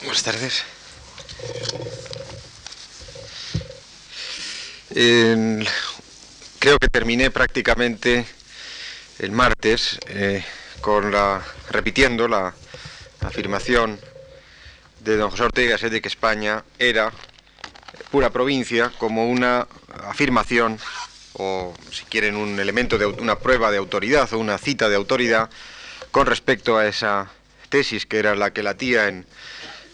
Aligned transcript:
Buenas 0.00 0.22
tardes. 0.22 0.64
creo 6.58 6.78
que 6.78 6.88
terminé 6.88 7.30
prácticamente 7.30 8.26
el 9.18 9.30
martes 9.30 9.98
eh, 10.08 10.44
con 10.80 11.10
la 11.12 11.42
repitiendo 11.70 12.28
la 12.28 12.54
afirmación 13.20 14.00
de 15.00 15.16
don 15.16 15.30
José 15.30 15.44
Ortega 15.44 15.76
de 15.76 16.00
que 16.00 16.08
España 16.08 16.64
era 16.78 17.12
pura 18.10 18.30
provincia 18.30 18.92
como 18.98 19.28
una 19.28 19.66
afirmación 20.04 20.78
o 21.34 21.74
si 21.90 22.04
quieren 22.04 22.36
un 22.36 22.58
elemento 22.58 22.98
de 22.98 23.06
una 23.06 23.38
prueba 23.38 23.70
de 23.70 23.78
autoridad 23.78 24.32
o 24.32 24.38
una 24.38 24.58
cita 24.58 24.88
de 24.88 24.96
autoridad 24.96 25.50
con 26.10 26.26
respecto 26.26 26.76
a 26.78 26.86
esa 26.86 27.30
tesis 27.68 28.06
que 28.06 28.18
era 28.18 28.34
la 28.34 28.52
que 28.52 28.62
latía 28.62 29.08
en 29.08 29.26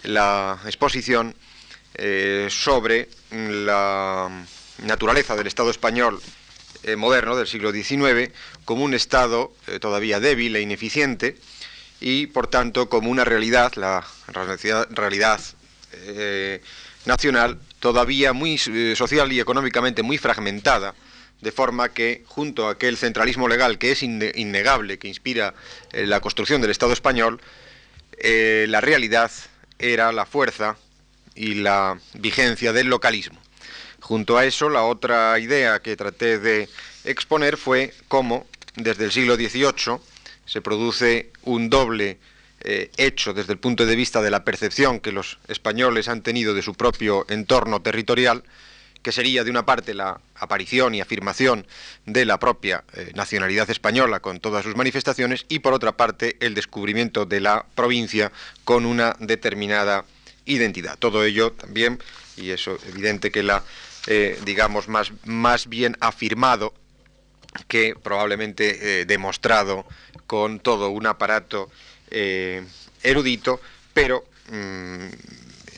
la 0.04 0.58
exposición 0.64 1.34
eh, 1.94 2.48
sobre 2.50 3.08
la 3.30 4.28
naturaleza 4.82 5.36
del 5.36 5.46
Estado 5.46 5.70
español 5.70 6.20
eh, 6.82 6.96
moderno 6.96 7.36
del 7.36 7.46
siglo 7.46 7.70
XIX 7.70 8.32
como 8.64 8.84
un 8.84 8.94
Estado 8.94 9.52
eh, 9.66 9.78
todavía 9.78 10.18
débil 10.18 10.56
e 10.56 10.62
ineficiente 10.62 11.36
y 12.00 12.26
por 12.28 12.46
tanto 12.46 12.88
como 12.88 13.10
una 13.10 13.24
realidad, 13.24 13.74
la 13.74 14.04
realidad 14.90 15.40
nacional 17.04 17.60
todavía 17.78 18.32
muy 18.32 18.58
social 18.58 19.30
y 19.32 19.38
económicamente 19.38 20.02
muy 20.02 20.18
fragmentada, 20.18 20.94
de 21.42 21.52
forma 21.52 21.90
que 21.90 22.24
junto 22.26 22.66
a 22.66 22.72
aquel 22.72 22.96
centralismo 22.96 23.46
legal 23.46 23.78
que 23.78 23.92
es 23.92 24.02
innegable, 24.02 24.98
que 24.98 25.06
inspira 25.06 25.54
la 25.92 26.18
construcción 26.18 26.60
del 26.60 26.72
Estado 26.72 26.92
español, 26.92 27.40
la 28.20 28.80
realidad 28.80 29.30
era 29.82 30.12
la 30.12 30.24
fuerza 30.24 30.76
y 31.34 31.54
la 31.54 31.98
vigencia 32.14 32.72
del 32.72 32.86
localismo. 32.86 33.38
Junto 34.00 34.38
a 34.38 34.46
eso, 34.46 34.70
la 34.70 34.84
otra 34.84 35.38
idea 35.38 35.80
que 35.80 35.96
traté 35.96 36.38
de 36.38 36.68
exponer 37.04 37.56
fue 37.56 37.92
cómo 38.08 38.46
desde 38.76 39.04
el 39.04 39.12
siglo 39.12 39.36
XVIII 39.36 39.98
se 40.46 40.62
produce 40.62 41.30
un 41.42 41.68
doble 41.68 42.18
eh, 42.60 42.90
hecho 42.96 43.34
desde 43.34 43.52
el 43.52 43.58
punto 43.58 43.84
de 43.84 43.96
vista 43.96 44.22
de 44.22 44.30
la 44.30 44.44
percepción 44.44 45.00
que 45.00 45.12
los 45.12 45.38
españoles 45.48 46.08
han 46.08 46.22
tenido 46.22 46.54
de 46.54 46.62
su 46.62 46.74
propio 46.74 47.26
entorno 47.28 47.82
territorial, 47.82 48.44
que 49.02 49.12
sería 49.12 49.44
de 49.44 49.50
una 49.50 49.66
parte 49.66 49.94
la 49.94 50.20
aparición 50.36 50.94
y 50.94 51.00
afirmación 51.00 51.66
de 52.06 52.24
la 52.24 52.38
propia 52.38 52.84
eh, 52.94 53.12
nacionalidad 53.14 53.68
española 53.68 54.20
con 54.20 54.40
todas 54.40 54.64
sus 54.64 54.76
manifestaciones 54.76 55.44
y 55.48 55.58
por 55.58 55.72
otra 55.72 55.92
parte 55.96 56.36
el 56.40 56.54
descubrimiento 56.54 57.26
de 57.26 57.40
la 57.40 57.66
provincia 57.74 58.32
con 58.64 58.86
una 58.86 59.16
determinada 59.18 60.04
identidad. 60.44 60.98
Todo 60.98 61.24
ello 61.24 61.52
también, 61.52 62.00
y 62.36 62.50
eso 62.50 62.78
evidente 62.88 63.30
que 63.30 63.42
la, 63.42 63.64
eh, 64.06 64.38
digamos, 64.44 64.88
más, 64.88 65.12
más 65.24 65.68
bien 65.68 65.96
afirmado 66.00 66.72
que 67.68 67.94
probablemente 68.00 69.00
eh, 69.00 69.04
demostrado 69.04 69.84
con 70.26 70.60
todo 70.60 70.88
un 70.90 71.06
aparato 71.06 71.70
erudito, 73.02 73.58
pero 73.94 74.22
mm, 74.50 75.06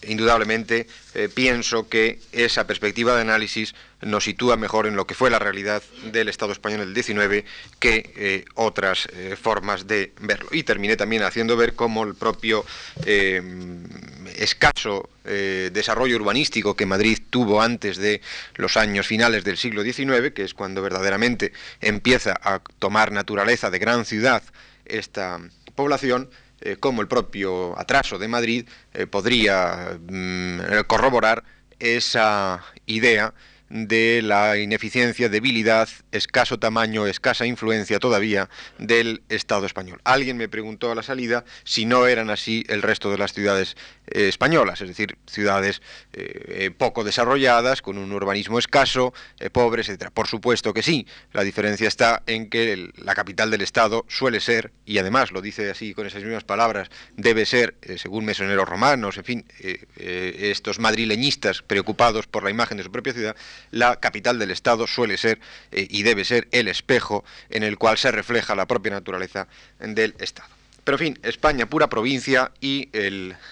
indudablemente 0.06 0.86
eh, 1.14 1.28
pienso 1.32 1.88
que 1.88 2.18
esa 2.32 2.66
perspectiva 2.66 3.14
de 3.14 3.22
análisis 3.22 3.74
nos 4.02 4.24
sitúa 4.24 4.56
mejor 4.56 4.86
en 4.86 4.96
lo 4.96 5.06
que 5.06 5.14
fue 5.14 5.30
la 5.30 5.38
realidad 5.38 5.82
del 6.12 6.28
Estado 6.28 6.52
español 6.52 6.80
del 6.80 7.02
XIX 7.02 7.44
que 7.78 8.12
eh, 8.16 8.44
otras 8.54 9.08
eh, 9.12 9.36
formas 9.40 9.86
de 9.86 10.12
verlo. 10.20 10.48
Y 10.52 10.62
terminé 10.64 10.96
también 10.96 11.22
haciendo 11.22 11.56
ver 11.56 11.74
cómo 11.74 12.04
el 12.04 12.14
propio 12.14 12.64
escaso 14.36 15.08
desarrollo 15.24 16.16
urbanístico 16.16 16.76
que 16.76 16.86
Madrid 16.86 17.18
tuvo 17.30 17.62
antes 17.62 17.96
de 17.96 18.20
los 18.56 18.76
años 18.76 19.06
finales 19.06 19.44
del 19.44 19.56
siglo 19.56 19.82
XIX, 19.82 20.32
que 20.34 20.44
es 20.44 20.54
cuando 20.54 20.82
verdaderamente 20.82 21.52
empieza 21.80 22.38
a 22.42 22.60
tomar 22.78 23.12
naturaleza 23.12 23.70
de 23.70 23.78
gran 23.78 24.04
ciudad 24.04 24.42
esta 24.84 25.40
población, 25.74 26.30
eh, 26.64 26.76
como 26.80 27.02
el 27.02 27.08
propio 27.08 27.78
atraso 27.78 28.18
de 28.18 28.26
Madrid 28.28 28.68
eh, 28.92 29.06
podría 29.06 29.98
mm, 30.08 30.60
corroborar 30.86 31.44
esa 31.78 32.64
idea 32.86 33.34
de 33.74 34.22
la 34.22 34.56
ineficiencia, 34.56 35.28
debilidad, 35.28 35.88
escaso 36.12 36.60
tamaño, 36.60 37.08
escasa 37.08 37.44
influencia 37.44 37.98
todavía 37.98 38.48
del 38.78 39.22
Estado 39.28 39.66
español. 39.66 40.00
Alguien 40.04 40.36
me 40.36 40.48
preguntó 40.48 40.92
a 40.92 40.94
la 40.94 41.02
salida 41.02 41.44
si 41.64 41.84
no 41.84 42.06
eran 42.06 42.30
así 42.30 42.64
el 42.68 42.82
resto 42.82 43.10
de 43.10 43.18
las 43.18 43.32
ciudades 43.32 43.76
eh, 44.06 44.28
españolas, 44.28 44.80
es 44.80 44.86
decir, 44.86 45.18
ciudades 45.26 45.82
eh, 46.12 46.70
poco 46.78 47.02
desarrolladas, 47.02 47.82
con 47.82 47.98
un 47.98 48.12
urbanismo 48.12 48.60
escaso, 48.60 49.12
eh, 49.40 49.50
pobres, 49.50 49.88
etc. 49.88 50.10
Por 50.14 50.28
supuesto 50.28 50.72
que 50.72 50.84
sí, 50.84 51.08
la 51.32 51.42
diferencia 51.42 51.88
está 51.88 52.22
en 52.28 52.50
que 52.50 52.92
la 52.96 53.16
capital 53.16 53.50
del 53.50 53.62
Estado 53.62 54.04
suele 54.08 54.38
ser, 54.38 54.70
y 54.86 54.98
además 54.98 55.32
lo 55.32 55.42
dice 55.42 55.68
así 55.68 55.94
con 55.94 56.06
esas 56.06 56.22
mismas 56.22 56.44
palabras, 56.44 56.90
debe 57.16 57.44
ser, 57.44 57.74
según 57.96 58.24
mesoneros 58.24 58.68
romanos, 58.68 59.16
en 59.16 59.24
fin, 59.24 59.44
estos 59.96 60.78
madrileñistas 60.78 61.62
preocupados 61.62 62.28
por 62.28 62.44
la 62.44 62.50
imagen 62.50 62.76
de 62.76 62.84
su 62.84 62.92
propia 62.92 63.12
ciudad, 63.12 63.36
la 63.70 63.96
capital 63.96 64.38
del 64.38 64.50
Estado 64.50 64.86
suele 64.86 65.16
ser 65.16 65.40
y 65.72 66.02
debe 66.02 66.24
ser 66.24 66.48
el 66.52 66.68
espejo 66.68 67.24
en 67.50 67.62
el 67.62 67.78
cual 67.78 67.98
se 67.98 68.10
refleja 68.10 68.54
la 68.54 68.66
propia 68.66 68.92
naturaleza 68.92 69.48
del 69.78 70.14
Estado. 70.18 70.54
Pero 70.84 70.96
en 70.96 70.98
fin, 70.98 71.18
España 71.22 71.66
pura 71.66 71.88
provincia 71.88 72.52
y 72.60 72.90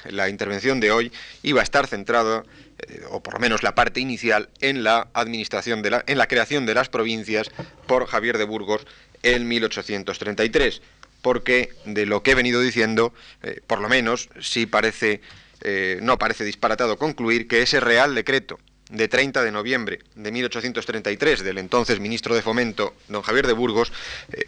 la 0.04 0.28
intervención 0.28 0.80
de 0.80 0.92
hoy 0.92 1.10
iba 1.42 1.60
a 1.60 1.64
estar 1.64 1.86
centrada, 1.86 2.44
eh, 2.78 3.02
o 3.10 3.22
por 3.22 3.34
lo 3.34 3.40
menos 3.40 3.62
la 3.62 3.74
parte 3.74 4.00
inicial, 4.00 4.50
en 4.60 4.84
la 4.84 5.08
administración 5.14 5.80
de 5.80 5.90
la, 5.90 6.04
en 6.06 6.18
la 6.18 6.28
creación 6.28 6.66
de 6.66 6.74
las 6.74 6.90
provincias 6.90 7.50
por 7.86 8.06
Javier 8.06 8.36
de 8.36 8.44
Burgos 8.44 8.86
en 9.22 9.48
1833. 9.48 10.82
Porque 11.22 11.70
de 11.86 12.04
lo 12.04 12.22
que 12.22 12.32
he 12.32 12.34
venido 12.34 12.60
diciendo, 12.60 13.14
eh, 13.42 13.60
por 13.66 13.80
lo 13.80 13.88
menos 13.88 14.28
sí 14.40 14.66
parece, 14.66 15.22
eh, 15.62 16.00
no 16.02 16.18
parece 16.18 16.44
disparatado 16.44 16.98
concluir 16.98 17.48
que 17.48 17.62
ese 17.62 17.80
real 17.80 18.14
decreto 18.14 18.58
de 18.91 19.09
30 19.09 19.43
de 19.43 19.53
noviembre 19.53 20.00
de 20.15 20.32
1833 20.32 21.43
del 21.43 21.59
entonces 21.59 22.00
ministro 22.00 22.34
de 22.34 22.43
Fomento, 22.43 22.94
don 23.09 23.22
Javier 23.22 23.47
de 23.47 23.53
Burgos, 23.53 23.93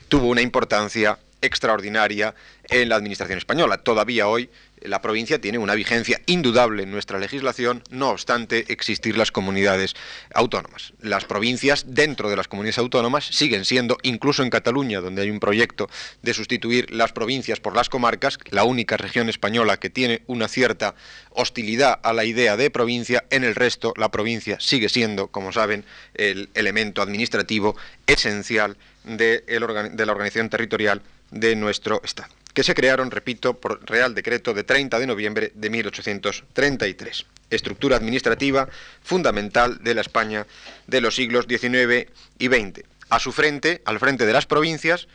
tuvo 0.09 0.29
una 0.29 0.43
importancia 0.43 1.19
extraordinaria 1.41 2.35
en 2.69 2.89
la 2.89 2.97
administración 2.97 3.39
española. 3.39 3.79
Todavía 3.79 4.29
hoy 4.29 4.49
la 4.85 5.03
provincia 5.03 5.41
tiene 5.41 5.59
una 5.59 5.75
vigencia 5.75 6.21
indudable 6.27 6.83
en 6.83 6.91
nuestra 6.91 7.19
legislación, 7.19 7.83
no 7.91 8.11
obstante 8.11 8.73
existir 8.73 9.17
las 9.17 9.33
comunidades 9.33 9.95
autónomas. 10.35 10.93
Las 11.01 11.25
provincias 11.25 11.87
dentro 11.89 12.31
de 12.31 12.37
las 12.37 12.49
comunidades 12.49 12.79
autónomas 12.79 13.25
siguen 13.25 13.65
siendo, 13.65 13.99
incluso 14.03 14.43
en 14.43 14.51
Cataluña, 14.51 15.01
donde 15.01 15.23
hay 15.23 15.31
un 15.31 15.41
proyecto 15.41 15.89
de 16.23 16.35
sustituir 16.35 16.91
las 16.91 17.13
provincias 17.13 17.61
por 17.61 17.75
las 17.75 17.89
comarcas, 17.89 18.39
la 18.51 18.65
única 18.65 18.97
región 18.97 19.29
española 19.29 19.79
que 19.79 19.91
tiene 19.91 20.23
una 20.27 20.49
cierta 20.49 20.95
hostilidad 21.31 21.99
a 22.03 22.13
la 22.13 22.25
idea 22.25 22.57
de 22.57 22.71
provincia, 22.71 23.25
en 23.31 23.45
el 23.45 23.55
resto 23.55 23.95
la 23.97 24.11
provincia 24.11 24.59
sigue 24.61 24.89
siendo, 24.89 25.29
como 25.29 25.53
saben, 25.53 25.85
el 26.15 26.51
elemento 26.55 27.03
administrativo 27.03 27.77
esencial 28.07 28.77
de, 29.05 29.45
la 29.49 30.13
organización 30.13 30.51
territorial 30.51 31.03
de 31.31 31.57
nuestro 31.57 32.01
Estado, 32.05 32.29
que 32.55 32.63
se 32.63 32.75
crearon, 32.75 33.11
repito, 33.11 33.61
por 33.61 33.85
Real 33.85 34.15
Decreto 34.15 34.55
de 34.55 34.65
30 34.65 34.99
de 35.01 35.07
noviembre 35.07 35.53
de 35.55 35.71
1833. 35.71 37.27
Estructura 37.51 37.97
administrativa 37.97 38.69
fundamental 39.03 39.83
de 39.83 39.95
la 39.95 40.01
España 40.01 40.47
de 40.87 41.01
los 41.01 41.17
siglos 41.17 41.47
XIX 41.49 42.11
y 42.39 42.47
XX. 42.47 42.85
A 43.11 43.19
su 43.19 43.33
frente, 43.33 43.83
al 43.85 43.99
frente 43.99 44.25
de 44.25 44.33
las 44.33 44.47
provincias, 44.47 45.09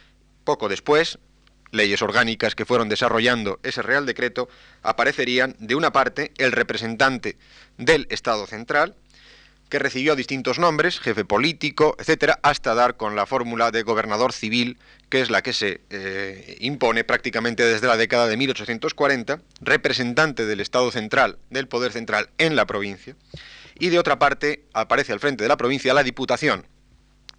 poco 0.43 0.69
después, 0.69 1.17
leyes 1.71 2.01
orgánicas 2.01 2.55
que 2.55 2.65
fueron 2.65 2.89
desarrollando 2.89 3.59
ese 3.63 3.81
Real 3.81 4.05
Decreto, 4.05 4.49
aparecerían, 4.83 5.55
de 5.59 5.75
una 5.75 5.91
parte, 5.91 6.33
el 6.37 6.51
representante 6.51 7.37
del 7.77 8.05
Estado 8.09 8.47
central, 8.47 8.95
que 9.69 9.79
recibió 9.79 10.15
distintos 10.15 10.59
nombres, 10.59 10.99
jefe 10.99 11.25
político, 11.25 11.95
etcétera, 11.99 12.39
hasta 12.41 12.73
dar 12.73 12.97
con 12.97 13.15
la 13.15 13.25
fórmula 13.25 13.71
de 13.71 13.83
gobernador 13.83 14.33
civil, 14.33 14.77
que 15.09 15.21
es 15.21 15.29
la 15.29 15.41
que 15.41 15.53
se 15.53 15.81
eh, 15.91 16.57
impone 16.59 17.03
prácticamente 17.03 17.63
desde 17.63 17.87
la 17.87 17.95
década 17.95 18.27
de 18.27 18.35
1840, 18.37 19.41
representante 19.61 20.45
del 20.45 20.59
Estado 20.59 20.91
central, 20.91 21.37
del 21.51 21.67
poder 21.67 21.91
central 21.91 22.29
en 22.39 22.55
la 22.55 22.65
provincia, 22.65 23.15
y 23.77 23.89
de 23.89 23.99
otra 23.99 24.19
parte 24.19 24.63
aparece 24.73 25.13
al 25.13 25.19
frente 25.19 25.43
de 25.43 25.47
la 25.47 25.57
provincia 25.57 25.93
la 25.93 26.03
Diputación, 26.03 26.65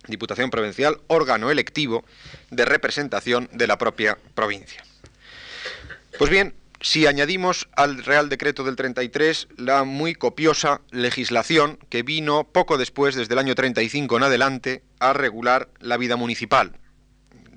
Diputación 0.06 0.50
Provincial, 0.50 1.00
órgano 1.08 1.50
electivo 1.50 2.04
de 2.50 2.64
representación 2.64 3.48
de 3.52 3.66
la 3.66 3.76
propia 3.76 4.16
provincia. 4.34 4.82
Pues 6.18 6.30
bien, 6.30 6.54
si 6.80 7.06
añadimos 7.06 7.68
al 7.76 8.02
Real 8.02 8.28
Decreto 8.30 8.64
del 8.64 8.76
33 8.76 9.48
la 9.56 9.84
muy 9.84 10.14
copiosa 10.14 10.80
legislación 10.90 11.78
que 11.90 12.02
vino 12.02 12.44
poco 12.44 12.78
después, 12.78 13.14
desde 13.14 13.34
el 13.34 13.38
año 13.38 13.54
35 13.54 14.16
en 14.16 14.22
adelante, 14.22 14.82
a 14.98 15.12
regular 15.12 15.68
la 15.78 15.98
vida 15.98 16.16
municipal, 16.16 16.78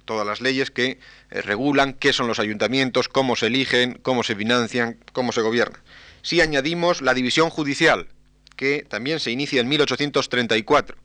todas 0.03 0.27
las 0.27 0.41
leyes 0.41 0.71
que 0.71 0.99
eh, 1.29 1.41
regulan 1.41 1.93
qué 1.93 2.11
son 2.11 2.27
los 2.27 2.39
ayuntamientos, 2.39 3.07
cómo 3.07 3.37
se 3.37 3.47
eligen, 3.47 3.97
cómo 4.01 4.23
se 4.23 4.35
financian, 4.35 4.99
cómo 5.13 5.31
se 5.31 5.41
gobierna. 5.41 5.81
Si 6.21 6.41
añadimos 6.41 7.01
la 7.01 7.13
división 7.13 7.49
judicial, 7.49 8.07
que 8.57 8.85
también 8.87 9.21
se 9.21 9.31
inicia 9.31 9.61
en 9.61 9.69
1834, 9.69 10.97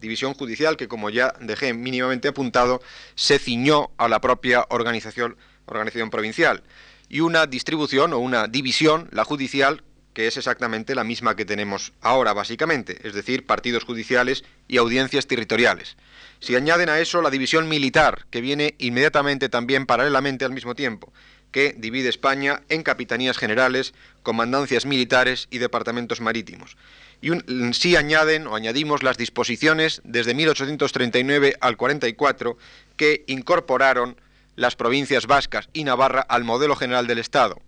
división 0.00 0.32
judicial 0.32 0.78
que, 0.78 0.88
como 0.88 1.10
ya 1.10 1.34
dejé 1.40 1.74
mínimamente 1.74 2.28
apuntado, 2.28 2.80
se 3.14 3.38
ciñó 3.38 3.90
a 3.98 4.08
la 4.08 4.20
propia 4.20 4.66
organización, 4.70 5.36
organización 5.66 6.10
provincial, 6.10 6.62
y 7.08 7.20
una 7.20 7.46
distribución 7.46 8.12
o 8.12 8.18
una 8.18 8.48
división, 8.48 9.08
la 9.12 9.24
judicial, 9.24 9.82
que 10.12 10.26
es 10.26 10.36
exactamente 10.36 10.94
la 10.94 11.04
misma 11.04 11.36
que 11.36 11.44
tenemos 11.44 11.92
ahora, 12.00 12.32
básicamente, 12.32 13.06
es 13.06 13.12
decir, 13.12 13.44
partidos 13.44 13.84
judiciales 13.84 14.44
y 14.66 14.78
audiencias 14.78 15.26
territoriales. 15.26 15.96
Si 16.40 16.54
añaden 16.54 16.88
a 16.88 16.98
eso 17.00 17.20
la 17.20 17.30
división 17.30 17.68
militar, 17.68 18.26
que 18.30 18.40
viene 18.40 18.74
inmediatamente 18.78 19.48
también 19.48 19.84
paralelamente 19.84 20.44
al 20.44 20.52
mismo 20.52 20.74
tiempo, 20.74 21.12
que 21.50 21.74
divide 21.76 22.08
España 22.08 22.62
en 22.68 22.82
capitanías 22.82 23.38
generales, 23.38 23.94
comandancias 24.22 24.86
militares 24.86 25.48
y 25.50 25.58
departamentos 25.58 26.20
marítimos. 26.20 26.76
Y 27.20 27.30
si 27.72 27.96
añaden 27.96 28.46
o 28.46 28.56
añadimos 28.56 29.02
las 29.02 29.16
disposiciones 29.16 30.02
desde 30.04 30.34
1839 30.34 31.56
al 31.60 31.76
44 31.76 32.58
que 32.96 33.24
incorporaron 33.26 34.20
las 34.56 34.74
provincias 34.74 35.26
vascas 35.26 35.68
y 35.72 35.84
Navarra 35.84 36.22
al 36.22 36.44
modelo 36.44 36.74
general 36.74 37.06
del 37.06 37.18
Estado. 37.18 37.60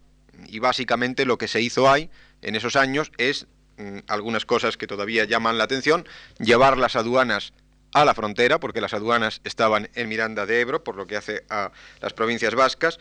Y 0.47 0.59
básicamente 0.59 1.25
lo 1.25 1.39
que 1.39 1.49
se 1.49 1.61
hizo 1.61 1.91
ahí 1.91 2.11
en 2.43 2.57
esos 2.57 2.77
años 2.77 3.13
es 3.19 3.47
mm, 3.77 3.99
algunas 4.09 4.47
cosas 4.47 4.77
que 4.77 4.87
todavía 4.87 5.25
llaman 5.25 5.59
la 5.59 5.65
atención, 5.65 6.07
llevar 6.39 6.79
las 6.79 6.97
aduanas 6.97 7.53
a 7.93 8.05
la 8.05 8.15
frontera, 8.15 8.61
porque 8.61 8.81
las 8.81 8.95
aduanas 8.95 9.41
estaban 9.45 9.89
en 9.95 10.09
Miranda 10.09 10.47
de 10.47 10.61
Ebro, 10.61 10.85
por 10.85 10.97
lo 10.97 11.07
que 11.07 11.17
hace 11.17 11.45
a 11.49 11.73
las 12.01 12.13
provincias 12.13 12.55
vascas, 12.55 12.99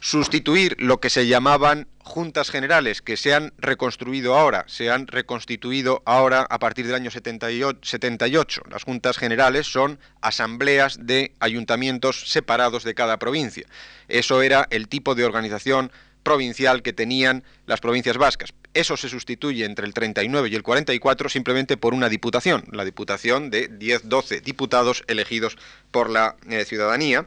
sustituir 0.00 0.76
lo 0.78 1.00
que 1.00 1.10
se 1.10 1.26
llamaban 1.26 1.86
juntas 1.98 2.50
generales, 2.50 3.02
que 3.02 3.16
se 3.16 3.34
han 3.34 3.52
reconstruido 3.58 4.36
ahora, 4.36 4.64
se 4.66 4.90
han 4.90 5.06
reconstituido 5.06 6.02
ahora 6.06 6.46
a 6.48 6.58
partir 6.58 6.86
del 6.86 6.94
año 6.94 7.10
78. 7.10 8.62
Las 8.70 8.84
juntas 8.84 9.18
generales 9.18 9.66
son 9.66 9.98
asambleas 10.20 11.06
de 11.06 11.32
ayuntamientos 11.40 12.30
separados 12.30 12.84
de 12.84 12.94
cada 12.94 13.18
provincia. 13.18 13.66
Eso 14.08 14.42
era 14.42 14.66
el 14.70 14.88
tipo 14.88 15.14
de 15.14 15.24
organización 15.24 15.92
provincial 16.22 16.82
que 16.82 16.92
tenían 16.92 17.44
las 17.66 17.80
provincias 17.80 18.18
vascas. 18.18 18.52
Eso 18.74 18.96
se 18.96 19.08
sustituye 19.08 19.64
entre 19.64 19.86
el 19.86 19.94
39 19.94 20.48
y 20.50 20.54
el 20.54 20.62
44 20.62 21.28
simplemente 21.28 21.76
por 21.76 21.94
una 21.94 22.08
diputación, 22.08 22.64
la 22.70 22.84
diputación 22.84 23.50
de 23.50 23.70
10-12 23.70 24.42
diputados 24.42 25.04
elegidos 25.06 25.56
por 25.90 26.10
la 26.10 26.36
eh, 26.48 26.64
ciudadanía. 26.64 27.26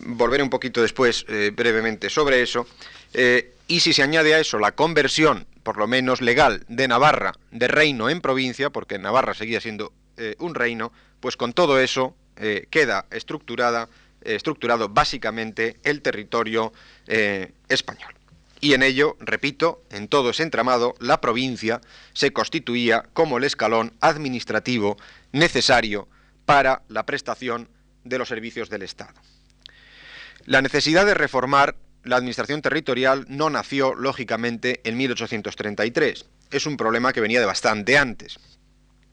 Volveré 0.00 0.42
un 0.42 0.50
poquito 0.50 0.82
después 0.82 1.24
eh, 1.28 1.52
brevemente 1.54 2.10
sobre 2.10 2.42
eso. 2.42 2.66
Eh, 3.12 3.54
y 3.68 3.80
si 3.80 3.92
se 3.92 4.02
añade 4.02 4.34
a 4.34 4.40
eso 4.40 4.58
la 4.58 4.72
conversión, 4.72 5.46
por 5.62 5.76
lo 5.76 5.86
menos 5.86 6.20
legal, 6.20 6.64
de 6.68 6.88
Navarra 6.88 7.32
de 7.50 7.68
reino 7.68 8.10
en 8.10 8.20
provincia, 8.20 8.70
porque 8.70 8.98
Navarra 8.98 9.34
seguía 9.34 9.60
siendo 9.60 9.92
un 10.38 10.54
reino, 10.54 10.92
pues 11.18 11.36
con 11.36 11.54
todo 11.54 11.80
eso 11.80 12.14
queda 12.70 13.06
estructurada, 13.10 13.88
estructurado 14.22 14.88
básicamente 14.88 15.78
el 15.82 16.02
territorio 16.02 16.72
español 17.68 18.14
y 18.64 18.72
en 18.72 18.82
ello, 18.82 19.18
repito, 19.20 19.82
en 19.90 20.08
todo 20.08 20.30
ese 20.30 20.42
entramado, 20.42 20.94
la 20.98 21.20
provincia 21.20 21.82
se 22.14 22.32
constituía 22.32 23.04
como 23.12 23.36
el 23.36 23.44
escalón 23.44 23.92
administrativo 24.00 24.96
necesario 25.32 26.08
para 26.46 26.80
la 26.88 27.04
prestación 27.04 27.68
de 28.04 28.16
los 28.16 28.28
servicios 28.28 28.70
del 28.70 28.80
Estado. 28.80 29.12
La 30.44 30.62
necesidad 30.62 31.06
de 31.06 31.14
reformar 31.14 31.76
la 32.02 32.16
administración 32.16 32.60
territorial 32.60 33.24
no 33.28 33.48
nació, 33.50 33.94
lógicamente, 33.94 34.80
en 34.84 34.96
1833. 34.96 36.26
Es 36.50 36.66
un 36.66 36.76
problema 36.76 37.12
que 37.12 37.20
venía 37.20 37.40
de 37.40 37.46
bastante 37.46 37.96
antes. 37.96 38.38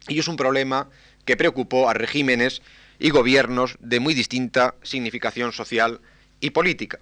Y 0.08 0.20
es 0.20 0.28
un 0.28 0.36
problema 0.36 0.90
que 1.26 1.38
preocupó 1.38 1.90
a 1.90 1.94
regímenes 1.94 2.62
y 3.00 3.10
gobiernos 3.12 3.78
de 3.80 4.00
muy 4.00 4.14
distinta 4.14 4.76
significación 4.84 5.54
social 5.54 6.02
y 6.40 6.50
política 6.50 7.00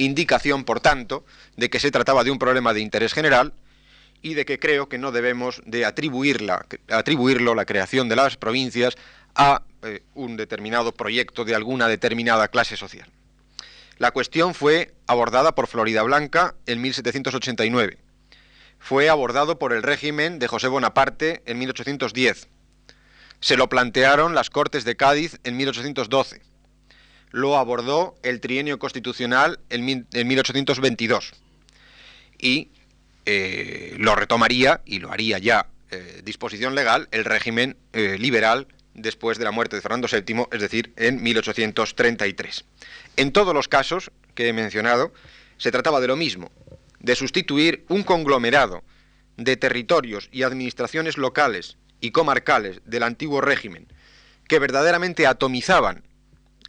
indicación, 0.00 0.64
por 0.64 0.80
tanto, 0.80 1.24
de 1.56 1.70
que 1.70 1.80
se 1.80 1.90
trataba 1.90 2.24
de 2.24 2.30
un 2.30 2.38
problema 2.38 2.72
de 2.74 2.80
interés 2.80 3.12
general 3.12 3.52
y 4.22 4.34
de 4.34 4.44
que 4.44 4.58
creo 4.58 4.88
que 4.88 4.98
no 4.98 5.12
debemos 5.12 5.62
de 5.64 5.84
atribuirlo, 5.84 7.54
la 7.54 7.64
creación 7.64 8.08
de 8.08 8.16
las 8.16 8.36
provincias, 8.36 8.96
a 9.34 9.62
eh, 9.82 10.02
un 10.14 10.36
determinado 10.36 10.92
proyecto 10.92 11.44
de 11.44 11.54
alguna 11.54 11.88
determinada 11.88 12.48
clase 12.48 12.76
social. 12.76 13.08
La 14.00 14.12
cuestión 14.12 14.54
fue 14.54 14.94
abordada 15.06 15.54
por 15.54 15.66
Florida 15.66 16.02
Blanca 16.02 16.54
en 16.64 16.80
1789. 16.80 17.98
Fue 18.78 19.10
abordado 19.10 19.58
por 19.58 19.74
el 19.74 19.82
régimen 19.82 20.38
de 20.38 20.48
José 20.48 20.68
Bonaparte 20.68 21.42
en 21.44 21.58
1810. 21.58 22.48
Se 23.40 23.56
lo 23.58 23.68
plantearon 23.68 24.34
las 24.34 24.48
Cortes 24.48 24.84
de 24.84 24.96
Cádiz 24.96 25.38
en 25.44 25.58
1812 25.58 26.40
lo 27.32 27.56
abordó 27.56 28.16
el 28.22 28.40
trienio 28.40 28.78
constitucional 28.78 29.60
en, 29.68 29.84
1822 29.84 31.32
y 32.38 32.70
eh, 33.26 33.94
lo 33.98 34.16
retomaría 34.16 34.80
y 34.84 34.98
lo 34.98 35.12
haría 35.12 35.38
ya 35.38 35.68
eh, 35.90 36.22
disposición 36.24 36.74
legal 36.74 37.08
el 37.12 37.24
régimen 37.24 37.76
eh, 37.92 38.16
liberal 38.18 38.66
después 38.94 39.38
de 39.38 39.44
la 39.44 39.50
muerte 39.50 39.76
de 39.76 39.82
Fernando 39.82 40.08
VII, 40.10 40.46
es 40.52 40.60
decir, 40.60 40.92
en 40.96 41.22
1833. 41.22 42.64
En 43.16 43.32
todos 43.32 43.54
los 43.54 43.68
casos 43.68 44.10
que 44.34 44.48
he 44.48 44.52
mencionado, 44.52 45.12
se 45.58 45.70
trataba 45.70 46.00
de 46.00 46.08
lo 46.08 46.16
mismo, 46.16 46.50
de 46.98 47.14
sustituir 47.14 47.84
un 47.88 48.02
conglomerado 48.02 48.82
de 49.36 49.56
territorios 49.56 50.28
y 50.32 50.42
administraciones 50.42 51.16
locales 51.16 51.76
y 52.00 52.10
comarcales 52.10 52.80
del 52.84 53.02
antiguo 53.02 53.40
régimen 53.40 53.86
que 54.48 54.58
verdaderamente 54.58 55.26
atomizaban 55.26 56.02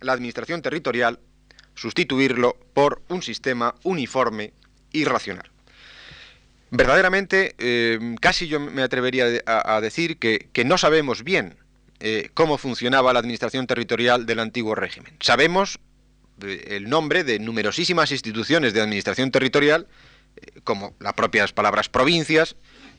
la 0.01 0.13
administración 0.13 0.61
territorial, 0.61 1.19
sustituirlo 1.73 2.57
por 2.73 3.01
un 3.09 3.23
sistema 3.23 3.75
uniforme 3.83 4.53
y 4.91 5.05
racional. 5.05 5.49
Verdaderamente, 6.69 7.55
eh, 7.57 8.15
casi 8.21 8.47
yo 8.47 8.59
me 8.59 8.83
atrevería 8.83 9.25
a, 9.45 9.81
decir 9.81 10.19
que, 10.19 10.63
no 10.63 10.77
sabemos 10.77 11.23
bien 11.23 11.57
eh, 12.01 12.29
cómo 12.33 12.57
funcionaba 12.57 13.13
la 13.13 13.19
administración 13.19 13.67
territorial 13.67 14.25
del 14.25 14.39
antiguo 14.39 14.75
régimen. 14.75 15.15
Sabemos 15.19 15.79
eh, 16.41 16.65
el 16.71 16.89
nombre 16.89 17.23
de 17.23 17.39
numerosísimas 17.39 18.11
instituciones 18.11 18.73
de 18.73 18.81
administración 18.81 19.31
territorial, 19.31 19.87
como 20.63 20.95
las 20.99 21.13
propias 21.13 21.53
palabras 21.53 21.89
provincias, 21.89 22.55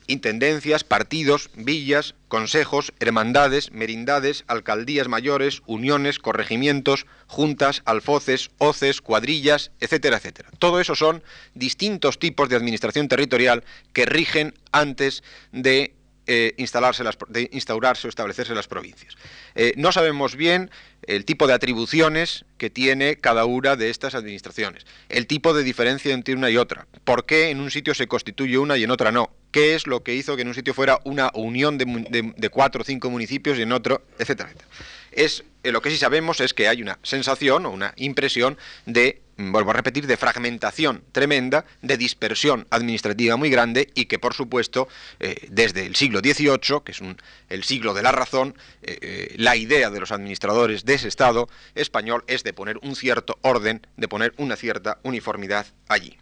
intendencias, 0.06 0.84
partidos, 0.84 1.50
villas, 1.55 2.15
consejos, 2.29 2.93
hermandades, 3.00 3.72
merindades, 3.72 4.44
alcaldías 4.46 5.08
mayores, 5.08 5.62
uniones, 5.67 6.19
corregimientos, 6.19 7.06
juntas, 7.26 7.82
alfoces, 7.84 8.50
hoces, 8.58 9.00
cuadrillas, 9.00 9.70
etcétera, 9.81 10.19
etcétera. 10.19 10.50
Todo 10.58 10.81
eso 10.81 10.94
son 10.94 11.22
distintos 11.55 12.19
tipos 12.19 12.48
de 12.48 12.56
administración 12.56 13.08
territorial 13.08 13.65
que 13.93 14.06
rigen 14.06 14.55
antes 14.72 15.22
de 15.53 15.94
eh, 16.26 16.55
instalarse 16.56 17.02
de 17.29 17.50
instaurarse 17.52 18.06
o 18.06 18.08
establecerse 18.08 18.55
las 18.55 18.69
provincias. 18.69 19.17
Eh, 19.55 19.72
no 19.76 19.91
sabemos 19.91 20.36
bien 20.36 20.70
el 21.06 21.24
tipo 21.24 21.48
de 21.48 21.55
atribuciones 21.55 22.44
que 22.58 22.70
tiene 22.70 23.17
cada 23.17 23.44
una 23.44 23.74
de 23.74 23.91
estas 23.91 24.14
administraciones, 24.14 24.86
el 25.08 25.26
tipo 25.26 25.52
de 25.52 25.64
diferencia 25.64 26.14
entre 26.14 26.34
una 26.34 26.48
y 26.48 26.56
otra, 26.56 26.86
por 27.05 27.26
qué 27.26 27.50
en 27.50 27.58
un 27.58 27.72
sitio 27.72 27.93
se 27.94 28.06
constituye 28.06 28.56
una 28.56 28.76
y 28.76 28.84
en 28.84 28.93
otra 28.93 29.10
no, 29.10 29.31
qué 29.50 29.74
es 29.74 29.86
lo 29.88 30.05
que 30.05 30.14
hizo 30.14 30.36
que 30.36 30.43
en 30.43 30.48
un 30.48 30.55
sitio 30.55 30.74
fuera 30.74 31.00
una 31.05 31.31
unión 31.34 31.76
de, 31.76 32.50
cuatro 32.50 32.82
o 32.82 32.84
cinco 32.84 33.10
municipios 33.10 33.58
y 33.58 33.62
en 33.62 33.72
otro, 33.72 34.02
etcétera. 34.19 34.50
Es, 35.12 35.44
eh, 35.62 35.72
lo 35.72 35.81
que 35.82 35.90
sí 35.90 35.96
sabemos 35.96 36.40
es 36.40 36.54
que 36.54 36.69
hay 36.69 36.82
una 36.82 36.98
sensación 37.02 37.66
o 37.66 37.70
una 37.70 37.92
impresión 37.96 38.58
de 38.86 39.22
vuelvo 39.36 39.70
a 39.70 39.74
repetir, 39.74 40.06
de 40.06 40.16
fragmentación 40.16 41.02
tremenda, 41.10 41.64
de 41.81 41.96
dispersión 41.96 42.66
administrativa 42.70 43.36
muy 43.36 43.50
grande 43.50 43.90
y 43.94 44.04
que, 44.04 44.19
por 44.19 44.34
supuesto, 44.34 44.88
eh, 45.20 45.48
desde 45.50 45.86
el 45.86 45.96
siglo 45.96 46.20
XVIII, 46.20 46.82
que 46.84 46.92
es 46.92 47.00
el 47.48 47.64
siglo 47.64 47.94
de 47.94 48.02
la 48.02 48.12
razón, 48.12 48.54
eh, 48.82 49.34
la 49.38 49.56
idea 49.56 49.90
de 49.90 50.00
los 50.00 50.12
administradores 50.12 50.84
de 50.84 50.94
ese 50.94 51.08
Estado 51.08 51.48
español 51.74 52.24
es 52.26 52.44
de 52.44 52.52
poner 52.52 52.78
un 52.82 52.94
cierto 52.94 53.38
orden, 53.42 53.86
de 53.96 54.08
poner 54.08 54.34
una 54.36 54.56
cierta 54.56 54.98
uniformidad 55.02 55.66
allí. 55.88 56.19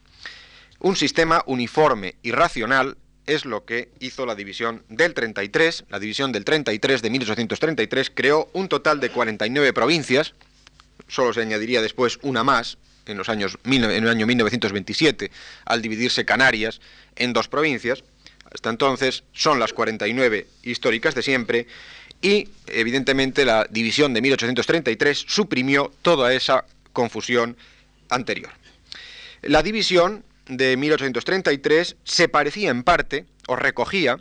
Un 0.78 0.96
sistema 0.96 1.42
uniforme 1.46 2.16
y 2.22 2.32
racional 2.32 2.96
es 3.30 3.44
lo 3.44 3.64
que 3.64 3.88
hizo 4.00 4.26
la 4.26 4.34
división 4.34 4.82
del 4.88 5.14
33, 5.14 5.84
la 5.88 6.00
división 6.00 6.32
del 6.32 6.44
33 6.44 7.00
de 7.00 7.10
1833 7.10 8.10
creó 8.12 8.50
un 8.52 8.68
total 8.68 8.98
de 8.98 9.10
49 9.10 9.72
provincias, 9.72 10.34
solo 11.06 11.32
se 11.32 11.42
añadiría 11.42 11.80
después 11.80 12.18
una 12.22 12.42
más, 12.42 12.78
en, 13.06 13.16
los 13.16 13.28
años, 13.28 13.56
en 13.64 13.84
el 13.84 14.08
año 14.08 14.26
1927, 14.26 15.30
al 15.64 15.80
dividirse 15.80 16.24
Canarias 16.24 16.80
en 17.16 17.32
dos 17.32 17.48
provincias. 17.48 18.02
Hasta 18.52 18.70
entonces 18.70 19.22
son 19.32 19.60
las 19.60 19.72
49 19.72 20.46
históricas 20.64 21.14
de 21.14 21.22
siempre 21.22 21.66
y 22.20 22.48
evidentemente 22.66 23.44
la 23.44 23.66
división 23.70 24.12
de 24.12 24.22
1833 24.22 25.24
suprimió 25.26 25.92
toda 26.02 26.34
esa 26.34 26.64
confusión 26.92 27.56
anterior. 28.08 28.50
La 29.42 29.62
división 29.62 30.24
de 30.50 30.76
1833 30.76 31.96
se 32.04 32.28
parecía 32.28 32.70
en 32.70 32.82
parte, 32.82 33.26
o 33.46 33.56
recogía 33.56 34.18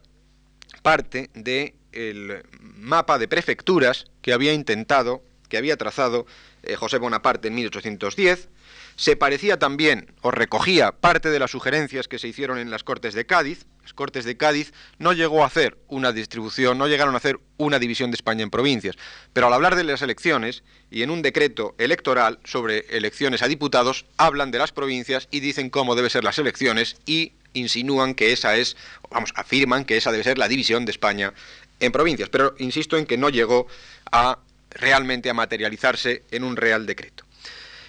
parte 0.81 1.29
del 1.33 2.43
mapa 2.61 3.17
de 3.17 3.27
prefecturas 3.27 4.05
que 4.21 4.31
había 4.31 4.53
intentado, 4.53 5.23
que 5.49 5.57
había 5.57 5.75
trazado 5.75 6.27
eh, 6.63 6.75
José 6.75 6.99
Bonaparte 6.99 7.47
en 7.47 7.55
1810, 7.55 8.49
se 8.95 9.15
parecía 9.15 9.57
también 9.57 10.13
o 10.21 10.29
recogía 10.29 10.91
parte 10.91 11.29
de 11.29 11.39
las 11.39 11.51
sugerencias 11.51 12.07
que 12.07 12.19
se 12.19 12.27
hicieron 12.27 12.59
en 12.59 12.69
las 12.69 12.83
Cortes 12.83 13.13
de 13.13 13.25
Cádiz. 13.25 13.65
Cortes 13.93 14.25
de 14.25 14.37
Cádiz 14.37 14.73
no 14.97 15.13
llegó 15.13 15.43
a 15.43 15.47
hacer 15.47 15.77
una 15.87 16.11
distribución, 16.11 16.77
no 16.77 16.87
llegaron 16.87 17.13
a 17.13 17.17
hacer 17.17 17.39
una 17.57 17.79
división 17.79 18.11
de 18.11 18.15
España 18.15 18.43
en 18.43 18.49
provincias, 18.49 18.95
pero 19.33 19.47
al 19.47 19.53
hablar 19.53 19.75
de 19.75 19.83
las 19.83 20.01
elecciones 20.01 20.63
y 20.91 21.03
en 21.03 21.09
un 21.09 21.21
decreto 21.21 21.75
electoral 21.77 22.39
sobre 22.43 22.85
elecciones 22.89 23.41
a 23.41 23.47
diputados 23.47 24.05
hablan 24.17 24.51
de 24.51 24.59
las 24.59 24.71
provincias 24.71 25.27
y 25.31 25.39
dicen 25.39 25.69
cómo 25.69 25.95
deben 25.95 26.09
ser 26.09 26.23
las 26.23 26.39
elecciones 26.39 26.97
y 27.05 27.33
insinúan 27.53 28.15
que 28.15 28.31
esa 28.31 28.57
es, 28.57 28.77
vamos, 29.09 29.31
afirman 29.35 29.85
que 29.85 29.97
esa 29.97 30.11
debe 30.11 30.23
ser 30.23 30.37
la 30.37 30.47
división 30.47 30.85
de 30.85 30.91
España 30.91 31.33
en 31.79 31.91
provincias, 31.91 32.29
pero 32.29 32.55
insisto 32.59 32.97
en 32.97 33.05
que 33.05 33.17
no 33.17 33.29
llegó 33.29 33.67
a 34.11 34.39
realmente 34.69 35.29
a 35.29 35.33
materializarse 35.33 36.23
en 36.31 36.43
un 36.43 36.55
real 36.55 36.85
decreto. 36.85 37.25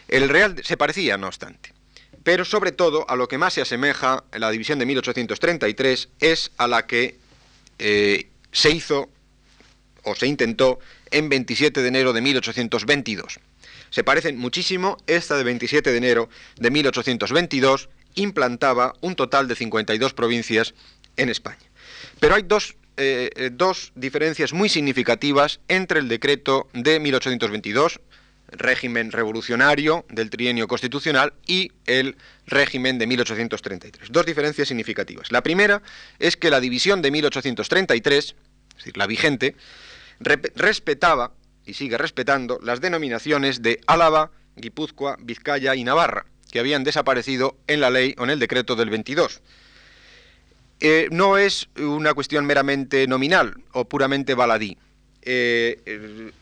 El 0.08 0.28
Real 0.28 0.56
se 0.64 0.76
parecía, 0.76 1.16
no 1.16 1.28
obstante. 1.28 1.72
Pero 2.22 2.44
sobre 2.44 2.72
todo 2.72 3.08
a 3.08 3.16
lo 3.16 3.28
que 3.28 3.38
más 3.38 3.54
se 3.54 3.62
asemeja 3.62 4.24
la 4.32 4.50
división 4.50 4.78
de 4.78 4.86
1833 4.86 6.08
es 6.20 6.50
a 6.58 6.66
la 6.68 6.86
que 6.86 7.16
eh, 7.78 8.28
se 8.52 8.70
hizo 8.70 9.08
o 10.04 10.14
se 10.14 10.26
intentó 10.26 10.78
en 11.10 11.28
27 11.28 11.82
de 11.82 11.88
enero 11.88 12.12
de 12.12 12.20
1822. 12.20 13.40
Se 13.90 14.04
parecen 14.04 14.38
muchísimo, 14.38 14.96
esta 15.06 15.36
de 15.36 15.44
27 15.44 15.90
de 15.90 15.96
enero 15.96 16.28
de 16.56 16.70
1822 16.70 17.88
implantaba 18.14 18.94
un 19.00 19.16
total 19.16 19.48
de 19.48 19.56
52 19.56 20.14
provincias 20.14 20.74
en 21.16 21.28
España. 21.28 21.58
Pero 22.20 22.34
hay 22.34 22.42
dos, 22.42 22.76
eh, 22.96 23.30
eh, 23.34 23.50
dos 23.52 23.92
diferencias 23.94 24.52
muy 24.52 24.68
significativas 24.68 25.60
entre 25.68 26.00
el 26.00 26.08
decreto 26.08 26.68
de 26.72 27.00
1822, 27.00 28.00
régimen 28.52 29.12
revolucionario 29.12 30.04
del 30.08 30.30
trienio 30.30 30.68
constitucional 30.68 31.32
y 31.46 31.72
el 31.86 32.16
régimen 32.46 32.98
de 32.98 33.06
1833. 33.06 34.10
Dos 34.10 34.26
diferencias 34.26 34.68
significativas. 34.68 35.30
La 35.32 35.42
primera 35.42 35.82
es 36.18 36.36
que 36.36 36.50
la 36.50 36.60
división 36.60 37.02
de 37.02 37.10
1833, 37.10 38.24
es 38.24 38.76
decir, 38.76 38.96
la 38.96 39.06
vigente, 39.06 39.56
respetaba 40.18 41.32
y 41.64 41.74
sigue 41.74 41.98
respetando 41.98 42.58
las 42.62 42.80
denominaciones 42.80 43.62
de 43.62 43.80
Álava, 43.86 44.30
Guipúzcoa, 44.56 45.16
Vizcaya 45.20 45.74
y 45.74 45.84
Navarra, 45.84 46.26
que 46.50 46.58
habían 46.60 46.84
desaparecido 46.84 47.56
en 47.66 47.80
la 47.80 47.90
ley 47.90 48.14
o 48.18 48.24
en 48.24 48.30
el 48.30 48.38
decreto 48.38 48.76
del 48.76 48.90
22. 48.90 49.40
Eh, 50.80 51.08
no 51.10 51.36
es 51.36 51.68
una 51.78 52.14
cuestión 52.14 52.46
meramente 52.46 53.06
nominal 53.06 53.54
o 53.72 53.84
puramente 53.88 54.34
baladí. 54.34 54.78
Eh, 55.22 56.32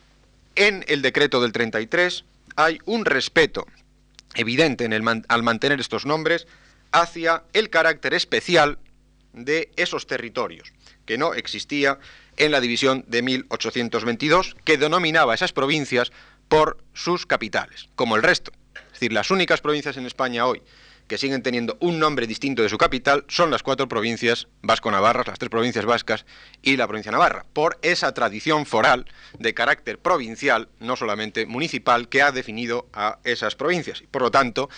en 0.59 0.83
el 0.89 1.01
decreto 1.01 1.41
del 1.41 1.53
33 1.53 2.25
hay 2.57 2.79
un 2.85 3.05
respeto 3.05 3.65
evidente 4.35 4.87
al 5.27 5.43
mantener 5.43 5.79
estos 5.79 6.05
nombres 6.05 6.47
hacia 6.91 7.43
el 7.53 7.69
carácter 7.69 8.13
especial 8.13 8.77
de 9.31 9.71
esos 9.77 10.05
territorios, 10.05 10.73
que 11.05 11.17
no 11.17 11.33
existía 11.33 11.97
en 12.35 12.51
la 12.51 12.59
división 12.59 13.05
de 13.07 13.21
1822, 13.21 14.57
que 14.65 14.77
denominaba 14.77 15.33
esas 15.33 15.53
provincias 15.53 16.11
por 16.49 16.83
sus 16.93 17.25
capitales, 17.25 17.87
como 17.95 18.17
el 18.17 18.23
resto. 18.23 18.51
Es 18.75 18.93
decir, 18.93 19.13
las 19.13 19.31
únicas 19.31 19.61
provincias 19.61 19.95
en 19.95 20.05
España 20.05 20.45
hoy 20.45 20.61
que 21.09 21.17
siguen 21.17 21.43
teniendo 21.43 21.75
un 21.81 21.99
nombre 21.99 22.27
distinto 22.27 22.61
de 22.61 22.69
su 22.69 22.77
capital 22.77 23.25
son 23.27 23.51
las 23.51 23.63
cuatro 23.63 23.89
provincias 23.89 24.47
vasco-navarras, 24.61 25.27
las 25.27 25.39
tres 25.39 25.49
provincias 25.49 25.83
vascas 25.83 26.25
y 26.61 26.77
la 26.77 26.87
provincia 26.87 27.11
navarra, 27.11 27.45
por 27.51 27.77
esa 27.81 28.13
tradición 28.13 28.65
foral 28.65 29.05
de 29.37 29.53
carácter 29.53 29.97
provincial, 29.97 30.69
no 30.79 30.95
solamente 30.95 31.45
municipal, 31.45 32.07
que 32.07 32.21
ha 32.21 32.31
definido 32.31 32.87
a 32.93 33.19
esas 33.23 33.55
provincias. 33.55 34.03
Por 34.11 34.21
lo 34.21 34.31
tanto, 34.31 34.69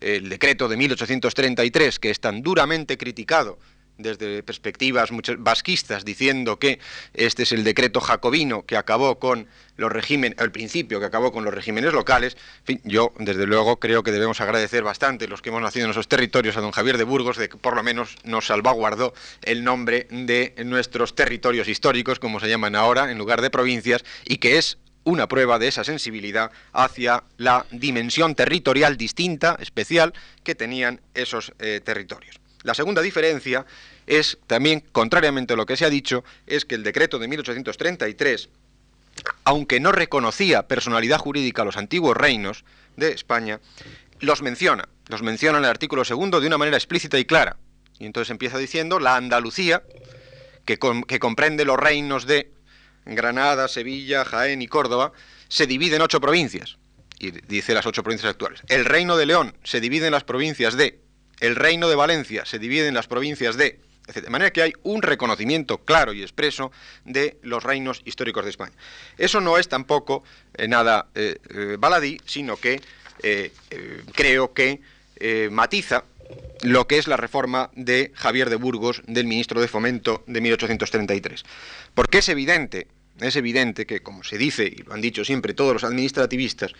el 0.00 0.28
decreto 0.28 0.68
de 0.68 0.76
1833, 0.76 1.98
que 1.98 2.10
es 2.10 2.20
tan 2.20 2.42
duramente 2.42 2.98
criticado 2.98 3.58
desde 3.98 4.42
perspectivas 4.42 5.10
vasquistas 5.38 6.04
diciendo 6.04 6.58
que 6.58 6.78
este 7.14 7.42
es 7.42 7.52
el 7.52 7.64
decreto 7.64 8.00
jacobino 8.00 8.64
que 8.64 8.76
acabó 8.76 9.18
con 9.18 9.48
los 9.76 9.92
regímenes, 9.92 10.38
al 10.38 10.50
principio 10.50 11.00
que 11.00 11.06
acabó 11.06 11.32
con 11.32 11.44
los 11.44 11.52
regímenes 11.52 11.92
locales. 11.92 12.36
yo 12.84 13.12
desde 13.18 13.46
luego 13.46 13.78
creo 13.78 14.02
que 14.02 14.12
debemos 14.12 14.40
agradecer 14.40 14.82
bastante 14.82 15.28
los 15.28 15.42
que 15.42 15.50
hemos 15.50 15.62
nacido 15.62 15.84
en 15.84 15.90
esos 15.90 16.08
territorios 16.08 16.56
a 16.56 16.60
don 16.60 16.70
Javier 16.70 16.96
de 16.96 17.04
Burgos 17.04 17.36
de 17.36 17.48
que 17.48 17.56
por 17.56 17.76
lo 17.76 17.82
menos 17.82 18.16
nos 18.24 18.46
salvaguardó 18.46 19.12
el 19.42 19.64
nombre 19.64 20.06
de 20.10 20.54
nuestros 20.64 21.14
territorios 21.14 21.68
históricos, 21.68 22.18
como 22.18 22.40
se 22.40 22.48
llaman 22.48 22.74
ahora, 22.74 23.10
en 23.10 23.18
lugar 23.18 23.42
de 23.42 23.50
provincias, 23.50 24.04
y 24.24 24.38
que 24.38 24.58
es 24.58 24.78
una 25.04 25.26
prueba 25.26 25.58
de 25.58 25.68
esa 25.68 25.84
sensibilidad 25.84 26.50
hacia 26.72 27.24
la 27.38 27.66
dimensión 27.70 28.34
territorial 28.34 28.96
distinta, 28.96 29.56
especial, 29.60 30.12
que 30.44 30.54
tenían 30.54 31.00
esos 31.14 31.52
eh, 31.58 31.80
territorios. 31.82 32.38
La 32.68 32.74
segunda 32.74 33.00
diferencia 33.00 33.64
es 34.06 34.36
también, 34.46 34.80
contrariamente 34.92 35.54
a 35.54 35.56
lo 35.56 35.64
que 35.64 35.78
se 35.78 35.86
ha 35.86 35.88
dicho, 35.88 36.22
es 36.46 36.66
que 36.66 36.74
el 36.74 36.82
decreto 36.82 37.18
de 37.18 37.26
1833, 37.26 38.50
aunque 39.44 39.80
no 39.80 39.90
reconocía 39.90 40.68
personalidad 40.68 41.16
jurídica 41.16 41.62
a 41.62 41.64
los 41.64 41.78
antiguos 41.78 42.14
reinos 42.14 42.66
de 42.94 43.12
España, 43.12 43.60
los 44.20 44.42
menciona, 44.42 44.86
los 45.06 45.22
menciona 45.22 45.56
en 45.56 45.64
el 45.64 45.70
artículo 45.70 46.04
segundo 46.04 46.42
de 46.42 46.46
una 46.46 46.58
manera 46.58 46.76
explícita 46.76 47.18
y 47.18 47.24
clara. 47.24 47.56
Y 47.98 48.04
entonces 48.04 48.30
empieza 48.30 48.58
diciendo 48.58 49.00
la 49.00 49.16
Andalucía, 49.16 49.82
que, 50.66 50.78
que 51.06 51.18
comprende 51.18 51.64
los 51.64 51.78
reinos 51.78 52.26
de 52.26 52.52
Granada, 53.06 53.66
Sevilla, 53.68 54.26
Jaén 54.26 54.60
y 54.60 54.68
Córdoba, 54.68 55.12
se 55.48 55.66
divide 55.66 55.96
en 55.96 56.02
ocho 56.02 56.20
provincias. 56.20 56.76
Y 57.18 57.30
dice 57.30 57.72
las 57.72 57.86
ocho 57.86 58.02
provincias 58.02 58.28
actuales. 58.28 58.60
El 58.68 58.84
reino 58.84 59.16
de 59.16 59.24
León 59.24 59.56
se 59.64 59.80
divide 59.80 60.04
en 60.04 60.12
las 60.12 60.24
provincias 60.24 60.76
de 60.76 61.07
el 61.40 61.56
reino 61.56 61.88
de 61.88 61.96
Valencia 61.96 62.44
se 62.44 62.58
divide 62.58 62.88
en 62.88 62.94
las 62.94 63.06
provincias 63.06 63.56
de... 63.56 63.80
De 64.08 64.30
manera 64.30 64.50
que 64.50 64.62
hay 64.62 64.72
un 64.84 65.02
reconocimiento 65.02 65.84
claro 65.84 66.14
y 66.14 66.22
expreso 66.22 66.72
de 67.04 67.36
los 67.42 67.62
reinos 67.62 68.00
históricos 68.06 68.42
de 68.42 68.48
España. 68.48 68.72
Eso 69.18 69.42
no 69.42 69.58
es 69.58 69.68
tampoco 69.68 70.24
eh, 70.54 70.66
nada 70.66 71.08
eh, 71.14 71.36
eh, 71.50 71.76
baladí, 71.78 72.18
sino 72.24 72.56
que 72.56 72.80
creo 74.14 74.54
que 74.54 74.80
matiza 75.50 76.04
lo 76.62 76.86
que 76.86 76.98
es 76.98 77.06
la 77.06 77.16
reforma 77.16 77.70
de 77.74 78.12
Javier 78.14 78.50
de 78.50 78.56
Burgos, 78.56 79.02
del 79.06 79.26
ministro 79.26 79.60
de 79.60 79.68
Fomento 79.68 80.24
de 80.26 80.40
1833. 80.40 81.44
Porque 81.94 82.18
es 82.18 82.28
evidente, 82.28 82.88
es 83.20 83.36
evidente 83.36 83.86
que, 83.86 84.00
como 84.00 84.24
se 84.24 84.38
dice, 84.38 84.64
y 84.64 84.82
lo 84.82 84.94
han 84.94 85.00
dicho 85.00 85.24
siempre 85.24 85.54
todos 85.54 85.72
los 85.72 85.84
administrativistas, 85.84 86.72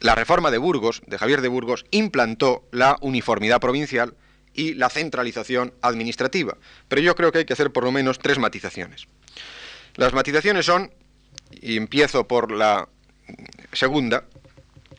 la 0.00 0.14
reforma 0.14 0.50
de 0.50 0.58
Burgos, 0.58 1.02
de 1.06 1.18
Javier 1.18 1.40
de 1.40 1.48
Burgos, 1.48 1.84
implantó 1.90 2.64
la 2.70 2.96
uniformidad 3.00 3.60
provincial 3.60 4.14
y 4.54 4.74
la 4.74 4.90
centralización 4.90 5.74
administrativa. 5.82 6.56
Pero 6.88 7.02
yo 7.02 7.14
creo 7.14 7.32
que 7.32 7.38
hay 7.38 7.44
que 7.44 7.52
hacer 7.52 7.70
por 7.70 7.84
lo 7.84 7.92
menos 7.92 8.18
tres 8.18 8.38
matizaciones. 8.38 9.06
Las 9.94 10.12
matizaciones 10.12 10.66
son, 10.66 10.92
y 11.50 11.76
empiezo 11.76 12.26
por 12.26 12.52
la 12.52 12.88
segunda, 13.72 14.24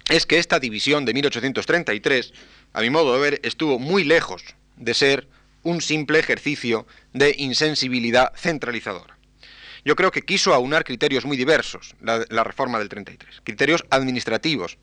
es 0.09 0.25
que 0.25 0.39
esta 0.39 0.59
división 0.59 1.05
de 1.05 1.13
1833, 1.13 2.33
a 2.73 2.81
mi 2.81 2.89
modo 2.89 3.13
de 3.13 3.19
ver, 3.19 3.39
estuvo 3.43 3.79
muy 3.79 4.03
lejos 4.03 4.43
de 4.75 4.93
ser 4.93 5.27
un 5.63 5.81
simple 5.81 6.19
ejercicio 6.19 6.87
de 7.13 7.35
insensibilidad 7.37 8.33
centralizadora. 8.35 9.17
Yo 9.85 9.95
creo 9.95 10.11
que 10.11 10.23
quiso 10.23 10.53
aunar 10.53 10.83
criterios 10.83 11.25
muy 11.25 11.37
diversos, 11.37 11.95
la, 12.01 12.25
la 12.29 12.43
reforma 12.43 12.79
del 12.79 12.89
33, 12.89 13.41
criterios 13.43 13.85
administrativos, 13.89 14.77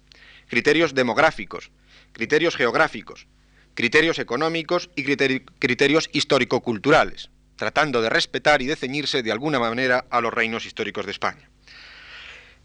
criterios 0.49 0.95
demográficos, 0.95 1.71
criterios 2.13 2.57
geográficos, 2.57 3.27
criterios 3.75 4.19
económicos 4.19 4.91
y 4.97 5.05
criterios 5.05 6.09
histórico-culturales, 6.13 7.31
tratando 7.57 8.03
de 8.03 8.09
respetar 8.09 8.63
y 8.63 8.67
de 8.67 8.77
ceñirse 8.77 9.23
de 9.23 9.33
alguna 9.33 9.59
manera 9.59 10.07
a 10.11 10.21
los 10.21 10.33
reinos 10.33 10.67
históricos 10.67 11.05
de 11.05 11.13
España. 11.13 11.51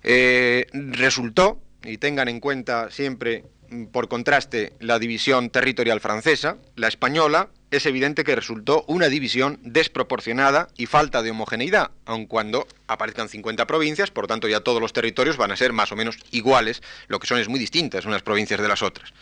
Eh, 0.03 0.67
resultó, 0.73 1.61
y 1.83 1.97
tengan 1.97 2.27
en 2.27 2.39
cuenta 2.39 2.91
siempre 2.91 3.43
por 3.91 4.09
contraste 4.09 4.73
la 4.79 4.99
división 4.99 5.49
territorial 5.49 6.01
francesa, 6.01 6.57
la 6.75 6.87
española 6.87 7.49
es 7.71 7.85
evidente 7.85 8.25
que 8.25 8.35
resultó 8.35 8.83
una 8.87 9.07
división 9.07 9.59
desproporcionada 9.63 10.67
y 10.75 10.87
falta 10.87 11.23
de 11.23 11.31
homogeneidad, 11.31 11.91
aun 12.05 12.25
cuando 12.25 12.67
aparezcan 12.87 13.29
50 13.29 13.65
provincias, 13.67 14.11
por 14.11 14.27
tanto 14.27 14.49
ya 14.49 14.59
todos 14.59 14.81
los 14.81 14.91
territorios 14.91 15.37
van 15.37 15.51
a 15.51 15.55
ser 15.55 15.71
más 15.71 15.91
o 15.93 15.95
menos 15.95 16.17
iguales, 16.31 16.81
lo 17.07 17.19
que 17.19 17.27
son 17.27 17.39
es 17.39 17.47
muy 17.47 17.59
distintas 17.59 18.05
unas 18.05 18.23
provincias 18.23 18.59
de 18.59 18.67
las 18.67 18.81
otras. 18.81 19.13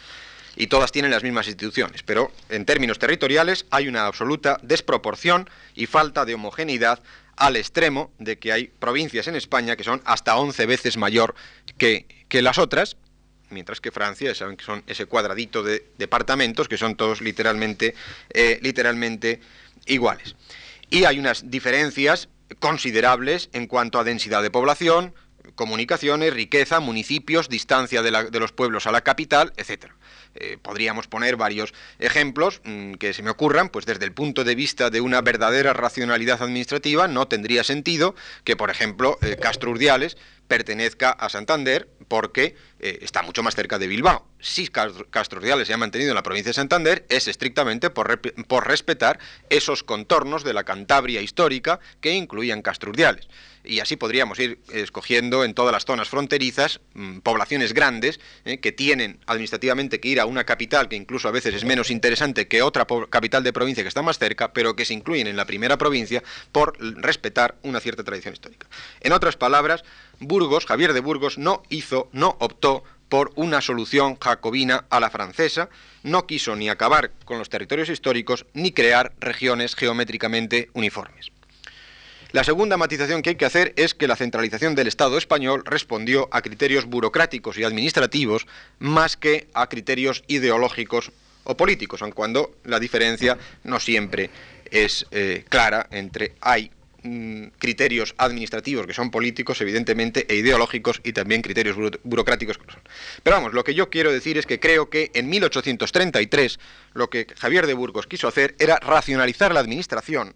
Y 0.55 0.67
todas 0.67 0.91
tienen 0.91 1.11
las 1.11 1.23
mismas 1.23 1.47
instituciones, 1.47 2.01
pero 2.01 2.31
en 2.49 2.65
términos 2.65 2.97
territoriales 2.97 3.67
hay 3.69 3.87
una 3.87 4.07
absoluta 4.07 4.57
desproporción 4.63 5.47
y 5.75 5.85
falta 5.85 6.25
de 6.25 6.33
homogeneidad 6.33 7.03
al 7.35 7.55
extremo 7.55 8.11
de 8.17 8.39
que 8.39 8.51
hay 8.51 8.67
provincias 8.67 9.27
en 9.27 9.35
España 9.35 9.75
que 9.75 9.83
son 9.83 10.01
hasta 10.05 10.35
11 10.35 10.65
veces 10.65 10.97
mayor 10.97 11.35
que, 11.77 12.07
que 12.27 12.41
las 12.41 12.57
otras, 12.57 12.97
mientras 13.49 13.81
que 13.81 13.91
Francia, 13.91 14.33
saben 14.35 14.57
que 14.57 14.65
son 14.65 14.83
ese 14.87 15.05
cuadradito 15.05 15.63
de 15.63 15.85
departamentos 15.97 16.67
que 16.67 16.77
son 16.77 16.95
todos 16.95 17.21
literalmente, 17.21 17.95
eh, 18.33 18.59
literalmente 18.61 19.39
iguales. 19.85 20.35
Y 20.89 21.05
hay 21.05 21.19
unas 21.19 21.49
diferencias 21.49 22.29
considerables 22.59 23.49
en 23.53 23.67
cuanto 23.67 23.99
a 23.99 24.03
densidad 24.03 24.41
de 24.41 24.51
población, 24.51 25.13
comunicaciones, 25.55 26.33
riqueza, 26.33 26.79
municipios, 26.79 27.49
distancia 27.49 28.01
de, 28.01 28.39
los 28.39 28.51
pueblos 28.51 28.87
a 28.87 28.91
la 28.91 29.01
capital, 29.01 29.53
etcétera. 29.57 29.95
Eh, 30.35 30.57
podríamos 30.61 31.07
poner 31.07 31.35
varios 31.35 31.73
ejemplos 31.97 32.61
mm, 32.63 32.93
que 32.93 33.13
se 33.13 33.23
me 33.23 33.29
ocurran, 33.29 33.69
pues 33.69 33.85
desde 33.85 34.05
el 34.05 34.13
punto 34.13 34.43
de 34.43 34.55
vista 34.55 34.89
de 34.89 35.01
una 35.01 35.21
verdadera 35.21 35.73
racionalidad 35.73 36.41
administrativa 36.41 37.07
no 37.07 37.27
tendría 37.27 37.63
sentido 37.63 38.15
que, 38.43 38.55
por 38.55 38.69
ejemplo, 38.69 39.17
eh, 39.21 39.37
Castro 39.41 39.71
Urdiales 39.71 40.17
pertenezca 40.49 41.11
a 41.11 41.29
Santander 41.29 41.87
porque 42.09 42.55
eh, 42.79 42.99
está 43.01 43.21
mucho 43.21 43.43
más 43.43 43.55
cerca 43.55 43.79
de 43.79 43.87
Bilbao. 43.87 44.27
Si 44.39 44.67
Castro 44.67 45.41
se 45.63 45.73
ha 45.73 45.77
mantenido 45.77 46.11
en 46.11 46.15
la 46.15 46.23
provincia 46.23 46.49
de 46.49 46.55
Santander 46.55 47.05
es 47.07 47.27
estrictamente 47.27 47.89
por, 47.89 48.19
por 48.19 48.67
respetar 48.67 49.19
esos 49.49 49.83
contornos 49.83 50.43
de 50.43 50.53
la 50.53 50.63
Cantabria 50.65 51.21
histórica 51.21 51.79
que 52.01 52.13
incluían 52.15 52.61
Castro 52.61 52.89
Urdiales 52.89 53.29
y 53.63 53.79
así 53.79 53.95
podríamos 53.95 54.39
ir 54.39 54.59
escogiendo 54.71 55.43
en 55.43 55.53
todas 55.53 55.71
las 55.71 55.85
zonas 55.85 56.09
fronterizas 56.09 56.79
mm, 56.93 57.19
poblaciones 57.19 57.73
grandes 57.73 58.19
eh, 58.45 58.59
que 58.59 58.71
tienen 58.71 59.19
administrativamente 59.27 59.99
que 59.99 60.09
ir 60.09 60.19
a 60.19 60.25
una 60.25 60.45
capital 60.45 60.89
que 60.89 60.95
incluso 60.95 61.27
a 61.27 61.31
veces 61.31 61.53
es 61.53 61.65
menos 61.65 61.91
interesante 61.91 62.47
que 62.47 62.61
otra 62.61 62.87
capital 63.09 63.43
de 63.43 63.53
provincia 63.53 63.83
que 63.83 63.89
está 63.89 64.01
más 64.01 64.17
cerca, 64.17 64.53
pero 64.53 64.75
que 64.75 64.85
se 64.85 64.93
incluyen 64.93 65.27
en 65.27 65.37
la 65.37 65.45
primera 65.45 65.77
provincia 65.77 66.23
por 66.51 66.73
respetar 66.79 67.57
una 67.61 67.79
cierta 67.79 68.03
tradición 68.03 68.33
histórica. 68.33 68.67
En 69.01 69.11
otras 69.11 69.35
palabras, 69.35 69.83
Burgos, 70.19 70.65
Javier 70.65 70.93
de 70.93 70.99
Burgos, 70.99 71.37
no 71.37 71.63
hizo, 71.69 72.09
no 72.11 72.35
optó 72.39 72.83
por 73.09 73.31
una 73.35 73.61
solución 73.61 74.17
jacobina 74.19 74.85
a 74.89 74.99
la 74.99 75.09
francesa, 75.09 75.69
no 76.03 76.27
quiso 76.27 76.55
ni 76.55 76.69
acabar 76.69 77.11
con 77.25 77.39
los 77.39 77.49
territorios 77.49 77.89
históricos 77.89 78.45
ni 78.53 78.71
crear 78.71 79.13
regiones 79.19 79.75
geométricamente 79.75 80.69
uniformes. 80.73 81.31
La 82.31 82.43
segunda 82.43 82.77
matización 82.77 83.23
que 83.23 83.31
hay 83.31 83.35
que 83.37 83.45
hacer 83.45 83.73
es 83.75 83.95
que 83.95 84.07
la 84.07 84.15
centralización 84.15 84.75
del 84.75 84.87
Estado 84.87 85.17
español 85.17 85.63
respondió 85.65 86.29
a 86.31 86.43
criterios 86.43 86.85
burocráticos 86.85 87.57
y 87.57 87.63
administrativos 87.63 88.45
más 88.77 89.17
que 89.17 89.47
a 89.55 89.67
criterios 89.67 90.23
ideológicos 90.27 91.11
o 91.43 91.57
políticos, 91.57 92.03
aun 92.03 92.11
cuando 92.11 92.53
la 92.65 92.79
diferencia 92.79 93.39
no 93.63 93.79
siempre 93.79 94.29
es 94.69 95.07
eh, 95.09 95.43
clara 95.49 95.87
entre 95.89 96.35
hay 96.41 96.69
mm, 97.03 97.47
criterios 97.57 98.15
administrativos 98.17 98.85
que 98.85 98.93
son 98.93 99.11
políticos, 99.11 99.59
evidentemente, 99.61 100.25
e 100.29 100.35
ideológicos 100.35 101.01
y 101.03 101.13
también 101.13 101.41
criterios 101.41 101.75
burocráticos. 102.03 102.59
Pero 103.23 103.35
vamos, 103.35 103.53
lo 103.53 103.63
que 103.63 103.73
yo 103.73 103.89
quiero 103.89 104.11
decir 104.11 104.37
es 104.37 104.45
que 104.45 104.59
creo 104.59 104.89
que 104.89 105.11
en 105.13 105.29
1833 105.29 106.59
lo 106.93 107.09
que 107.09 107.27
Javier 107.37 107.67
de 107.67 107.73
Burgos 107.73 108.07
quiso 108.07 108.27
hacer 108.27 108.55
era 108.59 108.77
racionalizar 108.77 109.53
la 109.53 109.59
administración 109.59 110.35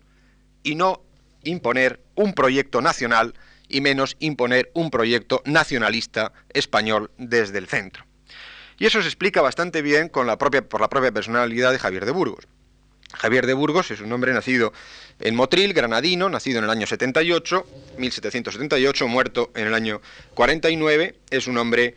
y 0.64 0.76
no 0.76 1.02
imponer 1.44 2.00
un 2.16 2.34
proyecto 2.34 2.82
nacional 2.82 3.34
y 3.68 3.82
menos 3.82 4.16
imponer 4.20 4.72
un 4.74 4.92
proyecto 4.92 5.42
nacionalista 5.46 6.34
español 6.50 7.12
desde 7.18 7.58
el 7.58 7.68
centro. 7.68 8.06
Y 8.80 8.86
eso 8.86 9.02
se 9.02 9.08
explica 9.08 9.42
bastante 9.42 9.82
bien 9.82 10.10
con 10.10 10.28
la 10.28 10.38
propia, 10.38 10.68
por 10.68 10.82
la 10.82 10.90
propia 10.90 11.12
personalidad 11.12 11.72
de 11.72 11.80
Javier 11.80 12.06
de 12.06 12.12
Burgos. 12.12 12.48
Javier 13.14 13.46
de 13.46 13.54
Burgos 13.54 13.92
es 13.92 14.02
un 14.02 14.12
hombre 14.12 14.34
nacido 14.34 14.74
en 15.20 15.36
Motril, 15.36 15.74
granadino, 15.74 16.30
nacido 16.30 16.60
en 16.60 16.66
el 16.66 16.70
año 16.70 16.88
78, 16.88 17.66
1778, 17.98 19.08
muerto 19.08 19.52
en 19.56 19.68
el 19.68 19.74
año 19.74 20.02
49. 20.34 21.16
Es 21.30 21.48
un 21.48 21.58
hombre 21.58 21.96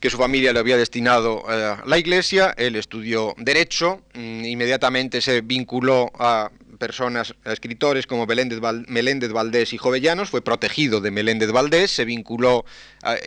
que 0.00 0.10
su 0.10 0.18
familia 0.18 0.52
le 0.52 0.58
había 0.58 0.76
destinado 0.76 1.48
a 1.48 1.82
la 1.86 1.98
iglesia. 1.98 2.54
Él 2.56 2.76
estudió 2.76 3.34
Derecho, 3.38 4.02
mm, 4.14 4.44
inmediatamente 4.44 5.20
se 5.20 5.40
vinculó 5.40 6.10
a 6.18 6.50
personas, 6.78 7.34
escritores 7.44 8.06
como 8.06 8.26
Meléndez, 8.26 9.32
Valdés 9.32 9.72
y 9.72 9.78
Jovellanos, 9.78 10.30
fue 10.30 10.42
protegido 10.42 11.00
de 11.00 11.10
Meléndez 11.10 11.50
Valdés, 11.52 11.90
se 11.90 12.04
vinculó, 12.04 12.64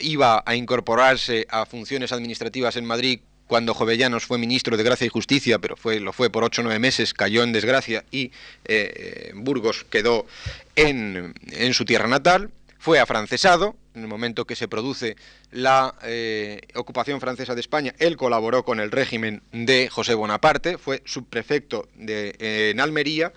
iba 0.02 0.44
a 0.46 0.56
incorporarse 0.56 1.48
a 1.50 1.66
funciones 1.66 2.12
administrativas 2.12 2.76
en 2.76 2.86
Madrid 2.86 3.22
cuando 3.48 3.74
Jovellanos 3.74 4.26
fue 4.26 4.38
ministro 4.38 4.78
de 4.78 4.84
Gracia 4.84 5.08
y 5.08 5.10
Justicia, 5.10 5.58
pero 5.60 5.76
fue, 5.78 6.00
lo 6.00 6.14
fue 6.14 6.30
por 6.30 6.44
ocho 6.44 6.62
o 6.62 6.64
nueve 6.64 6.80
meses, 6.80 7.14
cayó 7.14 7.44
en 7.44 7.54
desgracia 7.54 8.04
y 8.12 8.26
eh, 8.26 8.32
eh, 8.66 9.32
Burgos 9.36 9.86
quedó 9.90 10.26
en, 10.76 11.34
en 11.52 11.74
su 11.74 11.86
tierra 11.86 12.08
natal, 12.08 12.52
fue 12.78 13.00
afrancesado, 13.00 13.76
en 13.96 14.04
el 14.04 14.08
momento 14.08 14.46
que 14.46 14.56
se 14.56 14.68
produce 14.68 15.16
la 15.52 15.96
eh, 16.04 16.62
ocupación 16.76 17.20
francesa 17.20 17.56
de 17.56 17.62
España, 17.62 17.96
él 18.00 18.18
colaboró 18.18 18.64
con 18.64 18.80
el 18.80 18.92
régimen 18.92 19.42
de 19.52 19.90
José 19.90 20.14
Bonaparte, 20.14 20.78
fue 20.78 21.02
subprefecto 21.06 21.88
de, 21.96 22.36
en 22.72 22.80
Almería, 22.80 23.34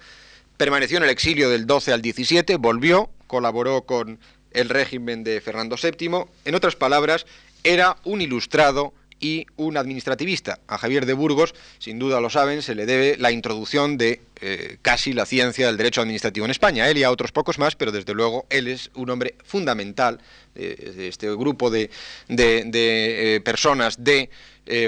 permaneció 0.56 0.98
en 0.98 1.04
el 1.04 1.10
exilio 1.10 1.48
del 1.48 1.66
12 1.66 1.92
al 1.92 2.02
17, 2.02 2.56
volvió, 2.56 3.10
colaboró 3.26 3.82
con 3.82 4.18
el 4.50 4.68
régimen 4.68 5.24
de 5.24 5.40
Fernando 5.40 5.76
VII, 5.80 6.24
en 6.44 6.54
otras 6.54 6.76
palabras, 6.76 7.24
era 7.62 7.96
un 8.04 8.20
ilustrado 8.20 8.92
y 9.20 9.46
un 9.56 9.76
administrativista. 9.76 10.60
A 10.66 10.78
Javier 10.78 11.06
de 11.06 11.12
Burgos, 11.12 11.54
sin 11.78 11.98
duda 11.98 12.20
lo 12.20 12.30
saben, 12.30 12.62
se 12.62 12.74
le 12.74 12.86
debe 12.86 13.16
la 13.18 13.30
introducción 13.30 13.98
de 13.98 14.22
eh, 14.40 14.78
casi 14.82 15.12
la 15.12 15.26
ciencia 15.26 15.66
del 15.66 15.76
derecho 15.76 16.00
administrativo 16.00 16.46
en 16.46 16.50
España. 16.50 16.88
Él 16.88 16.98
y 16.98 17.04
a 17.04 17.10
otros 17.10 17.30
pocos 17.30 17.58
más, 17.58 17.76
pero 17.76 17.92
desde 17.92 18.14
luego 18.14 18.46
él 18.48 18.66
es 18.66 18.90
un 18.94 19.10
hombre 19.10 19.34
fundamental 19.44 20.18
eh, 20.54 20.92
de 20.96 21.08
este 21.08 21.30
grupo 21.36 21.70
de, 21.70 21.90
eh, 22.28 23.40
personas 23.44 24.02
de 24.02 24.30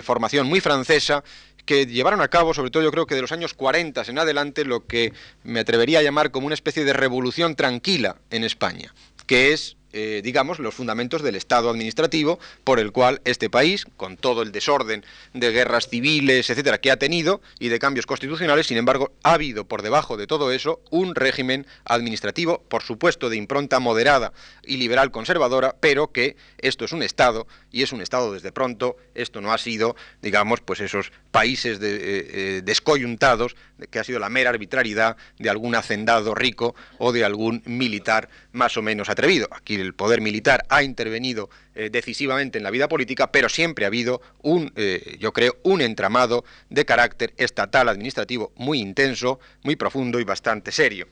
formación 0.02 0.46
muy 0.46 0.60
francesa 0.60 1.24
que 1.64 1.86
llevaron 1.86 2.20
a 2.20 2.28
cabo, 2.28 2.54
sobre 2.54 2.70
todo 2.70 2.82
yo 2.82 2.92
creo 2.92 3.06
que 3.06 3.14
de 3.14 3.20
los 3.20 3.32
años 3.32 3.54
40 3.54 4.02
en 4.06 4.18
adelante, 4.18 4.64
lo 4.64 4.86
que 4.86 5.12
me 5.42 5.60
atrevería 5.60 5.98
a 5.98 6.02
llamar 6.02 6.30
como 6.30 6.46
una 6.46 6.54
especie 6.54 6.84
de 6.84 6.92
revolución 6.92 7.56
tranquila 7.56 8.16
en 8.30 8.44
España, 8.44 8.94
que 9.26 9.52
es 9.52 9.76
eh, 9.92 10.20
digamos, 10.24 10.58
los 10.58 10.74
fundamentos 10.74 11.22
del 11.22 11.36
Estado 11.36 11.70
administrativo 11.70 12.38
por 12.64 12.78
el 12.78 12.92
cual 12.92 13.20
este 13.24 13.50
país, 13.50 13.86
con 13.96 14.16
todo 14.16 14.42
el 14.42 14.52
desorden 14.52 15.04
de 15.34 15.50
guerras 15.50 15.88
civiles, 15.88 16.48
etcétera, 16.50 16.78
que 16.78 16.90
ha 16.90 16.98
tenido 16.98 17.40
y 17.58 17.68
de 17.68 17.78
cambios 17.78 18.06
constitucionales, 18.06 18.66
sin 18.66 18.76
embargo, 18.76 19.12
ha 19.22 19.34
habido 19.34 19.64
por 19.64 19.82
debajo 19.82 20.16
de 20.16 20.26
todo 20.26 20.52
eso 20.52 20.80
un 20.90 21.14
régimen 21.14 21.66
administrativo, 21.84 22.62
por 22.68 22.82
supuesto, 22.82 23.28
de 23.28 23.36
impronta 23.36 23.80
moderada 23.80 24.32
y 24.64 24.76
liberal 24.76 25.10
conservadora, 25.10 25.76
pero 25.80 26.12
que 26.12 26.36
esto 26.58 26.84
es 26.84 26.92
un 26.92 27.02
Estado 27.02 27.46
y 27.72 27.82
es 27.82 27.92
un 27.92 28.02
Estado 28.02 28.32
desde 28.32 28.52
pronto, 28.52 28.96
esto 29.14 29.40
no 29.40 29.52
ha 29.52 29.58
sido, 29.58 29.96
digamos, 30.20 30.60
pues 30.60 30.80
esos 30.80 31.10
países 31.30 31.78
eh, 31.78 31.80
eh, 31.82 32.62
descoyuntados, 32.62 33.56
que 33.90 33.98
ha 33.98 34.04
sido 34.04 34.20
la 34.20 34.28
mera 34.28 34.50
arbitrariedad 34.50 35.16
de 35.38 35.50
algún 35.50 35.74
hacendado 35.74 36.34
rico 36.34 36.76
o 36.98 37.10
de 37.10 37.24
algún 37.24 37.62
militar 37.64 38.28
más 38.52 38.76
o 38.76 38.82
menos 38.82 39.08
atrevido. 39.08 39.48
Aquí 39.50 39.74
el 39.74 39.94
poder 39.94 40.20
militar 40.20 40.64
ha 40.68 40.82
intervenido 40.82 41.50
eh, 41.74 41.88
decisivamente 41.90 42.58
en 42.58 42.64
la 42.64 42.70
vida 42.70 42.86
política, 42.86 43.32
pero 43.32 43.48
siempre 43.48 43.86
ha 43.86 43.88
habido 43.88 44.20
un, 44.42 44.72
yo 45.18 45.32
creo, 45.32 45.56
un 45.62 45.80
entramado 45.80 46.44
de 46.68 46.84
carácter 46.84 47.32
estatal 47.38 47.88
administrativo 47.88 48.52
muy 48.56 48.78
intenso, 48.78 49.40
muy 49.62 49.76
profundo 49.76 50.20
y 50.20 50.24
bastante 50.24 50.70
serio 50.70 51.08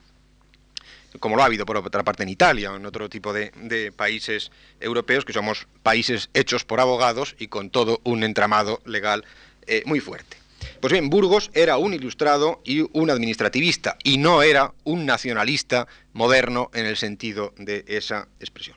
como 1.19 1.37
lo 1.37 1.43
ha 1.43 1.47
habido 1.47 1.67
por 1.67 1.77
otra 1.77 2.05
parte 2.05 2.23
en 2.23 2.29
Italia 2.29 2.73
o 2.73 2.77
en 2.77 2.87
otro 2.87 3.09
tipo 3.09 3.33
de, 3.33 3.51
de, 3.57 3.91
países 3.93 4.51
europeos, 4.79 5.25
que 5.25 5.33
somos 5.33 5.67
países 5.83 6.31
hechos 6.35 6.65
por 6.65 6.81
abogados 6.81 7.35
y 7.39 7.49
con 7.49 7.71
todo 7.71 8.01
un 8.05 8.23
entramado 8.23 8.81
legal 8.85 9.25
eh, 9.67 9.83
muy 9.87 10.01
fuerte. 10.01 10.37
Pues 10.81 10.93
bien, 10.93 11.11
Burgos 11.11 11.51
era 11.55 11.77
un 11.79 11.95
ilustrado 11.95 12.61
y 12.65 12.87
un 12.93 13.11
administrativista, 13.11 13.97
y 14.05 14.19
no 14.19 14.43
era 14.43 14.73
un 14.85 15.07
nacionalista 15.07 15.89
moderno 16.13 16.71
en 16.75 16.87
el 16.87 16.97
sentido 16.97 17.53
de 17.57 17.85
esa 17.87 18.29
expresión. 18.41 18.77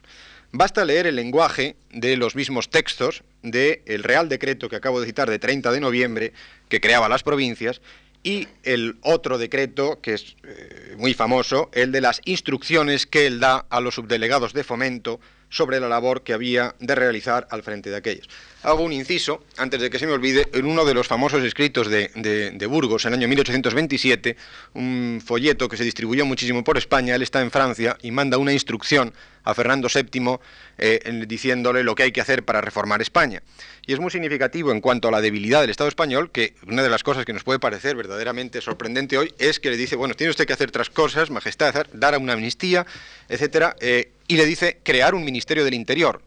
Basta 0.52 0.86
leer 0.86 1.08
el 1.08 1.16
lenguaje 1.16 1.76
de 1.92 2.16
los 2.16 2.36
mismos 2.36 2.70
textos 2.70 3.24
del 3.42 4.04
Real 4.04 4.30
Decreto 4.30 4.70
que 4.70 4.76
acabo 4.76 5.00
de 5.00 5.08
citar 5.08 5.30
de 5.30 5.40
30 5.40 5.72
de 5.72 5.80
noviembre, 5.80 6.34
que 6.70 6.80
creaba 6.80 7.10
las 7.10 7.24
provincias, 7.24 7.82
y 8.24 8.48
el 8.64 8.98
otro 9.02 9.38
decreto, 9.38 10.00
que 10.02 10.14
es 10.14 10.36
eh, 10.44 10.96
muy 10.98 11.14
famoso, 11.14 11.70
el 11.74 11.92
de 11.92 12.02
las 12.02 12.22
instrucciones 12.26 13.06
que 13.06 13.28
él 13.28 13.40
da 13.40 13.66
a 13.70 13.82
los 13.82 13.96
subdelegados 13.96 14.54
de 14.54 14.64
fomento 14.64 15.20
sobre 15.50 15.80
la 15.80 15.88
labor 15.88 16.24
que 16.24 16.34
había 16.34 16.74
de 16.80 16.96
realizar 16.96 17.48
al 17.52 17.62
frente 17.62 17.92
de 17.92 17.98
aquellas. 17.98 18.28
Hago 18.64 18.82
un 18.82 18.92
inciso, 18.92 19.44
antes 19.58 19.80
de 19.82 19.92
que 19.92 20.00
se 20.00 20.08
me 20.08 20.14
olvide, 20.14 20.48
en 20.52 20.66
uno 20.66 20.84
de 20.84 20.96
los 20.96 21.08
famosos 21.08 21.44
escritos 21.44 21.90
de, 21.90 22.10
de, 22.56 22.66
Burgos, 22.66 23.06
en 23.06 23.14
el 23.14 23.20
año 23.20 23.28
1827, 23.28 24.36
un 24.74 25.22
folleto 25.24 25.70
que 25.70 25.78
se 25.78 25.84
distribuyó 25.84 26.26
muchísimo 26.26 26.64
por 26.64 26.78
España, 26.78 27.14
él 27.14 27.22
está 27.22 27.42
en 27.42 27.52
Francia 27.52 27.98
y 28.02 28.10
manda 28.10 28.40
una 28.40 28.52
instrucción 28.52 29.14
a 29.44 29.54
Fernando 29.54 29.88
VII 29.94 30.40
eh, 30.78 31.24
diciéndole 31.28 31.84
lo 31.84 31.96
que 31.96 32.04
hay 32.04 32.12
que 32.12 32.22
hacer 32.22 32.44
para 32.44 32.62
reformar 32.62 33.02
España. 33.02 33.42
Y 33.86 33.94
es 33.94 34.00
muy 34.00 34.12
significativo 34.12 34.72
en 34.72 34.82
cuanto 34.82 35.08
a 35.08 35.12
la 35.12 35.22
debilidad 35.22 35.62
del 35.62 35.70
Estado 35.70 35.90
español, 35.90 36.32
que 36.32 36.56
una 36.68 36.84
de 36.84 36.90
las 36.90 37.04
cosas 37.04 37.26
que 37.26 37.34
nos 37.34 37.44
puede 37.44 37.60
parecer 37.60 37.96
verdaderamente 37.96 38.62
sorprendente 38.62 39.18
hoy 39.18 39.34
es 39.40 39.60
que 39.60 39.70
le 39.70 39.78
dice, 39.78 39.96
bueno, 39.96 40.14
tiene 40.14 40.32
usted 40.32 40.46
que 40.46 40.54
hacer 40.54 40.70
otras 40.70 40.90
cosas, 40.90 41.30
majestad, 41.30 41.86
dar 41.94 42.18
una 42.18 42.34
amnistía, 42.34 42.86
etcétera, 43.30 43.76
eh, 43.80 44.12
y 44.28 44.38
le 44.38 44.46
dice 44.46 44.80
crear 44.84 45.16
un 45.16 45.26
ministerio 45.26 45.66
del 45.66 45.74
Interior. 45.74 46.22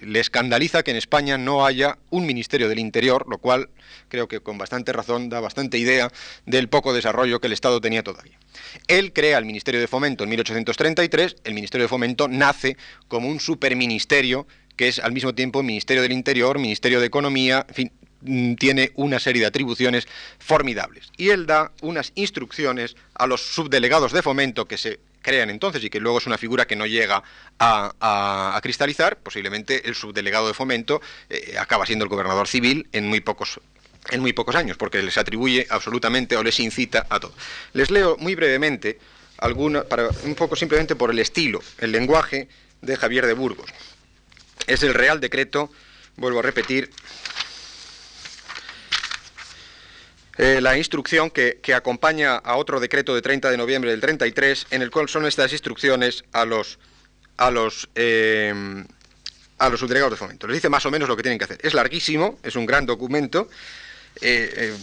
Le 0.00 0.20
escandaliza 0.20 0.82
que 0.82 0.90
en 0.90 0.96
España 0.96 1.38
no 1.38 1.66
haya 1.66 1.98
un 2.10 2.26
ministerio 2.26 2.68
del 2.68 2.78
Interior, 2.78 3.26
lo 3.28 3.38
cual 3.38 3.70
creo 4.08 4.28
que 4.28 4.40
con 4.40 4.58
bastante 4.58 4.92
razón 4.92 5.28
da 5.28 5.40
bastante 5.40 5.78
idea 5.78 6.10
del 6.44 6.68
poco 6.68 6.92
desarrollo 6.92 7.40
que 7.40 7.46
el 7.46 7.52
Estado 7.52 7.80
tenía 7.80 8.02
todavía. 8.02 8.38
Él 8.88 9.12
crea 9.12 9.38
el 9.38 9.44
Ministerio 9.44 9.80
de 9.80 9.88
Fomento 9.88 10.24
en 10.24 10.30
1833, 10.30 11.36
el 11.44 11.54
Ministerio 11.54 11.84
de 11.84 11.88
Fomento 11.88 12.28
nace 12.28 12.76
como 13.08 13.28
un 13.28 13.40
superministerio 13.40 14.46
que 14.76 14.88
es 14.88 14.98
al 14.98 15.12
mismo 15.12 15.34
tiempo 15.34 15.62
Ministerio 15.62 16.02
del 16.02 16.12
Interior, 16.12 16.58
Ministerio 16.58 17.00
de 17.00 17.06
Economía, 17.06 17.64
en 17.68 17.74
fin, 17.74 17.92
mm, 18.20 18.54
tiene 18.54 18.92
una 18.94 19.18
serie 19.18 19.40
de 19.40 19.46
atribuciones 19.46 20.06
formidables. 20.38 21.10
Y 21.16 21.30
él 21.30 21.46
da 21.46 21.72
unas 21.80 22.12
instrucciones 22.14 22.94
a 23.14 23.26
los 23.26 23.40
subdelegados 23.40 24.12
de 24.12 24.22
fomento 24.22 24.66
que 24.66 24.76
se 24.76 25.00
crean 25.26 25.50
entonces 25.50 25.82
y 25.82 25.90
que 25.90 25.98
luego 25.98 26.18
es 26.18 26.26
una 26.28 26.38
figura 26.38 26.68
que 26.68 26.76
no 26.76 26.86
llega 26.86 27.20
a, 27.58 28.60
cristalizar, 28.62 29.18
posiblemente 29.18 29.88
el 29.88 29.96
subdelegado 29.96 30.46
de 30.46 30.54
fomento 30.54 31.02
eh, 31.28 31.56
acaba 31.58 31.84
siendo 31.84 32.04
el 32.04 32.08
gobernador 32.08 32.46
civil 32.46 32.86
en 32.92 33.08
muy 33.08 33.20
pocos 33.20 33.60
en 34.10 34.20
muy 34.20 34.32
pocos 34.32 34.54
años, 34.54 34.76
porque 34.76 35.02
les 35.02 35.18
atribuye 35.18 35.66
absolutamente 35.68 36.36
o 36.36 36.44
les 36.44 36.60
incita 36.60 37.08
a 37.10 37.18
todo. 37.18 37.34
Les 37.72 37.90
leo 37.90 38.16
muy 38.20 38.36
brevemente 38.36 39.00
alguna, 39.38 39.82
para, 39.82 40.10
un 40.22 40.36
poco 40.36 40.54
simplemente 40.54 40.94
por 40.94 41.10
el 41.10 41.18
estilo, 41.18 41.60
el 41.78 41.90
lenguaje 41.90 42.46
de 42.82 42.96
Javier 42.96 43.26
de 43.26 43.32
Burgos. 43.32 43.68
Es 44.68 44.84
el 44.84 44.94
Real 44.94 45.18
Decreto, 45.18 45.72
vuelvo 46.16 46.38
a 46.38 46.42
repetir, 46.42 46.88
Eh, 50.38 50.60
la 50.60 50.76
instrucción 50.76 51.30
que, 51.30 51.60
acompaña 51.74 52.36
a 52.36 52.56
otro 52.56 52.78
decreto 52.78 53.14
de 53.14 53.22
30 53.22 53.50
de 53.50 53.56
noviembre 53.56 53.90
del 53.90 54.00
33, 54.00 54.66
en 54.70 54.82
el 54.82 54.90
cual 54.90 55.08
son 55.08 55.24
estas 55.26 55.52
instrucciones 55.52 56.24
a 56.32 56.44
los, 56.44 56.78
a 57.38 57.50
los, 57.50 57.88
eh, 57.94 58.84
a 59.58 59.68
los 59.70 59.80
subdelegados 59.80 60.12
de 60.12 60.18
fomento. 60.18 60.46
Les 60.46 60.56
dice 60.56 60.68
más 60.68 60.84
o 60.84 60.90
menos 60.90 61.08
lo 61.08 61.16
que 61.16 61.22
tienen 61.22 61.38
que 61.38 61.44
hacer. 61.44 61.58
Es 61.62 61.72
larguísimo, 61.72 62.38
es 62.42 62.54
un 62.54 62.66
gran 62.66 62.84
documento, 62.84 63.48
eh, 64.20 64.74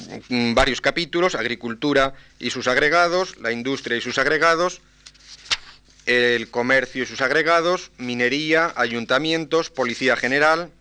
varios 0.56 0.82
capítulos, 0.82 1.36
agricultura 1.36 2.16
y 2.40 2.50
sus 2.50 2.68
agregados, 2.68 3.38
la 3.38 3.52
industria 3.52 3.98
y 3.98 4.02
sus 4.02 4.18
agregados, 4.18 4.82
el 6.08 6.50
comercio 6.50 7.04
y 7.04 7.06
sus 7.06 7.22
agregados, 7.22 7.92
minería, 7.98 8.74
ayuntamientos, 8.76 9.70
policía 9.70 10.16
general, 10.16 10.72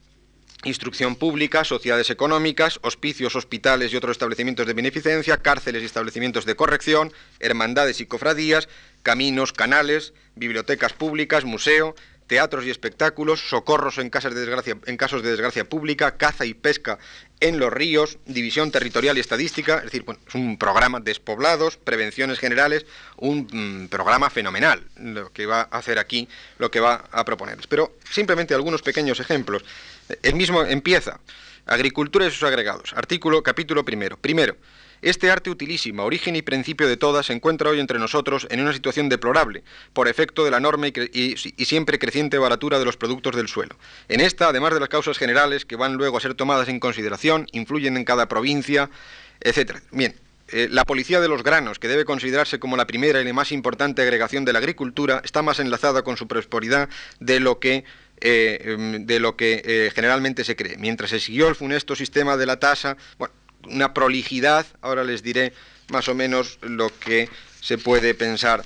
instrucción 0.65 1.17
pública, 1.17 1.65
sociedades 1.65 2.11
económicas, 2.11 2.79
hospicios, 2.83 3.37
hospitales 3.37 3.93
y 3.93 3.97
otros 3.97 4.13
establecimientos 4.13 4.67
de 4.67 4.75
beneficencia, 4.75 5.39
cárceles 5.39 5.83
y 5.83 5.87
establecimientos 5.87 6.47
de 6.47 6.55
corrección, 6.55 7.13
hermandades 7.41 8.01
y 8.01 8.07
cofradías, 8.07 8.69
caminos, 9.03 9.53
canales, 9.53 10.15
bibliotecas 10.37 10.93
públicas, 10.93 11.45
museo, 11.45 11.95
teatros 12.33 12.65
y 12.65 12.71
espectáculos, 12.71 13.47
socorros 13.51 13.99
en, 13.99 14.09
de 14.09 14.31
desgracia, 14.31 14.79
en 14.87 14.97
casos 14.97 15.23
de 15.23 15.29
desgracia 15.29 15.69
pública, 15.69 16.17
caza 16.17 16.47
y 16.47 16.55
pesca 16.55 16.99
en 17.41 17.59
los 17.59 17.71
ríos, 17.71 18.17
división 18.25 18.71
territorial 18.71 19.19
y 19.19 19.21
estadística, 19.21 19.77
es 19.77 19.85
decir, 19.85 20.07
es 20.27 20.35
un 20.35 20.57
programa 20.57 20.99
despoblados, 20.99 21.77
prevenciones 21.77 22.39
generales, 22.39 22.87
un 23.19 23.49
mm, 23.53 23.89
programa 23.89 24.31
fenomenal 24.31 24.83
lo 24.97 25.31
que 25.31 25.45
va 25.45 25.69
a 25.71 25.77
hacer 25.77 25.99
aquí, 25.99 26.27
lo 26.57 26.71
que 26.71 26.81
va 26.81 27.05
a 27.13 27.23
proponer. 27.27 27.59
Pero 27.69 27.99
simplemente 28.11 28.55
algunos 28.55 28.81
pequeños 28.81 29.21
ejemplos. 29.21 29.63
El 30.23 30.35
mismo 30.35 30.63
empieza, 30.65 31.21
agricultura 31.67 32.27
y 32.27 32.31
sus 32.31 32.45
agregados, 32.45 32.95
artículo, 32.95 33.43
capítulo 33.43 33.85
primero. 33.85 34.17
Primero, 34.17 34.57
este 35.03 35.31
arte 35.31 35.51
utilísima, 35.51 36.05
origen 36.05 36.37
y 36.37 36.43
principio 36.43 36.89
de 36.89 36.97
todas, 36.97 37.27
se 37.27 37.33
encuentra 37.33 37.71
hoy 37.71 37.81
entre 37.81 37.99
nosotros 37.99 38.47
en 38.51 38.61
una 38.61 38.73
situación 38.73 39.09
deplorable, 39.09 39.65
por 39.93 40.09
efecto 40.09 40.45
de 40.45 40.51
la 40.51 40.59
enorme 40.59 40.93
y, 41.13 41.37
siempre 41.65 41.99
creciente 41.99 42.39
baratura 42.39 42.79
de 42.79 42.85
los 42.85 42.97
productos 42.97 43.37
del 43.37 43.49
suelo. 43.49 43.77
En 44.09 44.21
esta, 44.21 44.49
además 44.49 44.73
de 44.75 44.81
las 44.81 44.89
causas 44.89 45.19
generales 45.19 45.65
que 45.65 45.77
van 45.77 45.95
luego 45.95 46.17
a 46.17 46.21
ser 46.21 46.35
tomadas 46.35 46.69
en 46.69 46.81
consideración, 46.81 47.47
influyen 47.53 47.97
en 47.97 48.05
cada 48.05 48.29
provincia, 48.29 48.91
etc. 49.41 49.79
Bien, 49.91 50.15
eh, 50.49 50.69
la 50.71 50.85
policía 50.85 51.21
de 51.21 51.29
los 51.29 51.43
granos, 51.43 51.79
que 51.79 51.89
debe 51.89 52.05
considerarse 52.05 52.59
como 52.59 52.77
la 52.77 52.87
primera 52.87 53.21
y 53.21 53.25
la 53.25 53.33
más 53.33 53.53
importante 53.53 54.03
agregación 54.03 54.45
de 54.45 54.53
la 54.53 54.59
agricultura, 54.59 55.21
está 55.25 55.43
más 55.43 55.59
enlazada 55.59 56.03
con 56.03 56.17
su 56.17 56.29
prosperidad 56.29 56.89
de 57.21 57.41
lo 57.41 57.59
que 57.59 57.85
eh, 58.25 58.61
em, 58.65 59.05
de 59.05 59.19
lo 59.19 59.35
que 59.35 59.63
eh, 59.65 59.91
generalmente 59.93 60.45
se 60.45 60.55
cree. 60.55 60.77
Mientras 60.77 61.11
se 61.11 61.19
siguió 61.19 61.49
el 61.49 61.57
funesto 61.57 61.97
sistema 61.97 62.37
de 62.37 62.47
la 62.47 62.61
tasa, 62.61 62.97
bueno, 63.19 63.35
una 63.69 63.95
prolijidad, 63.95 64.67
ahora 64.81 65.05
les 65.05 65.23
diré 65.23 65.53
más 65.89 66.09
o 66.09 66.15
menos 66.15 66.59
lo 66.63 66.89
que 66.89 67.29
se 67.61 67.79
puede 67.79 68.15
pensar 68.15 68.65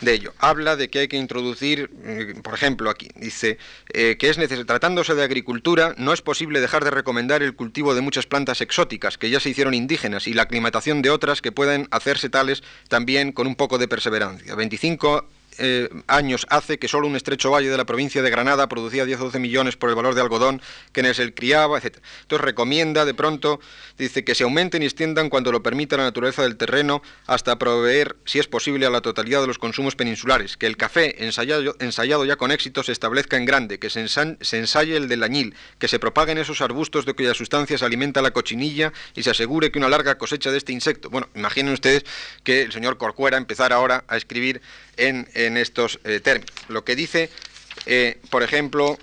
de 0.00 0.12
ello. 0.12 0.34
Habla 0.38 0.76
de 0.76 0.88
que 0.88 1.00
hay 1.00 1.08
que 1.08 1.16
introducir, 1.16 1.90
eh, 2.04 2.34
por 2.42 2.54
ejemplo, 2.54 2.90
aquí 2.90 3.08
dice 3.16 3.58
eh, 3.92 4.16
que 4.18 4.28
es 4.28 4.38
necesario, 4.38 4.66
tratándose 4.66 5.14
de 5.14 5.22
agricultura, 5.22 5.94
no 5.96 6.12
es 6.12 6.22
posible 6.22 6.60
dejar 6.60 6.84
de 6.84 6.90
recomendar 6.90 7.42
el 7.42 7.54
cultivo 7.54 7.94
de 7.94 8.02
muchas 8.02 8.26
plantas 8.26 8.60
exóticas 8.60 9.18
que 9.18 9.30
ya 9.30 9.40
se 9.40 9.50
hicieron 9.50 9.74
indígenas 9.74 10.26
y 10.26 10.34
la 10.34 10.42
aclimatación 10.42 11.02
de 11.02 11.10
otras 11.10 11.40
que 11.40 11.52
pueden 11.52 11.88
hacerse 11.90 12.28
tales 12.28 12.62
también 12.88 13.32
con 13.32 13.46
un 13.46 13.56
poco 13.56 13.78
de 13.78 13.88
perseverancia. 13.88 14.54
25 14.54 15.26
eh, 15.58 15.88
años 16.06 16.46
hace 16.50 16.78
que 16.78 16.88
solo 16.88 17.06
un 17.06 17.16
estrecho 17.16 17.50
valle 17.50 17.70
de 17.70 17.76
la 17.76 17.84
provincia 17.84 18.22
de 18.22 18.30
Granada 18.30 18.68
producía 18.68 19.04
10 19.04 19.20
o 19.20 19.24
12 19.24 19.38
millones 19.38 19.76
por 19.76 19.90
el 19.90 19.96
valor 19.96 20.14
de 20.14 20.20
algodón 20.20 20.60
que 20.92 21.00
en 21.00 21.06
él 21.06 21.34
criaba, 21.34 21.78
etc. 21.78 21.98
Entonces 22.22 22.44
recomienda 22.44 23.04
de 23.04 23.14
pronto, 23.14 23.60
dice 23.98 24.24
que 24.24 24.34
se 24.34 24.44
aumenten 24.44 24.82
y 24.82 24.86
extiendan 24.86 25.30
cuando 25.30 25.52
lo 25.52 25.62
permita 25.62 25.96
la 25.96 26.04
naturaleza 26.04 26.42
del 26.42 26.56
terreno 26.56 27.02
hasta 27.26 27.58
proveer, 27.58 28.16
si 28.24 28.38
es 28.38 28.46
posible, 28.46 28.86
a 28.86 28.90
la 28.90 29.00
totalidad 29.00 29.40
de 29.40 29.46
los 29.46 29.58
consumos 29.58 29.96
peninsulares, 29.96 30.56
que 30.56 30.66
el 30.66 30.76
café 30.76 31.24
ensayado, 31.24 31.76
ensayado 31.80 32.24
ya 32.24 32.36
con 32.36 32.50
éxito 32.50 32.82
se 32.82 32.92
establezca 32.92 33.36
en 33.36 33.44
grande, 33.44 33.78
que 33.78 33.90
se, 33.90 34.00
ensaye 34.00 34.96
el 34.96 35.08
del 35.08 35.22
añil, 35.22 35.54
que 35.78 35.88
se 35.88 35.98
propaguen 35.98 36.38
esos 36.38 36.60
arbustos 36.60 37.06
de 37.06 37.14
cuyas 37.14 37.36
sustancias 37.36 37.82
alimenta 37.82 38.22
la 38.22 38.32
cochinilla 38.32 38.92
y 39.14 39.22
se 39.22 39.30
asegure 39.30 39.70
que 39.70 39.78
una 39.78 39.88
larga 39.88 40.18
cosecha 40.18 40.50
de 40.50 40.58
este 40.58 40.72
insecto. 40.72 41.10
Bueno, 41.10 41.28
imaginen 41.34 41.72
ustedes 41.72 42.04
que 42.42 42.62
el 42.62 42.72
señor 42.72 42.98
Corcuera 42.98 43.36
empezara 43.36 43.76
ahora 43.76 44.04
a 44.08 44.16
escribir 44.16 44.60
en, 44.96 45.56
estos 45.56 46.00
eh, 46.04 46.20
términos. 46.20 46.54
Lo 46.68 46.84
que 46.84 46.96
dice, 46.96 47.30
eh, 47.86 48.18
por 48.30 48.42
ejemplo, 48.42 48.98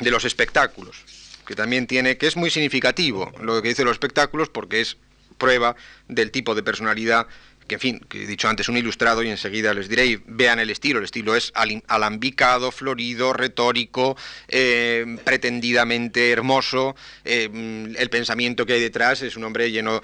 de 0.00 0.10
los 0.10 0.24
espectáculos, 0.24 1.04
que 1.46 1.54
también 1.54 1.86
tiene, 1.86 2.16
que 2.16 2.26
es 2.26 2.36
muy 2.36 2.50
significativo 2.50 3.32
lo 3.40 3.60
que 3.60 3.68
dice 3.68 3.84
los 3.84 3.92
espectáculos 3.92 4.48
porque 4.48 4.80
es 4.80 4.96
prueba 5.38 5.76
del 6.08 6.30
tipo 6.30 6.54
de 6.54 6.62
personalidad 6.62 7.26
en 7.72 7.80
fin, 7.80 8.00
he 8.12 8.26
dicho 8.26 8.48
antes, 8.48 8.68
un 8.68 8.76
ilustrado 8.76 9.22
y 9.22 9.28
enseguida 9.28 9.74
les 9.74 9.88
diré, 9.88 10.20
vean 10.26 10.58
el 10.58 10.70
estilo, 10.70 10.98
el 10.98 11.04
estilo 11.04 11.36
es 11.36 11.52
alambicado, 11.86 12.70
florido, 12.72 13.32
retórico, 13.32 14.16
eh, 14.48 15.16
pretendidamente 15.24 16.30
hermoso, 16.30 16.94
eh, 17.24 17.48
el 17.96 18.10
pensamiento 18.10 18.66
que 18.66 18.74
hay 18.74 18.80
detrás 18.80 19.22
es 19.22 19.36
un 19.36 19.44
hombre 19.44 19.70
lleno 19.70 20.02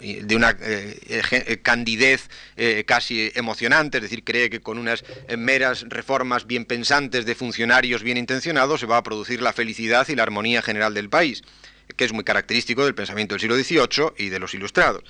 de 0.00 0.36
una 0.36 0.56
eh, 0.60 1.60
candidez 1.62 2.28
casi 2.86 3.30
emocionante, 3.34 3.98
es 3.98 4.02
decir, 4.02 4.24
cree 4.24 4.50
que 4.50 4.60
con 4.60 4.78
unas 4.78 5.04
meras 5.36 5.84
reformas 5.88 6.46
bien 6.46 6.64
pensantes 6.64 7.26
de 7.26 7.34
funcionarios 7.34 8.02
bien 8.02 8.16
intencionados 8.16 8.80
se 8.80 8.86
va 8.86 8.98
a 8.98 9.02
producir 9.02 9.42
la 9.42 9.52
felicidad 9.52 10.08
y 10.08 10.16
la 10.16 10.22
armonía 10.22 10.62
general 10.62 10.94
del 10.94 11.08
país 11.08 11.42
que 11.96 12.04
es 12.04 12.12
muy 12.12 12.24
característico 12.24 12.84
del 12.84 12.94
pensamiento 12.94 13.34
del 13.34 13.40
siglo 13.40 13.56
XVIII 13.56 14.14
y 14.16 14.28
de 14.28 14.38
los 14.38 14.54
ilustrados. 14.54 15.04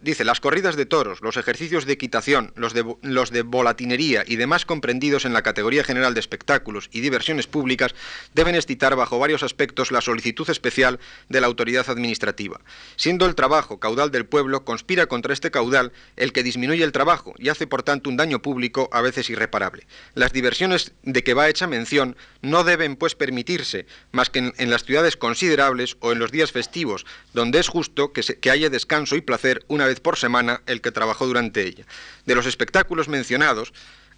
Dice, 0.00 0.24
las 0.24 0.40
corridas 0.40 0.76
de 0.76 0.86
toros, 0.86 1.22
los 1.22 1.36
ejercicios 1.36 1.86
de 1.86 1.94
equitación, 1.94 2.52
los 2.54 2.72
de, 2.72 2.84
los 3.02 3.30
de 3.30 3.42
volatinería 3.42 4.22
y 4.26 4.36
demás 4.36 4.64
comprendidos 4.64 5.24
en 5.24 5.32
la 5.32 5.42
categoría 5.42 5.82
general 5.82 6.14
de 6.14 6.20
espectáculos 6.20 6.88
y 6.92 7.00
diversiones 7.00 7.48
públicas 7.48 7.94
deben 8.32 8.54
excitar 8.54 8.94
bajo 8.94 9.18
varios 9.18 9.42
aspectos 9.42 9.90
la 9.90 10.00
solicitud 10.00 10.48
especial 10.48 11.00
de 11.28 11.40
la 11.40 11.48
autoridad 11.48 11.90
administrativa. 11.90 12.60
Siendo 12.96 13.26
el 13.26 13.34
trabajo 13.34 13.80
caudal 13.80 14.12
del 14.12 14.24
pueblo, 14.24 14.64
conspira 14.64 15.06
contra 15.06 15.32
este 15.32 15.50
caudal 15.50 15.92
el 16.16 16.32
que 16.32 16.44
disminuye 16.44 16.84
el 16.84 16.92
trabajo 16.92 17.34
y 17.38 17.48
hace 17.48 17.66
por 17.66 17.82
tanto 17.82 18.08
un 18.08 18.16
daño 18.16 18.40
público 18.40 18.88
a 18.92 19.00
veces 19.00 19.30
irreparable. 19.30 19.86
Las 20.14 20.32
diversiones 20.32 20.92
de 21.02 21.24
que 21.24 21.34
va 21.34 21.48
hecha 21.48 21.66
mención 21.66 22.16
no 22.40 22.62
deben 22.62 22.96
pues 22.96 23.14
permitirse 23.14 23.86
más 24.12 24.30
que 24.30 24.52
en, 24.56 24.70
las 24.70 24.84
ciudades 24.84 25.16
considerables 25.16 25.96
o 26.00 26.12
en 26.12 26.18
los 26.18 26.30
días 26.30 26.52
festivos, 26.52 27.04
donde 27.34 27.58
es 27.58 27.68
justo 27.68 28.12
que, 28.12 28.22
que 28.22 28.50
haya 28.50 28.70
descanso 28.70 29.16
y 29.16 29.20
placer 29.20 29.64
una 29.72 29.86
vez 29.86 30.00
por 30.00 30.18
semana 30.18 30.62
el 30.66 30.80
que 30.80 30.92
trabajó 30.92 31.26
durante 31.26 31.66
ella. 31.66 31.86
De 32.26 32.34
los 32.34 32.46
espectáculos 32.46 33.08
mencionados, 33.08 33.72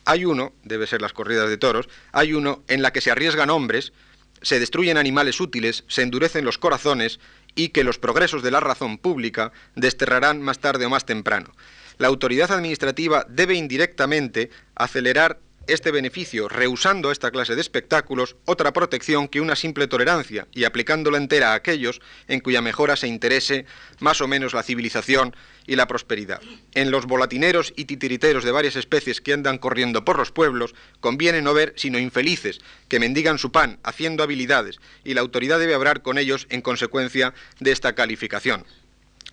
Hay 0.07 0.27
uno, 0.27 0.53
debe 0.65 0.87
ser 0.87 1.01
las 1.01 1.15
corridas 1.15 1.49
de 1.49 1.57
toros, 1.57 1.89
hay 2.13 2.35
uno 2.35 2.63
en 2.69 2.83
la 2.83 2.93
que 2.93 3.01
se 3.01 3.11
arriesgan 3.11 3.49
hombres, 3.49 3.95
se 4.43 4.61
destruyen 4.61 4.99
animales 4.99 5.41
útiles, 5.41 5.85
se 5.89 6.03
endurecen 6.03 6.45
los 6.45 6.59
corazones 6.59 7.21
y 7.55 7.71
que 7.71 7.85
los 7.85 7.99
progresos 7.99 8.43
de 8.43 8.51
la 8.51 8.61
razón 8.61 8.99
pública 8.99 9.53
desterrarán 9.77 10.43
más 10.43 10.59
tarde 10.59 10.85
o 10.85 10.91
más 10.91 11.07
temprano. 11.07 11.55
La 11.97 12.09
autoridad 12.09 12.53
administrativa 12.53 13.25
debe 13.31 13.55
indirectamente 13.55 14.51
acelerar 14.75 15.39
este 15.67 15.91
beneficio, 15.91 16.49
rehusando 16.49 17.11
esta 17.11 17.31
clase 17.31 17.55
de 17.55 17.61
espectáculos 17.61 18.37
otra 18.45 18.73
protección 18.73 19.29
que 19.29 19.41
una 19.41 19.57
simple 19.57 19.87
tolerancia 19.87 20.47
y 20.53 20.65
aplicándola 20.65 21.19
entera 21.19 21.53
a 21.53 21.55
aquellos 21.55 22.01
en 22.29 22.41
cuya 22.41 22.61
mejora 22.61 22.97
se 22.97 23.09
interese 23.09 23.67
más 24.01 24.21
o 24.21 24.29
menos 24.29 24.55
la 24.55 24.63
civilización 24.63 25.35
y 25.67 25.77
la 25.77 25.87
prosperidad. 25.87 26.41
En 26.75 26.91
los 26.91 27.07
volatineros 27.07 27.73
y 27.77 27.87
titiriteros 27.87 28.45
de 28.45 28.53
varias 28.53 28.77
especies 28.77 29.21
que 29.21 29.33
andan 29.33 29.59
corriendo 29.59 30.05
por 30.05 30.19
los 30.19 30.31
pueblos, 30.31 30.75
conviene 31.01 31.43
no 31.43 31.55
ver 31.55 31.75
sino 31.77 31.99
infelices 31.99 32.61
que 32.89 33.01
mendigan 33.01 33.39
su 33.39 33.53
pan 33.53 33.79
haciendo 33.83 34.23
habilidades 34.23 34.79
y 35.05 35.15
la 35.15 35.21
autoridad 35.21 35.59
debe 35.59 35.75
hablar 35.75 36.03
con 36.03 36.19
ellos 36.19 36.47
en 36.51 36.63
consecuencia 36.63 37.35
de 37.61 37.73
esta 37.73 37.95
calificación. 37.95 38.65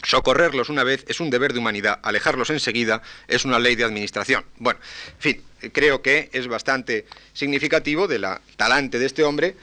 Socorrerlos 0.03 0.69
una 0.69 0.83
vez 0.83 1.05
es 1.07 1.19
un 1.19 1.29
deber 1.29 1.53
de 1.53 1.59
humanidad, 1.59 1.99
alejarlos 2.03 2.49
enseguida 2.49 3.01
es 3.27 3.45
una 3.45 3.59
ley 3.59 3.75
de 3.75 3.83
administración. 3.83 4.45
Bueno, 4.57 4.79
en 5.07 5.21
fin, 5.21 5.41
creo 5.71 6.01
que 6.01 6.29
es 6.33 6.47
bastante 6.47 7.05
significativo 7.33 8.07
de 8.07 8.19
la 8.19 8.41
talante 8.57 8.97
de 8.97 9.05
este 9.05 9.23
hombre, 9.23 9.55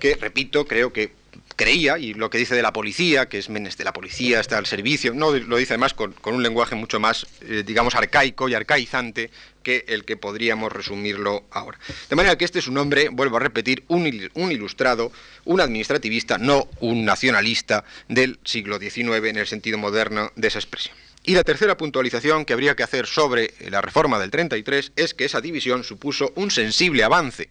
que, 0.00 0.14
repito, 0.14 0.66
creo 0.66 0.92
que 0.92 1.12
creía, 1.56 1.98
y 1.98 2.14
lo 2.14 2.30
que 2.30 2.38
dice 2.38 2.54
de 2.54 2.62
la 2.62 2.72
policía, 2.72 3.28
que 3.28 3.38
es 3.38 3.48
de 3.48 3.84
la 3.84 3.92
policía, 3.92 4.40
está 4.40 4.58
al 4.58 4.66
servicio, 4.66 5.14
no 5.14 5.32
lo 5.32 5.56
dice 5.56 5.74
además 5.74 5.94
con, 5.94 6.14
un 6.24 6.42
lenguaje 6.42 6.74
mucho 6.74 7.00
más, 7.00 7.26
eh, 7.42 7.62
digamos, 7.64 7.94
arcaico 7.94 8.48
y 8.48 8.54
arcaizante 8.54 9.30
que 9.62 9.84
el 9.88 10.04
que 10.04 10.16
podríamos 10.16 10.72
resumirlo 10.72 11.44
ahora. 11.50 11.78
De 12.10 12.16
manera 12.16 12.36
que 12.36 12.44
este 12.44 12.58
es 12.58 12.68
un 12.68 12.78
hombre, 12.78 13.08
vuelvo 13.08 13.36
a 13.36 13.40
repetir, 13.40 13.84
un, 13.88 14.30
un 14.34 14.52
ilustrado, 14.52 15.10
un 15.44 15.60
administrativista, 15.60 16.38
no 16.38 16.68
un 16.80 17.04
nacionalista 17.04 17.84
del 18.08 18.38
siglo 18.44 18.78
XIX 18.78 19.24
en 19.24 19.36
el 19.36 19.46
sentido 19.46 19.78
moderno 19.78 20.32
de 20.36 20.48
esa 20.48 20.58
expresión. 20.58 20.94
Y 21.26 21.34
la 21.34 21.42
tercera 21.42 21.78
puntualización 21.78 22.44
que 22.44 22.52
habría 22.52 22.76
que 22.76 22.82
hacer 22.82 23.06
sobre 23.06 23.54
la 23.70 23.80
reforma 23.80 24.18
del 24.18 24.30
33 24.30 24.92
es 24.96 25.14
que 25.14 25.24
esa 25.24 25.40
división 25.40 25.82
supuso 25.82 26.32
un 26.36 26.50
sensible 26.50 27.02
avance, 27.02 27.48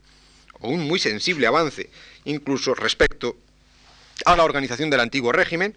o 0.60 0.70
un 0.70 0.88
muy 0.88 1.00
sensible 1.00 1.48
avance, 1.48 1.90
incluso 2.26 2.76
respecto 2.76 3.36
a 4.26 4.36
la 4.36 4.44
organización 4.44 4.90
del 4.90 5.00
antiguo 5.00 5.32
régimen, 5.32 5.76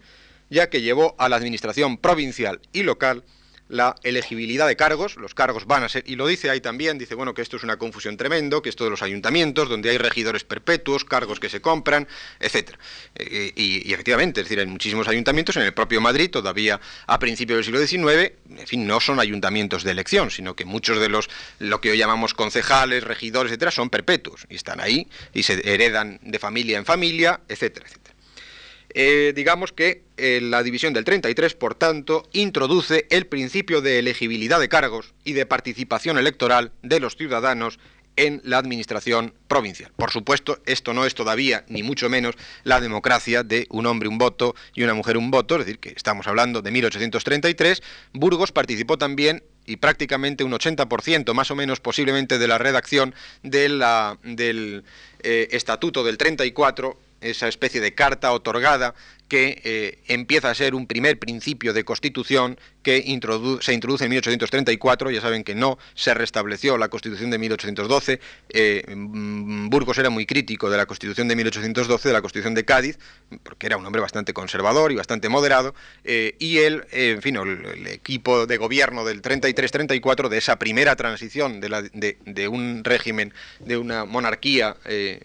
ya 0.50 0.70
que 0.70 0.82
llevó 0.82 1.14
a 1.18 1.28
la 1.28 1.36
administración 1.36 1.98
provincial 1.98 2.60
y 2.72 2.82
local 2.82 3.24
la 3.68 3.96
elegibilidad 4.02 4.66
de 4.66 4.76
cargos, 4.76 5.16
los 5.16 5.34
cargos 5.34 5.66
van 5.66 5.82
a 5.82 5.88
ser, 5.88 6.04
y 6.06 6.16
lo 6.16 6.26
dice 6.26 6.50
ahí 6.50 6.60
también, 6.60 6.98
dice, 6.98 7.14
bueno, 7.14 7.34
que 7.34 7.42
esto 7.42 7.56
es 7.56 7.64
una 7.64 7.76
confusión 7.76 8.16
tremendo, 8.16 8.62
que 8.62 8.68
esto 8.68 8.84
de 8.84 8.90
los 8.90 9.02
ayuntamientos, 9.02 9.68
donde 9.68 9.90
hay 9.90 9.98
regidores 9.98 10.44
perpetuos, 10.44 11.04
cargos 11.04 11.40
que 11.40 11.48
se 11.48 11.60
compran, 11.60 12.06
etc. 12.38 12.70
Eh, 13.16 13.52
y, 13.56 13.92
efectivamente, 13.92 14.40
es 14.40 14.46
decir, 14.46 14.60
hay 14.60 14.66
muchísimos 14.66 15.08
ayuntamientos, 15.08 15.56
en 15.56 15.62
el 15.62 15.74
propio 15.74 16.00
Madrid, 16.00 16.30
todavía 16.30 16.80
a 17.06 17.18
principios 17.18 17.56
del 17.56 17.64
siglo 17.64 17.80
XIX, 17.84 18.32
en 18.60 18.66
fin, 18.66 18.86
no 18.86 19.00
son 19.00 19.18
ayuntamientos 19.18 19.82
de 19.82 19.90
elección, 19.90 20.30
sino 20.30 20.54
que 20.54 20.64
muchos 20.64 21.00
de 21.00 21.08
los, 21.08 21.28
lo 21.58 21.80
que 21.80 21.90
hoy 21.90 21.98
llamamos 21.98 22.34
concejales, 22.34 23.02
regidores, 23.02 23.50
etcétera, 23.50 23.70
son 23.72 23.90
perpetuos, 23.90 24.46
y 24.48 24.56
están 24.56 24.80
ahí, 24.80 25.08
y 25.34 25.42
se 25.42 25.60
heredan 25.68 26.20
de 26.22 26.38
familia 26.38 26.78
en 26.78 26.84
familia, 26.84 27.40
etcétera, 27.48 27.86
etcétera. 27.86 28.05
Eh, 28.98 29.34
digamos 29.36 29.72
que 29.72 30.04
eh, 30.16 30.40
la 30.42 30.62
división 30.62 30.94
del 30.94 31.04
33, 31.04 31.52
por 31.52 31.74
tanto, 31.74 32.26
introduce 32.32 33.06
el 33.10 33.26
principio 33.26 33.82
de 33.82 33.98
elegibilidad 33.98 34.58
de 34.58 34.70
cargos 34.70 35.12
y 35.22 35.34
de 35.34 35.44
participación 35.44 36.16
electoral 36.16 36.72
de 36.82 36.98
los 36.98 37.14
ciudadanos 37.14 37.78
en 38.16 38.40
la 38.42 38.56
administración 38.56 39.34
provincial. 39.48 39.92
Por 39.96 40.12
supuesto, 40.12 40.62
esto 40.64 40.94
no 40.94 41.04
es 41.04 41.14
todavía, 41.14 41.66
ni 41.68 41.82
mucho 41.82 42.08
menos, 42.08 42.36
la 42.64 42.80
democracia 42.80 43.42
de 43.42 43.66
un 43.68 43.84
hombre 43.84 44.08
un 44.08 44.16
voto 44.16 44.54
y 44.74 44.82
una 44.82 44.94
mujer 44.94 45.18
un 45.18 45.30
voto, 45.30 45.56
es 45.56 45.66
decir, 45.66 45.78
que 45.78 45.90
estamos 45.90 46.26
hablando 46.26 46.62
de 46.62 46.70
1833. 46.70 47.82
Burgos 48.14 48.50
participó 48.50 48.96
también 48.96 49.44
y 49.66 49.76
prácticamente 49.76 50.42
un 50.42 50.52
80% 50.52 51.34
más 51.34 51.50
o 51.50 51.54
menos 51.54 51.80
posiblemente 51.80 52.38
de 52.38 52.48
la 52.48 52.56
redacción 52.56 53.14
del 53.42 54.84
eh, 55.22 55.48
Estatuto 55.50 56.02
del 56.02 56.16
34 56.16 56.98
esa 57.20 57.48
especie 57.48 57.80
de 57.80 57.94
carta 57.94 58.32
otorgada 58.32 58.94
que 59.28 59.60
eh, 59.64 59.98
empieza 60.06 60.50
a 60.50 60.54
ser 60.54 60.74
un 60.74 60.86
primer 60.86 61.18
principio 61.18 61.72
de 61.72 61.84
constitución 61.84 62.58
que 62.82 63.02
se 63.60 63.72
introduce 63.72 64.04
en 64.04 64.10
1834, 64.10 65.10
ya 65.10 65.20
saben 65.20 65.42
que 65.42 65.56
no 65.56 65.76
se 65.94 66.14
restableció 66.14 66.78
la 66.78 66.88
constitución 66.88 67.30
de 67.30 67.38
1812, 67.38 68.20
eh, 68.50 68.84
mm, 68.94 69.68
Burgos 69.68 69.98
era 69.98 70.08
muy 70.08 70.24
crítico 70.24 70.70
de 70.70 70.76
la 70.76 70.86
constitución 70.86 71.26
de 71.26 71.34
1812, 71.34 72.08
de 72.08 72.12
la 72.12 72.20
constitución 72.20 72.54
de 72.54 72.64
Cádiz, 72.64 72.98
porque 73.42 73.66
era 73.66 73.76
un 73.76 73.84
hombre 73.84 74.00
bastante 74.00 74.32
conservador 74.32 74.92
y 74.92 74.94
bastante 74.94 75.28
moderado, 75.28 75.74
eh, 76.04 76.36
y 76.38 76.58
él, 76.58 76.84
en 76.92 77.22
fin, 77.22 77.36
el, 77.36 77.86
equipo 77.88 78.46
de 78.46 78.56
gobierno 78.56 79.04
del 79.04 79.20
33-34, 79.20 80.28
de 80.28 80.38
esa 80.38 80.56
primera 80.56 80.94
transición 80.94 81.60
de, 81.60 82.18
de, 82.24 82.48
un 82.48 82.84
régimen, 82.84 83.34
de 83.58 83.76
una 83.76 84.04
monarquía 84.04 84.76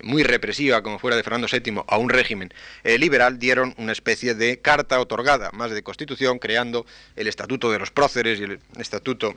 muy 0.04 0.24
represiva 0.24 0.82
como 0.82 0.98
fuera 1.00 1.16
de 1.16 1.24
Fernando 1.24 1.48
VII, 1.52 1.84
a 1.88 1.98
un 1.98 2.10
régimen 2.10 2.52
liberal, 2.84 3.38
dieron 3.38 3.76
una 3.78 3.91
especie 3.92 4.36
de 4.36 4.60
carta 4.60 5.00
otorgada, 5.00 5.50
más 5.54 5.72
de 5.72 5.84
constitución, 5.84 6.40
creando 6.40 6.86
el 7.16 7.28
estatuto 7.28 7.72
de 7.72 7.80
los 7.80 7.92
próceres 7.92 8.40
y 8.40 8.44
el 8.44 8.60
estatuto 8.78 9.36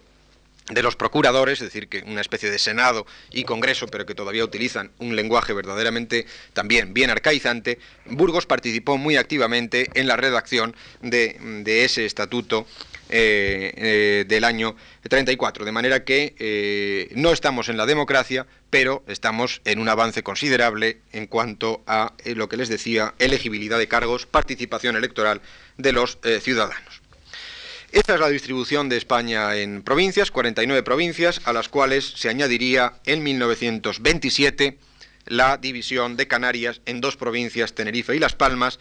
de 0.70 0.82
los 0.82 0.96
procuradores, 0.96 1.60
es 1.60 1.66
decir, 1.66 1.88
que 1.88 2.02
una 2.06 2.22
especie 2.22 2.50
de 2.50 2.58
Senado 2.58 3.06
y 3.30 3.44
Congreso, 3.44 3.86
pero 3.86 4.06
que 4.06 4.14
todavía 4.14 4.44
utilizan 4.44 4.90
un 4.98 5.14
lenguaje 5.14 5.52
verdaderamente 5.52 6.26
también 6.54 6.94
bien 6.94 7.10
arcaizante, 7.10 7.78
Burgos 8.06 8.46
participó 8.46 8.96
muy 8.96 9.16
activamente 9.16 9.90
en 9.94 10.06
la 10.06 10.16
redacción 10.16 10.74
de, 11.02 11.36
de 11.64 11.84
ese 11.84 12.06
estatuto 12.06 12.66
eh, 13.10 13.72
eh, 13.76 14.24
del 14.26 14.44
año 14.44 14.76
34. 15.08 15.64
De 15.64 15.72
manera 15.72 16.04
que 16.04 16.34
eh, 16.38 17.10
no 17.14 17.32
estamos 17.32 17.68
en 17.68 17.76
la 17.76 17.86
democracia, 17.86 18.46
pero 18.70 19.04
estamos 19.06 19.60
en 19.64 19.78
un 19.78 19.88
avance 19.88 20.22
considerable 20.22 20.98
en 21.12 21.26
cuanto 21.26 21.82
a 21.86 22.14
lo 22.24 22.48
que 22.48 22.56
les 22.56 22.68
decía, 22.68 23.14
elegibilidad 23.18 23.78
de 23.78 23.88
cargos, 23.88 24.26
participación 24.26 24.96
electoral 24.96 25.40
de 25.76 25.92
los 25.92 26.18
ciudadanos. 26.40 27.02
Esta 27.92 28.14
es 28.14 28.20
la 28.20 28.28
distribución 28.28 28.88
de 28.88 28.96
España 28.96 29.54
en 29.56 29.82
provincias, 29.82 30.32
49 30.32 30.82
provincias, 30.82 31.40
a 31.44 31.52
las 31.52 31.68
cuales 31.68 32.04
se 32.16 32.28
añadiría 32.28 32.94
en 33.06 33.22
1927 33.22 34.78
la 35.26 35.56
división 35.58 36.16
de 36.16 36.26
Canarias 36.26 36.80
en 36.86 37.00
dos 37.00 37.16
provincias, 37.16 37.74
Tenerife 37.74 38.16
y 38.16 38.18
Las 38.18 38.34
Palmas, 38.34 38.78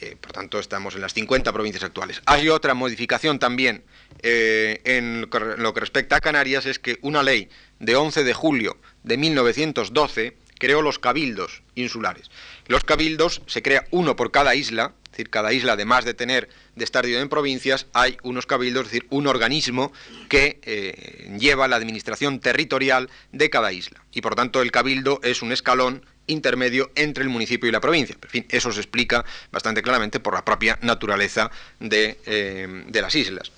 eh, 0.00 0.16
por 0.20 0.32
tanto, 0.32 0.58
estamos 0.60 0.94
en 0.94 1.00
las 1.00 1.14
50 1.14 1.52
provincias 1.52 1.82
actuales. 1.82 2.22
Hay 2.26 2.48
otra 2.48 2.74
modificación 2.74 3.38
también 3.38 3.82
eh, 4.22 4.80
en 4.84 5.28
lo 5.58 5.74
que 5.74 5.80
respecta 5.80 6.16
a 6.16 6.20
Canarias, 6.20 6.66
es 6.66 6.78
que 6.78 6.98
una 7.02 7.22
ley 7.22 7.48
de 7.80 7.96
11 7.96 8.22
de 8.24 8.32
julio 8.32 8.76
de 9.02 9.16
1912 9.16 10.36
creó 10.58 10.82
los 10.82 10.98
cabildos 10.98 11.62
insulares. 11.74 12.30
Los 12.66 12.84
cabildos 12.84 13.42
se 13.46 13.62
crea 13.62 13.86
uno 13.90 14.16
por 14.16 14.30
cada 14.30 14.54
isla, 14.54 14.94
es 15.04 15.10
decir, 15.12 15.30
cada 15.30 15.52
isla, 15.52 15.72
además 15.72 16.04
de 16.04 16.14
tener 16.14 16.48
de 16.74 16.84
estar 16.84 17.04
dividido 17.04 17.22
en 17.22 17.28
provincias, 17.28 17.86
hay 17.92 18.18
unos 18.22 18.46
cabildos, 18.46 18.86
es 18.86 18.92
decir, 18.92 19.06
un 19.10 19.26
organismo 19.26 19.92
que 20.28 20.60
eh, 20.62 21.36
lleva 21.38 21.66
la 21.66 21.76
administración 21.76 22.40
territorial 22.40 23.10
de 23.32 23.50
cada 23.50 23.72
isla. 23.72 24.04
Y 24.12 24.20
por 24.20 24.34
tanto, 24.36 24.62
el 24.62 24.70
cabildo 24.70 25.20
es 25.22 25.42
un 25.42 25.50
escalón 25.50 26.04
intermedio 26.28 26.92
entre 26.94 27.24
el 27.24 27.30
municipio 27.30 27.68
y 27.68 27.72
la 27.72 27.80
provincia. 27.80 28.16
En 28.22 28.30
fin, 28.30 28.46
eso 28.48 28.70
se 28.72 28.80
explica 28.80 29.24
bastante 29.50 29.82
claramente 29.82 30.20
por 30.20 30.34
la 30.34 30.44
propia 30.44 30.78
naturaleza 30.82 31.50
de, 31.80 32.18
eh, 32.26 32.84
de 32.86 33.02
las 33.02 33.14
islas. 33.14 33.52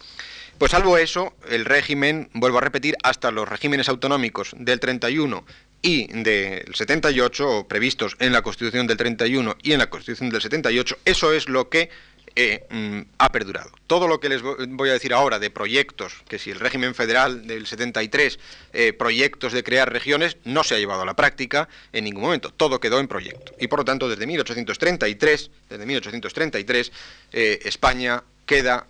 Pues 0.58 0.72
salvo 0.72 0.98
eso, 0.98 1.34
el 1.48 1.64
régimen, 1.64 2.28
vuelvo 2.34 2.58
a 2.58 2.60
repetir, 2.60 2.94
hasta 3.02 3.30
los 3.30 3.48
regímenes 3.48 3.88
autonómicos 3.88 4.50
del 4.58 4.78
31 4.78 5.44
y 5.82 6.06
del 6.22 6.74
78, 6.74 7.66
previstos 7.66 8.16
en 8.18 8.32
la 8.32 8.42
Constitución 8.42 8.86
del 8.86 8.98
31 8.98 9.56
y 9.62 9.72
en 9.72 9.78
la 9.78 9.88
Constitución 9.88 10.28
del 10.28 10.42
78, 10.42 10.98
eso 11.06 11.32
es 11.32 11.48
lo 11.48 11.70
que 11.70 11.88
eh, 12.36 12.66
mm, 12.70 13.00
ha 13.18 13.28
perdurado. 13.30 13.70
Todo 13.86 14.08
lo 14.08 14.20
que 14.20 14.28
les 14.28 14.42
voy 14.42 14.88
a 14.88 14.92
decir 14.92 15.12
ahora 15.12 15.38
de 15.38 15.50
proyectos, 15.50 16.14
que 16.28 16.38
si 16.38 16.50
el 16.50 16.60
régimen 16.60 16.94
federal 16.94 17.46
del 17.46 17.66
73, 17.66 18.38
eh, 18.72 18.92
proyectos 18.92 19.52
de 19.52 19.62
crear 19.62 19.92
regiones, 19.92 20.36
no 20.44 20.64
se 20.64 20.74
ha 20.74 20.78
llevado 20.78 21.02
a 21.02 21.06
la 21.06 21.14
práctica 21.14 21.68
en 21.92 22.04
ningún 22.04 22.22
momento, 22.22 22.50
todo 22.50 22.80
quedó 22.80 23.00
en 23.00 23.08
proyecto. 23.08 23.54
Y 23.58 23.68
por 23.68 23.80
lo 23.80 23.84
tanto, 23.84 24.08
desde 24.08 24.26
1833, 24.26 25.50
desde 25.68 25.86
1833, 25.86 26.92
eh, 27.32 27.58
España 27.64 28.22
queda 28.46 28.86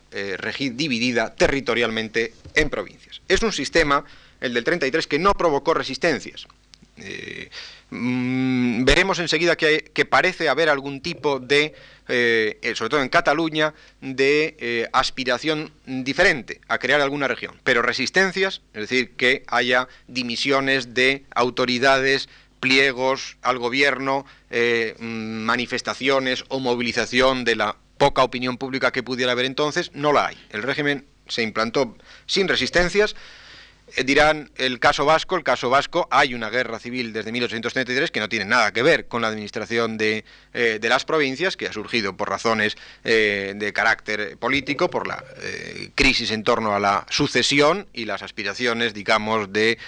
dividida 0.72 1.34
territorialmente 1.34 2.32
en 2.54 2.70
provincias. 2.70 3.20
Es 3.28 3.42
un 3.42 3.52
sistema, 3.52 4.04
el 4.40 4.54
del 4.54 4.64
33, 4.64 5.06
que 5.06 5.18
no 5.18 5.34
provocó 5.34 5.74
resistencias 5.74 6.46
Mm, 7.90 8.84
veremos 8.84 9.18
enseguida 9.18 9.56
que, 9.56 10.06
parece 10.08 10.48
haber 10.48 10.68
algún 10.68 11.00
tipo 11.00 11.40
de, 11.40 11.74
eh, 12.10 12.58
eh, 12.62 12.74
sobre 12.74 12.90
todo 12.90 13.02
en 13.02 13.08
Cataluña, 13.08 13.74
de 14.00 14.56
eh, 14.58 14.88
aspiración 14.92 15.72
diferente 15.86 16.60
a 16.68 16.78
crear 16.78 17.00
alguna 17.00 17.28
región, 17.28 17.54
pero 17.64 17.82
resistencias, 17.82 18.62
es 18.74 18.80
decir, 18.82 19.12
que 19.12 19.44
haya 19.46 19.88
dimisiones 20.08 20.94
de 20.94 21.24
autoridades, 21.34 22.28
pliegos 22.58 23.38
al 23.42 23.58
gobierno, 23.58 24.26
mm, 24.50 25.04
manifestaciones 25.04 26.44
o 26.48 26.60
movilización 26.60 27.44
de 27.44 27.56
la 27.56 27.76
poca 27.96 28.22
opinión 28.22 28.58
pública 28.58 28.92
que 28.92 29.02
pudiera 29.02 29.32
haber 29.32 29.46
entonces, 29.46 29.90
no 29.94 30.12
la 30.12 30.26
hay. 30.26 30.46
El 30.50 30.62
régimen 30.62 31.06
se 31.28 31.42
implantó 31.42 31.96
sin 32.26 32.48
resistencias, 32.48 33.16
dirán 34.04 34.50
el 34.56 34.78
caso 34.78 35.04
vasco, 35.04 35.36
el 35.36 35.42
caso 35.42 35.70
vasco, 35.70 36.08
hay 36.10 36.34
una 36.34 36.50
guerra 36.50 36.78
civil 36.78 37.12
desde 37.12 37.32
1833 37.32 38.10
que 38.10 38.20
no 38.20 38.28
tiene 38.28 38.44
nada 38.44 38.72
que 38.72 38.82
ver 38.82 39.06
con 39.06 39.22
la 39.22 39.28
administración 39.28 39.96
de, 39.96 40.24
eh, 40.54 40.78
las 40.82 41.04
provincias, 41.04 41.56
que 41.56 41.66
ha 41.66 41.72
surgido 41.72 42.16
por 42.16 42.28
razones 42.28 42.76
eh, 43.04 43.52
de 43.56 43.72
carácter 43.72 44.36
político, 44.38 44.90
por 44.90 45.06
la 45.06 45.24
crisis 45.94 46.30
en 46.30 46.42
torno 46.42 46.74
a 46.74 46.80
la 46.80 47.06
sucesión 47.10 47.86
y 47.92 48.04
las 48.04 48.22
aspiraciones, 48.22 48.94
digamos, 48.94 49.52
de 49.52 49.78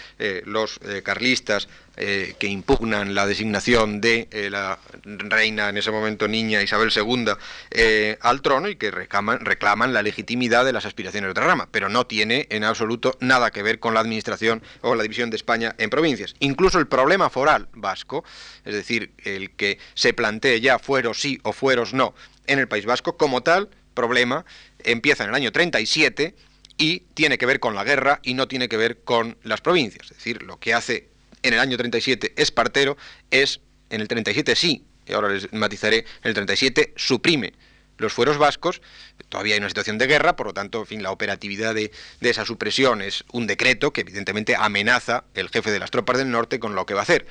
los 0.45 0.79
carlistas 1.03 1.69
eh, 2.05 2.35
que 2.37 2.49
impugnan 2.49 3.15
la 3.15 3.29
designación 3.29 4.01
de 4.01 4.27
eh, 4.33 4.51
la 4.51 4.81
reina, 5.05 5.69
en 5.69 5.77
ese 5.77 5.93
momento 5.93 6.27
niña 6.27 6.61
Isabel 6.61 6.91
II, 6.93 7.27
eh, 7.71 8.19
al 8.21 8.43
trono 8.43 8.67
y 8.67 8.75
que 8.75 8.91
reclaman, 8.91 9.45
reclaman 9.45 9.93
la 9.93 10.03
legitimidad 10.03 10.65
de 10.65 10.73
las 10.73 10.85
aspiraciones 10.85 11.29
de 11.29 11.31
otra 11.31 11.47
rama, 11.47 11.69
pero 11.71 11.89
no 11.89 12.05
tiene 12.09 12.49
en 12.51 12.65
absoluto 12.65 13.17
nada 13.21 13.53
que 13.53 13.63
ver 13.63 13.79
con 13.79 13.95
la 13.95 14.01
administración 14.01 14.65
o 14.81 14.97
la 14.97 15.05
división 15.05 15.31
de 15.31 15.37
España 15.37 15.77
en 15.79 15.91
provincias. 15.91 16.35
Incluso 16.41 16.81
el 16.81 16.89
problema 16.89 17.31
foral 17.31 17.69
vasco, 17.73 18.25
es 18.65 18.75
decir, 18.75 19.13
el 19.19 19.53
que 19.53 19.79
se 19.95 20.13
plantee 20.13 20.61
ya 20.61 20.81
fueros 20.81 21.21
sí 21.21 21.39
o 21.45 21.53
fueros 21.53 21.95
no 21.95 22.17
en 22.49 22.59
el 22.59 22.67
País 22.67 22.85
Vasco, 22.85 23.17
como 23.17 23.45
tal 23.45 23.71
problema, 23.95 24.45
empieza 24.83 25.23
en 25.23 25.31
el 25.31 25.37
año 25.37 25.53
37 25.53 26.35
y 26.79 27.01
tiene 27.15 27.39
que 27.39 27.47
ver 27.47 27.61
con 27.61 27.77
la 27.77 27.85
guerra 27.85 28.19
y 28.25 28.35
no 28.35 28.49
tiene 28.49 28.69
que 28.69 28.77
ver 28.77 29.05
con 29.05 29.39
las 29.45 29.61
provincias. 29.61 30.11
Es 30.11 30.17
decir, 30.17 30.43
lo 30.43 30.59
que 30.59 30.75
hace 30.75 31.12
en 31.43 31.55
el 31.55 31.61
año 31.61 31.77
37 31.77 32.35
Espartero 32.37 32.97
es, 33.31 33.61
en 33.91 34.01
el 34.01 34.09
37 34.09 34.57
sí, 34.57 34.85
y 35.07 35.13
ahora 35.13 35.31
les 35.31 35.53
matizaré, 35.53 35.99
en 35.99 36.29
el 36.29 36.35
37 36.35 36.95
suprime 36.97 37.53
los 37.99 38.13
fueros 38.13 38.39
vascos, 38.39 38.83
todavía 39.29 39.55
hay 39.55 39.59
una 39.59 39.69
situación 39.69 39.99
de 39.99 40.07
guerra, 40.07 40.35
por 40.35 40.47
lo 40.47 40.55
tanto, 40.55 40.81
en 40.81 40.87
fin, 40.87 41.03
la 41.03 41.13
operatividad 41.13 41.75
de, 41.75 41.93
esa 42.21 42.45
supresión 42.45 43.01
es 43.01 43.25
un 43.33 43.47
decreto 43.47 43.93
que 43.93 44.01
evidentemente 44.01 44.57
amenaza 44.57 45.25
el 45.35 45.49
jefe 45.51 45.71
de 45.71 45.79
las 45.79 45.91
tropas 45.91 46.19
del 46.19 46.31
norte 46.31 46.59
con 46.59 46.75
lo 46.75 46.85
que 46.85 46.95
va 46.95 47.01
a 47.01 47.03
hacer. 47.05 47.27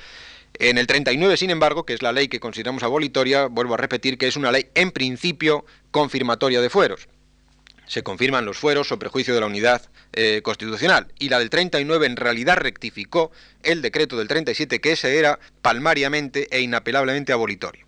En 0.54 0.78
el 0.78 0.86
39, 0.86 1.36
sin 1.36 1.50
embargo, 1.50 1.84
que 1.84 1.94
es 1.94 2.02
la 2.02 2.12
ley 2.12 2.28
que 2.28 2.40
consideramos 2.40 2.82
abolitoria, 2.82 3.46
vuelvo 3.46 3.74
a 3.74 3.76
repetir 3.76 4.18
que 4.18 4.28
es 4.28 4.36
una 4.36 4.52
ley 4.52 4.68
en 4.74 4.92
principio 4.92 5.64
confirmatoria 5.90 6.60
de 6.60 6.70
fueros 6.70 7.08
se 7.86 8.02
confirman 8.02 8.44
los 8.44 8.58
fueros 8.58 8.92
o 8.92 8.98
prejuicio 8.98 9.34
de 9.34 9.40
la 9.40 9.46
unidad 9.46 9.82
eh, 10.12 10.40
constitucional. 10.42 11.08
Y 11.18 11.28
la 11.28 11.38
del 11.38 11.50
39 11.50 12.06
en 12.06 12.16
realidad 12.16 12.56
rectificó 12.56 13.30
el 13.62 13.82
decreto 13.82 14.16
del 14.16 14.28
37 14.28 14.80
que 14.80 14.92
ese 14.92 15.18
era 15.18 15.38
palmariamente 15.60 16.48
e 16.50 16.60
inapelablemente 16.60 17.32
abolitorio. 17.32 17.86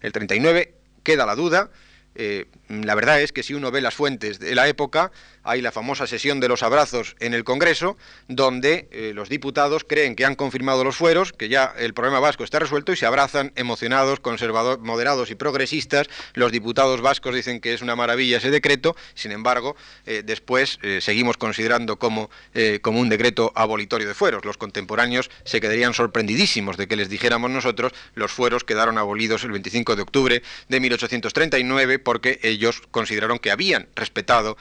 El 0.00 0.12
39 0.12 0.74
queda 1.02 1.26
la 1.26 1.34
duda. 1.34 1.70
Eh, 2.16 2.46
la 2.68 2.94
verdad 2.94 3.20
es 3.20 3.32
que 3.32 3.42
si 3.42 3.54
uno 3.54 3.70
ve 3.70 3.80
las 3.80 3.94
fuentes 3.94 4.38
de 4.38 4.54
la 4.54 4.66
época, 4.68 5.12
hay 5.44 5.60
la 5.60 5.70
famosa 5.70 6.06
sesión 6.06 6.40
de 6.40 6.48
los 6.48 6.62
abrazos 6.62 7.14
en 7.20 7.34
el 7.34 7.44
Congreso, 7.44 7.96
donde 8.26 8.88
eh, 8.90 9.12
los 9.14 9.28
diputados 9.28 9.84
creen 9.84 10.16
que 10.16 10.24
han 10.24 10.34
confirmado 10.34 10.82
los 10.82 10.96
fueros, 10.96 11.32
que 11.32 11.48
ya 11.48 11.72
el 11.78 11.94
problema 11.94 12.18
vasco 12.18 12.42
está 12.42 12.58
resuelto 12.58 12.92
y 12.92 12.96
se 12.96 13.06
abrazan 13.06 13.52
emocionados, 13.54 14.18
conservadores, 14.18 14.82
moderados 14.82 15.30
y 15.30 15.34
progresistas. 15.36 16.08
Los 16.34 16.50
diputados 16.50 17.00
vascos 17.00 17.34
dicen 17.34 17.60
que 17.60 17.74
es 17.74 17.82
una 17.82 17.94
maravilla 17.94 18.38
ese 18.38 18.50
decreto, 18.50 18.96
sin 19.14 19.30
embargo, 19.30 19.76
eh, 20.06 20.22
después 20.24 20.78
seguimos 21.00 21.36
considerando 21.36 21.98
como, 21.98 22.30
como 22.82 23.00
un 23.00 23.08
decreto 23.08 23.52
abolitorio 23.54 24.08
de 24.08 24.14
fueros. 24.14 24.44
Los 24.44 24.56
contemporáneos 24.56 25.30
se 25.44 25.60
quedarían 25.60 25.94
sorprendidísimos 25.94 26.76
de 26.76 26.88
que 26.88 26.96
les 26.96 27.08
dijéramos 27.08 27.50
nosotros 27.50 27.92
los 28.14 28.32
fueros 28.32 28.64
quedaron 28.64 28.98
abolidos 28.98 29.44
el 29.44 29.52
25 29.52 29.96
de 29.96 30.02
octubre 30.02 30.42
de 30.68 30.80
1839 30.80 31.98
porque 32.06 32.38
ellos 32.44 32.82
consideraron 32.92 33.40
que 33.40 33.50
habían 33.50 33.88
respetado 33.96 34.56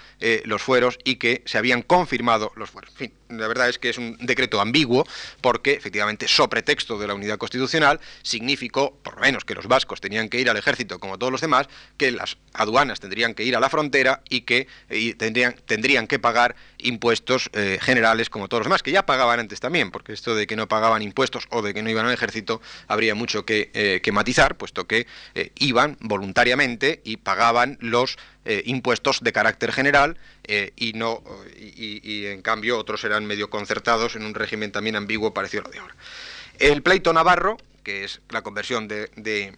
los 0.46 0.64
fueros 0.64 0.98
y 1.04 1.18
que 1.18 1.44
se 1.46 1.60
habían 1.60 1.84
confirmado 1.84 2.52
los 2.56 2.72
fueros. 2.72 2.92
Fin, 2.96 3.14
la 3.30 3.48
verdad 3.48 3.70
es 3.70 3.80
que 3.80 3.90
es 3.90 3.98
un 3.98 4.18
decreto 4.20 4.62
ambiguo 4.62 5.06
porque 5.42 5.74
efectivamente, 5.74 6.28
sobre 6.28 6.62
texto 6.62 6.98
de 6.98 7.08
la 7.08 7.14
unidad 7.14 7.38
constitucional, 7.38 8.00
significó, 8.24 8.98
por 9.04 9.16
lo 9.16 9.22
menos, 9.22 9.46
que 9.46 9.56
los 9.56 9.68
vascos 9.68 10.02
tenían 10.02 10.30
que 10.30 10.40
ir 10.40 10.50
al 10.50 10.58
ejército 10.58 11.00
como 11.00 11.18
todos 11.18 11.32
los 11.32 11.42
demás, 11.42 11.68
que 11.98 12.12
las 12.12 12.38
aduanas 12.54 13.00
tendrían 13.00 13.34
que 13.34 13.44
ir 13.44 13.56
a 13.56 13.60
la 13.60 13.70
frontera 13.70 14.22
y 14.30 14.42
que 14.42 14.68
tendrían, 15.18 15.56
tendrían 15.66 16.08
que 16.08 16.20
pagar 16.20 16.56
impuestos 16.78 17.50
eh, 17.54 17.80
generales 17.82 18.30
como 18.30 18.48
todos 18.48 18.62
los 18.62 18.68
demás, 18.68 18.84
que 18.84 18.92
ya 18.92 19.06
pagaban 19.06 19.40
antes 19.40 19.60
también, 19.60 19.92
porque 19.92 20.14
esto 20.14 20.36
de 20.36 20.48
que 20.48 20.56
no 20.56 20.68
pagaban 20.68 21.02
impuestos 21.02 21.48
o 21.50 21.62
de 21.62 21.74
que 21.74 21.82
no 21.82 21.90
iban 21.90 22.06
al 22.06 22.14
ejército 22.14 22.62
habría 22.88 23.16
mucho 23.16 23.46
que, 23.46 23.72
eh, 23.74 24.02
matizar, 24.12 24.56
puesto 24.56 24.88
que 24.88 25.08
eh, 25.34 25.52
iban 25.60 25.98
voluntariamente 26.00 27.02
y 27.04 27.18
pagaban 27.18 27.78
los 27.82 28.18
impuestos 28.66 29.22
de 29.22 29.34
carácter 29.34 29.72
general 29.72 30.18
y 30.76 30.94
no 30.94 31.24
y, 31.58 32.26
en 32.28 32.42
cambio 32.42 32.78
otros 32.78 33.04
eran 33.04 33.26
medio 33.26 33.50
concertados 33.50 34.16
en 34.16 34.24
un 34.24 34.36
régimen 34.36 34.72
también 34.72 34.96
ambiguo 34.96 35.34
parecido 35.34 35.64
a 35.64 35.66
lo 35.66 35.72
de 35.72 35.80
ahora. 35.80 35.96
El 36.60 36.82
pleito 36.84 37.12
navarro, 37.12 37.58
que 37.84 38.04
es 38.04 38.22
la 38.30 38.44
conversión 38.44 38.88
de, 38.88 39.10
de 39.16 39.54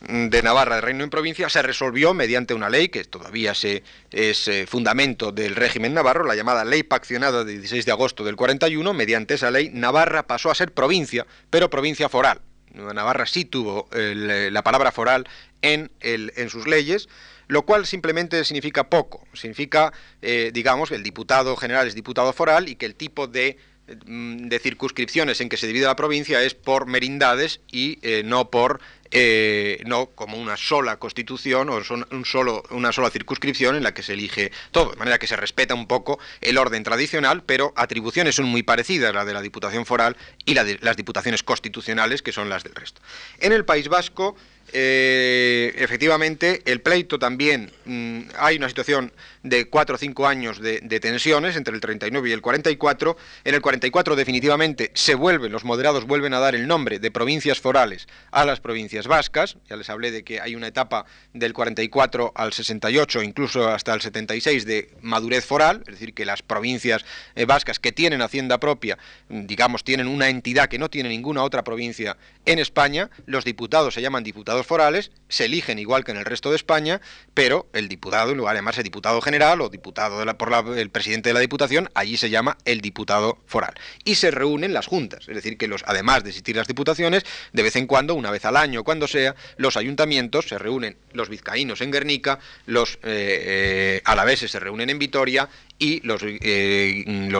de 0.00 0.42
Navarra 0.42 0.76
de 0.76 0.80
reino 0.80 1.02
en 1.02 1.10
provincia 1.10 1.48
se 1.48 1.60
resolvió 1.60 2.14
mediante 2.14 2.54
una 2.54 2.70
ley 2.70 2.88
que 2.88 3.04
todavía 3.04 3.54
se, 3.54 3.82
es 4.12 4.46
eh, 4.46 4.66
fundamento 4.66 5.32
del 5.32 5.56
régimen 5.56 5.92
navarro, 5.92 6.24
la 6.24 6.36
llamada 6.36 6.64
Ley 6.64 6.84
Paccionada 6.84 7.44
de 7.44 7.54
16 7.54 7.84
de 7.84 7.92
agosto 7.92 8.24
del 8.24 8.36
41. 8.36 8.94
Mediante 8.94 9.34
esa 9.34 9.50
ley, 9.50 9.70
Navarra 9.72 10.26
pasó 10.26 10.50
a 10.50 10.54
ser 10.54 10.72
provincia, 10.72 11.26
pero 11.50 11.68
provincia 11.68 12.08
foral. 12.08 12.40
Navarra 12.72 13.26
sí 13.26 13.44
tuvo 13.44 13.88
eh, 13.92 14.50
la 14.52 14.62
palabra 14.62 14.92
foral 14.92 15.26
en, 15.62 15.90
el, 16.00 16.32
en 16.36 16.50
sus 16.50 16.66
leyes 16.66 17.08
lo 17.48 17.62
cual 17.62 17.86
simplemente 17.86 18.44
significa 18.44 18.90
poco. 18.90 19.26
Significa, 19.32 19.90
eh, 20.20 20.50
digamos, 20.52 20.90
el 20.90 21.02
diputado 21.02 21.56
general 21.56 21.88
es 21.88 21.94
diputado 21.94 22.34
foral 22.34 22.68
y 22.68 22.76
que 22.76 22.84
el 22.84 22.94
tipo 22.94 23.26
de 23.26 23.56
Mm, 24.04 24.48
de 24.48 24.58
circunscripciones 24.58 25.40
en 25.40 25.48
que 25.48 25.56
se 25.56 25.66
divide 25.66 25.86
la 25.86 25.96
provincia 25.96 26.42
es 26.42 26.54
por 26.54 26.86
merindades 26.86 27.60
y 27.72 27.98
eh, 28.02 28.22
no 28.22 28.50
por 28.50 28.80
eh, 29.10 29.82
no 29.86 30.10
como 30.10 30.36
una 30.36 30.58
sola 30.58 30.98
constitución 30.98 31.70
o 31.70 31.82
son 31.82 32.06
un 32.10 32.26
solo, 32.26 32.62
una 32.68 32.92
sola 32.92 33.08
circunscripción 33.08 33.76
en 33.76 33.82
la 33.82 33.94
que 33.94 34.02
se 34.02 34.12
elige 34.12 34.52
todo, 34.72 34.90
de 34.90 34.96
manera 34.96 35.18
que 35.18 35.26
se 35.26 35.36
respeta 35.36 35.74
un 35.74 35.86
poco 35.86 36.18
el 36.42 36.58
orden 36.58 36.82
tradicional, 36.82 37.42
pero 37.44 37.72
atribuciones 37.76 38.34
son 38.34 38.44
muy 38.44 38.62
parecidas, 38.62 39.14
la 39.14 39.24
de 39.24 39.32
la 39.32 39.40
Diputación 39.40 39.86
Foral 39.86 40.18
y 40.44 40.52
la 40.52 40.64
de 40.64 40.78
las 40.82 40.98
diputaciones 40.98 41.42
constitucionales, 41.42 42.20
que 42.20 42.32
son 42.32 42.50
las 42.50 42.64
del 42.64 42.74
resto. 42.74 43.00
En 43.38 43.52
el 43.52 43.64
País 43.64 43.88
Vasco, 43.88 44.36
eh, 44.72 45.74
efectivamente, 45.76 46.62
el 46.66 46.80
pleito 46.80 47.18
también, 47.18 47.70
mm, 47.84 48.20
hay 48.38 48.56
una 48.56 48.68
situación 48.68 49.12
de 49.42 49.68
cuatro 49.68 49.94
o 49.94 49.98
cinco 49.98 50.26
años 50.26 50.60
de, 50.60 50.80
tensiones 51.00 51.56
entre 51.56 51.74
el 51.74 51.80
39 51.80 52.28
y 52.28 52.32
el 52.32 52.42
44. 52.42 53.16
En 53.44 53.54
el 53.54 53.60
44 53.60 54.16
definitivamente 54.16 54.90
se 54.94 55.14
vuelven, 55.14 55.52
los 55.52 55.64
moderados 55.64 56.06
vuelven 56.06 56.34
a 56.34 56.40
dar 56.40 56.54
el 56.54 56.66
nombre 56.66 56.98
de 56.98 57.10
provincias 57.10 57.60
forales 57.60 58.08
a 58.30 58.44
las 58.44 58.60
provincias 58.60 59.06
vascas. 59.06 59.56
Ya 59.68 59.76
les 59.76 59.88
hablé 59.90 60.10
de 60.10 60.24
que 60.24 60.40
hay 60.40 60.54
una 60.54 60.66
etapa 60.66 61.06
del 61.32 61.52
44 61.52 62.32
al 62.34 62.52
68, 62.52 63.22
incluso 63.22 63.68
hasta 63.68 63.94
el 63.94 64.00
76 64.00 64.64
de 64.64 64.90
madurez 65.00 65.46
foral, 65.46 65.82
es 65.86 65.94
decir, 65.94 66.14
que 66.14 66.24
las 66.24 66.42
provincias 66.42 67.04
eh, 67.36 67.44
vascas 67.44 67.78
que 67.78 67.92
tienen 67.92 68.22
hacienda 68.22 68.58
propia, 68.58 68.98
digamos, 69.28 69.84
tienen 69.84 70.08
una 70.08 70.28
entidad 70.28 70.68
que 70.68 70.78
no 70.78 70.90
tiene 70.90 71.08
ninguna 71.08 71.42
otra 71.42 71.62
provincia 71.62 72.16
en 72.44 72.58
España. 72.58 73.10
Los 73.26 73.44
diputados 73.44 73.94
se 73.94 74.02
llaman 74.02 74.24
diputados 74.24 74.57
forales, 74.66 75.10
se 75.28 75.44
eligen 75.44 75.78
igual 75.78 76.04
que 76.04 76.12
en 76.12 76.18
el 76.18 76.24
resto 76.24 76.50
de 76.50 76.56
España, 76.56 77.00
pero 77.34 77.68
el 77.72 77.88
diputado, 77.88 78.32
en 78.32 78.38
lugar 78.38 78.54
de 78.54 78.60
llamarse 78.60 78.82
diputado 78.82 79.20
general 79.20 79.60
o 79.60 79.68
diputado 79.68 80.24
por 80.38 80.78
el 80.78 80.90
presidente 80.90 81.30
de 81.30 81.34
la 81.34 81.40
Diputación, 81.40 81.90
allí 81.94 82.16
se 82.16 82.30
llama 82.30 82.56
el 82.64 82.80
diputado 82.80 83.38
foral. 83.46 83.74
Y 84.04 84.16
se 84.16 84.30
reúnen 84.30 84.72
las 84.72 84.86
juntas, 84.86 85.28
es 85.28 85.34
decir, 85.34 85.58
que 85.58 85.68
los, 85.68 85.82
además 85.86 86.24
de 86.24 86.30
existir 86.30 86.56
las 86.56 86.66
diputaciones, 86.66 87.24
de 87.52 87.62
vez 87.62 87.76
en 87.76 87.86
cuando, 87.86 88.14
una 88.14 88.30
vez 88.30 88.44
al 88.44 88.56
año, 88.56 88.84
cuando 88.84 89.06
sea, 89.06 89.34
los 89.56 89.76
ayuntamientos 89.76 90.48
se 90.48 90.58
reúnen, 90.58 90.96
los 91.12 91.28
vizcaínos 91.28 91.80
en 91.80 91.90
Guernica, 91.90 92.38
los 92.66 92.94
eh, 92.96 92.98
eh, 93.04 94.02
alaveses 94.04 94.50
se 94.50 94.60
reúnen 94.60 94.90
en 94.90 94.98
Vitoria 94.98 95.48
y 95.78 96.00
los, 96.06 96.22
eh, 96.24 97.04
em, 97.06 97.30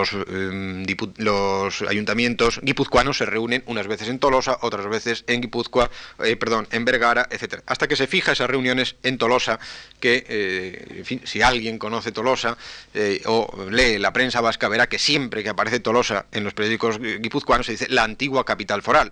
los, 1.19 1.83
ayuntamientos 1.83 2.61
guipuzcoanos 2.63 3.19
se 3.19 3.27
reúnen 3.27 3.63
unas 3.67 3.89
veces 3.89 4.09
en 4.09 4.19
Tolosa, 4.19 4.59
otras 4.63 4.87
veces 4.89 5.25
en 5.27 5.41
Guipúzcoa, 5.41 5.91
eh, 6.25 6.37
perdón, 6.37 6.69
en 6.71 6.85
Vergara, 6.85 7.27
etcétera, 7.31 7.63
hasta 7.67 7.89
que 7.89 7.97
se 7.97 8.07
fija 8.07 8.33
esas 8.33 8.49
reuniones 8.49 8.97
en 9.03 9.19
Tolosa, 9.19 9.59
que, 10.01 10.25
eh, 10.29 10.87
en 10.99 11.05
fin, 11.05 11.21
si 11.25 11.43
alguien 11.43 11.79
conoce 11.79 12.13
Tolosa 12.13 12.57
o 13.27 13.67
lee 13.71 13.99
la 13.99 14.13
prensa 14.13 14.41
vasca, 14.41 14.69
verá 14.69 14.89
que 14.89 14.99
siempre 14.99 15.43
que 15.43 15.49
aparece 15.49 15.81
Tolosa 15.81 16.27
en 16.33 16.45
los 16.45 16.55
periódicos 16.55 17.01
guipuzcoanos 17.01 17.67
se 17.67 17.73
dice 17.73 17.87
la 17.89 18.05
antigua 18.05 18.45
capital 18.45 18.83
foral 18.83 19.11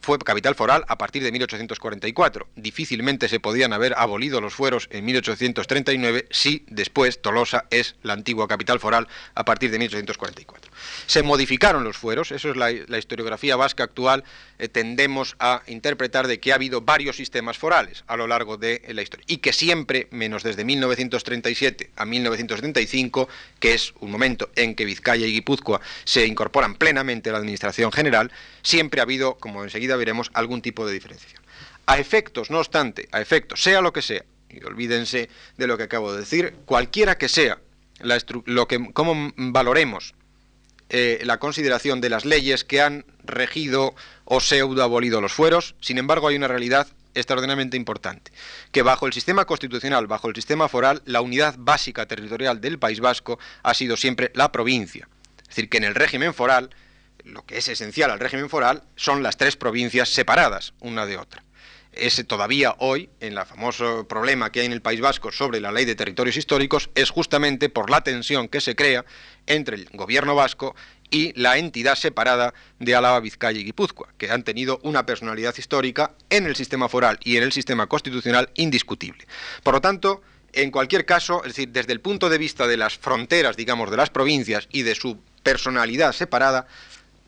fue 0.00 0.18
capital 0.18 0.54
foral 0.54 0.84
a 0.88 0.98
partir 0.98 1.22
de 1.22 1.32
1844. 1.32 2.48
Difícilmente 2.56 3.28
se 3.28 3.40
podían 3.40 3.72
haber 3.72 3.94
abolido 3.96 4.40
los 4.40 4.54
fueros 4.54 4.88
en 4.90 5.04
1839 5.04 6.26
si 6.30 6.64
después 6.68 7.20
Tolosa 7.20 7.66
es 7.70 7.96
la 8.02 8.12
antigua 8.12 8.48
capital 8.48 8.80
foral 8.80 9.08
a 9.34 9.44
partir 9.44 9.70
de 9.70 9.78
1844. 9.78 10.67
Se 11.06 11.22
modificaron 11.22 11.84
los 11.84 11.96
fueros, 11.96 12.32
eso 12.32 12.50
es 12.50 12.56
la, 12.56 12.70
historiografía 12.98 13.56
vasca 13.56 13.84
actual, 13.84 14.24
eh, 14.58 14.68
tendemos 14.68 15.36
a 15.38 15.62
interpretar 15.66 16.26
de 16.26 16.40
que 16.40 16.52
ha 16.52 16.56
habido 16.56 16.80
varios 16.80 17.16
sistemas 17.16 17.58
forales 17.58 18.04
a 18.06 18.16
lo 18.16 18.26
largo 18.26 18.56
de 18.56 18.82
la 18.88 19.02
historia 19.02 19.24
y 19.28 19.38
que 19.38 19.52
siempre, 19.52 20.08
menos 20.10 20.42
desde 20.42 20.64
1937 20.64 21.90
a 21.96 22.04
1975, 22.04 23.28
que 23.60 23.74
es 23.74 23.92
un 24.00 24.10
momento 24.10 24.50
en 24.56 24.74
que 24.74 24.84
Vizcaya 24.84 25.26
y 25.26 25.32
Guipúzcoa 25.32 25.80
se 26.04 26.26
incorporan 26.26 26.74
plenamente 26.74 27.30
a 27.30 27.32
la 27.32 27.38
Administración 27.38 27.92
General, 27.92 28.30
siempre 28.62 29.00
ha 29.00 29.04
habido, 29.04 29.34
como 29.36 29.64
enseguida 29.64 29.96
veremos, 29.96 30.30
algún 30.34 30.62
tipo 30.62 30.86
de 30.86 30.92
diferenciación. 30.92 31.42
A 31.86 31.98
efectos, 31.98 32.50
no 32.50 32.58
obstante, 32.58 33.08
a 33.12 33.20
efectos, 33.20 33.62
sea 33.62 33.80
lo 33.80 33.92
que 33.92 34.02
sea, 34.02 34.24
y 34.50 34.62
olvídense 34.64 35.28
de 35.56 35.66
lo 35.66 35.76
que 35.76 35.84
acabo 35.84 36.12
de 36.12 36.20
decir, 36.20 36.54
cualquiera 36.64 37.18
que 37.18 37.28
sea 37.28 37.58
lo 38.44 38.68
que, 38.68 38.92
cómo 38.92 39.32
valoremos 39.36 40.14
eh, 40.90 41.20
la 41.24 41.38
consideración 41.38 42.00
de 42.00 42.10
las 42.10 42.24
leyes 42.24 42.64
que 42.64 42.80
han 42.80 43.04
regido 43.24 43.94
o 44.24 44.40
pseudo 44.40 44.82
abolido 44.82 45.20
los 45.20 45.32
fueros, 45.32 45.74
sin 45.80 45.98
embargo 45.98 46.28
hay 46.28 46.36
una 46.36 46.48
realidad 46.48 46.88
extraordinariamente 47.14 47.76
importante, 47.76 48.32
que 48.72 48.82
bajo 48.82 49.06
el 49.06 49.12
sistema 49.12 49.44
constitucional, 49.44 50.06
bajo 50.06 50.28
el 50.28 50.34
sistema 50.34 50.68
foral, 50.68 51.02
la 51.04 51.20
unidad 51.20 51.56
básica 51.58 52.06
territorial 52.06 52.60
del 52.60 52.78
País 52.78 53.00
Vasco 53.00 53.38
ha 53.62 53.74
sido 53.74 53.96
siempre 53.96 54.30
la 54.34 54.52
provincia. 54.52 55.08
Es 55.42 55.48
decir, 55.48 55.68
que 55.68 55.78
en 55.78 55.84
el 55.84 55.94
régimen 55.94 56.34
foral 56.34 56.70
lo 57.24 57.44
que 57.44 57.58
es 57.58 57.68
esencial 57.68 58.10
al 58.10 58.20
régimen 58.20 58.48
foral 58.48 58.82
son 58.96 59.22
las 59.22 59.36
tres 59.36 59.56
provincias 59.56 60.08
separadas 60.08 60.72
una 60.80 61.06
de 61.06 61.18
otra. 61.18 61.42
Es 61.98 62.24
todavía 62.28 62.76
hoy, 62.78 63.10
en 63.18 63.36
el 63.36 63.44
famoso 63.44 64.06
problema 64.06 64.52
que 64.52 64.60
hay 64.60 64.66
en 64.66 64.72
el 64.72 64.82
País 64.82 65.00
Vasco 65.00 65.32
sobre 65.32 65.60
la 65.60 65.72
ley 65.72 65.84
de 65.84 65.96
territorios 65.96 66.36
históricos, 66.36 66.90
es 66.94 67.10
justamente 67.10 67.70
por 67.70 67.90
la 67.90 68.02
tensión 68.02 68.46
que 68.46 68.60
se 68.60 68.76
crea 68.76 69.04
entre 69.48 69.74
el 69.74 69.88
gobierno 69.92 70.36
vasco 70.36 70.76
y 71.10 71.32
la 71.40 71.58
entidad 71.58 71.96
separada 71.96 72.54
de 72.78 72.94
Álava, 72.94 73.18
Vizcaya 73.18 73.58
y 73.58 73.64
Guipúzcoa, 73.64 74.14
que 74.16 74.30
han 74.30 74.44
tenido 74.44 74.78
una 74.84 75.06
personalidad 75.06 75.56
histórica 75.58 76.12
en 76.30 76.46
el 76.46 76.54
sistema 76.54 76.88
foral 76.88 77.18
y 77.24 77.36
en 77.36 77.42
el 77.42 77.50
sistema 77.50 77.88
constitucional 77.88 78.48
indiscutible. 78.54 79.26
Por 79.64 79.74
lo 79.74 79.80
tanto, 79.80 80.22
en 80.52 80.70
cualquier 80.70 81.04
caso, 81.04 81.42
es 81.42 81.48
decir, 81.48 81.70
desde 81.70 81.92
el 81.94 82.00
punto 82.00 82.28
de 82.28 82.38
vista 82.38 82.68
de 82.68 82.76
las 82.76 82.96
fronteras, 82.96 83.56
digamos, 83.56 83.90
de 83.90 83.96
las 83.96 84.10
provincias 84.10 84.68
y 84.70 84.82
de 84.82 84.94
su 84.94 85.18
personalidad 85.42 86.12
separada, 86.12 86.68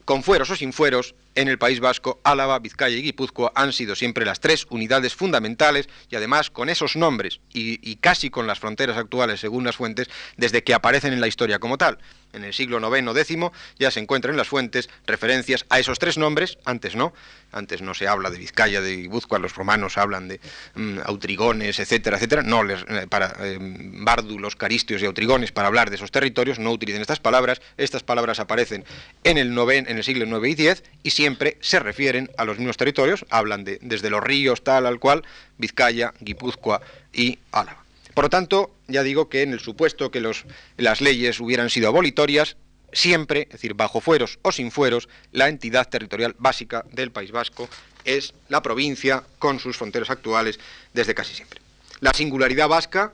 con 0.05 0.23
fueros 0.23 0.51
o 0.51 0.57
sin 0.57 0.73
fueros, 0.73 1.17
en 1.41 1.49
el 1.49 1.59
País 1.59 1.81
Vasco, 1.81 2.21
Álava, 2.25 2.59
Vizcaya 2.59 2.97
y 2.97 3.03
Guipúzcoa 3.03 3.53
han 3.55 3.73
sido 3.73 3.97
siempre 3.97 4.25
las 4.25 4.41
tres 4.41 4.67
unidades 4.71 5.15
fundamentales 5.15 5.89
y 6.11 6.17
además 6.17 6.51
con 6.51 6.69
esos 6.69 6.97
nombres 6.97 7.41
y, 7.53 7.97
casi 7.97 8.31
con 8.31 8.47
las 8.47 8.59
fronteras 8.59 8.97
actuales 8.97 9.41
según 9.41 9.65
las 9.65 9.77
fuentes 9.77 10.09
desde 10.37 10.63
que 10.63 10.75
aparecen 10.75 11.13
en 11.13 11.21
la 11.21 11.29
historia 11.29 11.59
como 11.59 11.79
tal. 11.79 11.99
En 12.33 12.45
el 12.45 12.55
siglo 12.55 12.79
IX 12.79 13.09
X 13.17 13.39
ya 13.79 13.91
se 13.91 13.99
encuentran 13.99 14.35
en 14.35 14.39
las 14.39 14.49
fuentes 14.49 14.89
referencias 15.07 15.67
a 15.69 15.81
esos 15.81 15.99
tres 15.99 16.17
nombres, 16.17 16.59
antes 16.65 16.95
no, 16.95 17.13
antes 17.51 17.83
no 17.83 17.95
se 17.95 18.07
habla 18.07 18.31
de 18.31 18.39
Vizcaya, 18.39 18.81
de 18.81 18.97
Guipúzcoa, 18.97 19.41
los 19.41 19.57
romanos 19.57 19.99
hablan 19.99 20.29
de 20.29 20.41
mm, 20.75 20.99
autrigones, 21.07 21.81
etcétera, 21.81 22.19
etcétera, 22.19 22.43
no 22.43 22.63
les, 22.63 22.83
eh, 22.83 23.07
para 23.09 23.35
eh, 23.41 23.59
bárdulos, 23.61 24.55
caristios 24.55 25.03
y 25.03 25.07
autrigones 25.07 25.51
para 25.51 25.67
hablar 25.67 25.91
de 25.91 25.97
esos 25.97 26.13
territorios, 26.13 26.61
no 26.61 26.71
utilicen 26.71 27.03
estas 27.03 27.19
palabras, 27.19 27.61
estas 27.77 28.05
palabras 28.05 28.39
aparecen 28.39 28.85
en 29.25 29.39
el, 29.39 29.59
en 29.59 29.97
el 29.97 30.05
siglo 30.05 30.25
IX 30.25 30.61
y 30.61 30.69
X 30.69 30.85
y 31.03 31.11
siempre 31.11 31.30
se 31.61 31.79
refieren 31.79 32.31
a 32.37 32.45
los 32.45 32.59
mismos 32.59 32.77
territorios, 32.77 33.25
hablan 33.31 33.65
de 33.65 33.79
desde 33.83 34.11
los 34.11 34.23
ríos 34.23 34.63
tal 34.63 34.87
al 34.87 34.99
cual, 34.99 35.25
Vizcaya, 35.59 36.15
Guipúzcoa 36.21 36.81
y 37.13 37.39
Álava. 37.53 37.85
Por 38.15 38.25
lo 38.25 38.31
tanto, 38.31 38.75
ya 38.89 39.03
digo 39.03 39.29
que 39.29 39.43
en 39.43 39.53
el 39.53 39.61
supuesto 39.61 40.11
que 40.11 40.21
los, 40.21 40.45
las 40.77 41.01
leyes 41.01 41.41
hubieran 41.41 41.71
sido 41.71 41.89
abolitorias, 41.89 42.57
siempre, 42.93 43.43
es 43.43 43.53
decir, 43.53 43.75
bajo 43.75 44.01
fueros 44.01 44.39
o 44.43 44.53
sin 44.53 44.71
fueros, 44.71 45.09
la 45.33 45.49
entidad 45.49 45.89
territorial 45.89 46.35
básica 46.39 46.85
del 46.93 47.13
País 47.13 47.31
Vasco 47.31 47.69
es 48.05 48.35
la 48.49 48.63
provincia 48.63 49.23
con 49.39 49.59
sus 49.59 49.77
fronteras 49.77 50.11
actuales 50.11 50.59
desde 50.93 51.15
casi 51.15 51.35
siempre. 51.35 51.61
La 52.01 52.13
singularidad 52.13 52.69
vasca, 52.69 53.13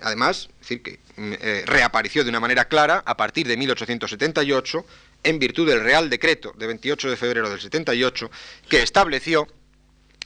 además, 0.00 0.48
es 0.52 0.60
decir, 0.60 0.82
que 0.82 0.98
mm, 1.16 1.32
eh, 1.40 1.62
reapareció 1.66 2.22
de 2.22 2.30
una 2.30 2.40
manera 2.40 2.66
clara 2.68 3.02
a 3.04 3.16
partir 3.16 3.46
de 3.46 3.56
1878 3.56 4.84
en 5.26 5.40
virtud 5.40 5.68
del 5.68 5.82
Real 5.82 6.08
Decreto 6.08 6.52
de 6.56 6.68
28 6.68 7.10
de 7.10 7.16
febrero 7.16 7.50
del 7.50 7.60
78 7.60 8.30
que 8.68 8.82
estableció 8.82 9.48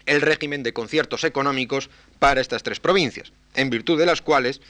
el 0.04 0.20
régimen 0.20 0.62
de 0.62 0.74
conciertos 0.74 1.24
económicos 1.24 1.88
para 2.18 2.40
estas 2.40 2.62
tres 2.62 2.80
provincias, 2.80 3.32
en 3.54 3.70
virtud 3.70 3.98
de 3.98 4.06
las 4.06 4.20
cuales 4.20 4.60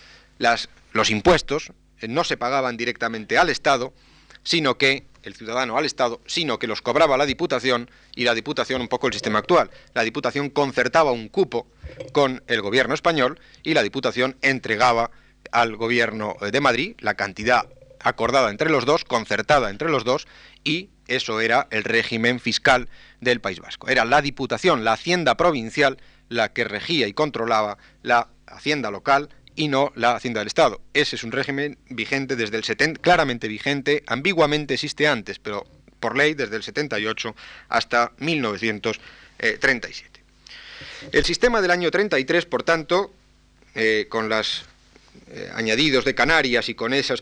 los 0.93 1.11
impuestos 1.11 1.73
no 2.03 2.23
se 2.23 2.37
pagaban 2.37 2.77
directamente 2.77 3.39
al 3.39 3.51
Estado, 3.51 3.93
sino 4.45 4.79
que 4.79 5.05
el 5.25 5.35
ciudadano 5.35 5.77
al 5.77 5.85
Estado, 5.85 6.21
sino 6.27 6.59
que 6.59 6.69
los 6.69 6.81
cobraba 6.81 7.17
la 7.17 7.27
Diputación 7.27 7.91
y 8.15 8.23
la 8.25 8.35
Diputación 8.35 8.81
un 8.81 8.89
poco 8.89 9.09
el 9.09 9.13
sistema 9.13 9.41
actual. 9.41 9.71
La 9.95 10.05
Diputación 10.05 10.49
concertaba 10.49 11.11
un 11.11 11.29
cupo 11.29 11.67
con 12.13 12.43
el 12.47 12.63
gobierno 12.63 12.95
español 12.95 13.41
y 13.65 13.75
la 13.75 13.83
Diputación 13.83 14.37
entregaba 14.43 15.11
al 15.51 15.77
gobierno 15.77 16.37
de 16.41 16.61
Madrid 16.61 16.95
la 17.01 17.15
cantidad 17.15 17.69
acordada 18.03 18.51
entre 18.51 18.71
los 18.71 18.85
dos, 18.85 19.05
concertada 19.05 19.71
entre 19.71 19.91
los 19.91 20.05
dos, 20.05 20.27
y 20.65 20.91
eso 21.07 21.41
era 21.41 21.69
el 21.71 21.85
régimen 21.85 22.41
fiscal 22.41 22.89
del 23.21 23.41
País 23.41 23.61
Vasco. 23.61 23.89
Era 23.89 24.05
la 24.05 24.23
Diputación, 24.23 24.85
la 24.85 24.93
Hacienda 24.93 25.37
provincial, 25.37 25.99
la 26.29 26.53
que 26.53 26.65
regía 26.65 27.09
y 27.09 27.13
controlaba 27.13 27.79
la 28.03 28.29
Hacienda 28.47 28.91
local 28.91 29.31
y 29.57 29.69
no 29.69 29.93
la 29.95 30.15
Hacienda 30.15 30.41
del 30.41 30.49
Estado. 30.49 30.81
Ese 30.95 31.17
es 31.17 31.25
un 31.25 31.33
régimen 31.33 31.79
vigente 31.89 32.37
desde 32.37 32.57
el 32.57 32.65
70, 32.65 33.01
claramente 33.01 33.49
vigente, 33.49 34.03
ambiguamente 34.07 34.75
existe 34.75 35.09
antes, 35.09 35.39
pero 35.39 35.67
por 35.99 36.17
ley 36.17 36.35
desde 36.35 36.57
el 36.57 36.63
78 36.63 37.35
hasta 37.69 38.13
1937. 38.19 40.21
El 41.13 41.25
sistema 41.25 41.61
del 41.61 41.71
año 41.71 41.91
33, 41.91 42.47
por 42.47 42.63
tanto, 42.63 43.13
eh, 43.75 44.07
con 44.09 44.29
los 44.29 44.65
eh, 45.29 45.51
añadidos 45.55 46.05
de 46.05 46.15
Canarias 46.15 46.69
y 46.69 46.75
con 46.75 46.93
esa 46.93 47.17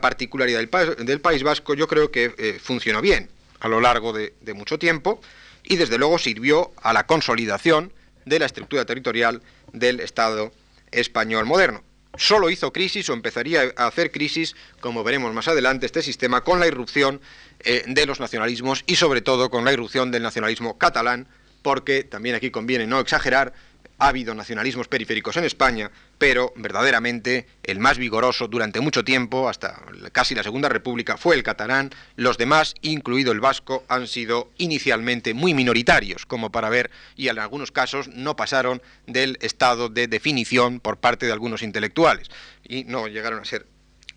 particularidad 0.00 0.60
del, 0.98 1.20
País 1.20 1.42
Vasco, 1.42 1.74
yo 1.74 1.86
creo 1.86 2.10
que 2.10 2.34
eh, 2.38 2.58
funcionó 2.62 3.00
bien 3.00 3.28
a 3.60 3.68
lo 3.68 3.80
largo 3.80 4.12
de 4.12 4.54
mucho 4.54 4.78
tiempo 4.78 5.20
y 5.64 5.76
desde 5.76 5.98
luego 5.98 6.18
sirvió 6.18 6.72
a 6.82 6.92
la 6.92 7.06
consolidación 7.06 7.92
de 8.24 8.38
la 8.38 8.46
estructura 8.46 8.84
territorial 8.84 9.42
del 9.72 10.00
Estado 10.00 10.52
español 10.90 11.46
moderno. 11.46 11.82
Solo 12.16 12.50
hizo 12.50 12.72
crisis 12.72 13.08
o 13.10 13.12
empezaría 13.12 13.72
a 13.76 13.86
hacer 13.86 14.10
crisis, 14.10 14.56
como 14.80 15.04
veremos 15.04 15.32
más 15.34 15.46
adelante, 15.46 15.86
este 15.86 16.02
sistema 16.02 16.42
con 16.42 16.58
la 16.58 16.66
irrupción 16.66 17.20
eh, 17.60 17.84
de 17.86 18.06
los 18.06 18.18
nacionalismos 18.18 18.82
y 18.86 18.96
sobre 18.96 19.20
todo 19.20 19.50
con 19.50 19.64
la 19.64 19.72
irrupción 19.72 20.10
del 20.10 20.22
nacionalismo 20.22 20.78
catalán, 20.78 21.28
porque 21.62 22.02
también 22.04 22.34
aquí 22.34 22.50
conviene 22.50 22.86
no 22.86 22.98
exagerar, 22.98 23.52
ha 23.98 24.08
habido 24.08 24.34
nacionalismos 24.34 24.88
periféricos 24.88 25.36
en 25.36 25.44
España, 25.44 25.90
pero 26.18 26.52
verdaderamente 26.56 27.46
el 27.64 27.80
más 27.80 27.98
vigoroso 27.98 28.48
durante 28.48 28.80
mucho 28.80 29.04
tiempo, 29.04 29.48
hasta 29.48 29.82
casi 30.12 30.34
la 30.34 30.42
Segunda 30.42 30.68
República, 30.68 31.16
fue 31.16 31.34
el 31.34 31.42
catalán. 31.42 31.90
Los 32.16 32.38
demás, 32.38 32.74
incluido 32.80 33.32
el 33.32 33.40
vasco, 33.40 33.84
han 33.88 34.06
sido 34.06 34.50
inicialmente 34.56 35.34
muy 35.34 35.52
minoritarios, 35.52 36.26
como 36.26 36.50
para 36.50 36.70
ver, 36.70 36.90
y 37.16 37.28
en 37.28 37.38
algunos 37.38 37.72
casos 37.72 38.08
no 38.08 38.36
pasaron 38.36 38.80
del 39.06 39.36
estado 39.40 39.88
de 39.88 40.06
definición 40.06 40.80
por 40.80 40.98
parte 40.98 41.26
de 41.26 41.32
algunos 41.32 41.62
intelectuales, 41.62 42.28
y 42.64 42.84
no 42.84 43.08
llegaron 43.08 43.40
a 43.40 43.44
ser 43.44 43.66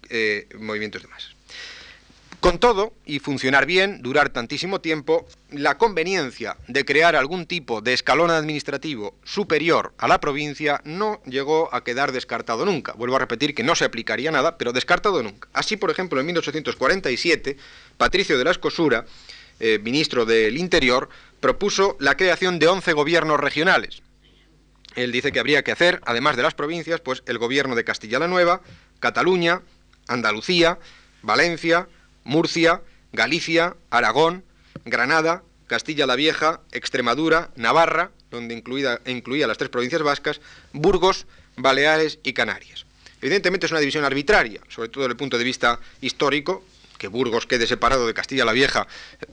eh, 0.09 0.47
movimientos 0.59 1.01
de 1.01 1.07
masas. 1.07 1.40
Con 2.41 2.57
todo, 2.57 2.93
y 3.05 3.19
funcionar 3.19 3.67
bien, 3.67 4.01
durar 4.01 4.29
tantísimo 4.29 4.81
tiempo, 4.81 5.27
la 5.51 5.77
conveniencia 5.77 6.57
de 6.67 6.85
crear 6.85 7.15
algún 7.15 7.45
tipo 7.45 7.81
de 7.81 7.93
escalón 7.93 8.31
administrativo 8.31 9.13
superior 9.23 9.93
a 9.99 10.07
la 10.07 10.19
provincia 10.19 10.81
no 10.83 11.21
llegó 11.27 11.71
a 11.71 11.83
quedar 11.83 12.11
descartado 12.11 12.65
nunca. 12.65 12.93
Vuelvo 12.93 13.17
a 13.17 13.19
repetir 13.19 13.53
que 13.53 13.61
no 13.61 13.75
se 13.75 13.85
aplicaría 13.85 14.31
nada, 14.31 14.57
pero 14.57 14.73
descartado 14.73 15.21
nunca. 15.21 15.49
Así, 15.53 15.77
por 15.77 15.91
ejemplo, 15.91 16.19
en 16.19 16.25
1847, 16.25 17.57
Patricio 17.97 18.39
de 18.39 18.43
la 18.43 18.49
Escosura, 18.49 19.05
eh, 19.59 19.77
ministro 19.77 20.25
del 20.25 20.57
Interior, 20.57 21.09
propuso 21.41 21.95
la 21.99 22.17
creación 22.17 22.57
de 22.57 22.69
11 22.69 22.93
gobiernos 22.93 23.39
regionales. 23.39 24.01
Él 24.95 25.11
dice 25.11 25.31
que 25.31 25.39
habría 25.39 25.63
que 25.63 25.73
hacer, 25.73 26.01
además 26.07 26.37
de 26.37 26.41
las 26.41 26.55
provincias, 26.55 27.01
pues 27.01 27.21
el 27.27 27.37
gobierno 27.37 27.75
de 27.75 27.83
Castilla 27.83 28.17
la 28.17 28.27
Nueva, 28.27 28.61
Cataluña, 28.99 29.61
Andalucía, 30.07 30.79
Valencia, 31.21 31.87
Murcia, 32.23 32.81
Galicia, 33.13 33.75
Aragón, 33.89 34.43
Granada, 34.85 35.43
Castilla 35.67 36.05
la 36.05 36.15
Vieja, 36.15 36.61
Extremadura, 36.71 37.51
Navarra, 37.55 38.11
donde 38.29 38.55
incluía 38.55 39.47
las 39.47 39.57
tres 39.57 39.69
provincias 39.69 40.01
vascas, 40.01 40.41
Burgos, 40.73 41.25
Baleares 41.55 42.19
y 42.23 42.33
Canarias. 42.33 42.85
Evidentemente 43.21 43.67
es 43.67 43.71
una 43.71 43.79
división 43.79 44.03
arbitraria, 44.03 44.61
sobre 44.67 44.89
todo 44.89 45.03
desde 45.03 45.11
el 45.11 45.17
punto 45.17 45.37
de 45.37 45.43
vista 45.43 45.79
histórico, 46.01 46.63
que 47.01 47.07
Burgos 47.07 47.47
quede 47.47 47.65
separado 47.65 48.05
de 48.05 48.13
Castilla 48.13 48.45
la 48.45 48.51
Vieja, 48.51 48.87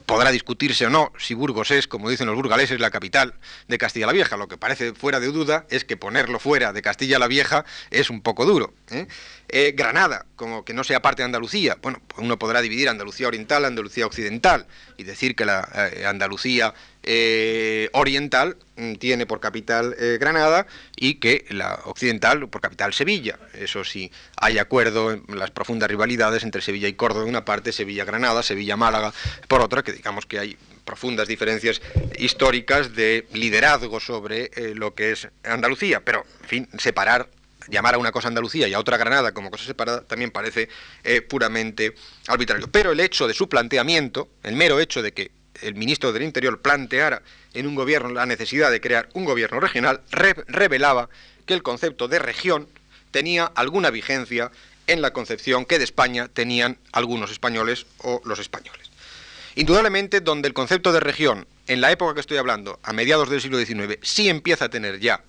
podrá 0.06 0.30
discutirse 0.30 0.86
o 0.86 0.90
no 0.90 1.12
si 1.18 1.34
Burgos 1.34 1.70
es, 1.70 1.86
como 1.86 2.08
dicen 2.08 2.26
los 2.26 2.34
burgaleses, 2.34 2.80
la 2.80 2.90
capital 2.90 3.34
de 3.68 3.76
Castilla 3.76 4.06
la 4.06 4.14
Vieja. 4.14 4.38
Lo 4.38 4.48
que 4.48 4.56
parece 4.56 4.94
fuera 4.94 5.20
de 5.20 5.26
duda 5.26 5.66
es 5.68 5.84
que 5.84 5.98
ponerlo 5.98 6.38
fuera 6.38 6.72
de 6.72 6.80
Castilla 6.80 7.18
la 7.18 7.26
Vieja 7.26 7.66
es 7.90 8.08
un 8.08 8.22
poco 8.22 8.46
duro. 8.46 8.72
¿eh? 8.90 9.06
Eh, 9.50 9.72
Granada, 9.74 10.26
como 10.36 10.62
que 10.62 10.74
no 10.74 10.84
sea 10.84 11.00
parte 11.00 11.22
de 11.22 11.26
Andalucía, 11.26 11.78
bueno, 11.80 12.02
pues 12.06 12.22
uno 12.22 12.38
podrá 12.38 12.60
dividir 12.60 12.90
Andalucía 12.90 13.28
Oriental, 13.28 13.64
Andalucía 13.64 14.04
Occidental, 14.04 14.66
y 14.98 15.04
decir 15.04 15.34
que 15.34 15.46
la 15.46 15.66
eh, 15.74 16.04
Andalucía 16.04 16.74
eh, 17.02 17.88
oriental 17.94 18.58
mm, 18.76 18.96
tiene 18.96 19.24
por 19.24 19.40
capital 19.40 19.96
Granada 20.20 20.66
y 20.96 21.14
que 21.14 21.46
la 21.48 21.80
occidental 21.86 22.46
por 22.50 22.60
capital 22.60 22.92
Sevilla. 22.92 23.38
Eso 23.54 23.84
sí, 23.84 24.12
hay 24.36 24.58
acuerdo 24.58 25.12
en 25.12 25.24
las 25.38 25.50
profundas 25.50 25.88
rivalidades 25.88 26.42
entre 26.42 26.60
Sevilla 26.60 26.88
y 26.88 26.92
Córdoba 26.92 27.24
de 27.24 27.30
una 27.30 27.46
parte, 27.46 27.72
Sevilla-Granada, 27.72 28.42
Sevilla-Málaga 28.42 29.14
por 29.46 29.62
otra, 29.62 29.82
que 29.82 29.92
digamos 29.92 30.26
que 30.26 30.40
hay 30.40 30.58
profundas 30.84 31.26
diferencias 31.26 31.80
históricas 32.18 32.94
de 32.94 33.26
liderazgo 33.32 33.98
sobre 33.98 34.50
lo 34.74 34.94
que 34.94 35.12
es 35.12 35.28
Andalucía, 35.42 36.00
pero, 36.04 36.26
en 36.42 36.48
fin, 36.48 36.68
separar 36.78 37.28
llamar 37.70 37.94
a 37.94 37.98
una 37.98 38.12
cosa 38.12 38.28
Andalucía 38.28 38.68
y 38.68 38.74
a 38.74 38.78
otra 38.78 38.96
Granada 38.96 39.32
como 39.32 39.50
cosa 39.50 39.64
separada 39.64 40.02
también 40.02 40.30
parece 40.30 40.68
puramente 41.28 41.94
arbitrario. 42.26 42.68
Pero 42.70 42.92
el 42.92 43.00
hecho 43.00 43.26
de 43.26 43.34
su 43.34 43.48
planteamiento, 43.48 44.28
el 44.42 44.56
mero 44.56 44.80
hecho 44.80 45.02
de 45.02 45.12
que 45.12 45.30
el 45.62 45.74
ministro 45.74 46.12
del 46.12 46.22
Interior 46.22 46.60
planteara 46.60 47.22
en 47.54 47.66
un 47.66 47.74
gobierno 47.74 48.10
la 48.10 48.26
necesidad 48.26 48.70
de 48.70 48.80
crear 48.80 49.08
un 49.14 49.24
gobierno 49.24 49.58
regional, 49.60 50.00
revelaba 50.10 51.08
que 51.46 51.54
el 51.54 51.62
concepto 51.62 52.08
de 52.08 52.18
región 52.18 52.68
tenía 53.10 53.46
alguna 53.46 53.90
vigencia 53.90 54.50
en 54.86 55.02
la 55.02 55.12
concepción 55.12 55.64
que 55.64 55.78
de 55.78 55.84
España 55.84 56.28
tenían 56.28 56.78
algunos 56.92 57.30
españoles 57.30 57.86
o 57.98 58.20
los 58.24 58.38
españoles. 58.38 58.88
Indudablemente, 59.54 60.20
donde 60.20 60.46
el 60.46 60.54
concepto 60.54 60.92
de 60.92 61.00
región, 61.00 61.46
en 61.66 61.80
la 61.80 61.90
época 61.90 62.14
que 62.14 62.20
estoy 62.20 62.38
hablando, 62.38 62.78
a 62.82 62.92
mediados 62.92 63.28
del 63.28 63.40
siglo 63.40 63.58
XIX, 63.58 63.98
sí 64.02 64.28
empieza 64.28 64.66
a 64.66 64.68
tener 64.68 65.00
ya 65.00 65.22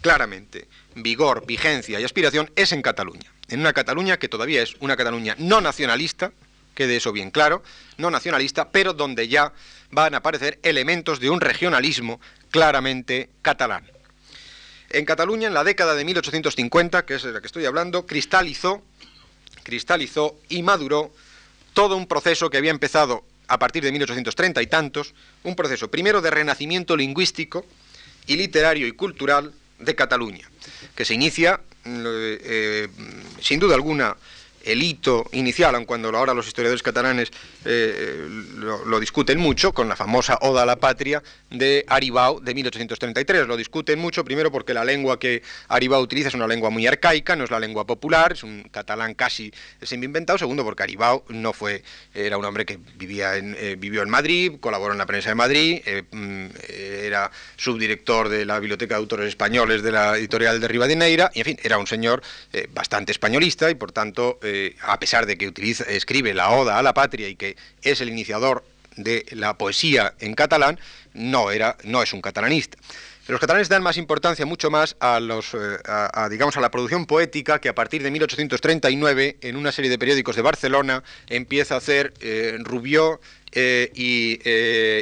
claramente 0.00 0.68
vigor, 0.94 1.46
vigencia 1.46 2.00
y 2.00 2.04
aspiración, 2.04 2.50
es 2.56 2.72
en 2.72 2.82
Cataluña. 2.82 3.32
En 3.48 3.60
una 3.60 3.72
Cataluña 3.72 4.18
que 4.18 4.28
todavía 4.28 4.62
es 4.62 4.76
una 4.80 4.96
Cataluña 4.96 5.34
no 5.38 5.60
nacionalista, 5.60 6.32
quede 6.74 6.96
eso 6.96 7.12
bien 7.12 7.30
claro, 7.30 7.62
no 7.98 8.10
nacionalista, 8.10 8.70
pero 8.70 8.92
donde 8.92 9.28
ya 9.28 9.52
van 9.90 10.14
a 10.14 10.18
aparecer 10.18 10.58
elementos 10.62 11.20
de 11.20 11.30
un 11.30 11.40
regionalismo 11.40 12.20
claramente 12.50 13.30
catalán. 13.42 13.86
En 14.90 15.04
Cataluña, 15.04 15.48
en 15.48 15.54
la 15.54 15.64
década 15.64 15.94
de 15.94 16.04
1850, 16.04 17.06
que 17.06 17.14
es 17.14 17.22
de 17.22 17.32
la 17.32 17.40
que 17.40 17.46
estoy 17.46 17.64
hablando, 17.64 18.06
cristalizó, 18.06 18.82
cristalizó 19.62 20.38
y 20.48 20.62
maduró 20.62 21.12
todo 21.72 21.96
un 21.96 22.06
proceso 22.06 22.50
que 22.50 22.58
había 22.58 22.70
empezado 22.70 23.24
a 23.48 23.58
partir 23.58 23.82
de 23.82 23.92
1830 23.92 24.62
y 24.62 24.66
tantos, 24.66 25.14
un 25.42 25.56
proceso 25.56 25.90
primero 25.90 26.20
de 26.20 26.30
renacimiento 26.30 26.96
lingüístico 26.96 27.64
y 28.26 28.36
literario 28.36 28.86
y 28.86 28.92
cultural 28.92 29.52
de 29.82 29.94
Cataluña, 29.94 30.48
que 30.94 31.04
se 31.04 31.14
inicia, 31.14 31.60
eh, 31.84 32.38
eh, 32.44 32.88
sin 33.40 33.58
duda 33.58 33.74
alguna, 33.74 34.16
el 34.64 34.82
hito 34.82 35.28
inicial, 35.32 35.74
aun 35.74 35.84
cuando 35.84 36.08
ahora 36.16 36.34
los 36.34 36.46
historiadores 36.46 36.82
catalanes 36.82 37.30
eh, 37.64 38.26
lo, 38.56 39.00
discuten 39.00 39.38
mucho, 39.38 39.72
con 39.72 39.88
la 39.88 39.96
famosa 39.96 40.38
Oda 40.40 40.62
a 40.62 40.66
la 40.66 40.76
Patria 40.76 41.22
de 41.52 41.84
Aribau 41.88 42.40
de 42.40 42.54
1833. 42.54 43.46
Lo 43.46 43.56
discuten 43.56 43.98
mucho, 43.98 44.24
primero 44.24 44.50
porque 44.50 44.74
la 44.74 44.84
lengua 44.84 45.18
que 45.18 45.42
Aribau 45.68 46.02
utiliza 46.02 46.28
es 46.28 46.34
una 46.34 46.46
lengua 46.46 46.70
muy 46.70 46.86
arcaica, 46.86 47.36
no 47.36 47.44
es 47.44 47.50
la 47.50 47.60
lengua 47.60 47.86
popular, 47.86 48.32
es 48.32 48.42
un 48.42 48.62
catalán 48.70 49.14
casi 49.14 49.52
semi-inventado. 49.80 50.38
Segundo, 50.38 50.64
porque 50.64 50.82
Aribau 50.82 51.24
no 51.28 51.52
fue, 51.52 51.82
era 52.14 52.38
un 52.38 52.44
hombre 52.44 52.64
que 52.64 52.78
vivía 52.96 53.36
en, 53.36 53.56
eh, 53.58 53.76
vivió 53.78 54.02
en 54.02 54.10
Madrid, 54.10 54.54
colaboró 54.60 54.92
en 54.92 54.98
la 54.98 55.06
prensa 55.06 55.28
de 55.30 55.34
Madrid, 55.34 55.82
eh, 55.84 56.02
mm, 56.10 56.46
era 57.04 57.30
subdirector 57.56 58.28
de 58.28 58.44
la 58.44 58.58
Biblioteca 58.58 58.94
de 58.94 58.98
Autores 58.98 59.28
Españoles 59.28 59.82
de 59.82 59.92
la 59.92 60.16
editorial 60.16 60.60
de 60.60 60.68
Rivadeneira, 60.68 61.30
y 61.34 61.40
en 61.40 61.44
fin, 61.44 61.58
era 61.62 61.78
un 61.78 61.86
señor 61.86 62.22
bastante 62.72 63.12
españolista 63.12 63.70
y 63.70 63.74
por 63.74 63.92
tanto 63.92 64.38
eh, 64.42 64.76
a 64.82 64.98
pesar 64.98 65.26
de 65.26 65.36
que 65.36 65.46
utiliza, 65.46 65.84
escribe 65.84 66.34
la 66.34 66.50
Oda 66.50 66.78
a 66.78 66.82
la 66.82 66.94
Patria 66.94 67.28
y 67.28 67.36
que 67.36 67.56
es 67.82 68.00
el 68.00 68.08
iniciador 68.08 68.64
de 68.96 69.24
la 69.30 69.56
poesía 69.56 70.14
en 70.20 70.34
catalán, 70.34 70.78
no, 71.14 71.50
era, 71.50 71.76
no 71.84 72.02
es 72.02 72.12
un 72.12 72.20
catalanista. 72.20 72.78
Los 73.28 73.40
catalanes 73.40 73.68
dan 73.68 73.82
más 73.82 73.96
importancia, 73.98 74.44
mucho 74.44 74.70
más, 74.70 74.96
a, 74.98 75.20
los, 75.20 75.54
eh, 75.54 75.78
digamos, 76.28 76.56
a 76.56 76.60
la 76.60 76.70
producción 76.70 77.06
poética 77.06 77.60
que 77.60 77.68
a 77.68 77.74
partir 77.74 78.02
de 78.02 78.10
1839, 78.10 79.38
en 79.40 79.56
una 79.56 79.70
serie 79.70 79.90
de 79.90 79.98
periódicos 79.98 80.34
de 80.34 80.42
Barcelona, 80.42 81.04
empieza 81.28 81.74
a 81.74 81.78
hacer 81.78 82.14
eh, 82.20 82.58
Rubió 82.60 83.20
y, 83.54 84.40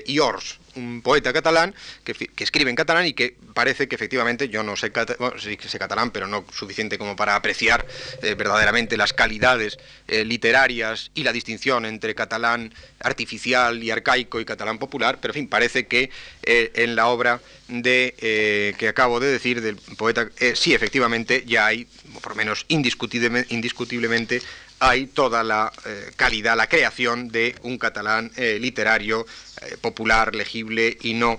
y 0.04 0.18
Ors 0.18 0.59
un 0.76 1.02
poeta 1.02 1.32
catalán 1.32 1.74
que, 2.04 2.14
escribe 2.38 2.70
en 2.70 2.76
catalán 2.76 3.06
y 3.06 3.12
que 3.12 3.36
parece 3.54 3.88
que 3.88 3.94
efectivamente, 3.94 4.48
yo 4.48 4.62
no 4.62 4.76
sé, 4.76 4.92
sé 5.38 5.78
catalán, 5.78 6.10
pero 6.10 6.26
no 6.26 6.44
suficiente 6.52 6.98
como 6.98 7.16
para 7.16 7.36
apreciar 7.36 7.86
eh, 8.22 8.34
verdaderamente 8.34 8.96
las 8.96 9.12
calidades 9.12 9.78
eh, 10.08 10.24
literarias 10.24 11.10
y 11.14 11.24
la 11.24 11.32
distinción 11.32 11.84
entre 11.84 12.14
catalán 12.14 12.72
artificial 13.00 13.82
y 13.82 13.90
arcaico 13.90 14.40
y 14.40 14.44
catalán 14.44 14.78
popular, 14.78 15.18
pero 15.20 15.32
en 15.32 15.40
fin, 15.40 15.48
parece 15.48 15.86
que 15.86 16.10
eh, 16.42 16.72
en 16.74 16.96
la 16.96 17.08
obra 17.08 17.40
de, 17.68 18.74
que 18.78 18.88
acabo 18.88 19.20
de 19.20 19.28
decir 19.30 19.60
del 19.60 19.76
poeta, 19.76 20.28
sí, 20.54 20.74
efectivamente, 20.74 21.44
ya 21.46 21.66
hay, 21.66 21.86
por 22.20 22.32
lo 22.32 22.36
menos 22.36 22.66
indiscutiblemente 22.68 24.42
hay 24.80 25.06
toda 25.06 25.44
la 25.44 25.70
eh, 25.84 26.10
calidad, 26.16 26.56
la 26.56 26.66
creación 26.66 27.28
de 27.28 27.54
un 27.62 27.76
catalán 27.76 28.32
eh, 28.36 28.58
literario, 28.58 29.26
eh, 29.60 29.76
popular, 29.78 30.34
legible 30.34 30.96
y 31.02 31.14
no, 31.14 31.38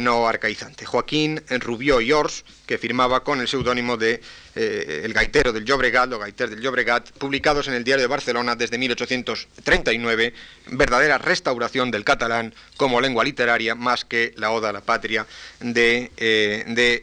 no 0.00 0.26
arcaizante. 0.26 0.86
Joaquín 0.86 1.42
Rubió 1.50 2.00
y 2.00 2.10
Ors, 2.10 2.44
que 2.64 2.78
firmaba 2.78 3.22
con 3.22 3.40
el 3.40 3.48
seudónimo 3.48 3.98
de 3.98 4.22
El 4.54 5.12
Gaitero 5.12 5.52
del 5.52 5.66
Llobregat 5.66 6.10
o 6.10 6.18
Gaiter 6.18 6.48
del 6.48 6.62
Llobregat, 6.62 7.10
publicados 7.18 7.68
en 7.68 7.74
el 7.74 7.84
Diario 7.84 8.04
de 8.04 8.06
Barcelona 8.06 8.56
desde 8.56 8.78
1839, 8.78 10.32
verdadera 10.68 11.18
restauración 11.18 11.90
del 11.90 12.02
catalán 12.02 12.54
como 12.78 12.98
lengua 13.02 13.24
literaria, 13.24 13.74
más 13.74 14.06
que 14.06 14.32
la 14.36 14.52
Oda 14.52 14.70
a 14.70 14.72
la 14.72 14.80
Patria 14.80 15.26
de, 15.60 16.12
de 16.16 17.02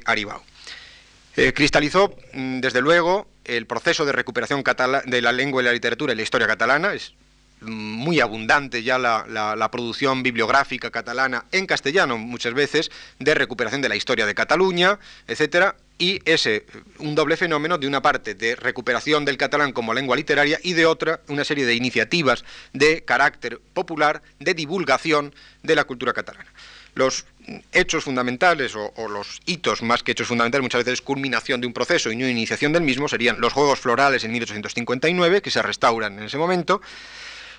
cristalizó, 1.54 2.18
mm, 2.34 2.62
desde 2.62 2.82
luego, 2.82 3.28
el 3.46 3.66
proceso 3.66 4.06
de 4.06 4.12
recuperación 4.12 4.64
de 5.06 5.22
la 5.22 5.32
lengua 5.32 5.62
y 5.62 5.66
la 5.66 5.74
literatura 5.74 6.14
y 6.14 6.16
la 6.16 6.24
historia 6.24 6.48
catalana. 6.48 6.94
Es 6.94 7.14
muy 7.62 8.20
abundante 8.20 8.84
ya 8.84 8.98
la, 8.98 9.70
producción 9.72 10.24
bibliográfica 10.24 10.92
catalana 10.92 11.46
en 11.52 11.66
castellano 11.66 12.18
muchas 12.18 12.54
veces 12.54 12.92
de 13.20 13.34
recuperación 13.34 13.82
de 13.82 13.90
la 13.90 13.96
historia 13.96 14.26
de 14.26 14.36
Cataluña, 14.36 15.00
etcétera, 15.28 15.76
y 15.98 16.20
ese 16.26 16.66
un 17.00 17.16
doble 17.16 17.38
fenómeno 17.38 17.78
de 17.78 17.88
una 17.88 18.02
parte 18.02 18.36
de 18.36 18.56
recuperación 18.56 19.24
del 19.26 19.38
catalán 19.38 19.72
como 19.72 19.94
lengua 19.94 20.16
literaria 20.16 20.60
y 20.62 20.74
de 20.74 20.86
otra 20.86 21.22
una 21.30 21.46
serie 21.46 21.66
de 21.66 21.76
iniciativas 21.76 22.44
de 22.74 23.04
carácter 23.06 23.60
popular 23.74 24.22
de 24.40 24.54
divulgación 24.54 25.34
de 25.64 25.76
la 25.76 25.86
cultura 25.86 26.14
catalana. 26.14 26.52
Los 26.96 27.26
hechos 27.72 28.04
fundamentales 28.04 28.76
o, 28.76 29.08
los 29.08 29.42
hitos 29.46 29.84
más 29.84 30.02
que 30.02 30.14
hechos 30.14 30.28
fundamentales 30.28 30.64
muchas 30.64 30.84
veces 30.84 31.02
culminación 31.02 31.62
de 31.62 31.68
un 31.68 31.74
proceso 31.74 32.12
y 32.12 32.16
no 32.16 32.28
iniciación 32.28 32.74
del 32.74 32.82
mismo 32.82 33.08
serían 33.08 33.40
los 33.40 33.54
Juegos 33.54 33.80
Florales 33.80 34.24
en 34.24 34.32
1859 34.32 35.42
que 35.42 35.52
se 35.52 35.62
restauran 35.62 36.18
en 36.18 36.26
ese 36.26 36.38
momento. 36.38 36.82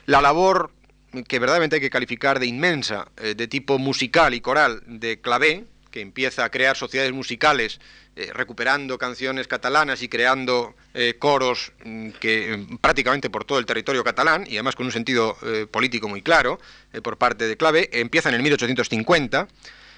La 0.07 0.20
labor 0.20 0.72
que 1.28 1.39
verdaderamente 1.39 1.76
hay 1.76 1.80
que 1.80 1.91
calificar 1.91 2.41
de 2.41 2.47
inmensa 2.47 3.09
eh, 3.16 3.34
de 3.34 3.49
tipo 3.49 3.78
musical 3.78 4.34
y 4.34 4.41
coral 4.41 4.82
de 4.87 5.20
Clavé 5.20 5.64
que 5.97 6.03
empieza 6.03 6.44
a 6.44 6.51
crear 6.51 6.76
sociedades 6.76 7.14
musicales 7.14 7.80
eh, 8.16 8.28
recuperando 8.34 8.99
canciones 8.99 9.49
catalanas 9.49 10.03
y 10.03 10.11
creando 10.11 10.74
eh, 10.92 11.14
coros 11.18 11.72
mm, 11.86 12.11
que 12.20 12.55
mm, 12.55 12.76
prácticamente 12.82 13.30
por 13.30 13.47
todo 13.47 13.59
el 13.59 13.64
territorio 13.64 14.05
catalán 14.05 14.44
y 14.47 14.57
además 14.57 14.76
con 14.76 14.84
un 14.84 14.92
sentido 14.92 15.38
eh, 15.42 15.66
político 15.66 16.07
muy 16.07 16.20
claro 16.20 16.61
por 17.03 17.16
parte 17.16 17.49
de 17.49 17.57
Clave, 17.57 17.88
empieza 17.92 18.28
en 18.28 18.34
el 18.34 18.42
1850 18.42 19.49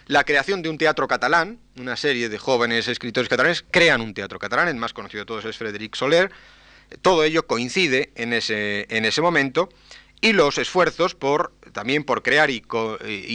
la 0.07 0.23
creación 0.23 0.63
de 0.63 0.69
un 0.69 0.79
teatro 0.79 1.09
catalán, 1.09 1.59
una 1.77 1.97
serie 1.97 2.29
de 2.29 2.39
jóvenes 2.39 2.87
escritores 2.87 3.29
catalanes 3.29 3.65
crean 3.69 4.01
un 4.01 4.15
teatro 4.15 4.39
catalán, 4.39 4.69
el 4.69 4.77
más 4.77 4.93
conocido 4.93 5.23
de 5.23 5.27
todos 5.27 5.47
es 5.47 5.57
Frédéric 5.57 5.97
Soler, 5.97 6.31
todo 7.03 7.25
ello 7.25 7.45
coincide 7.49 8.13
en 8.15 8.35
ese, 8.35 8.87
en 8.89 9.05
ese 9.05 9.21
momento 9.21 9.69
y 10.21 10.33
los 10.33 10.59
esfuerzos 10.59 11.17
por 11.17 11.55
también 11.73 12.05
por 12.05 12.23
crear 12.23 12.51
y 12.51 12.63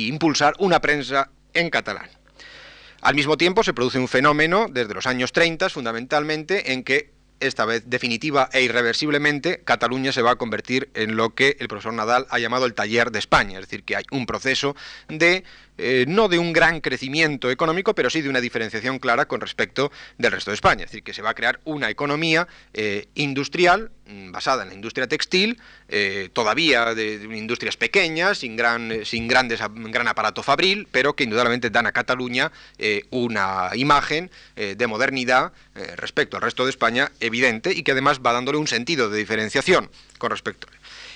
impulsar 0.08 0.54
una 0.60 0.80
prensa 0.80 1.30
en 1.54 1.70
catalán. 1.70 2.23
Al 3.04 3.16
mismo 3.16 3.36
tiempo 3.36 3.64
se 3.64 3.74
produce 3.74 4.00
un 4.00 4.08
fenómeno 4.08 4.68
desde 4.70 4.94
los 4.94 5.08
años 5.08 5.34
30 5.34 5.70
fundamentalmente 5.70 6.72
en 6.72 6.86
que 6.86 7.12
esta 7.42 7.66
vez 7.66 7.84
definitiva 7.86 8.50
e 8.54 8.62
irreversiblemente, 8.62 9.62
Cataluña 9.66 10.14
se 10.14 10.22
va 10.22 10.32
a 10.32 10.36
convertir 10.38 10.90
en 10.94 11.18
lo 11.18 11.36
que 11.36 11.58
el 11.60 11.68
profesor 11.68 11.94
Nadal 11.94 12.26
ha 12.30 12.40
llamado 12.40 12.66
el 12.66 12.74
taller 12.74 13.12
de 13.12 13.20
España, 13.20 13.60
es 13.60 13.66
decir, 13.66 13.84
que 13.84 13.98
hay 13.98 14.06
un 14.12 14.26
proceso 14.26 14.78
de 15.10 15.44
eh, 15.78 16.06
no 16.08 16.30
de 16.30 16.38
un 16.38 16.54
gran 16.54 16.82
crecimiento 16.82 17.50
económico, 17.50 17.96
pero 17.96 18.10
sí 18.10 18.22
de 18.22 18.30
una 18.30 18.42
diferenciación 18.42 19.00
clara 19.00 19.26
con 19.26 19.42
respecto 19.42 19.92
del 20.18 20.32
resto 20.32 20.52
de 20.52 20.56
España. 20.56 20.86
Es 20.86 20.92
decir, 20.92 21.04
que 21.04 21.14
se 21.14 21.22
va 21.22 21.32
a 21.32 21.34
crear 21.34 21.60
una 21.64 21.90
economía 21.90 22.48
eh, 22.74 23.08
industrial 23.16 23.92
mm, 24.08 24.32
basada 24.32 24.64
en 24.64 24.70
la 24.70 24.76
industria 24.76 25.08
textil, 25.08 25.60
eh, 25.90 26.30
todavía 26.32 26.94
de, 26.94 27.16
industrias 27.36 27.76
pequeñas, 27.78 28.40
sin 28.40 28.56
gran, 28.56 29.04
sin 29.04 29.28
grandes, 29.28 29.62
gran 29.76 30.08
aparato 30.08 30.44
fabril, 30.44 30.88
pero 30.92 31.16
que 31.16 31.24
indudablemente 31.24 31.70
dan 31.70 31.88
a 31.88 31.92
Cataluña 31.92 32.52
una 33.10 33.70
imagen 33.74 34.30
de 34.56 34.88
modernidad 34.88 35.54
respecto 35.96 36.38
al 36.38 36.44
resto 36.44 36.66
de 36.66 36.70
España 36.70 37.12
evidente 37.20 37.72
y 37.72 37.84
que 37.84 37.92
además 37.92 38.20
va 38.26 38.34
dándole 38.34 38.58
un 38.58 38.68
sentido 38.68 39.10
de 39.10 39.18
diferenciación 39.18 39.90
con 40.18 40.32
respecto. 40.32 40.68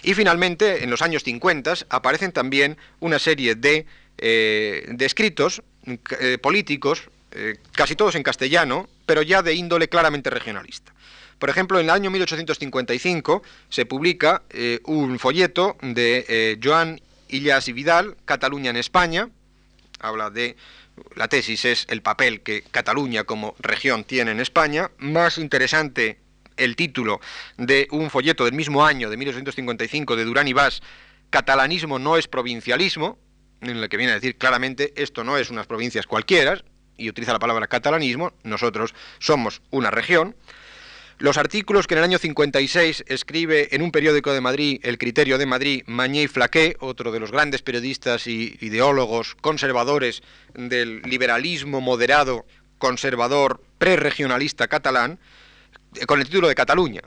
Y 0.04 0.14
finalmente, 0.14 0.84
en 0.84 0.90
los 0.90 1.02
años 1.02 1.24
50 1.24 1.74
aparecen 1.90 2.32
también 2.32 2.78
una 3.00 3.20
serie 3.20 3.56
de 3.56 3.86
eh, 4.18 4.86
de 4.88 5.06
escritos 5.06 5.62
eh, 5.86 6.38
políticos, 6.42 7.04
eh, 7.32 7.58
casi 7.74 7.96
todos 7.96 8.16
en 8.16 8.24
castellano, 8.24 8.88
pero 9.06 9.22
ya 9.22 9.42
de 9.42 9.54
índole 9.54 9.90
claramente 9.90 10.30
regionalista. 10.30 10.94
Por 11.40 11.50
ejemplo, 11.50 11.80
en 11.80 11.86
el 11.86 11.92
año 11.92 12.10
1855 12.10 13.44
se 13.70 13.86
publica 13.86 14.42
un 14.86 15.20
folleto 15.20 15.78
de 15.84 16.58
Joan 16.64 17.00
Illas 17.30 17.68
y 17.68 17.74
Vidal, 17.74 18.18
Cataluña 18.26 18.72
en 18.72 18.78
España. 18.78 19.30
Habla 20.00 20.32
de. 20.32 20.56
La 21.16 21.28
tesis 21.28 21.64
es 21.66 21.86
el 21.90 22.02
papel 22.02 22.42
que 22.42 22.64
Cataluña 22.64 23.24
como 23.24 23.56
región 23.60 24.04
tiene 24.04 24.32
en 24.32 24.40
España. 24.40 24.90
Más 24.98 25.38
interesante 25.38 26.18
el 26.58 26.76
título 26.76 27.22
de 27.58 27.88
un 27.92 28.10
folleto 28.10 28.46
del 28.46 28.54
mismo 28.54 28.84
año, 28.84 29.10
de 29.10 29.18
1855, 29.18 30.16
de 30.16 30.26
Durán 30.26 30.48
y 30.48 30.54
Vaz, 30.54 30.82
Catalanismo 31.30 32.00
no 32.00 32.18
es 32.18 32.28
provincialismo, 32.28 33.18
en 33.62 33.78
el 33.78 33.90
que 33.90 33.98
viene 33.98 34.12
a 34.12 34.16
decir 34.16 34.38
claramente 34.38 34.94
esto 34.96 35.24
no 35.24 35.38
es 35.38 35.50
unas 35.50 35.68
provincias 35.68 36.06
cualquiera, 36.08 36.62
y 36.98 37.10
utiliza 37.10 37.34
la 37.34 37.40
palabra 37.40 37.68
catalanismo, 37.68 38.34
nosotros 38.44 38.94
somos 39.20 39.62
una 39.70 39.92
región. 39.92 40.36
Los 41.20 41.38
artículos 41.38 41.88
que 41.88 41.96
en 41.96 42.00
el 42.00 42.04
año 42.04 42.20
56 42.20 43.06
escribe 43.08 43.76
en 43.76 43.82
un 43.82 43.92
periódico 43.92 44.34
de 44.34 44.42
Madrid, 44.42 44.80
El 44.84 45.00
Criterio 45.00 45.40
de 45.40 45.48
Madrid, 45.48 45.84
Mañé 45.88 46.28
Flaqué, 46.28 46.78
otro 46.80 47.12
de 47.12 47.20
los 47.20 47.32
grandes 47.32 47.64
periodistas 47.64 48.28
y 48.28 48.56
ideólogos 48.62 49.34
conservadores 49.36 50.22
del 50.54 51.02
liberalismo 51.02 51.82
moderado, 51.82 52.46
conservador, 52.78 53.62
preregionalista 53.80 54.68
catalán, 54.68 55.18
con 56.06 56.20
el 56.20 56.26
título 56.26 56.48
de 56.48 56.56
Cataluña. 56.56 57.02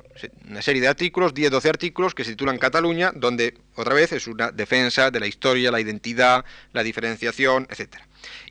Una 0.49 0.63
serie 0.63 0.83
de 0.83 0.89
artículos, 0.89 1.35
10-12 1.35 1.69
artículos 1.69 2.15
que 2.15 2.25
se 2.25 2.31
titulan 2.31 2.59
Cataluña, 2.59 3.13
donde 3.15 3.55
otra 3.75 3.95
vez 3.95 4.13
es 4.13 4.27
una 4.27 4.51
defensa 4.51 5.11
de 5.11 5.21
la 5.21 5.27
historia, 5.27 5.71
la 5.71 5.81
identidad, 5.81 6.45
la 6.73 6.83
diferenciación, 6.83 7.67
etc. 7.71 7.97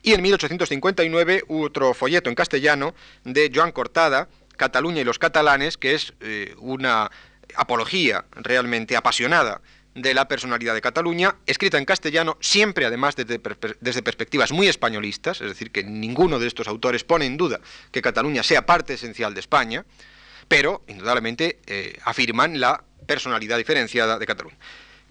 Y 0.02 0.12
en 0.12 0.22
1859 0.22 1.44
otro 1.48 1.94
folleto 1.94 2.28
en 2.28 2.34
castellano 2.34 2.94
de 3.24 3.50
Joan 3.54 3.72
Cortada, 3.72 4.28
Cataluña 4.56 5.00
y 5.00 5.04
los 5.04 5.18
catalanes, 5.18 5.76
que 5.76 5.94
es 5.94 6.12
eh, 6.20 6.54
una 6.58 7.10
apología 7.56 8.24
realmente 8.32 8.96
apasionada 8.96 9.60
de 9.94 10.14
la 10.14 10.28
personalidad 10.28 10.74
de 10.74 10.80
Cataluña, 10.80 11.36
escrita 11.46 11.78
en 11.78 11.84
castellano, 11.84 12.36
siempre 12.40 12.84
además 12.84 13.16
desde, 13.16 13.40
desde, 13.80 14.02
perspectivas 14.02 14.52
muy 14.52 14.68
españolistas, 14.68 15.40
es 15.40 15.48
decir, 15.48 15.72
que 15.72 15.82
ninguno 15.82 16.38
de 16.38 16.46
estos 16.46 16.68
autores 16.68 17.02
pone 17.04 17.26
en 17.26 17.36
duda 17.36 17.60
que 17.90 18.02
Cataluña 18.02 18.42
sea 18.42 18.66
parte 18.66 18.94
esencial 18.94 19.34
de 19.34 19.40
España, 19.40 19.84
pero 20.50 20.82
indudablemente 20.88 21.60
eh, 21.68 21.96
afirman 22.04 22.58
la 22.58 22.82
personalidad 23.06 23.56
diferenciada 23.56 24.18
de 24.18 24.26
Cataluña. 24.26 24.58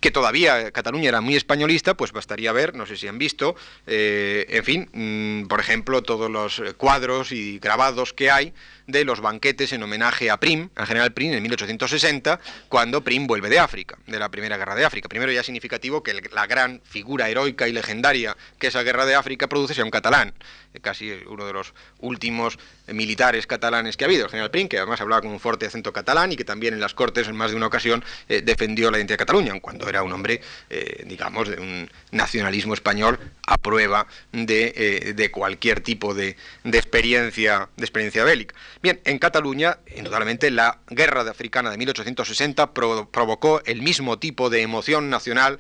Que 0.02 0.12
todavía 0.12 0.72
Cataluña 0.72 1.08
era 1.08 1.22
muy 1.22 1.38
españolista, 1.38 1.96
pues 1.96 2.12
bastaría 2.12 2.52
ver, 2.52 2.76
no 2.76 2.86
sé 2.86 2.98
si 2.98 3.08
han 3.08 3.18
visto, 3.18 3.56
eh, 3.88 4.46
en 4.50 4.64
fin, 4.66 4.90
mm, 4.92 5.48
por 5.48 5.62
ejemplo, 5.62 6.04
todos 6.04 6.30
los 6.30 6.62
cuadros 6.76 7.32
y 7.32 7.58
grabados 7.60 8.12
que 8.12 8.30
hay 8.30 8.54
de 8.92 9.06
los 9.06 9.22
banquetes 9.22 9.72
en 9.74 9.84
homenaje 9.84 10.30
a 10.30 10.38
Prim, 10.38 10.70
al 10.76 10.88
general 10.88 11.14
Prim, 11.14 11.34
en 11.34 11.44
1860, 11.44 12.40
cuando 12.68 13.04
Prim 13.04 13.28
vuelve 13.28 13.50
de 13.50 13.60
África, 13.60 13.98
de 14.08 14.20
la 14.20 14.30
Primera 14.30 14.58
Guerra 14.58 14.76
de 14.76 14.86
África. 14.86 15.08
Primero 15.08 15.32
ya 15.32 15.44
significativo 15.44 16.04
que 16.04 16.14
la 16.14 16.48
gran 16.48 16.82
figura 16.84 17.30
heroica 17.30 17.68
y 17.68 17.72
legendaria 17.72 18.36
que 18.58 18.68
esa 18.68 18.84
Guerra 18.84 19.06
de 19.06 19.16
África 19.16 19.48
produce 19.48 19.74
sea 19.74 19.86
un 19.86 19.92
catalán, 19.92 20.34
casi 20.82 21.12
uno 21.28 21.46
de 21.46 21.54
los 21.54 21.74
últimos 22.00 22.58
militares 22.88 23.48
catalanes 23.48 23.98
que 23.98 24.06
ha 24.06 24.08
habido, 24.08 24.26
el 24.26 24.32
general 24.32 24.52
Prim, 24.52 24.68
que 24.68 24.78
además 24.78 25.02
hablaba 25.02 25.22
con 25.22 25.32
un 25.32 25.40
fuerte 25.40 25.66
acento 25.66 25.94
catalán 25.94 26.32
y 26.32 26.36
que 26.36 26.46
también 26.46 26.74
en 26.74 26.80
las 26.80 26.94
Cortes 26.94 27.28
en 27.28 27.36
más 27.36 27.52
de 27.52 27.58
una 27.58 27.68
ocasión 27.68 28.04
eh, 28.28 28.42
defendió 28.42 28.92
la 28.92 28.98
identidad 28.98 29.16
de 29.18 29.26
Cataluña, 29.26 29.60
cuando 29.60 29.88
era 29.88 30.04
un 30.04 30.12
hombre, 30.12 30.42
eh, 30.70 31.04
digamos, 31.06 31.50
de 31.50 31.60
un 31.60 31.90
nacionalismo 32.12 32.74
español 32.74 33.20
a 33.46 33.58
prueba 33.58 34.08
de, 34.32 34.74
eh, 34.76 35.32
cualquier 35.32 35.82
tipo 35.82 36.14
de, 36.14 36.36
experiencia, 36.66 37.70
de 37.76 37.84
experiencia 37.84 38.24
bélica. 38.24 38.56
Bien, 38.82 39.02
en 39.04 39.20
Cataluña, 39.20 39.80
indudablemente, 39.98 40.50
la 40.52 40.80
guerra 40.88 41.26
de 41.26 41.32
africana 41.32 41.70
de 41.70 41.78
1860 41.78 42.72
provocó 42.72 43.62
el 43.66 43.82
mismo 43.82 44.20
tipo 44.20 44.50
de 44.50 44.62
emoción 44.62 45.10
nacional 45.10 45.60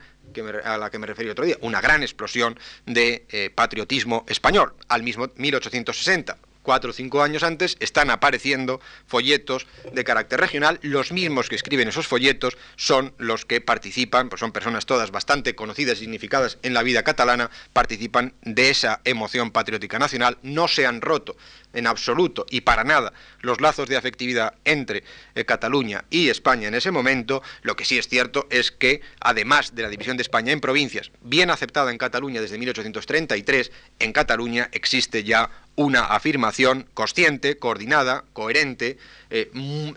a 0.63 0.77
la 0.77 0.89
que 0.89 0.99
me 0.99 1.07
referí 1.07 1.29
otro 1.29 1.43
día, 1.43 1.57
una 1.59 1.81
gran 1.81 2.01
explosión 2.01 2.57
de 2.85 3.51
patriotismo 3.55 4.23
español, 4.29 4.73
al 4.87 5.03
mismo 5.03 5.27
1860 5.35 6.37
cuatro 6.69 6.91
o 6.91 6.93
cinco 6.93 7.23
años 7.23 7.41
antes, 7.41 7.77
están 7.79 8.11
apareciendo 8.11 8.79
folletos 9.07 9.65
de 9.91 10.03
carácter 10.03 10.39
regional. 10.39 10.77
Los 10.83 11.11
mismos 11.11 11.49
que 11.49 11.55
escriben 11.55 11.87
esos 11.87 12.05
folletos 12.05 12.59
son 12.75 13.13
los 13.17 13.45
que 13.45 13.59
participan, 13.59 14.29
pues 14.29 14.39
son 14.39 14.51
personas 14.51 14.85
todas 14.85 15.09
bastante 15.09 15.55
conocidas 15.55 15.97
y 15.97 16.01
significadas 16.01 16.59
en 16.61 16.75
la 16.75 16.83
vida 16.83 17.01
catalana, 17.01 17.49
participan 17.73 18.33
de 18.43 18.69
esa 18.69 19.01
emoción 19.03 19.49
patriótica 19.49 19.97
nacional, 19.97 20.37
no 20.43 20.67
se 20.67 20.85
han 20.85 21.01
roto 21.01 21.35
en 21.73 21.87
absoluto 21.87 22.45
y 22.49 22.61
para 22.61 22.83
nada 22.83 23.13
los 23.41 23.61
lazos 23.61 23.87
de 23.87 23.97
afectividad 23.97 24.53
entre 24.65 25.03
eh, 25.35 25.45
Cataluña 25.45 26.05
y 26.09 26.29
España 26.29 26.67
en 26.67 26.75
ese 26.75 26.91
momento, 26.91 27.41
lo 27.61 27.75
que 27.75 27.85
sí 27.85 27.97
es 27.97 28.07
cierto 28.07 28.47
es 28.49 28.71
que, 28.71 29.01
además 29.19 29.75
de 29.75 29.83
la 29.83 29.89
división 29.89 30.17
de 30.17 30.23
España 30.23 30.51
en 30.51 30.61
provincias, 30.61 31.11
bien 31.21 31.49
aceptada 31.49 31.91
en 31.91 31.97
Cataluña 31.97 32.41
desde 32.41 32.57
1833, 32.57 33.71
en 33.99 34.13
Cataluña 34.13 34.69
existe 34.71 35.23
ya 35.23 35.49
una 35.75 36.01
afirmación 36.01 36.87
consciente, 36.93 37.57
coordinada, 37.57 38.25
coherente, 38.33 38.97
eh, 39.29 39.49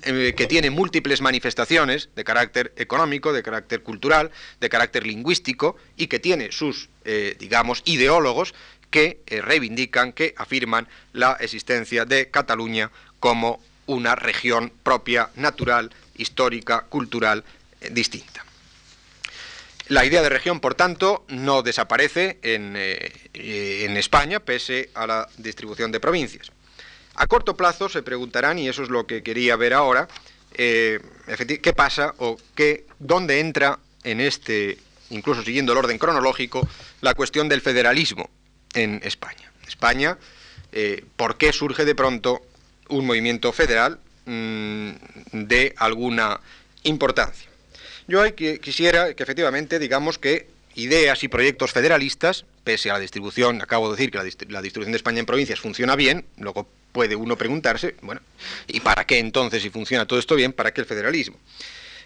eh, 0.04 0.34
que 0.36 0.46
tiene 0.46 0.70
múltiples 0.70 1.20
manifestaciones 1.20 2.10
de 2.14 2.22
carácter 2.22 2.72
económico, 2.76 3.32
de 3.32 3.42
carácter 3.42 3.82
cultural, 3.82 4.30
de 4.60 4.68
carácter 4.68 5.04
lingüístico 5.04 5.76
y 5.96 6.06
que 6.06 6.20
tiene 6.20 6.52
sus, 6.52 6.88
digamos, 7.40 7.82
ideólogos 7.84 8.54
que 8.93 9.22
eh, 9.26 9.40
reivindican, 9.40 10.12
que 10.12 10.34
afirman 10.36 10.86
la 11.12 11.32
existencia 11.40 12.05
de 12.05 12.30
Cataluña 12.30 12.93
como 13.18 13.61
una 13.86 14.14
región 14.14 14.72
propia, 14.84 15.30
natural, 15.34 15.90
histórica, 16.14 16.82
cultural, 16.82 17.43
eh, 17.80 17.88
distinta. 17.90 18.45
La 19.88 20.05
idea 20.05 20.22
de 20.22 20.28
región, 20.28 20.61
por 20.61 20.76
tanto, 20.76 21.24
no 21.28 21.62
desaparece 21.62 22.38
en, 22.43 22.74
eh, 22.76 23.12
en, 23.34 23.97
España, 23.97 24.38
pese 24.38 24.90
a 24.95 25.07
la 25.07 25.28
distribución 25.38 25.90
de 25.90 25.99
provincias. 25.99 26.53
A 27.16 27.26
corto 27.26 27.57
plazo 27.57 27.88
se 27.88 28.03
preguntarán, 28.03 28.59
y 28.59 28.68
eso 28.68 28.84
es 28.84 28.90
lo 28.90 29.07
que 29.07 29.22
quería 29.22 29.57
ver 29.57 29.74
ahora, 29.74 30.09
qué 30.55 31.72
pasa 31.74 32.14
o 32.18 32.38
qué, 32.55 32.86
dónde 32.99 33.40
entra 33.40 33.78
en 34.05 34.20
este, 34.20 34.78
incluso 35.11 35.43
siguiendo 35.43 35.72
el 35.72 35.78
orden 35.78 35.99
cronológico, 35.99 36.66
la 37.01 37.14
cuestión 37.14 37.49
del 37.49 37.61
federalismo 37.61 38.30
en 38.74 39.00
España. 39.04 39.52
España, 39.66 40.18
eh, 40.72 41.04
¿por 41.16 41.36
qué 41.36 41.52
surge 41.52 41.84
de 41.84 41.94
pronto 41.94 42.42
un 42.88 43.06
movimiento 43.06 43.52
federal 43.52 43.98
mm, 44.26 44.90
de 45.32 45.74
alguna 45.76 46.40
importancia? 46.84 47.48
Yo 48.08 48.22
quisiera 48.34 49.14
que 49.14 49.22
efectivamente 49.22 49.78
digamos 49.78 50.18
que 50.18 50.46
ideas 50.74 51.22
y 51.22 51.28
proyectos 51.28 51.72
federalistas, 51.72 52.44
pese 52.64 52.90
a 52.90 52.94
la 52.94 52.98
distribución, 52.98 53.60
acabo 53.62 53.90
de 53.90 53.96
decir 53.96 54.10
que 54.10 54.18
la, 54.18 54.24
la, 54.48 54.62
distribución 54.62 54.92
de 54.92 54.96
España 54.96 55.20
en 55.20 55.26
provincias 55.26 55.60
funciona 55.60 55.96
bien, 55.96 56.24
luego 56.38 56.66
puede 56.92 57.16
uno 57.16 57.36
preguntarse, 57.36 57.94
bueno, 58.02 58.20
¿y 58.66 58.80
para 58.80 59.04
qué 59.04 59.18
entonces 59.18 59.62
si 59.62 59.70
funciona 59.70 60.06
todo 60.06 60.18
esto 60.18 60.34
bien, 60.34 60.52
para 60.52 60.72
qué 60.72 60.80
el 60.80 60.86
federalismo? 60.86 61.38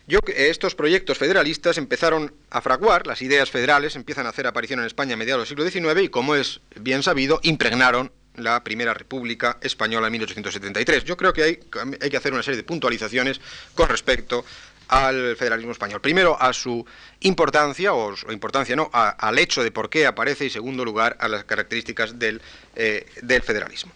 Estos 0.09 0.74
proyectos 0.76 1.18
federalistas 1.18 1.78
empezaron 1.78 2.32
a 2.50 2.61
fraguar, 2.61 3.07
las 3.07 3.22
ideas 3.22 3.50
federales 3.50 3.96
empiezan 3.96 4.26
a 4.26 4.28
hacer 4.28 4.46
aparición 4.46 4.78
en 4.78 4.86
España 4.86 5.14
a 5.14 5.16
mediados 5.16 5.48
del 5.48 5.70
siglo 5.70 5.90
XIX 5.90 6.04
y, 6.04 6.09
como 6.09 6.36
es 6.36 6.61
bien 6.76 7.02
sabido, 7.02 7.40
impregnaron 7.42 8.12
la 8.36 8.62
Primera 8.62 8.94
República 8.94 9.59
Española 9.62 10.07
en 10.07 10.12
1873. 10.12 11.04
Yo 11.04 11.16
creo 11.16 11.32
que 11.32 11.42
hay, 11.42 11.61
hay 12.00 12.11
que 12.11 12.16
hacer 12.16 12.32
una 12.32 12.42
serie 12.42 12.59
de 12.59 12.62
puntualizaciones 12.62 13.40
con 13.74 13.88
respecto 13.88 14.44
al 14.88 15.36
federalismo 15.36 15.72
español. 15.72 16.00
Primero, 16.00 16.40
a 16.40 16.52
su 16.52 16.86
importancia, 17.20 17.92
o, 17.92 18.14
importancia 18.30 18.76
no, 18.76 18.90
al 18.92 19.38
hecho 19.38 19.64
de 19.64 19.72
por 19.72 19.90
qué 19.90 20.07
aparece, 20.07 20.46
y 20.46 20.50
segundo 20.50 20.84
lugar, 20.84 21.16
a 21.20 21.28
las 21.28 21.44
características 21.44 22.18
del, 22.18 22.40
eh, 22.76 23.07
federalismo. 23.44 23.92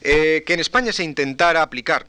Eh, 0.00 0.44
que 0.46 0.54
en 0.54 0.60
España 0.60 0.92
se 0.92 1.04
intentara 1.04 1.62
aplicar 1.62 2.06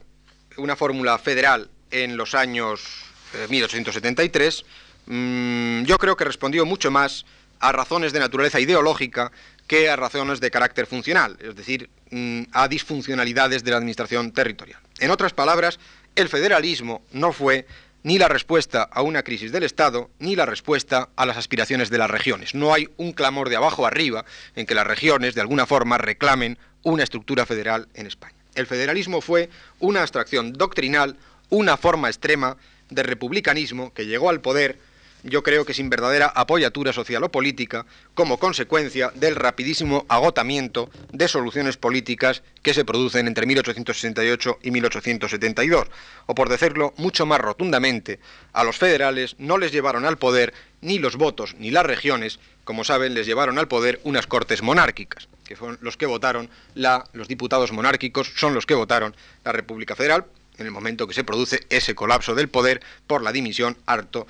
una 0.56 0.76
fórmula 0.76 1.18
federal 1.18 1.70
en 1.90 2.16
los 2.16 2.34
años 2.34 3.07
1873, 3.48 4.64
eh, 5.06 5.12
mm, 5.12 5.84
yo 5.84 5.98
creo 5.98 6.16
que 6.16 6.24
respondió 6.24 6.64
mucho 6.66 6.90
más 6.90 7.24
a 7.60 7.72
razones 7.72 8.12
de 8.12 8.20
naturaleza 8.20 8.60
ideológica 8.60 9.32
que 9.66 9.90
a 9.90 9.96
razones 9.96 10.40
de 10.40 10.50
carácter 10.50 10.86
funcional, 10.86 11.36
es 11.40 11.54
decir, 11.54 11.90
mm, 12.10 12.42
a 12.52 12.68
disfuncionalidades 12.68 13.64
de 13.64 13.70
la 13.70 13.76
administración 13.76 14.32
territorial. 14.32 14.80
En 14.98 15.10
otras 15.10 15.32
palabras, 15.32 15.78
el 16.16 16.28
federalismo 16.28 17.02
no 17.12 17.32
fue 17.32 17.66
ni 18.02 18.18
la 18.18 18.28
respuesta 18.28 18.82
a 18.82 19.02
una 19.02 19.22
crisis 19.22 19.52
del 19.52 19.64
Estado, 19.64 20.10
ni 20.18 20.36
la 20.36 20.46
respuesta 20.46 21.10
a 21.16 21.26
las 21.26 21.36
aspiraciones 21.36 21.90
de 21.90 21.98
las 21.98 22.10
regiones. 22.10 22.54
No 22.54 22.72
hay 22.72 22.88
un 22.96 23.12
clamor 23.12 23.48
de 23.48 23.56
abajo 23.56 23.86
arriba 23.86 24.24
en 24.56 24.66
que 24.66 24.74
las 24.74 24.86
regiones, 24.86 25.34
de 25.34 25.40
alguna 25.40 25.66
forma, 25.66 25.98
reclamen 25.98 26.58
una 26.82 27.02
estructura 27.02 27.44
federal 27.44 27.88
en 27.94 28.06
España. 28.06 28.34
El 28.54 28.66
federalismo 28.66 29.20
fue 29.20 29.50
una 29.78 30.00
abstracción 30.00 30.52
doctrinal, 30.52 31.16
una 31.50 31.76
forma 31.76 32.08
extrema 32.08 32.56
de 32.90 33.02
republicanismo 33.02 33.92
que 33.92 34.06
llegó 34.06 34.30
al 34.30 34.40
poder 34.40 34.78
yo 35.22 35.42
creo 35.42 35.64
que 35.64 35.74
sin 35.74 35.90
verdadera 35.90 36.26
apoyatura 36.34 36.92
social 36.92 37.24
o 37.24 37.30
política, 37.30 37.86
como 38.14 38.38
consecuencia 38.38 39.10
del 39.14 39.34
rapidísimo 39.34 40.06
agotamiento 40.08 40.90
de 41.12 41.28
soluciones 41.28 41.76
políticas 41.76 42.42
que 42.62 42.74
se 42.74 42.84
producen 42.84 43.26
entre 43.26 43.46
1868 43.46 44.58
y 44.62 44.70
1872. 44.70 45.86
O 46.26 46.34
por 46.34 46.48
decirlo 46.48 46.94
mucho 46.96 47.26
más 47.26 47.40
rotundamente, 47.40 48.20
a 48.52 48.64
los 48.64 48.78
federales 48.78 49.36
no 49.38 49.58
les 49.58 49.72
llevaron 49.72 50.04
al 50.04 50.18
poder 50.18 50.54
ni 50.80 50.98
los 50.98 51.16
votos 51.16 51.56
ni 51.58 51.70
las 51.70 51.86
regiones, 51.86 52.38
como 52.64 52.84
saben, 52.84 53.14
les 53.14 53.26
llevaron 53.26 53.58
al 53.58 53.68
poder 53.68 54.00
unas 54.04 54.26
cortes 54.26 54.62
monárquicas, 54.62 55.28
que 55.44 55.56
fueron 55.56 55.78
los 55.80 55.96
que 55.96 56.06
votaron 56.06 56.50
la, 56.74 57.04
los 57.12 57.26
diputados 57.26 57.72
monárquicos 57.72 58.30
son 58.36 58.54
los 58.54 58.66
que 58.66 58.74
votaron 58.74 59.16
la 59.44 59.52
República 59.52 59.96
Federal, 59.96 60.26
en 60.58 60.66
el 60.66 60.72
momento 60.72 61.06
que 61.06 61.14
se 61.14 61.24
produce 61.24 61.60
ese 61.70 61.94
colapso 61.94 62.34
del 62.34 62.48
poder 62.48 62.82
por 63.06 63.22
la 63.22 63.32
dimisión 63.32 63.76
harto 63.86 64.26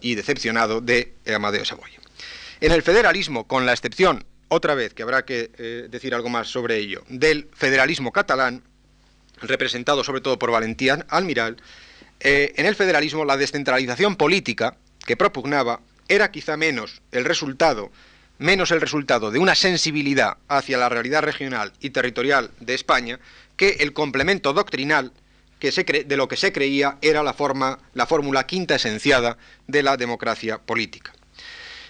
y 0.00 0.14
decepcionado 0.14 0.80
de 0.80 1.14
Amadeo 1.34 1.64
Saboya. 1.64 2.00
En 2.60 2.72
el 2.72 2.82
federalismo, 2.82 3.46
con 3.46 3.66
la 3.66 3.72
excepción, 3.72 4.24
otra 4.48 4.74
vez 4.74 4.94
que 4.94 5.02
habrá 5.02 5.24
que 5.24 5.50
eh, 5.58 5.88
decir 5.90 6.14
algo 6.14 6.28
más 6.28 6.48
sobre 6.48 6.78
ello, 6.78 7.04
del 7.08 7.48
federalismo 7.52 8.12
catalán, 8.12 8.62
representado 9.42 10.02
sobre 10.02 10.22
todo 10.22 10.38
por 10.38 10.50
Valentía 10.50 11.04
Almiral, 11.10 11.56
eh, 12.20 12.54
en 12.56 12.64
el 12.64 12.74
federalismo 12.74 13.24
la 13.24 13.36
descentralización 13.36 14.16
política 14.16 14.76
que 15.04 15.16
propugnaba 15.16 15.80
era 16.08 16.30
quizá 16.30 16.56
menos 16.56 17.02
el 17.12 17.24
resultado 17.24 17.90
menos 18.38 18.70
el 18.70 18.80
resultado 18.80 19.30
de 19.30 19.38
una 19.38 19.54
sensibilidad 19.54 20.36
hacia 20.48 20.78
la 20.78 20.88
realidad 20.88 21.22
regional 21.22 21.72
y 21.80 21.90
territorial 21.90 22.50
de 22.60 22.74
España 22.74 23.18
que 23.56 23.76
el 23.80 23.92
complemento 23.92 24.52
doctrinal 24.52 25.12
que 25.58 25.72
se 25.72 25.84
de 25.84 26.16
lo 26.16 26.28
que 26.28 26.36
se 26.36 26.52
creía 26.52 26.98
era 27.00 27.22
la, 27.22 27.32
forma, 27.32 27.78
la 27.94 28.06
fórmula 28.06 28.46
quinta 28.46 28.76
esenciada 28.76 29.38
de 29.66 29.82
la 29.82 29.96
democracia 29.96 30.58
política. 30.58 31.12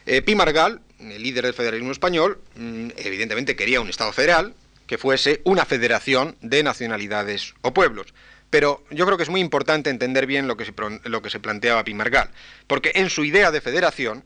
Eh, 0.06 0.22
Pimargal, 0.22 0.80
el 1.00 1.22
líder 1.22 1.44
del 1.44 1.54
federalismo 1.54 1.90
español, 1.90 2.40
mm, 2.54 2.90
evidentemente 2.96 3.56
quería 3.56 3.80
un 3.80 3.88
Estado 3.88 4.12
federal 4.12 4.54
que 4.86 4.98
fuese 4.98 5.40
una 5.44 5.64
federación 5.64 6.36
de 6.40 6.62
nacionalidades 6.62 7.54
o 7.62 7.74
pueblos. 7.74 8.14
Pero 8.50 8.84
yo 8.90 9.04
creo 9.04 9.16
que 9.16 9.24
es 9.24 9.28
muy 9.28 9.40
importante 9.40 9.90
entender 9.90 10.26
bien 10.26 10.46
lo 10.46 10.56
que 10.56 10.64
se, 10.64 10.72
lo 11.04 11.22
que 11.22 11.30
se 11.30 11.40
planteaba 11.40 11.82
Pimargal, 11.82 12.30
porque 12.68 12.92
en 12.94 13.10
su 13.10 13.24
idea 13.24 13.50
de 13.50 13.60
federación, 13.60 14.24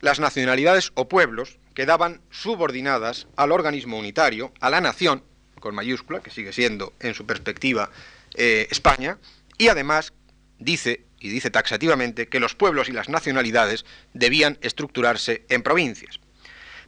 las 0.00 0.20
nacionalidades 0.20 0.92
o 0.94 1.08
pueblos 1.08 1.58
quedaban 1.74 2.20
subordinadas 2.30 3.26
al 3.36 3.50
organismo 3.50 3.98
unitario, 3.98 4.52
a 4.60 4.70
la 4.70 4.80
nación, 4.80 5.24
con 5.58 5.74
mayúscula, 5.74 6.20
que 6.20 6.30
sigue 6.30 6.52
siendo 6.52 6.92
en 7.00 7.14
su 7.14 7.26
perspectiva 7.26 7.90
eh, 8.38 8.68
España, 8.70 9.18
y 9.58 9.68
además 9.68 10.12
dice, 10.58 11.04
y 11.20 11.28
dice 11.28 11.50
taxativamente, 11.50 12.28
que 12.28 12.40
los 12.40 12.54
pueblos 12.54 12.88
y 12.88 12.92
las 12.92 13.08
nacionalidades 13.08 13.84
debían 14.14 14.58
estructurarse 14.62 15.44
en 15.48 15.62
provincias. 15.62 16.20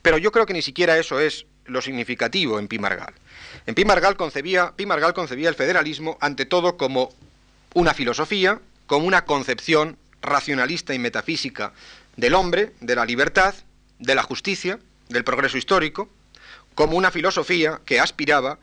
Pero 0.00 0.16
yo 0.16 0.32
creo 0.32 0.46
que 0.46 0.54
ni 0.54 0.62
siquiera 0.62 0.96
eso 0.96 1.20
es 1.20 1.46
lo 1.66 1.82
significativo 1.82 2.58
en 2.58 2.68
Pimargal. 2.68 3.14
En 3.66 3.74
Pimargal 3.74 4.16
concebía, 4.16 4.72
Pimargal 4.76 5.12
concebía 5.12 5.48
el 5.48 5.54
federalismo 5.54 6.16
ante 6.20 6.46
todo 6.46 6.76
como 6.76 7.12
una 7.74 7.94
filosofía, 7.94 8.60
como 8.86 9.06
una 9.06 9.24
concepción 9.24 9.98
racionalista 10.22 10.94
y 10.94 10.98
metafísica 10.98 11.72
del 12.16 12.34
hombre, 12.34 12.72
de 12.80 12.94
la 12.94 13.04
libertad, 13.04 13.54
de 13.98 14.14
la 14.14 14.22
justicia, 14.22 14.78
del 15.08 15.24
progreso 15.24 15.58
histórico, 15.58 16.08
como 16.74 16.96
una 16.96 17.10
filosofía 17.10 17.80
que 17.84 18.00
aspiraba, 18.00 18.58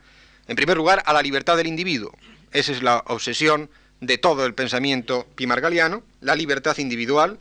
en 0.46 0.56
primer 0.56 0.76
lugar, 0.76 1.02
a 1.06 1.12
la 1.12 1.22
libertad 1.22 1.56
del 1.56 1.66
individuo, 1.66 2.12
esa 2.52 2.72
es 2.72 2.82
la 2.82 3.02
obsesión 3.06 3.70
de 4.00 4.18
todo 4.18 4.46
el 4.46 4.54
pensamiento 4.54 5.26
pimargaliano, 5.34 6.02
la 6.20 6.34
libertad 6.34 6.76
individual, 6.78 7.38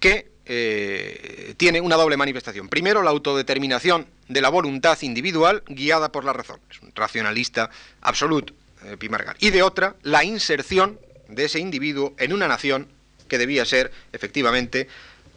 que 0.00 0.30
eh, 0.44 1.54
tiene 1.56 1.80
una 1.80 1.96
doble 1.96 2.16
manifestación. 2.16 2.68
Primero, 2.68 3.02
la 3.02 3.10
autodeterminación 3.10 4.06
de 4.28 4.40
la 4.40 4.48
voluntad 4.48 5.00
individual 5.02 5.62
guiada 5.68 6.10
por 6.10 6.24
la 6.24 6.32
razón. 6.32 6.60
Es 6.70 6.80
un 6.82 6.92
racionalista 6.94 7.70
absoluto, 8.00 8.52
eh, 8.84 8.96
Pimargal. 8.96 9.36
Y 9.38 9.50
de 9.50 9.62
otra, 9.62 9.94
la 10.02 10.24
inserción 10.24 10.98
de 11.28 11.44
ese 11.44 11.60
individuo 11.60 12.14
en 12.18 12.32
una 12.32 12.48
nación 12.48 12.88
que 13.28 13.38
debía 13.38 13.64
ser, 13.64 13.92
efectivamente, 14.12 14.88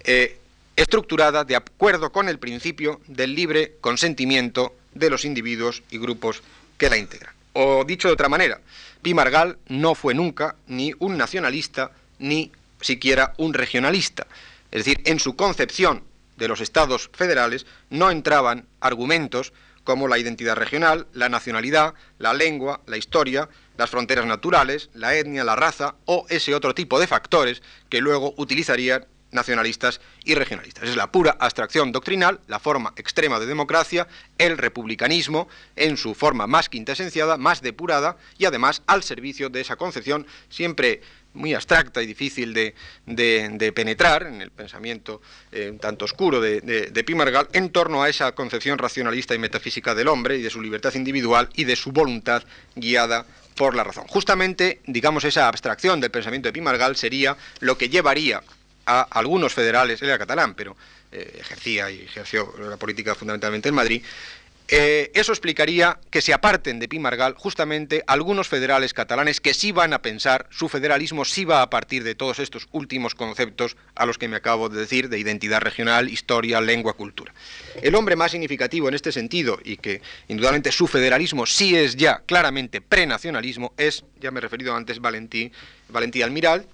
eh, 0.03 0.37
estructurada 0.75 1.43
de 1.43 1.55
acuerdo 1.55 2.11
con 2.11 2.27
el 2.27 2.39
principio 2.39 2.99
del 3.07 3.35
libre 3.35 3.75
consentimiento 3.81 4.75
de 4.93 5.09
los 5.09 5.23
individuos 5.23 5.83
y 5.91 5.97
grupos 5.97 6.41
que 6.77 6.89
la 6.89 6.97
integran. 6.97 7.34
O 7.57 7.85
dicho 7.85 8.09
de 8.09 8.13
otra 8.13 8.27
manera, 8.27 8.59
Pimargal 9.01 9.57
no 9.69 9.95
fue 9.95 10.13
nunca 10.13 10.57
ni 10.67 10.91
un 10.99 11.17
nacionalista 11.17 11.91
ni 12.19 12.51
siquiera 12.81 13.33
un 13.37 13.53
regionalista. 13.53 14.27
Es 14.71 14.83
decir, 14.83 15.01
en 15.05 15.19
su 15.19 15.37
concepción 15.37 16.03
de 16.35 16.49
los 16.49 16.59
estados 16.59 17.09
federales 17.13 17.65
no 17.89 18.11
entraban 18.11 18.67
argumentos 18.81 19.53
como 19.85 20.09
la 20.09 20.17
identidad 20.17 20.57
regional, 20.57 21.07
la 21.13 21.29
nacionalidad, 21.29 21.93
la 22.19 22.33
lengua, 22.33 22.81
la 22.87 22.97
historia, 22.97 23.47
las 23.77 23.89
fronteras 23.89 24.25
naturales, 24.25 24.89
la 24.93 25.15
etnia, 25.15 25.45
la 25.45 25.55
raza 25.55 25.95
o 26.03 26.25
ese 26.27 26.55
otro 26.55 26.75
tipo 26.75 26.99
de 26.99 27.07
factores 27.07 27.61
que 27.87 28.01
luego 28.01 28.33
utilizarían 28.35 29.05
nacionalistas 29.35 30.01
y 30.23 30.33
regionalistas. 30.33 30.89
Es 30.89 30.95
la 30.95 31.11
pura 31.11 31.37
abstracción 31.39 31.91
doctrinal, 31.91 32.39
la 32.47 32.59
forma 32.59 32.93
extrema 32.95 33.39
de 33.39 33.45
democracia, 33.45 34.07
el 34.37 34.57
republicanismo 34.57 35.47
en 35.75 35.97
su 35.97 36.15
forma 36.15 36.47
más 36.47 36.69
quintesenciada, 36.69 37.37
más 37.37 37.61
depurada 37.61 38.17
y 38.37 38.45
además 38.45 38.81
al 38.87 39.03
servicio 39.03 39.49
de 39.49 39.61
esa 39.61 39.75
concepción 39.75 40.25
siempre 40.49 41.01
muy 41.35 41.53
abstracta 41.53 42.01
y 42.01 42.07
difícil 42.07 42.53
de, 42.53 43.71
penetrar 43.75 44.23
en 44.23 44.41
el 44.41 44.51
pensamiento 44.51 45.21
eh, 45.51 45.77
tanto 45.79 46.05
oscuro 46.05 46.39
de, 46.41 46.61
de, 46.61 47.03
Pimargal 47.03 47.49
en 47.53 47.69
torno 47.69 48.01
a 48.01 48.09
esa 48.09 48.33
concepción 48.33 48.77
racionalista 48.77 49.35
y 49.35 49.39
metafísica 49.39 49.93
del 49.93 50.07
hombre 50.07 50.37
y 50.37 50.41
de 50.41 50.49
su 50.49 50.61
libertad 50.61 50.93
individual 50.95 51.49
y 51.53 51.65
de 51.65 51.75
su 51.75 51.91
voluntad 51.91 52.43
guiada 52.75 53.25
por 53.55 53.75
la 53.75 53.83
razón. 53.83 54.05
Justamente, 54.07 54.81
digamos, 54.85 55.23
esa 55.23 55.47
abstracción 55.47 55.99
del 55.99 56.11
pensamiento 56.11 56.49
de 56.49 56.53
Pimargal 56.53 56.95
sería 56.95 57.37
lo 57.59 57.77
que 57.77 57.89
llevaría 57.89 58.41
a 58.85 59.01
algunos 59.01 59.53
federales, 59.53 60.01
él 60.01 60.09
era 60.09 60.17
catalán, 60.17 60.55
pero 60.55 60.75
eh, 61.11 61.37
ejercía 61.39 61.89
y 61.89 62.01
ejerció 62.01 62.53
la 62.59 62.77
política 62.77 63.15
fundamentalmente 63.15 63.69
en 63.69 63.75
Madrid, 63.75 64.03
eh, 64.67 65.11
eso 65.13 65.31
explicaría 65.31 65.99
que 66.09 66.23
se 66.23 66.33
aparten 66.33 66.79
de 66.79 66.87
Pimargal 66.87 67.35
justamente 67.37 68.03
algunos 68.07 68.47
federales 68.47 68.95
catalanes 68.95 69.39
que 69.39 69.53
sí 69.53 69.71
van 69.71 69.93
a 69.93 70.01
pensar, 70.01 70.47
su 70.49 70.69
federalismo 70.69 71.23
sí 71.23 71.45
va 71.45 71.61
a 71.61 71.69
partir 71.69 72.03
de 72.03 72.15
todos 72.15 72.39
estos 72.39 72.67
últimos 72.71 73.13
conceptos 73.13 73.77
a 73.93 74.07
los 74.07 74.17
que 74.17 74.27
me 74.27 74.37
acabo 74.37 74.67
de 74.67 74.79
decir, 74.79 75.09
de 75.09 75.19
identidad 75.19 75.61
regional, 75.61 76.09
historia, 76.09 76.61
lengua, 76.61 76.93
cultura. 76.93 77.31
El 77.83 77.93
hombre 77.93 78.15
más 78.15 78.31
significativo 78.31 78.87
en 78.87 78.95
este 78.95 79.11
sentido, 79.11 79.59
y 79.63 79.77
que 79.77 80.01
indudablemente 80.29 80.71
su 80.71 80.87
federalismo 80.87 81.45
sí 81.45 81.75
es 81.75 81.95
ya 81.95 82.23
claramente 82.25 82.81
prenacionalismo, 82.81 83.71
es, 83.77 84.03
ya 84.19 84.31
me 84.31 84.39
he 84.39 84.41
referido 84.41 84.75
antes, 84.75 84.99
Valentí, 84.99 85.51
Valentí 85.89 86.23
Almiral, 86.23 86.65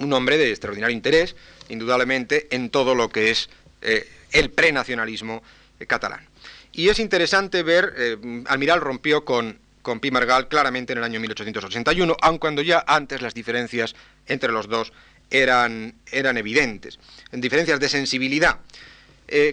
un 0.00 0.12
hombre 0.12 0.38
de 0.38 0.50
extraordinario 0.50 0.94
interés, 0.94 1.36
indudablemente, 1.68 2.48
en 2.50 2.70
todo 2.70 2.94
lo 2.94 3.08
que 3.08 3.30
es 3.30 3.48
eh, 3.82 4.08
el 4.32 4.50
prenacionalismo 4.50 5.42
eh, 5.78 5.86
catalán. 5.86 6.26
Y 6.72 6.88
es 6.88 6.98
interesante 6.98 7.62
ver, 7.62 7.94
eh, 7.96 8.16
Almiral 8.46 8.80
rompió 8.80 9.24
con, 9.24 9.58
con 9.82 10.00
Pimargal 10.00 10.48
claramente 10.48 10.92
en 10.92 10.98
el 10.98 11.04
año 11.04 11.20
1881, 11.20 12.16
aun 12.20 12.38
cuando 12.38 12.62
ya 12.62 12.84
antes 12.86 13.22
las 13.22 13.34
diferencias 13.34 13.94
entre 14.26 14.52
los 14.52 14.68
dos 14.68 14.92
eran, 15.30 15.94
eran 16.12 16.36
evidentes, 16.36 16.98
en 17.32 17.40
diferencias 17.40 17.80
de 17.80 17.88
sensibilidad. 17.88 18.60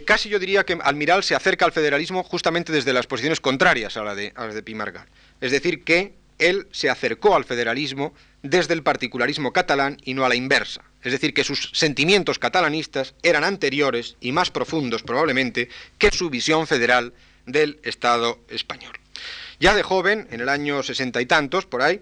casi 0.06 0.30
yo 0.30 0.40
diría 0.40 0.64
que 0.64 0.78
Almiral 0.82 1.22
se 1.24 1.36
acerca 1.36 1.66
al 1.66 1.74
federalismo 1.74 2.24
justamente 2.24 2.72
desde 2.72 2.94
las 2.94 3.08
posiciones 3.08 3.42
contrarias 3.42 3.98
a, 3.98 4.04
la 4.04 4.16
de, 4.16 4.32
a 4.36 4.46
las 4.46 4.56
de. 4.56 4.64
Es 5.42 5.52
decir, 5.52 5.84
que 5.84 6.14
él 6.40 6.68
se 6.72 6.90
acercó 6.90 7.36
al 7.36 7.46
federalismo 7.46 8.14
desde 8.46 8.76
el 8.76 8.84
particularismo 8.84 9.52
catalán 9.52 9.98
y 10.04 10.14
no 10.14 10.24
a 10.24 10.30
la 10.30 10.36
inversa. 10.36 10.84
Es 11.04 11.12
decir, 11.12 11.34
que 11.34 11.44
sus 11.44 11.72
sentimientos 11.74 12.40
catalanistas 12.40 13.16
eran 13.24 13.44
anteriores 13.44 14.18
y 14.22 14.32
más 14.32 14.52
profundos 14.52 15.02
probablemente 15.04 15.70
que 15.98 16.12
su 16.12 16.30
visión 16.30 16.68
federal 16.68 17.14
del 17.46 17.80
Estado 17.84 18.40
español. 18.50 18.94
Ya 19.60 19.74
de 19.74 19.84
joven, 19.84 20.28
en 20.32 20.42
el 20.42 20.50
año 20.50 20.84
sesenta 20.84 21.22
y 21.22 21.26
tantos, 21.26 21.66
por 21.66 21.82
ahí, 21.82 22.02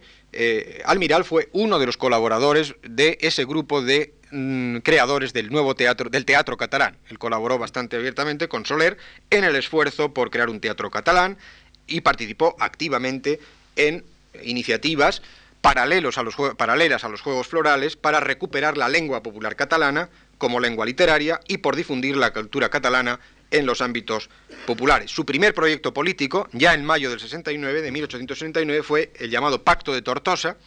Almiral 0.85 1.23
fue 1.23 1.49
uno 1.53 1.79
de 1.79 1.85
los 1.85 1.97
colaboradores 1.97 2.75
de 2.81 3.17
ese 3.21 3.45
grupo 3.45 3.81
de 3.81 4.13
mm, 4.31 4.77
creadores 4.77 5.31
del 5.31 5.49
nuevo 5.49 5.75
teatro, 5.75 6.09
del 6.09 6.25
teatro 6.25 6.57
catalán. 6.57 6.97
Él 7.09 7.19
colaboró 7.19 7.57
bastante 7.59 7.95
abiertamente 7.95 8.47
con 8.47 8.65
Soler 8.65 8.97
en 9.29 9.43
el 9.43 9.55
esfuerzo 9.55 10.13
por 10.13 10.31
crear 10.31 10.49
un 10.49 10.59
teatro 10.59 10.89
catalán 10.89 11.37
y 11.87 12.01
participó 12.01 12.55
activamente 12.59 13.39
en 13.75 14.03
iniciativas 14.43 15.21
paralelos 15.63 16.17
a 16.17 16.23
los, 16.23 16.35
paralelas 16.57 17.05
a 17.05 17.09
los 17.09 17.21
Juegos 17.21 17.47
Florales 17.47 17.95
para 17.95 18.19
recuperar 18.19 18.77
la 18.77 18.89
lengua 18.89 19.23
popular 19.23 19.55
catalana 19.55 20.09
como 20.37 20.59
lengua 20.59 20.85
literaria 20.85 21.39
y 21.47 21.59
por 21.59 21.77
difundir 21.77 22.17
la 22.17 22.33
cultura 22.33 22.67
catalana 22.67 23.21
en 23.49 23.65
los 23.65 23.79
ámbitos 23.79 24.29
populares. 24.67 25.09
Su 25.09 25.25
primer 25.25 25.53
proyecto 25.53 25.93
político, 25.93 26.49
ya 26.51 26.73
en 26.73 26.83
mayo 26.83 27.09
del 27.09 27.21
69, 27.21 27.81
de 27.81 27.91
1869, 27.93 28.83
fue 28.83 29.13
el 29.15 29.29
llamado 29.29 29.63
Pacto 29.63 29.93
de 29.93 30.01
Tortosa, 30.01 30.57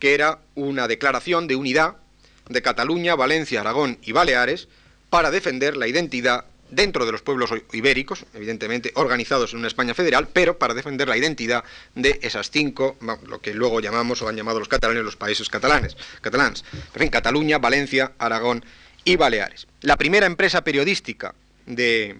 que 0.00 0.12
era 0.12 0.40
una 0.56 0.88
declaración 0.88 1.46
de 1.46 1.54
unidad 1.54 1.98
de 2.48 2.62
Cataluña, 2.62 3.14
Valencia, 3.14 3.60
Aragón 3.60 3.98
y 4.02 4.10
Baleares 4.10 4.66
para 5.08 5.30
defender 5.30 5.76
la 5.76 5.86
identidad 5.86 6.46
dentro 6.72 7.04
de 7.06 7.12
los 7.12 7.22
pueblos 7.22 7.50
ibéricos, 7.72 8.24
evidentemente 8.34 8.92
organizados 8.94 9.52
en 9.52 9.60
una 9.60 9.68
España 9.68 9.94
federal, 9.94 10.28
pero 10.32 10.58
para 10.58 10.74
defender 10.74 11.06
la 11.06 11.18
identidad 11.18 11.62
de 11.94 12.18
esas 12.22 12.50
cinco, 12.50 12.96
lo 13.26 13.40
que 13.40 13.54
luego 13.54 13.80
llamamos 13.80 14.22
o 14.22 14.28
han 14.28 14.36
llamado 14.36 14.58
los 14.58 14.68
catalanes 14.68 15.04
los 15.04 15.16
países 15.16 15.48
catalanes, 15.48 15.96
catalans. 16.22 16.64
En 16.94 17.00
fin, 17.00 17.08
Cataluña, 17.10 17.58
Valencia, 17.58 18.12
Aragón 18.18 18.64
y 19.04 19.16
Baleares. 19.16 19.66
La 19.82 19.96
primera 19.96 20.26
empresa 20.26 20.64
periodística 20.64 21.34
de, 21.66 22.16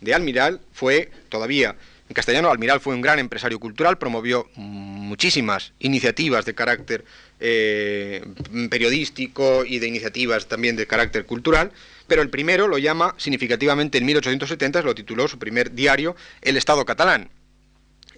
de 0.00 0.14
Almiral 0.14 0.60
fue 0.72 1.10
todavía 1.28 1.76
en 2.10 2.14
castellano, 2.14 2.50
Almiral 2.50 2.80
fue 2.80 2.92
un 2.96 3.00
gran 3.00 3.20
empresario 3.20 3.60
cultural, 3.60 3.96
promovió 3.96 4.48
muchísimas 4.56 5.74
iniciativas 5.78 6.44
de 6.44 6.56
carácter 6.56 7.04
eh, 7.38 8.20
periodístico 8.68 9.64
y 9.64 9.78
de 9.78 9.86
iniciativas 9.86 10.48
también 10.48 10.74
de 10.74 10.88
carácter 10.88 11.24
cultural, 11.24 11.70
pero 12.08 12.22
el 12.22 12.28
primero 12.28 12.66
lo 12.66 12.78
llama 12.78 13.14
significativamente 13.16 13.98
en 13.98 14.06
1870, 14.06 14.82
lo 14.82 14.96
tituló 14.96 15.28
su 15.28 15.38
primer 15.38 15.72
diario, 15.72 16.16
El 16.42 16.56
Estado 16.56 16.84
catalán. 16.84 17.30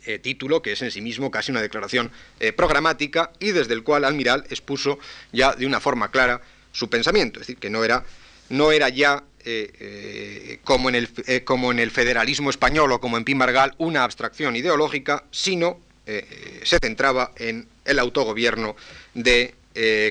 Eh, 0.07 0.19
título 0.19 0.63
que 0.63 0.73
es 0.73 0.81
en 0.81 0.91
sí 0.91 1.03
mismo 1.03 1.31
casi 1.31 1.53
una 1.53 1.61
declaración 1.61 2.11
eh, 2.41 2.53
programática 2.55 3.31
y 3.41 3.51
desde 3.51 3.75
el 3.75 3.83
cual 3.83 4.07
Almiral 4.07 4.47
expuso 4.49 4.99
ya 5.33 5.55
de 5.55 5.67
una 5.67 5.81
forma 5.81 6.11
clara 6.11 6.41
su 6.73 6.89
pensamiento, 6.89 7.41
es 7.41 7.47
decir, 7.47 7.61
que 7.61 7.69
no 7.69 7.85
era, 7.85 8.05
no 8.49 8.73
era 8.73 8.89
ya 8.89 9.23
eh, 9.45 9.73
eh, 9.81 10.59
como, 10.63 10.89
en 10.89 10.95
el, 10.95 11.09
eh, 11.27 11.43
como 11.43 11.73
en 11.73 11.81
el 11.81 11.91
federalismo 11.91 12.49
español 12.49 12.93
o 12.93 13.01
como 13.01 13.17
en 13.17 13.25
Pimargal, 13.25 13.75
una 13.79 14.05
abstracción 14.05 14.55
ideológica, 14.55 15.25
sino 15.31 15.81
se 16.05 16.79
centraba 16.81 17.31
en 17.37 17.69
el 17.85 17.99
autogobierno 18.01 18.75
de 19.15 19.55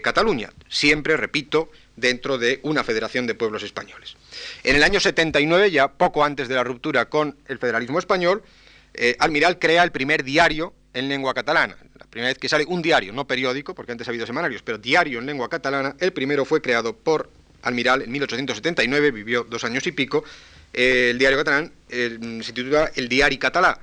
Cataluña, 0.02 0.50
siempre, 0.70 1.18
repito, 1.18 1.70
dentro 1.98 2.38
de 2.38 2.62
una 2.64 2.86
federación 2.86 3.28
de 3.28 3.36
pueblos 3.36 3.62
españoles. 3.62 4.16
En 4.64 4.78
el 4.78 4.84
año 4.84 5.02
79, 5.02 5.70
ya 5.70 5.90
poco 5.90 6.24
antes 6.24 6.48
de 6.48 6.56
la 6.56 6.64
ruptura 6.64 7.10
con 7.10 7.36
el 7.50 7.60
federalismo 7.60 8.00
español, 8.00 8.42
Almiral 9.20 9.60
crea 9.60 9.84
el 9.84 9.92
primer 9.92 10.24
diario 10.24 10.74
en 10.94 11.10
lengua 11.10 11.34
catalana. 11.34 11.76
La 12.00 12.06
primera 12.06 12.30
vez 12.30 12.38
que 12.38 12.48
sale 12.48 12.66
un 12.66 12.82
diario, 12.82 13.12
no 13.12 13.28
periódico, 13.28 13.76
porque 13.76 13.92
antes 13.92 14.08
ha 14.08 14.12
habido 14.12 14.26
semanarios, 14.26 14.64
pero 14.64 14.78
diario 14.78 15.20
en 15.20 15.26
lengua 15.26 15.50
catalana, 15.50 15.98
el 16.00 16.14
primero 16.14 16.46
fue 16.46 16.62
creado 16.62 16.96
por 16.96 17.30
Almiral 17.64 18.04
en 18.04 18.12
1879, 18.12 19.12
vivió 19.12 19.44
dos 19.44 19.64
años 19.64 19.86
y 19.88 19.92
pico. 19.92 20.24
el 20.74 21.18
diario 21.18 21.38
catalán 21.38 21.72
se 21.90 22.54
titula 22.54 22.92
El 22.96 23.10
Diari 23.10 23.38
Catalá. 23.38 23.80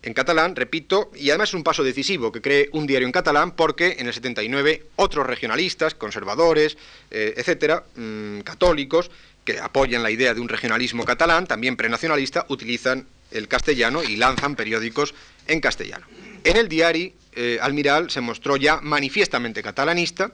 En 0.00 0.14
catalán, 0.14 0.54
repito, 0.54 1.10
y 1.16 1.30
además 1.30 1.50
es 1.50 1.54
un 1.54 1.64
paso 1.64 1.82
decisivo 1.82 2.30
que 2.30 2.40
cree 2.40 2.68
un 2.72 2.86
diario 2.86 3.06
en 3.06 3.12
catalán 3.12 3.52
porque 3.52 3.96
en 3.98 4.06
el 4.06 4.14
79 4.14 4.84
otros 4.96 5.26
regionalistas, 5.26 5.94
conservadores, 5.94 6.78
eh, 7.10 7.34
etcétera, 7.36 7.84
mm, 7.96 8.40
católicos, 8.40 9.10
que 9.44 9.58
apoyan 9.58 10.02
la 10.02 10.10
idea 10.10 10.34
de 10.34 10.40
un 10.40 10.48
regionalismo 10.48 11.04
catalán, 11.04 11.46
también 11.46 11.76
prenacionalista, 11.76 12.46
utilizan 12.48 13.06
el 13.32 13.48
castellano 13.48 14.04
y 14.04 14.16
lanzan 14.16 14.54
periódicos 14.54 15.14
en 15.48 15.60
castellano. 15.60 16.06
En 16.44 16.56
el 16.56 16.68
diario, 16.68 17.12
eh, 17.34 17.58
Almiral 17.60 18.10
se 18.10 18.20
mostró 18.20 18.56
ya 18.56 18.80
manifiestamente 18.80 19.62
catalanista, 19.62 20.30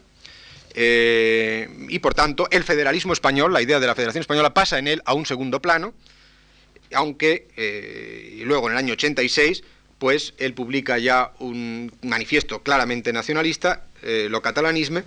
eh, 0.74 1.68
y 1.88 1.98
por 2.00 2.14
tanto, 2.14 2.48
el 2.50 2.64
federalismo 2.64 3.12
español, 3.12 3.52
la 3.52 3.62
idea 3.62 3.80
de 3.80 3.86
la 3.86 3.94
Federación 3.94 4.20
Española, 4.20 4.52
pasa 4.52 4.78
en 4.78 4.88
él 4.88 5.02
a 5.04 5.14
un 5.14 5.24
segundo 5.24 5.62
plano, 5.62 5.94
aunque 6.92 7.48
eh, 7.56 8.42
luego 8.44 8.68
en 8.68 8.72
el 8.72 8.78
año 8.78 8.92
86, 8.94 9.62
pues 9.98 10.34
él 10.38 10.54
publica 10.54 10.98
ya 10.98 11.32
un 11.38 11.92
manifiesto 12.02 12.62
claramente 12.62 13.12
nacionalista, 13.12 13.84
eh, 14.02 14.26
lo 14.28 14.42
catalanisme, 14.42 15.04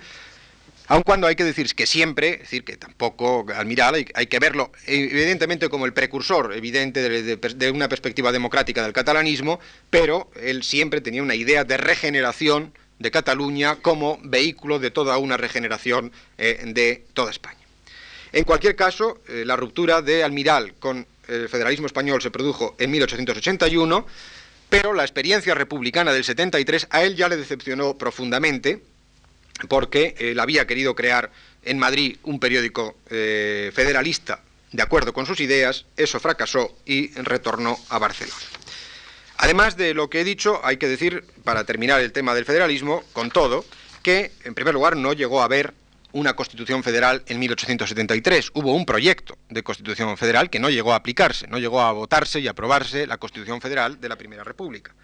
aun 0.88 1.04
cuando 1.04 1.28
hay 1.28 1.36
que 1.36 1.44
decir 1.44 1.68
que 1.76 1.86
siempre, 1.86 2.36
es 2.36 2.40
decir, 2.40 2.64
que 2.64 2.78
tampoco 2.78 3.46
Almiral 3.54 3.96
hay, 3.96 4.08
hay 4.14 4.28
que 4.28 4.40
verlo 4.40 4.72
evidentemente 4.86 5.68
como 5.68 5.86
el 5.86 5.94
precursor 5.94 6.54
evidente 6.56 7.02
de, 7.10 7.72
una 7.72 7.90
perspectiva 7.90 8.32
democrática 8.32 8.82
del 8.84 8.94
catalanismo, 8.94 9.60
pero 9.90 10.32
él 10.42 10.64
siempre 10.64 11.02
tenía 11.02 11.22
una 11.22 11.36
idea 11.36 11.66
de 11.66 11.76
regeneración 11.76 12.72
de 13.00 13.12
Cataluña 13.12 13.78
como 13.78 14.20
vehículo 14.24 14.80
de 14.80 14.92
toda 14.92 15.18
una 15.18 15.38
regeneración 15.38 16.12
eh, 16.38 16.62
de 16.66 17.06
toda 17.14 17.32
España. 17.32 17.60
En 18.32 18.44
cualquier 18.44 18.76
caso, 18.76 19.22
eh, 19.28 19.44
la 19.46 19.56
ruptura 19.56 20.02
de 20.02 20.24
Almiral 20.24 20.74
con 20.80 21.06
el 21.28 21.50
federalismo 21.50 21.88
español 21.88 22.22
se 22.22 22.32
produjo 22.32 22.76
en 22.80 22.92
1881, 22.92 24.06
pero 24.70 24.94
la 24.94 25.04
experiencia 25.04 25.54
republicana 25.54 26.14
del 26.14 26.24
73 26.24 26.88
a 26.90 27.04
él 27.04 27.16
ya 27.16 27.28
le 27.28 27.38
decepcionó 27.38 27.98
profundamente, 27.98 28.82
porque 29.68 30.16
él 30.20 30.40
había 30.40 30.68
querido 30.68 30.96
crear 30.96 31.32
en 31.64 31.80
Madrid 31.80 32.18
un 32.24 32.40
periódico 32.40 32.96
eh, 33.10 33.72
federalista 33.74 34.42
de 34.72 34.84
acuerdo 34.84 35.14
con 35.14 35.26
sus 35.26 35.40
ideas, 35.40 35.86
eso 35.96 36.20
fracasó 36.20 36.76
y 36.86 37.08
retornó 37.14 37.78
a 37.90 38.00
Barcelona. 38.00 38.36
Además 39.38 39.78
de 39.78 39.94
lo 39.94 40.10
que 40.10 40.22
he 40.22 40.24
dicho, 40.24 40.60
hay 40.64 40.78
que 40.78 40.88
decir, 40.88 41.24
para 41.44 41.64
terminar 41.64 42.02
el 42.02 42.12
tema 42.12 42.34
del 42.34 42.46
federalismo, 42.46 43.04
con 43.14 43.30
todo, 43.30 43.66
que, 44.02 44.32
en 44.44 44.56
primer 44.56 44.74
lugar, 44.74 44.96
no 44.96 45.14
llegó 45.14 45.42
a 45.42 45.46
haber 45.46 45.74
una 46.12 46.36
constitución 46.36 46.84
federal 46.84 47.24
en 47.28 47.38
1873. 47.40 48.52
Hubo 48.54 48.74
un 48.74 48.86
proyecto 48.86 49.38
de 49.50 49.62
constitución 49.62 50.18
federal 50.18 50.50
que 50.50 50.60
no 50.60 50.70
llegó 50.70 50.94
a 50.94 50.96
aplicarse, 50.96 51.48
no 51.48 51.60
llegó 51.60 51.82
a 51.82 51.92
votarse 51.92 52.40
y 52.40 52.48
aprobarse 52.48 53.06
la 53.06 53.18
constitución 53.18 53.62
federal 53.62 54.02
de 54.02 54.10
la 54.10 54.16
Primera 54.16 54.44
República. 54.44 54.96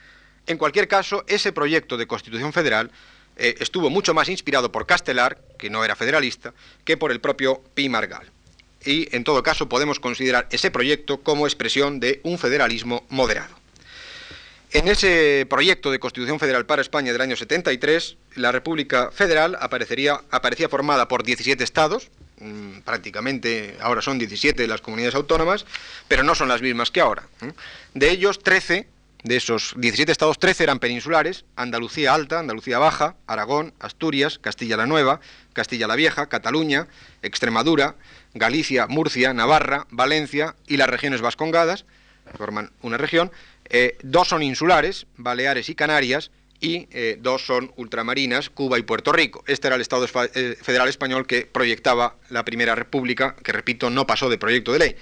En 0.48 0.58
cualquier 0.58 0.88
caso, 0.88 1.24
ese 1.28 1.52
proyecto 1.52 1.98
de 1.98 2.08
constitución 2.08 2.52
federal 2.54 2.92
eh, 3.38 3.56
estuvo 3.60 3.90
mucho 3.90 4.14
más 4.14 4.30
inspirado 4.30 4.72
por 4.72 4.86
Castelar, 4.86 5.40
que 5.58 5.70
no 5.70 5.86
era 5.86 5.96
federalista, 5.96 6.54
que 6.84 6.98
por 6.98 7.12
el 7.12 7.22
propio 7.22 7.62
Pi 7.74 7.90
Margal. 7.90 8.32
Y, 8.86 9.16
en 9.16 9.24
todo 9.24 9.44
caso, 9.44 9.70
podemos 9.70 10.00
considerar 10.00 10.48
ese 10.52 10.72
proyecto 10.72 11.22
como 11.22 11.46
expresión 11.46 12.00
de 12.00 12.20
un 12.24 12.38
federalismo 12.38 13.06
moderado. 13.10 13.63
En 14.74 14.88
ese 14.88 15.46
proyecto 15.48 15.92
de 15.92 16.00
Constitución 16.00 16.40
Federal 16.40 16.66
para 16.66 16.82
España 16.82 17.12
del 17.12 17.22
año 17.22 17.36
73, 17.36 18.18
la 18.38 18.52
República 18.52 19.12
Federal 19.12 19.56
aparecería, 19.62 20.22
aparecía 20.32 20.68
formada 20.68 21.08
por 21.08 21.22
17 21.22 21.64
estados, 21.64 22.10
mm, 22.40 22.80
prácticamente 22.80 23.78
ahora 23.82 24.02
son 24.02 24.18
17 24.18 24.66
las 24.68 24.82
comunidades 24.82 25.14
autónomas, 25.14 25.68
pero 26.08 26.24
no 26.24 26.34
son 26.34 26.48
las 26.48 26.64
mismas 26.64 26.90
que 26.90 27.02
ahora. 27.02 27.28
De 27.94 28.10
ellos, 28.10 28.42
13, 28.42 28.88
de 29.24 29.36
esos 29.36 29.76
17 29.78 30.12
estados, 30.12 30.40
13 30.40 30.64
eran 30.64 30.80
peninsulares, 30.80 31.46
Andalucía 31.56 32.16
Alta, 32.16 32.40
Andalucía 32.40 32.80
Baja, 32.80 33.16
Aragón, 33.28 33.76
Asturias, 33.80 34.40
Castilla 34.40 34.76
la 34.76 34.88
Nueva, 34.88 35.20
Castilla 35.54 35.86
la 35.86 35.96
Vieja, 35.96 36.30
Cataluña, 36.30 36.88
Extremadura, 37.22 37.96
Galicia, 38.34 38.88
Murcia, 38.88 39.36
Navarra, 39.36 39.86
Valencia 39.92 40.56
y 40.68 40.78
las 40.78 40.90
regiones 40.90 41.22
vascongadas, 41.22 41.86
forman 42.38 42.72
una 42.82 42.98
región, 42.98 43.32
eh, 43.70 43.98
dos 44.04 44.30
son 44.30 44.44
insulares, 44.44 45.08
Baleares 45.18 45.70
y 45.70 45.76
Canarias, 45.76 46.32
y 46.60 46.88
eh, 46.92 47.18
dos 47.20 47.46
son 47.46 47.74
ultramarinas, 47.76 48.50
Cuba 48.50 48.80
y 48.80 48.84
Puerto 48.84 49.12
Rico. 49.12 49.44
Este 49.48 49.68
era 49.68 49.76
el 49.76 49.82
Estado 49.82 50.06
eh, 50.06 50.58
federal 50.62 50.88
español 50.88 51.28
que 51.28 51.46
proyectaba 51.46 52.16
la 52.30 52.46
Primera 52.46 52.76
República, 52.76 53.36
que 53.44 53.52
repito, 53.52 53.90
no 53.90 54.08
pasó 54.08 54.30
de 54.30 54.38
proyecto 54.38 54.72
de 54.72 54.80
ley. 54.80 54.96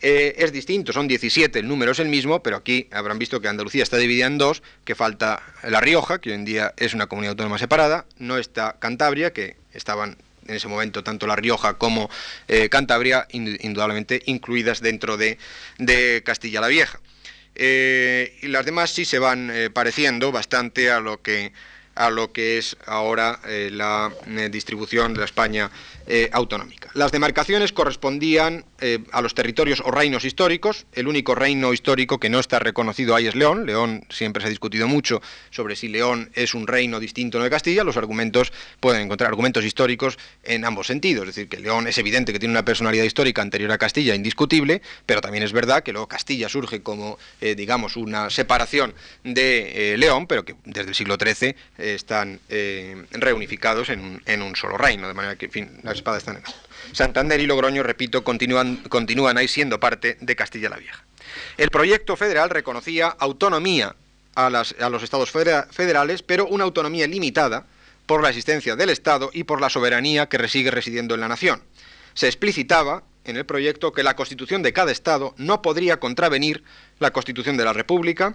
es 0.00 0.52
distinto, 0.52 0.92
son 0.92 1.08
17, 1.08 1.58
el 1.58 1.68
número 1.68 1.92
es 1.92 1.98
el 1.98 2.08
mismo, 2.08 2.42
pero 2.42 2.56
aquí 2.56 2.88
habrán 2.90 3.18
visto 3.18 3.40
que 3.40 3.48
Andalucía 3.48 3.82
está 3.82 3.96
dividida 3.96 4.26
en 4.26 4.38
dos, 4.38 4.62
que 4.84 4.94
falta 4.94 5.42
La 5.62 5.80
Rioja, 5.80 6.20
que 6.20 6.30
hoy 6.30 6.36
en 6.36 6.44
día 6.44 6.74
es 6.76 6.94
una 6.94 7.06
comunidad 7.06 7.32
autónoma 7.32 7.58
separada, 7.58 8.06
no 8.18 8.38
está 8.38 8.76
Cantabria, 8.78 9.32
que 9.32 9.56
estaban 9.72 10.16
en 10.46 10.54
ese 10.54 10.68
momento 10.68 11.02
tanto 11.02 11.26
La 11.26 11.36
Rioja 11.36 11.74
como 11.74 12.10
Cantabria, 12.70 13.26
indudablemente 13.30 14.22
incluidas 14.26 14.80
dentro 14.80 15.16
de 15.16 15.38
Castilla 16.24 16.60
la 16.60 16.68
Vieja. 16.68 17.00
Eh, 17.54 18.36
y 18.42 18.48
las 18.48 18.64
demás 18.64 18.90
sí 18.90 19.04
se 19.04 19.18
van 19.18 19.50
eh, 19.50 19.70
pareciendo 19.70 20.32
bastante 20.32 20.90
a 20.90 20.98
lo 21.00 21.22
que 21.22 21.52
a 21.94 22.10
lo 22.10 22.32
que 22.32 22.58
es 22.58 22.76
ahora 22.86 23.38
eh, 23.46 23.70
la 23.72 24.12
eh, 24.26 24.48
distribución 24.50 25.14
de 25.14 25.20
la 25.20 25.26
España 25.26 25.70
eh, 26.06 26.28
autonómica. 26.32 26.90
Las 26.94 27.12
demarcaciones 27.12 27.72
correspondían 27.72 28.64
a 29.12 29.22
los 29.22 29.34
territorios 29.34 29.82
o 29.82 29.90
reinos 29.90 30.26
históricos. 30.26 30.84
El 30.92 31.08
único 31.08 31.34
reino 31.34 31.72
histórico 31.72 32.20
que 32.20 32.28
no 32.28 32.38
está 32.38 32.58
reconocido 32.58 33.14
ahí 33.14 33.26
es 33.26 33.34
León. 33.34 33.64
León 33.64 34.04
siempre 34.10 34.42
se 34.42 34.48
ha 34.48 34.50
discutido 34.50 34.86
mucho 34.86 35.22
sobre 35.50 35.74
si 35.74 35.88
León 35.88 36.30
es 36.34 36.52
un 36.52 36.66
reino 36.66 37.00
distinto 37.00 37.42
de 37.42 37.48
Castilla. 37.48 37.82
Los 37.82 37.96
argumentos 37.96 38.52
pueden 38.80 39.00
encontrar 39.00 39.28
argumentos 39.28 39.64
históricos 39.64 40.18
en 40.42 40.66
ambos 40.66 40.86
sentidos. 40.86 41.26
Es 41.26 41.34
decir, 41.34 41.48
que 41.48 41.58
León 41.58 41.88
es 41.88 41.96
evidente 41.96 42.34
que 42.34 42.38
tiene 42.38 42.52
una 42.52 42.64
personalidad 42.64 43.04
histórica 43.04 43.40
anterior 43.40 43.72
a 43.72 43.78
Castilla 43.78 44.14
indiscutible, 44.14 44.82
pero 45.06 45.22
también 45.22 45.44
es 45.44 45.52
verdad 45.52 45.82
que 45.82 45.92
luego 45.92 46.06
Castilla 46.06 46.50
surge 46.50 46.82
como, 46.82 47.18
digamos, 47.40 47.96
una 47.96 48.28
separación 48.28 48.92
de 49.22 49.94
León, 49.96 50.26
pero 50.26 50.44
que 50.44 50.56
desde 50.66 50.90
el 50.90 50.94
siglo 50.94 51.16
XIII 51.18 51.54
están 51.78 52.40
eh, 52.48 53.04
reunificados 53.12 53.88
en 53.88 54.42
un, 54.42 54.56
solo 54.56 54.76
reino, 54.76 55.08
de 55.08 55.14
manera 55.14 55.36
que, 55.36 55.46
en 55.46 55.52
fin, 55.52 55.70
Santander 56.92 57.40
y 57.40 57.46
Logroño, 57.46 57.82
repito, 57.82 58.22
continúan, 58.24 58.76
continúan 58.88 59.38
ahí 59.38 59.48
siendo 59.48 59.80
parte 59.80 60.16
de 60.20 60.36
Castilla 60.36 60.68
la 60.68 60.76
Vieja. 60.76 61.04
El 61.56 61.70
proyecto 61.70 62.16
federal 62.16 62.50
reconocía 62.50 63.08
autonomía 63.08 63.96
a, 64.34 64.46
a 64.46 64.90
los 64.90 65.02
estados 65.02 65.30
federales, 65.30 66.22
pero 66.22 66.46
una 66.46 66.64
autonomía 66.64 67.06
limitada 67.06 67.66
por 68.06 68.22
la 68.22 68.28
existencia 68.28 68.76
del 68.76 68.90
Estado 68.90 69.30
y 69.32 69.44
por 69.44 69.60
la 69.60 69.70
soberanía 69.70 70.28
que 70.28 70.48
sigue 70.48 70.70
residiendo 70.70 71.14
en 71.14 71.20
la 71.20 71.28
nación. 71.28 71.62
Se 72.14 72.26
explicitaba 72.26 73.02
en 73.24 73.36
el 73.36 73.46
proyecto 73.46 73.92
que 73.92 74.02
la 74.02 74.16
constitución 74.16 74.62
de 74.62 74.72
cada 74.72 74.92
Estado 74.92 75.34
no 75.38 75.62
podría 75.62 75.98
contravenir 75.98 76.62
la 76.98 77.12
constitución 77.12 77.56
de 77.56 77.64
la 77.64 77.72
República, 77.72 78.34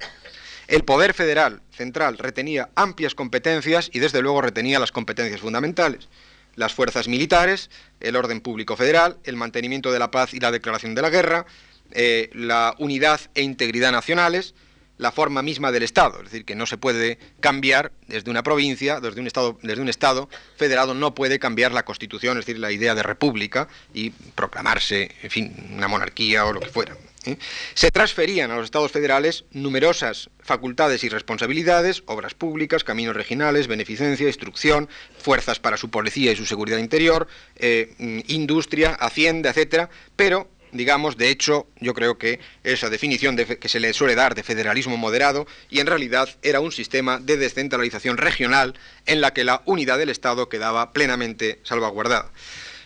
el 0.67 0.83
poder 0.83 1.15
federal 1.15 1.61
central 1.71 2.19
retenía 2.19 2.69
amplias 2.75 3.15
competencias 3.15 3.89
y 3.91 3.99
desde 3.99 4.21
luego 4.21 4.41
retenía 4.41 4.79
las 4.79 4.91
competencias 4.91 5.41
fundamentales. 5.41 6.07
Las 6.55 6.73
fuerzas 6.73 7.07
militares, 7.07 7.69
el 7.99 8.15
orden 8.15 8.41
público 8.41 8.75
federal, 8.75 9.17
el 9.23 9.35
mantenimiento 9.35 9.91
de 9.91 9.99
la 9.99 10.11
paz 10.11 10.33
y 10.33 10.39
la 10.39 10.51
declaración 10.51 10.95
de 10.95 11.01
la 11.01 11.09
guerra, 11.09 11.45
eh, 11.91 12.29
la 12.33 12.75
unidad 12.77 13.19
e 13.33 13.41
integridad 13.41 13.91
nacionales, 13.91 14.53
la 14.99 15.11
forma 15.13 15.41
misma 15.41 15.71
del 15.71 15.83
Estado, 15.83 16.17
es 16.17 16.25
decir, 16.25 16.45
que 16.45 16.55
no 16.55 16.65
se 16.65 16.77
puede 16.77 17.17
cambiar 17.39 17.93
desde 18.07 18.29
una 18.29 18.43
provincia, 18.43 18.99
desde 18.99 19.21
un 19.21 19.27
Estado, 19.27 19.57
desde 19.63 19.81
un 19.81 19.87
Estado 19.87 20.29
federado, 20.57 20.93
no 20.93 21.15
puede 21.15 21.39
cambiar 21.39 21.71
la 21.71 21.85
Constitución, 21.85 22.37
es 22.37 22.45
decir, 22.45 22.59
la 22.59 22.71
idea 22.71 22.93
de 22.95 23.01
república 23.01 23.69
y 23.93 24.09
proclamarse, 24.09 25.09
en 25.23 25.31
fin, 25.31 25.71
una 25.71 25.87
monarquía 25.87 26.45
o 26.45 26.51
lo 26.51 26.59
que 26.59 26.67
fuera. 26.67 26.97
¿Eh? 27.29 27.37
Se 27.73 27.91
transferían 27.91 28.51
a 28.51 28.55
los 28.55 28.65
estados 28.65 28.91
federales 28.91 29.45
numerosas 29.51 30.29
facultades 30.41 31.03
y 31.03 31.09
responsabilidades, 31.09 32.01
obras 32.07 32.33
públicas, 32.33 32.83
caminos 32.83 33.15
regionales, 33.15 33.67
beneficencia, 33.67 34.27
instrucción, 34.27 34.89
fuerzas 35.17 35.59
para 35.59 35.77
su 35.77 35.89
policía 35.89 36.31
y 36.31 36.35
su 36.35 36.45
seguridad 36.45 36.79
interior, 36.79 37.27
eh, 37.57 37.93
mm, 37.99 38.19
industria, 38.27 38.95
hacienda, 38.95 39.51
etcétera, 39.51 39.89
pero 40.15 40.49
digamos, 40.71 41.17
de 41.17 41.29
hecho, 41.29 41.67
yo 41.79 41.93
creo 41.93 42.17
que 42.17 42.39
esa 42.63 42.89
definición 42.89 43.35
que 43.35 43.69
se 43.69 43.79
le 43.79 43.93
suele 43.93 44.15
dar 44.15 44.35
de 44.35 44.43
federalismo 44.43 44.97
moderado 44.97 45.47
y 45.69 45.79
en 45.79 45.87
realidad 45.87 46.29
era 46.41 46.59
un 46.59 46.71
sistema 46.71 47.19
de 47.19 47.37
descentralización 47.37 48.17
regional 48.17 48.75
en 49.05 49.21
la 49.21 49.33
que 49.33 49.43
la 49.43 49.61
unidad 49.65 49.97
del 49.97 50.09
Estado 50.09 50.49
quedaba 50.49 50.93
plenamente 50.93 51.59
salvaguardada. 51.63 52.31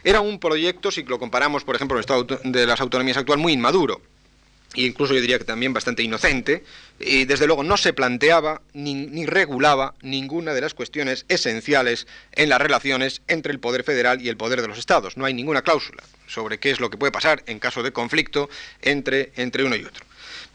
Era 0.05 0.21
un 0.21 0.39
proyecto, 0.39 0.91
si 0.91 1.03
lo 1.03 1.19
comparamos, 1.19 1.63
por 1.63 1.75
ejemplo, 1.75 1.97
el 1.97 2.01
Estado 2.01 2.23
de 2.43 2.67
las 2.67 2.81
autonomías 2.81 3.17
actual, 3.17 3.39
muy 3.39 3.53
inmaduro 3.53 4.01
incluso 4.76 5.13
yo 5.13 5.21
diría 5.21 5.38
que 5.39 5.45
también 5.45 5.74
bastante 5.74 6.03
inocente, 6.03 6.63
y 6.99 7.26
desde 7.26 7.47
luego 7.47 7.63
no 7.63 7.78
se 7.78 7.93
planteaba 7.93 8.61
ni, 8.74 9.26
regulaba 9.26 9.93
ninguna 10.01 10.53
de 10.53 10.61
las 10.61 10.74
cuestiones 10.74 11.26
esenciales 11.28 12.07
en 12.34 12.49
las 12.49 12.61
relaciones 12.61 13.21
entre 13.28 13.51
el 13.51 13.59
poder 13.59 13.84
federal 13.84 14.21
y 14.21 14.30
el 14.30 14.38
poder 14.38 14.61
de 14.61 14.67
los 14.67 14.78
estados. 14.78 15.17
No 15.17 15.26
hay 15.26 15.34
ninguna 15.34 15.61
cláusula 15.61 16.03
sobre 16.28 16.59
qué 16.59 16.71
es 16.71 16.80
lo 16.80 16.89
que 16.89 16.97
puede 16.97 17.11
pasar 17.11 17.43
en 17.47 17.59
caso 17.59 17.84
de 17.84 17.91
conflicto 17.91 18.49
entre, 18.82 19.32
entre 19.36 19.63
uno 19.63 19.76
y 19.76 19.84
otro. 19.84 20.05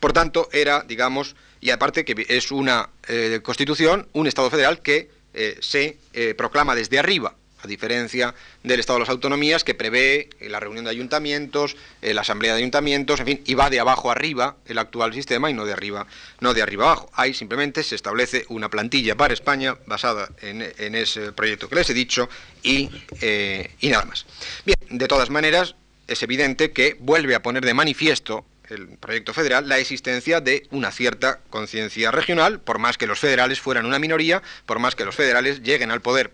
Por 0.01 0.13
tanto, 0.13 0.49
era, 0.53 0.85
digamos, 0.87 1.37
y 1.61 1.71
aparte 1.71 2.05
que 2.05 2.27
es 2.29 2.53
una 2.53 2.89
eh, 3.09 3.41
constitución, 3.43 4.09
un 4.13 4.27
Estado 4.27 4.51
federal 4.51 4.81
que 4.81 5.11
eh, 5.35 5.57
se 5.61 5.99
eh, 6.15 6.35
proclama 6.35 6.75
desde 6.75 6.99
arriba, 6.99 7.35
a 7.63 7.67
diferencia 7.67 8.35
del 8.63 8.81
Estado 8.81 8.99
de 8.99 9.01
las 9.01 9.09
Autonomías, 9.09 9.65
que 9.65 9.75
prevé 9.75 10.31
la 10.41 10.61
reunión 10.61 10.85
de 10.85 10.91
ayuntamientos, 10.91 11.77
eh, 12.03 12.15
la 12.15 12.23
asamblea 12.23 12.53
de 12.53 12.59
ayuntamientos, 12.59 13.21
en 13.21 13.27
fin, 13.27 13.43
y 13.45 13.55
va 13.55 13.71
de 13.71 13.81
abajo 13.81 14.11
arriba 14.11 14.57
el 14.67 14.79
actual 14.79 15.13
sistema 15.15 15.51
y 15.51 15.55
no 15.55 15.65
de 15.65 15.73
arriba, 15.73 16.07
no 16.41 16.55
de 16.55 16.63
arriba 16.63 16.87
abajo. 16.87 17.11
Ahí 17.15 17.35
simplemente 17.35 17.83
se 17.83 17.95
establece 17.95 18.45
una 18.49 18.71
plantilla 18.71 19.17
para 19.17 19.35
España 19.35 19.77
basada 19.87 20.31
en, 20.41 20.95
ese 20.95 21.33
proyecto 21.33 21.69
que 21.69 21.77
les 21.77 21.91
he 21.91 21.95
dicho 21.95 22.29
y, 22.63 22.91
eh, 23.21 23.71
y 23.81 23.89
nada 23.89 24.05
más. 24.05 24.27
Bien, 24.65 24.79
de 24.91 25.09
todas 25.09 25.31
maneras, 25.31 25.75
es 26.07 26.23
evidente 26.23 26.73
que 26.73 26.97
vuelve 26.99 27.35
a 27.35 27.43
poner 27.43 27.65
de 27.65 27.75
manifiesto 27.75 28.47
el 28.71 28.89
proyecto 28.99 29.33
federal 29.33 29.69
la 29.69 29.79
existencia 29.79 30.41
de 30.41 30.67
una 30.71 30.91
cierta 30.91 31.41
conciencia 31.51 32.11
regional, 32.11 32.61
por 32.61 32.79
más 32.79 32.99
que 32.99 33.07
los 33.07 33.19
federales 33.19 33.61
fueran 33.61 33.87
una 33.87 33.99
minoría, 33.99 34.43
por 34.67 34.79
más 34.79 34.95
que 34.95 35.05
los 35.05 35.15
federales 35.15 35.63
lleguen 35.63 35.91
al 35.91 36.03
poder 36.03 36.33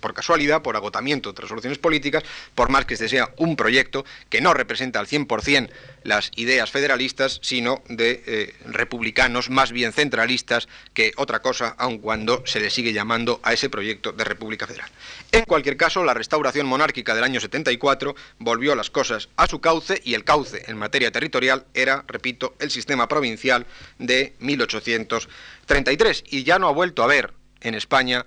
por 0.00 0.14
casualidad, 0.14 0.62
por 0.62 0.76
agotamiento 0.76 1.32
de 1.32 1.42
resoluciones 1.42 1.78
políticas, 1.78 2.22
por 2.54 2.68
más 2.68 2.84
que 2.84 2.94
este 2.94 3.08
sea 3.08 3.30
un 3.36 3.56
proyecto 3.56 4.04
que 4.28 4.40
no 4.40 4.54
representa 4.54 5.00
al 5.00 5.06
100% 5.06 5.70
las 6.02 6.30
ideas 6.36 6.70
federalistas, 6.70 7.40
sino 7.42 7.82
de 7.88 8.22
eh, 8.26 8.54
republicanos 8.66 9.50
más 9.50 9.72
bien 9.72 9.92
centralistas 9.92 10.68
que 10.94 11.12
otra 11.16 11.40
cosa, 11.40 11.74
aun 11.78 11.98
cuando 11.98 12.42
se 12.46 12.60
le 12.60 12.70
sigue 12.70 12.92
llamando 12.92 13.40
a 13.42 13.52
ese 13.52 13.68
proyecto 13.68 14.12
de 14.12 14.24
República 14.24 14.66
Federal. 14.66 14.88
En 15.32 15.44
cualquier 15.44 15.76
caso, 15.76 16.04
la 16.04 16.14
restauración 16.14 16.66
monárquica 16.66 17.14
del 17.14 17.24
año 17.24 17.40
74 17.40 18.14
volvió 18.38 18.74
las 18.74 18.90
cosas 18.90 19.28
a 19.36 19.46
su 19.46 19.60
cauce 19.60 20.00
y 20.04 20.14
el 20.14 20.24
cauce 20.24 20.64
en 20.66 20.78
materia 20.78 21.12
territorial 21.12 21.66
era, 21.74 22.04
repito, 22.06 22.54
el 22.58 22.70
sistema 22.70 23.08
provincial 23.08 23.66
de 23.98 24.34
1833 24.40 26.24
y 26.28 26.44
ya 26.44 26.58
no 26.58 26.68
ha 26.68 26.72
vuelto 26.72 27.02
a 27.02 27.06
haber 27.06 27.34
en 27.60 27.74
España 27.74 28.24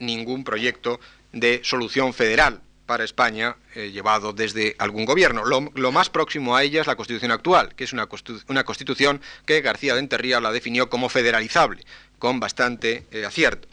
ningún 0.00 0.44
proyecto 0.44 1.00
de 1.32 1.60
solución 1.64 2.14
federal 2.14 2.60
para 2.86 3.04
España 3.04 3.56
eh, 3.74 3.90
llevado 3.90 4.32
desde 4.32 4.76
algún 4.78 5.04
gobierno. 5.04 5.44
Lo, 5.44 5.92
más 5.92 6.10
próximo 6.10 6.56
a 6.56 6.62
ella 6.62 6.80
es 6.80 6.86
la 6.86 6.96
Constitución 6.96 7.30
actual, 7.30 7.74
que 7.74 7.84
es 7.84 7.92
una, 7.92 8.08
una 8.48 8.64
Constitución 8.64 9.20
que 9.46 9.60
García 9.60 9.94
de 9.94 10.00
Enterría 10.00 10.40
la 10.40 10.52
definió 10.52 10.90
como 10.90 11.08
federalizable, 11.08 11.82
con 12.18 12.40
bastante 12.40 13.06
eh, 13.10 13.24
acierto. 13.24 13.68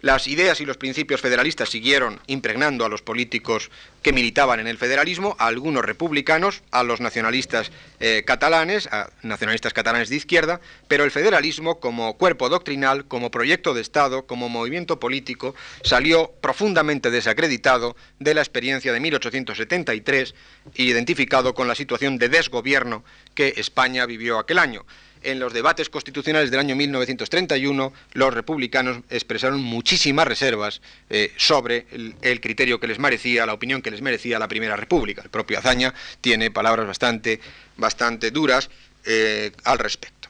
Las 0.00 0.28
ideas 0.28 0.60
y 0.60 0.66
los 0.66 0.76
principios 0.76 1.20
federalistas 1.20 1.70
siguieron 1.70 2.20
impregnando 2.26 2.84
a 2.84 2.88
los 2.88 3.02
políticos 3.02 3.70
que 4.02 4.12
militaban 4.12 4.60
en 4.60 4.68
el 4.68 4.78
federalismo, 4.78 5.34
a 5.38 5.46
algunos 5.46 5.84
republicanos, 5.84 6.62
a 6.70 6.84
los 6.84 7.00
nacionalistas 7.00 7.72
eh, 7.98 8.22
catalanes, 8.24 8.86
a 8.92 9.10
nacionalistas 9.22 9.72
catalanes 9.72 10.08
de 10.08 10.16
izquierda, 10.16 10.60
pero 10.86 11.04
el 11.04 11.10
federalismo 11.10 11.80
como 11.80 12.16
cuerpo 12.16 12.48
doctrinal, 12.48 13.06
como 13.06 13.30
proyecto 13.30 13.74
de 13.74 13.80
Estado, 13.80 14.26
como 14.26 14.48
movimiento 14.48 15.00
político, 15.00 15.54
salió 15.82 16.32
profundamente 16.40 17.10
desacreditado 17.10 17.96
de 18.20 18.34
la 18.34 18.40
experiencia 18.40 18.92
de 18.92 19.00
1873 19.00 20.34
identificado 20.74 21.54
con 21.54 21.66
la 21.66 21.74
situación 21.74 22.18
de 22.18 22.28
desgobierno 22.28 23.04
que 23.34 23.54
España 23.56 24.06
vivió 24.06 24.38
aquel 24.38 24.58
año 24.58 24.84
en 25.22 25.38
los 25.38 25.52
debates 25.52 25.88
constitucionales 25.88 26.50
del 26.50 26.60
año 26.60 26.76
1931, 26.76 27.92
los 28.12 28.34
republicanos 28.34 28.98
expresaron 29.10 29.60
muchísimas 29.60 30.26
reservas 30.26 30.80
eh, 31.10 31.32
sobre 31.36 31.86
el, 32.22 32.40
criterio 32.40 32.80
que 32.80 32.86
les 32.86 32.98
merecía, 32.98 33.46
la 33.46 33.54
opinión 33.54 33.82
que 33.82 33.90
les 33.90 34.02
merecía 34.02 34.38
la 34.38 34.48
Primera 34.48 34.76
República. 34.76 35.22
El 35.22 35.30
propio 35.30 35.58
Azaña 35.58 35.94
tiene 36.20 36.50
palabras 36.50 36.86
bastante, 36.86 37.40
bastante 37.76 38.30
duras 38.30 38.70
eh, 39.04 39.52
al 39.64 39.78
respecto. 39.78 40.28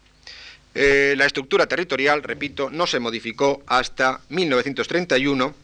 Eh, 0.75 1.15
la 1.17 1.27
estructura 1.27 1.67
territorial, 1.67 2.23
repito, 2.23 2.71
no 2.71 2.87
se 2.87 3.01
modificó 3.01 3.63
hasta 3.67 4.21
1931. 4.29 5.55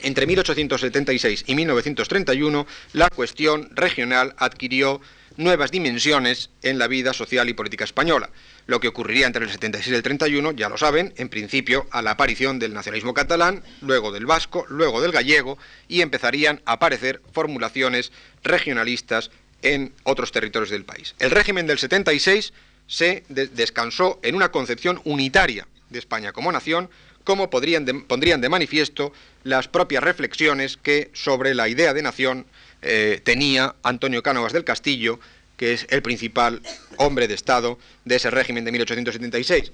Entre 0.00 0.26
1876 0.26 1.44
y 1.48 1.54
1931, 1.54 2.66
la 2.92 3.10
cuestión 3.10 3.68
regional 3.74 4.34
adquirió 4.38 5.00
nuevas 5.38 5.70
dimensiones 5.70 6.50
en 6.62 6.78
la 6.78 6.88
vida 6.88 7.14
social 7.14 7.48
y 7.48 7.54
política 7.54 7.84
española. 7.84 8.28
Lo 8.66 8.80
que 8.80 8.88
ocurriría 8.88 9.26
entre 9.26 9.44
el 9.44 9.50
76 9.50 9.92
y 9.92 9.96
el 9.96 10.02
31, 10.02 10.52
ya 10.52 10.68
lo 10.68 10.76
saben, 10.76 11.14
en 11.16 11.30
principio 11.30 11.86
a 11.90 12.02
la 12.02 12.10
aparición 12.10 12.58
del 12.58 12.74
nacionalismo 12.74 13.14
catalán, 13.14 13.62
luego 13.80 14.12
del 14.12 14.26
vasco, 14.26 14.66
luego 14.68 15.00
del 15.00 15.12
gallego, 15.12 15.56
y 15.86 16.02
empezarían 16.02 16.60
a 16.66 16.72
aparecer 16.72 17.22
formulaciones 17.32 18.12
regionalistas 18.42 19.30
en 19.62 19.94
otros 20.02 20.32
territorios 20.32 20.70
del 20.70 20.84
país. 20.84 21.14
El 21.18 21.30
régimen 21.30 21.66
del 21.66 21.78
76 21.78 22.52
se 22.86 23.24
descansó 23.28 24.18
en 24.22 24.34
una 24.34 24.50
concepción 24.50 25.00
unitaria 25.04 25.68
de 25.88 25.98
España 25.98 26.32
como 26.32 26.52
nación, 26.52 26.90
como 27.22 27.50
pondrían 27.50 27.84
de 27.84 28.48
manifiesto 28.48 29.12
las 29.44 29.68
propias 29.68 30.02
reflexiones 30.02 30.78
que 30.78 31.10
sobre 31.12 31.54
la 31.54 31.68
idea 31.68 31.94
de 31.94 32.02
nación 32.02 32.46
eh, 32.82 33.20
tenía 33.24 33.74
Antonio 33.82 34.22
Cánovas 34.22 34.52
del 34.52 34.64
Castillo, 34.64 35.18
que 35.56 35.72
es 35.72 35.86
el 35.90 36.02
principal 36.02 36.62
hombre 36.96 37.28
de 37.28 37.34
Estado 37.34 37.78
de 38.04 38.16
ese 38.16 38.30
régimen 38.30 38.64
de 38.64 38.72
1876. 38.72 39.72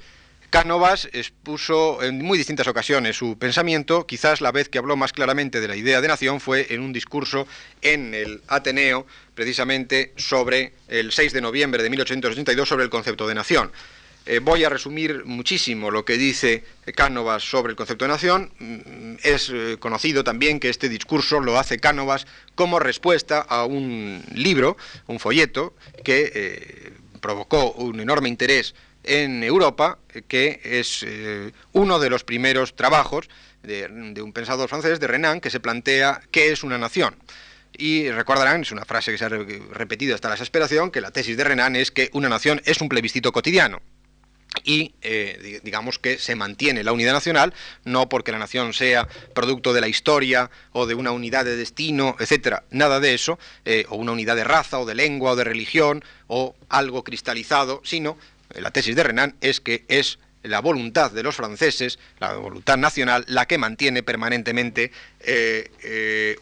Cánovas 0.55 1.09
expuso 1.13 2.01
en 2.05 2.23
muy 2.23 2.39
distintas 2.39 2.69
ocasiones 2.69 3.17
su 3.17 3.37
pensamiento, 3.37 4.07
quizás 4.07 4.41
la 4.41 4.53
vez 4.53 4.69
que 4.69 4.79
habló 4.79 4.97
más 4.97 5.13
claramente 5.13 5.61
de 5.61 5.67
la 5.67 5.75
idea 5.75 6.01
de 6.01 6.07
nación 6.07 6.41
fue 6.41 6.69
en 6.71 6.81
un 6.81 6.93
discurso 6.93 7.49
en 7.83 8.15
el 8.15 8.41
Ateneo, 8.47 9.05
precisamente 9.35 10.13
sobre 10.17 10.73
el 10.87 11.11
6 11.11 11.33
de 11.33 11.41
noviembre 11.41 11.83
de 11.83 11.91
1882, 11.91 12.69
sobre 12.69 12.85
el 12.85 12.91
concepto 12.91 13.27
de 13.27 13.35
nación. 13.35 13.73
Eh, 14.27 14.39
voy 14.39 14.65
a 14.65 14.71
resumir 14.71 15.27
muchísimo 15.27 15.91
lo 15.91 16.07
que 16.07 16.17
dice 16.17 16.65
Cánovas 16.95 17.43
sobre 17.43 17.71
el 17.71 17.77
concepto 17.77 18.07
de 18.07 18.11
nación. 18.11 18.53
Mm, 18.59 19.17
es 19.23 19.51
eh, 19.53 19.77
conocido 19.79 20.25
también 20.25 20.61
que 20.61 20.71
este 20.71 20.89
discurso 20.89 21.41
lo 21.41 21.59
hace 21.59 21.79
Cánovas 21.79 22.27
como 22.55 22.79
respuesta 22.79 23.41
a 23.41 23.67
un 23.67 24.25
libro, 24.33 24.79
un 25.09 25.21
folleto, 25.21 25.75
que 26.03 26.33
eh, 26.35 26.93
provocó 27.21 27.73
un 27.73 28.01
enorme 28.01 28.31
interés 28.31 28.75
en 29.03 29.45
Europa, 29.45 29.99
que 30.29 30.61
es 30.65 31.05
uno 31.73 31.99
de 31.99 32.09
los 32.09 32.25
primeros 32.25 32.75
trabajos 32.75 33.29
de, 33.63 33.87
un 34.23 34.33
pensador 34.33 34.71
francés, 34.71 34.99
de 34.99 35.07
Renan, 35.07 35.43
que 35.43 35.51
se 35.51 35.61
plantea 35.61 36.23
qué 36.31 36.53
es 36.53 36.63
una 36.63 36.79
nación. 36.79 37.15
Y 37.77 38.11
recordarán, 38.11 38.63
es 38.63 38.73
una 38.73 38.87
frase 38.87 39.13
que 39.13 39.19
se 39.19 39.27
ha 39.27 39.29
repetido 39.29 40.15
hasta 40.15 40.29
la 40.29 40.37
desesperación, 40.37 40.91
que 40.91 41.03
la 41.03 41.11
tesis 41.11 41.37
de 41.37 41.45
Renan 41.45 41.77
es 41.77 41.91
que 41.91 42.09
una 42.15 42.31
nación 42.31 42.63
es 42.65 42.81
un 42.81 42.89
plebiscito 42.89 43.31
cotidiano 43.31 43.83
y 44.63 44.95
eh, 45.03 45.61
digamos 45.65 45.99
que 45.99 46.19
se 46.19 46.37
mantiene 46.37 46.85
la 46.85 46.93
unidad 46.93 47.13
nacional, 47.13 47.53
no 47.85 48.09
porque 48.09 48.33
la 48.33 48.39
nación 48.39 48.73
sea 48.73 49.09
producto 49.35 49.73
de 49.73 49.81
la 49.81 49.89
historia 49.89 50.51
o 50.73 50.87
de 50.87 50.95
una 50.95 51.11
unidad 51.11 51.45
de 51.45 51.57
destino, 51.57 52.17
etcétera, 52.19 52.65
nada 52.71 53.01
de 53.01 53.15
eso, 53.15 53.39
eh, 53.65 53.87
o 53.89 53.97
una 53.97 54.13
unidad 54.13 54.37
de 54.37 54.45
raza 54.45 54.79
o 54.79 54.87
de 54.87 54.95
lengua 54.95 55.33
o 55.33 55.37
de 55.37 55.45
religión 55.45 56.05
o 56.29 56.55
algo 56.69 57.03
cristalizado, 57.03 57.81
sino 57.85 58.17
eh, 58.55 58.61
la 58.61 58.71
tesis 58.71 58.95
de 58.95 59.03
Renan 59.03 59.37
es 59.41 59.61
que 59.61 59.85
es 59.89 60.19
la 60.43 60.61
voluntad 60.61 61.11
de 61.11 61.23
los 61.23 61.35
franceses, 61.35 61.99
la 62.21 62.35
voluntad 62.35 62.77
nacional, 62.77 63.25
la 63.29 63.47
que 63.47 63.57
mantiene 63.57 64.03
permanentemente 64.03 64.93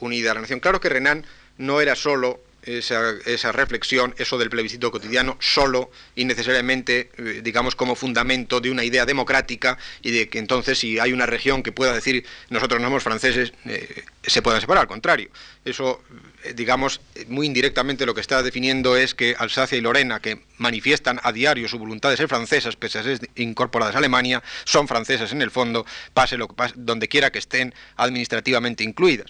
unida 0.00 0.32
a 0.32 0.34
la 0.34 0.40
nación. 0.40 0.58
Claro 0.58 0.80
que 0.80 0.88
Renan 0.88 1.24
no 1.56 1.80
era 1.80 1.94
solo 1.94 2.40
esa, 2.62 3.52
reflexión, 3.52 4.14
eso 4.18 4.38
del 4.38 4.50
plebiscito 4.50 4.90
cotidiano, 4.90 5.36
solo 5.40 5.90
y 6.14 6.24
necesariamente, 6.24 7.10
eh, 7.16 7.40
digamos, 7.42 7.74
como 7.74 7.94
fundamento 7.94 8.60
de 8.60 8.70
una 8.70 8.84
idea 8.84 9.04
democrática 9.04 9.78
y 10.02 10.10
de 10.12 10.28
que 10.28 10.38
entonces 10.38 10.78
si 10.78 10.98
hay 10.98 11.12
una 11.12 11.26
región 11.26 11.62
que 11.62 11.72
pueda 11.72 11.92
decir 11.92 12.24
nosotros 12.50 12.80
no 12.80 12.88
somos 12.88 13.02
franceses, 13.02 13.52
eh, 13.64 14.04
se 14.22 14.42
puedan 14.42 14.60
separar, 14.60 14.82
al 14.82 14.88
contrario. 14.88 15.30
Eso, 15.64 16.02
eh, 16.44 16.54
digamos, 16.54 17.00
muy 17.28 17.46
indirectamente 17.46 18.06
lo 18.06 18.14
que 18.14 18.20
está 18.20 18.42
definiendo 18.42 18.96
es 18.96 19.14
que 19.14 19.34
Alsacia 19.38 19.76
y 19.76 19.80
Lorena, 19.80 20.20
que 20.20 20.42
manifiestan 20.58 21.20
a 21.22 21.32
diario 21.32 21.68
su 21.68 21.78
voluntad 21.78 22.10
de 22.10 22.16
ser 22.16 22.28
francesas, 22.28 22.76
pese 22.76 22.98
a 23.00 23.02
ser 23.02 23.18
incorporadas 23.36 23.96
a 23.96 23.98
Alemania, 23.98 24.42
son 24.64 24.86
francesas 24.86 25.32
en 25.32 25.42
el 25.42 25.50
fondo, 25.50 25.84
pase 26.14 26.36
lo 26.36 26.48
que 26.48 26.54
pase, 26.54 26.74
donde 26.76 27.08
quiera 27.08 27.30
que 27.30 27.38
estén 27.38 27.74
administrativamente 27.96 28.84
incluidas. 28.84 29.26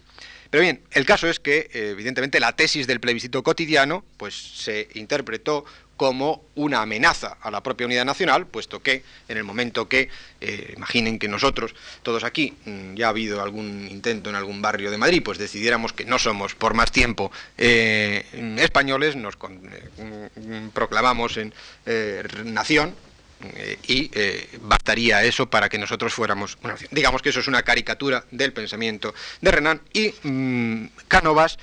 Pero 0.53 0.61
bien, 0.65 0.83
el 0.91 1.07
caso 1.07 1.29
es 1.29 1.41
que, 1.41 1.71
eh, 1.73 1.93
evidentemente, 1.93 2.39
la 2.39 2.55
tesis 2.55 2.87
del 2.87 3.01
plebiscito 3.01 3.43
cotidiano 3.43 4.05
pues, 4.19 4.35
se 4.35 4.87
interpretó 4.97 5.65
como 5.97 6.45
una 6.57 6.83
amenaza 6.83 7.39
a 7.41 7.51
la 7.51 7.63
propia 7.63 7.87
unidad 7.87 8.05
nacional, 8.05 8.47
puesto 8.47 8.83
que 8.83 9.03
en 9.29 9.39
el 9.39 9.45
momento 9.45 9.89
que, 9.89 10.11
eh, 10.43 10.75
imaginen 10.77 11.19
que 11.19 11.27
nosotros, 11.27 11.75
todos 12.03 12.23
aquí, 12.23 12.53
mm, 12.67 12.97
ya 12.97 13.07
ha 13.07 13.09
habido 13.09 13.41
algún 13.41 13.89
intento 13.91 14.29
en 14.29 14.37
algún 14.37 14.61
barrio 14.61 14.91
de 14.91 14.99
Madrid, 14.99 15.23
pues 15.25 15.39
decidiéramos 15.39 15.95
que 15.95 16.05
no 16.05 16.19
somos 16.19 16.55
por 16.55 16.75
más 16.75 16.93
tiempo 16.93 17.33
eh, 17.57 18.27
españoles, 18.59 19.17
nos 19.17 19.39
mm, 19.39 20.69
proclamamos 20.75 21.39
en 21.39 21.55
nación, 22.45 22.95
y 23.87 24.11
eh, 24.15 24.49
bastaría 24.63 25.23
eso 25.25 25.49
para 25.49 25.69
que 25.69 25.79
nosotros 25.79 26.13
fuéramos 26.13 26.59
una 26.63 26.77
Digamos 26.91 27.23
que 27.23 27.31
eso 27.31 27.41
es 27.41 27.49
una 27.49 27.63
caricatura 27.63 28.25
del 28.31 28.53
pensamiento 28.53 29.15
de 29.41 29.51
Renan 29.51 29.81
y 29.93 30.15
mm, 30.23 30.87
Cánovas 31.09 31.59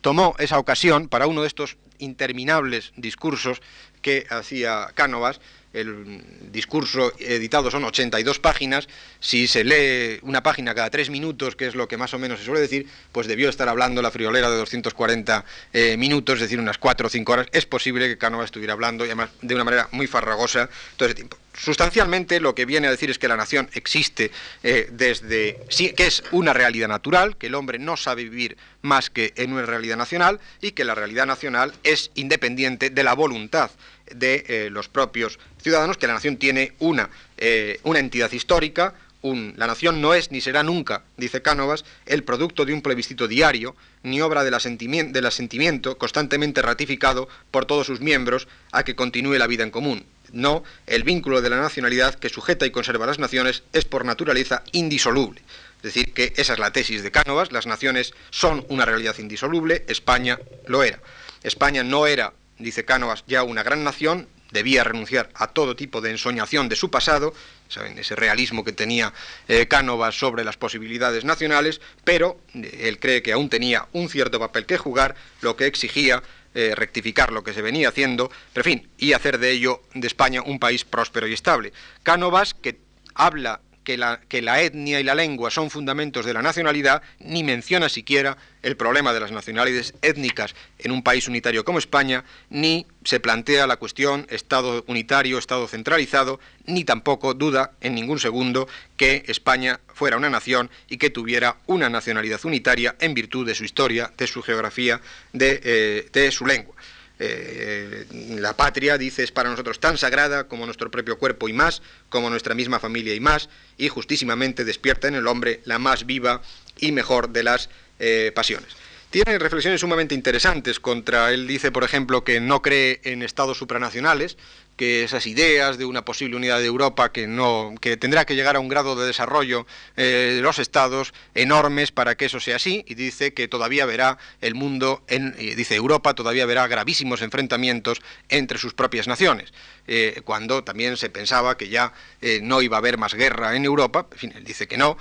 tomó 0.00 0.34
esa 0.38 0.58
ocasión 0.58 1.08
para 1.08 1.26
uno 1.26 1.42
de 1.42 1.48
estos 1.48 1.76
interminables 1.98 2.92
discursos 2.96 3.60
que 4.02 4.26
hacía 4.30 4.88
Cánovas 4.94 5.40
el 5.80 6.50
discurso 6.52 7.12
editado 7.18 7.70
son 7.70 7.84
82 7.84 8.38
páginas, 8.38 8.88
si 9.20 9.46
se 9.46 9.64
lee 9.64 10.18
una 10.22 10.42
página 10.42 10.74
cada 10.74 10.90
tres 10.90 11.10
minutos, 11.10 11.56
que 11.56 11.66
es 11.66 11.74
lo 11.74 11.88
que 11.88 11.96
más 11.96 12.14
o 12.14 12.18
menos 12.18 12.38
se 12.40 12.44
suele 12.44 12.60
decir, 12.60 12.86
pues 13.12 13.26
debió 13.26 13.48
estar 13.48 13.68
hablando 13.68 14.02
la 14.02 14.10
friolera 14.10 14.50
de 14.50 14.56
240 14.56 15.44
eh, 15.72 15.96
minutos, 15.96 16.36
es 16.36 16.42
decir, 16.42 16.58
unas 16.58 16.78
4 16.78 17.06
o 17.06 17.10
5 17.10 17.32
horas. 17.32 17.46
Es 17.52 17.66
posible 17.66 18.08
que 18.08 18.18
Canova 18.18 18.44
estuviera 18.44 18.72
hablando, 18.72 19.04
y 19.04 19.08
además 19.08 19.30
de 19.42 19.54
una 19.54 19.64
manera 19.64 19.88
muy 19.92 20.06
farragosa, 20.06 20.68
todo 20.96 21.06
ese 21.06 21.14
tiempo. 21.14 21.36
Sustancialmente 21.58 22.38
lo 22.38 22.54
que 22.54 22.64
viene 22.66 22.86
a 22.86 22.90
decir 22.90 23.10
es 23.10 23.18
que 23.18 23.26
la 23.26 23.36
nación 23.36 23.68
existe 23.74 24.30
eh, 24.62 24.88
desde, 24.92 25.58
que 25.96 26.06
es 26.06 26.22
una 26.30 26.52
realidad 26.52 26.86
natural, 26.86 27.36
que 27.36 27.48
el 27.48 27.56
hombre 27.56 27.80
no 27.80 27.96
sabe 27.96 28.22
vivir 28.22 28.56
más 28.82 29.10
que 29.10 29.32
en 29.36 29.52
una 29.52 29.66
realidad 29.66 29.96
nacional 29.96 30.38
y 30.60 30.70
que 30.70 30.84
la 30.84 30.94
realidad 30.94 31.26
nacional 31.26 31.72
es 31.82 32.12
independiente 32.14 32.90
de 32.90 33.02
la 33.02 33.14
voluntad 33.14 33.72
de 34.06 34.44
eh, 34.46 34.68
los 34.70 34.88
propios 34.88 35.40
ciudadanos, 35.60 35.98
que 35.98 36.06
la 36.06 36.14
nación 36.14 36.36
tiene 36.36 36.74
una, 36.78 37.10
eh, 37.36 37.80
una 37.82 37.98
entidad 37.98 38.30
histórica, 38.30 38.94
la 39.20 39.66
nación 39.66 40.00
no 40.00 40.14
es 40.14 40.30
ni 40.30 40.40
será 40.40 40.62
nunca, 40.62 41.02
dice 41.16 41.42
Cánovas, 41.42 41.84
el 42.06 42.22
producto 42.22 42.64
de 42.64 42.72
un 42.72 42.82
plebiscito 42.82 43.26
diario, 43.26 43.74
ni 44.04 44.20
obra 44.20 44.44
del 44.44 44.54
asentimiento 44.54 45.98
constantemente 45.98 46.62
ratificado 46.62 47.28
por 47.50 47.66
todos 47.66 47.88
sus 47.88 48.00
miembros 48.00 48.46
a 48.70 48.84
que 48.84 48.94
continúe 48.94 49.34
la 49.34 49.48
vida 49.48 49.64
en 49.64 49.72
común. 49.72 50.06
No, 50.32 50.62
el 50.86 51.04
vínculo 51.04 51.40
de 51.40 51.50
la 51.50 51.60
nacionalidad 51.60 52.14
que 52.14 52.28
sujeta 52.28 52.66
y 52.66 52.70
conserva 52.70 53.06
las 53.06 53.18
naciones 53.18 53.62
es 53.72 53.84
por 53.84 54.04
naturaleza 54.04 54.62
indisoluble. 54.72 55.42
Es 55.78 55.82
decir, 55.82 56.12
que 56.12 56.32
esa 56.36 56.54
es 56.54 56.58
la 56.58 56.72
tesis 56.72 57.02
de 57.02 57.10
Cánovas, 57.10 57.52
las 57.52 57.66
naciones 57.66 58.12
son 58.30 58.66
una 58.68 58.84
realidad 58.84 59.16
indisoluble, 59.18 59.84
España 59.88 60.38
lo 60.66 60.82
era. 60.82 61.00
España 61.42 61.84
no 61.84 62.06
era 62.06 62.32
dice 62.58 62.84
Cánovas, 62.84 63.24
ya 63.26 63.42
una 63.42 63.62
gran 63.62 63.84
nación, 63.84 64.28
debía 64.50 64.82
renunciar 64.82 65.28
a 65.34 65.48
todo 65.48 65.76
tipo 65.76 66.00
de 66.00 66.10
ensoñación 66.10 66.68
de 66.68 66.76
su 66.76 66.90
pasado, 66.90 67.34
¿saben? 67.68 67.98
ese 67.98 68.16
realismo 68.16 68.64
que 68.64 68.72
tenía 68.72 69.12
eh, 69.46 69.68
Cánovas 69.68 70.18
sobre 70.18 70.44
las 70.44 70.56
posibilidades 70.56 71.24
nacionales, 71.24 71.80
pero 72.04 72.40
eh, 72.54 72.84
él 72.84 72.98
cree 72.98 73.22
que 73.22 73.32
aún 73.32 73.48
tenía 73.48 73.86
un 73.92 74.08
cierto 74.08 74.40
papel 74.40 74.66
que 74.66 74.78
jugar, 74.78 75.14
lo 75.42 75.56
que 75.56 75.66
exigía 75.66 76.22
eh, 76.54 76.74
rectificar 76.74 77.32
lo 77.32 77.44
que 77.44 77.52
se 77.52 77.62
venía 77.62 77.88
haciendo, 77.88 78.30
pero 78.52 78.68
en 78.68 78.80
fin, 78.80 78.90
y 78.98 79.12
hacer 79.12 79.38
de 79.38 79.50
ello, 79.50 79.82
de 79.94 80.06
España, 80.06 80.42
un 80.42 80.58
país 80.58 80.84
próspero 80.84 81.26
y 81.26 81.32
estable. 81.32 81.72
Cánovas, 82.02 82.54
que 82.54 82.80
habla 83.14 83.60
que 83.88 84.42
la, 84.42 84.60
etnia 84.60 85.00
y 85.00 85.02
la 85.02 85.14
lengua 85.14 85.50
son 85.50 85.70
fundamentos 85.70 86.26
de 86.26 86.34
la 86.34 86.42
nacionalidad, 86.42 87.00
ni 87.20 87.42
menciona 87.42 87.88
siquiera 87.88 88.36
el 88.62 88.76
problema 88.76 89.14
de 89.14 89.20
las 89.20 89.32
nacionalidades 89.32 89.94
étnicas 90.02 90.54
en 90.78 90.92
un 90.92 91.02
país 91.02 91.26
unitario 91.26 91.64
como 91.64 91.78
España, 91.78 92.24
ni 92.50 92.86
se 93.04 93.18
plantea 93.18 93.66
la 93.66 93.78
cuestión 93.78 94.26
Estado 94.28 94.84
unitario, 94.88 95.38
Estado 95.38 95.66
centralizado, 95.68 96.38
ni 96.66 96.84
tampoco 96.84 97.32
duda 97.32 97.72
en 97.80 97.94
ningún 97.94 98.18
segundo 98.18 98.68
que 98.98 99.24
España 99.26 99.80
fuera 99.94 100.18
una 100.18 100.28
nación 100.28 100.68
y 100.90 100.98
que 100.98 101.08
tuviera 101.08 101.56
una 101.66 101.88
nacionalidad 101.88 102.44
unitaria 102.44 102.94
en 103.00 103.14
virtud 103.14 103.46
de 103.46 103.54
su 103.54 103.64
historia, 103.64 104.12
de 104.18 104.26
su 104.26 104.42
geografía, 104.42 105.00
de, 105.32 105.60
eh, 105.64 106.08
de 106.12 106.30
su 106.30 106.44
lengua. 106.44 106.74
Eh, 107.20 108.06
la 108.38 108.56
patria, 108.56 108.96
dice, 108.96 109.24
es 109.24 109.32
para 109.32 109.50
nosotros 109.50 109.80
tan 109.80 109.98
sagrada 109.98 110.48
como 110.48 110.66
nuestro 110.66 110.90
propio 110.90 111.18
cuerpo 111.18 111.48
y 111.48 111.52
más, 111.52 111.82
como 112.08 112.30
nuestra 112.30 112.54
misma 112.54 112.78
familia 112.78 113.14
y 113.14 113.20
más, 113.20 113.48
y 113.76 113.88
justísimamente 113.88 114.64
despierta 114.64 115.08
en 115.08 115.14
el 115.14 115.26
hombre 115.26 115.60
la 115.64 115.78
más 115.78 116.06
viva 116.06 116.42
y 116.78 116.92
mejor 116.92 117.30
de 117.30 117.42
las 117.42 117.70
eh, 117.98 118.32
pasiones. 118.34 118.68
Tiene 119.10 119.38
reflexiones 119.38 119.80
sumamente 119.80 120.14
interesantes 120.14 120.80
contra, 120.80 121.32
él 121.32 121.46
dice, 121.46 121.72
por 121.72 121.82
ejemplo, 121.82 122.24
que 122.24 122.40
no 122.40 122.60
cree 122.60 123.00
en 123.04 123.22
estados 123.22 123.56
supranacionales, 123.56 124.36
que 124.78 125.02
esas 125.02 125.26
ideas 125.26 125.76
de 125.76 125.84
una 125.84 126.04
posible 126.04 126.36
unidad 126.36 126.60
de 126.60 126.66
Europa 126.66 127.12
que 127.12 127.26
no 127.26 127.74
que 127.80 127.96
tendrá 127.98 128.24
que 128.24 128.36
llegar 128.36 128.56
a 128.56 128.60
un 128.60 128.68
grado 128.68 128.94
de 128.94 129.06
desarrollo 129.06 129.66
eh, 129.96 130.34
de 130.36 130.40
los 130.40 130.58
estados 130.60 131.12
enormes 131.34 131.90
para 131.90 132.14
que 132.14 132.26
eso 132.26 132.40
sea 132.40 132.56
así 132.56 132.84
y 132.86 132.94
dice 132.94 133.34
que 133.34 133.48
todavía 133.48 133.84
verá 133.84 134.18
el 134.40 134.54
mundo 134.54 135.02
en 135.08 135.36
dice 135.36 135.74
Europa 135.74 136.14
todavía 136.14 136.46
verá 136.46 136.66
gravísimos 136.68 137.20
enfrentamientos 137.20 138.00
entre 138.30 138.56
sus 138.56 138.72
propias 138.72 139.08
naciones. 139.08 139.52
Eh, 139.88 140.20
cuando 140.24 140.62
también 140.62 140.96
se 140.96 141.10
pensaba 141.10 141.56
que 141.56 141.68
ya 141.68 141.92
eh, 142.20 142.40
no 142.42 142.62
iba 142.62 142.76
a 142.76 142.78
haber 142.78 142.98
más 142.98 143.14
guerra 143.14 143.56
en 143.56 143.64
Europa 143.64 144.06
en 144.12 144.18
fin 144.18 144.32
él 144.36 144.44
dice 144.44 144.68
que 144.68 144.78
no 144.78 144.96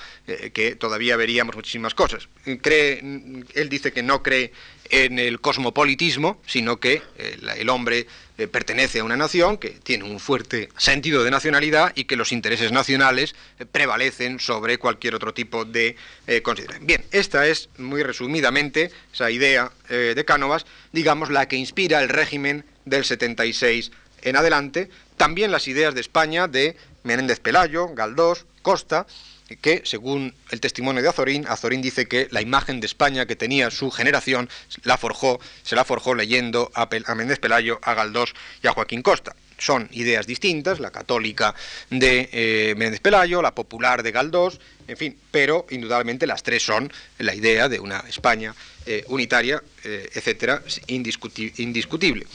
que 0.53 0.75
todavía 0.75 1.15
veríamos 1.15 1.55
muchísimas 1.55 1.93
cosas. 1.93 2.27
Cree 2.61 2.99
él 3.53 3.69
dice 3.69 3.93
que 3.93 4.01
no 4.01 4.23
cree 4.23 4.51
en 4.89 5.19
el 5.19 5.39
cosmopolitismo 5.39 6.41
sino 6.47 6.79
que 6.79 7.03
el 7.57 7.69
hombre 7.69 8.07
eh, 8.37 8.47
pertenece 8.47 8.99
a 8.99 9.03
una 9.03 9.17
nación 9.17 9.57
que 9.57 9.69
tiene 9.69 10.03
un 10.03 10.19
fuerte 10.19 10.69
sentido 10.77 11.23
de 11.23 11.31
nacionalidad 11.31 11.91
y 11.95 12.03
que 12.03 12.15
los 12.15 12.31
intereses 12.31 12.71
nacionales 12.71 13.35
eh, 13.59 13.65
prevalecen 13.65 14.39
sobre 14.39 14.77
cualquier 14.77 15.15
otro 15.15 15.33
tipo 15.33 15.65
de 15.65 15.95
eh, 16.27 16.41
consideración. 16.41 16.85
Bien, 16.85 17.03
esta 17.11 17.47
es 17.47 17.69
muy 17.77 18.03
resumidamente 18.03 18.91
esa 19.13 19.31
idea 19.31 19.71
de 19.89 20.25
Cánovas, 20.25 20.65
digamos 20.91 21.29
la 21.29 21.47
que 21.47 21.55
inspira 21.55 22.01
el 22.01 22.09
régimen 22.09 22.65
del 22.85 23.05
76 23.05 23.91
en 24.21 24.35
adelante, 24.35 24.89
también 25.15 25.51
las 25.51 25.67
ideas 25.67 25.95
de 25.95 26.01
España 26.01 26.47
de 26.47 26.75
Menéndez 27.03 27.39
Pelayo, 27.39 27.87
Galdós, 27.93 28.45
Costa, 28.61 29.07
que 29.55 29.81
según 29.85 30.33
el 30.51 30.59
testimonio 30.59 31.01
de 31.01 31.09
Azorín, 31.09 31.45
Azorín 31.47 31.81
dice 31.81 32.07
que 32.07 32.27
la 32.31 32.41
imagen 32.41 32.79
de 32.79 32.87
España 32.87 33.25
que 33.25 33.35
tenía 33.35 33.71
su 33.71 33.91
generación 33.91 34.49
la 34.83 34.97
forjó, 34.97 35.39
se 35.63 35.75
la 35.75 35.85
forjó 35.85 36.15
leyendo 36.15 36.69
a, 36.73 36.87
Menéndez 37.15 37.39
Pelayo, 37.39 37.79
a 37.81 37.93
Galdós 37.93 38.33
y 38.61 38.67
a 38.67 38.73
Joaquín 38.73 39.01
Costa. 39.01 39.35
Son 39.57 39.89
ideas 39.91 40.27
distintas, 40.27 40.79
la 40.79 40.91
católica 40.91 41.55
de 41.89 42.29
eh, 42.31 42.75
Menéndez 42.77 42.99
Pelayo, 42.99 43.41
la 43.41 43.55
popular 43.55 44.03
de 44.03 44.11
Galdós, 44.11 44.59
en 44.87 44.97
fin, 44.97 45.17
pero 45.31 45.65
indudablemente 45.69 46.27
las 46.27 46.43
tres 46.43 46.63
son 46.63 46.91
la 47.17 47.33
idea 47.33 47.67
de 47.69 47.79
una 47.79 48.03
España 48.07 48.53
eh, 48.85 49.03
unitaria, 49.07 49.63
eh, 49.83 50.09
etcétera, 50.13 50.61
indiscutible. 50.87 52.25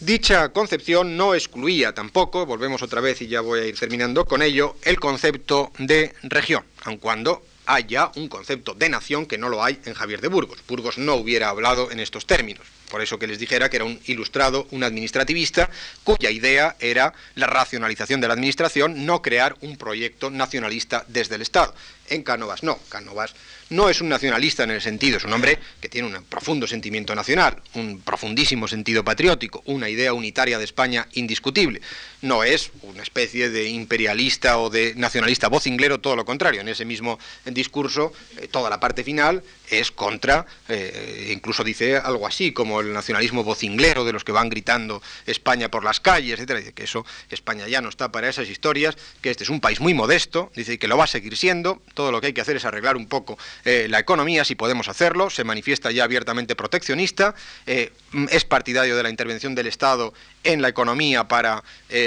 Dicha 0.00 0.50
concepción 0.50 1.16
no 1.16 1.34
excluía 1.34 1.92
tampoco, 1.92 2.46
volvemos 2.46 2.82
otra 2.82 3.00
vez 3.00 3.20
y 3.20 3.26
ya 3.26 3.40
voy 3.40 3.58
a 3.58 3.66
ir 3.66 3.76
terminando 3.76 4.24
con 4.26 4.42
ello, 4.42 4.76
el 4.84 5.00
concepto 5.00 5.72
de 5.76 6.14
región, 6.22 6.62
aun 6.84 6.98
cuando 6.98 7.42
haya 7.66 8.12
un 8.14 8.28
concepto 8.28 8.74
de 8.74 8.88
nación 8.90 9.26
que 9.26 9.38
no 9.38 9.48
lo 9.48 9.64
hay 9.64 9.80
en 9.86 9.94
Javier 9.94 10.20
de 10.20 10.28
Burgos. 10.28 10.60
Burgos 10.68 10.98
no 10.98 11.16
hubiera 11.16 11.48
hablado 11.48 11.90
en 11.90 11.98
estos 11.98 12.26
términos. 12.26 12.64
Por 12.88 13.02
eso 13.02 13.18
que 13.18 13.26
les 13.26 13.38
dijera 13.38 13.68
que 13.68 13.76
era 13.76 13.84
un 13.84 14.00
ilustrado, 14.06 14.66
un 14.70 14.84
administrativista, 14.84 15.70
cuya 16.04 16.30
idea 16.30 16.76
era 16.80 17.12
la 17.34 17.46
racionalización 17.46 18.20
de 18.20 18.28
la 18.28 18.34
administración, 18.34 19.06
no 19.06 19.22
crear 19.22 19.56
un 19.60 19.76
proyecto 19.76 20.30
nacionalista 20.30 21.04
desde 21.08 21.36
el 21.36 21.42
Estado. 21.42 21.74
En 22.08 22.22
Cánovas 22.22 22.62
no, 22.62 22.78
Cánovas 22.88 23.34
no 23.70 23.90
es 23.90 24.00
un 24.00 24.08
nacionalista 24.08 24.64
en 24.64 24.70
el 24.70 24.80
sentido, 24.80 25.18
es 25.18 25.24
un 25.24 25.32
hombre 25.32 25.58
que 25.80 25.90
tiene 25.90 26.08
un 26.08 26.24
profundo 26.24 26.66
sentimiento 26.66 27.14
nacional, 27.14 27.60
un 27.74 28.00
profundísimo 28.00 28.66
sentido 28.66 29.04
patriótico, 29.04 29.62
una 29.66 29.90
idea 29.90 30.14
unitaria 30.14 30.58
de 30.58 30.64
España 30.64 31.06
indiscutible. 31.12 31.82
No 32.22 32.44
es 32.44 32.70
una 32.82 33.02
especie 33.02 33.50
de 33.50 33.68
imperialista 33.68 34.58
o 34.58 34.70
de 34.70 34.94
nacionalista 34.96 35.48
vocinglero, 35.48 36.00
todo 36.00 36.16
lo 36.16 36.24
contrario. 36.24 36.62
En 36.62 36.68
ese 36.68 36.86
mismo 36.86 37.18
discurso, 37.44 38.12
eh, 38.38 38.48
toda 38.48 38.70
la 38.70 38.80
parte 38.80 39.04
final 39.04 39.42
es 39.68 39.90
contra, 39.90 40.46
eh, 40.68 41.30
incluso 41.32 41.62
dice 41.62 41.98
algo 41.98 42.26
así 42.26 42.52
como 42.52 42.77
el 42.80 42.92
nacionalismo 42.92 43.44
vocinglero 43.44 44.04
de 44.04 44.12
los 44.12 44.24
que 44.24 44.32
van 44.32 44.48
gritando 44.48 45.02
España 45.26 45.70
por 45.70 45.84
las 45.84 46.00
calles, 46.00 46.34
etcétera. 46.34 46.60
Dice 46.60 46.72
que 46.72 46.84
eso, 46.84 47.04
España 47.30 47.66
ya 47.68 47.80
no 47.80 47.88
está 47.88 48.10
para 48.10 48.28
esas 48.28 48.48
historias, 48.48 48.96
que 49.20 49.30
este 49.30 49.44
es 49.44 49.50
un 49.50 49.60
país 49.60 49.80
muy 49.80 49.94
modesto, 49.94 50.50
dice 50.54 50.78
que 50.78 50.88
lo 50.88 50.96
va 50.96 51.04
a 51.04 51.08
seguir 51.08 51.36
siendo, 51.36 51.80
todo 51.94 52.12
lo 52.12 52.20
que 52.20 52.28
hay 52.28 52.32
que 52.32 52.40
hacer 52.40 52.56
es 52.56 52.64
arreglar 52.64 52.96
un 52.96 53.06
poco 53.06 53.38
eh, 53.64 53.86
la 53.88 53.98
economía, 53.98 54.44
si 54.44 54.54
podemos 54.54 54.88
hacerlo, 54.88 55.30
se 55.30 55.44
manifiesta 55.44 55.90
ya 55.90 56.04
abiertamente 56.04 56.56
proteccionista, 56.56 57.34
eh, 57.66 57.92
es 58.30 58.44
partidario 58.44 58.96
de 58.96 59.02
la 59.02 59.10
intervención 59.10 59.54
del 59.54 59.66
Estado 59.66 60.12
en 60.48 60.62
la 60.62 60.68
economía 60.68 61.28
para, 61.28 61.62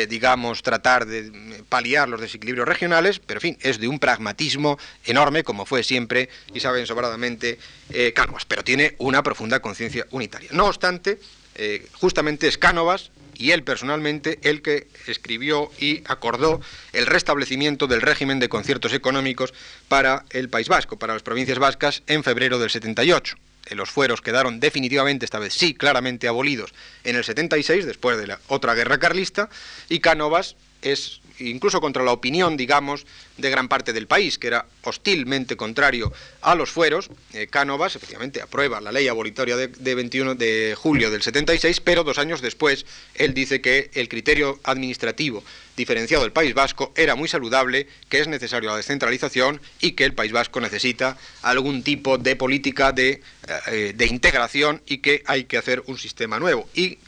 digamos, 0.09 0.63
tratar 0.63 1.05
de 1.05 1.31
paliar 1.69 2.09
los 2.09 2.19
desequilibrios 2.19 2.68
regionales, 2.68 3.19
pero 3.19 3.38
en 3.38 3.41
fin, 3.41 3.57
es 3.61 3.80
de 3.80 3.88
un 3.88 3.99
pragmatismo 3.99 4.77
enorme, 5.05 5.43
como 5.43 5.65
fue 5.65 5.84
siempre, 5.84 6.30
y 6.53 6.59
saben 6.59 6.85
sobradamente, 6.85 7.59
eh, 7.89 8.13
Cánovas, 8.13 8.45
pero 8.45 8.63
tiene 8.63 8.95
una 8.97 9.23
profunda 9.23 9.59
conciencia 9.59 10.05
unitaria. 10.11 10.49
No 10.53 10.65
obstante, 10.65 11.19
eh, 11.55 11.88
justamente 11.93 12.47
es 12.47 12.57
Cánovas 12.57 13.11
y 13.35 13.51
él 13.51 13.63
personalmente 13.63 14.39
el 14.43 14.61
que 14.61 14.88
escribió 15.07 15.72
y 15.80 16.03
acordó 16.05 16.61
el 16.93 17.05
restablecimiento 17.05 17.88
del 17.88 18.01
régimen 18.01 18.39
de 18.39 18.49
conciertos 18.49 18.93
económicos 18.93 19.53
para 19.88 20.26
el 20.30 20.49
País 20.49 20.68
Vasco, 20.68 20.97
para 20.97 21.13
las 21.13 21.23
provincias 21.23 21.59
vascas, 21.59 22.03
en 22.07 22.23
febrero 22.23 22.59
del 22.59 22.69
78. 22.69 23.38
Los 23.69 23.89
fueros 23.89 24.21
quedaron 24.21 24.59
definitivamente, 24.59 25.25
esta 25.25 25.39
vez 25.39 25.53
sí, 25.53 25.73
claramente 25.73 26.27
abolidos 26.27 26.73
en 27.03 27.15
el 27.15 27.23
76, 27.23 27.85
después 27.85 28.17
de 28.17 28.27
la 28.27 28.39
otra 28.47 28.73
guerra 28.73 28.97
carlista, 28.97 29.49
y 29.88 29.99
Cánovas 29.99 30.55
es 30.81 31.21
incluso 31.39 31.81
contra 31.81 32.03
la 32.03 32.11
opinión, 32.11 32.57
digamos, 32.57 33.05
de 33.38 33.49
gran 33.49 33.67
parte 33.67 33.93
del 33.93 34.07
país, 34.07 34.38
que 34.38 34.47
era 34.47 34.65
hostilmente 34.83 35.55
contrario 35.55 36.11
a 36.41 36.55
los 36.55 36.69
fueros. 36.69 37.09
Eh, 37.33 37.47
Cánovas, 37.47 37.95
efectivamente, 37.95 38.41
aprueba 38.41 38.81
la 38.81 38.91
ley 38.91 39.07
abolitoria 39.07 39.57
de, 39.57 39.95
21 39.95 40.35
de 40.35 40.75
julio 40.77 41.09
del 41.09 41.21
76, 41.21 41.81
pero 41.81 42.03
dos 42.03 42.17
años 42.17 42.41
después 42.41 42.85
él 43.15 43.33
dice 43.33 43.61
que 43.61 43.89
el 43.93 44.09
criterio 44.09 44.59
administrativo 44.63 45.43
diferenciado 45.82 46.24
del 46.24 46.32
País 46.32 46.53
Vasco 46.53 46.94
era 46.95 47.16
muy 47.16 47.28
saludable, 47.28 47.88
que 48.08 48.20
es 48.20 48.28
necesario 48.28 48.70
la 48.70 48.78
descentralización 48.78 49.60
y 49.80 49.94
que 49.94 50.06
el 50.06 50.14
País 50.14 50.32
Vasco 50.32 50.62
necesita 50.62 51.18
algún 51.41 51.82
tipo 51.82 52.18
de 52.18 52.36
política 52.36 52.91
de, 52.91 53.22
eh, 53.68 53.94
de 53.95 54.06
integración 54.06 54.82
y 54.86 54.99
que 54.99 55.24
hay 55.26 55.45
que 55.45 55.58
hacer 55.58 55.84
un 55.88 55.98
sistema 55.98 56.40
nuevo. 56.40 56.70
Y 56.76 56.99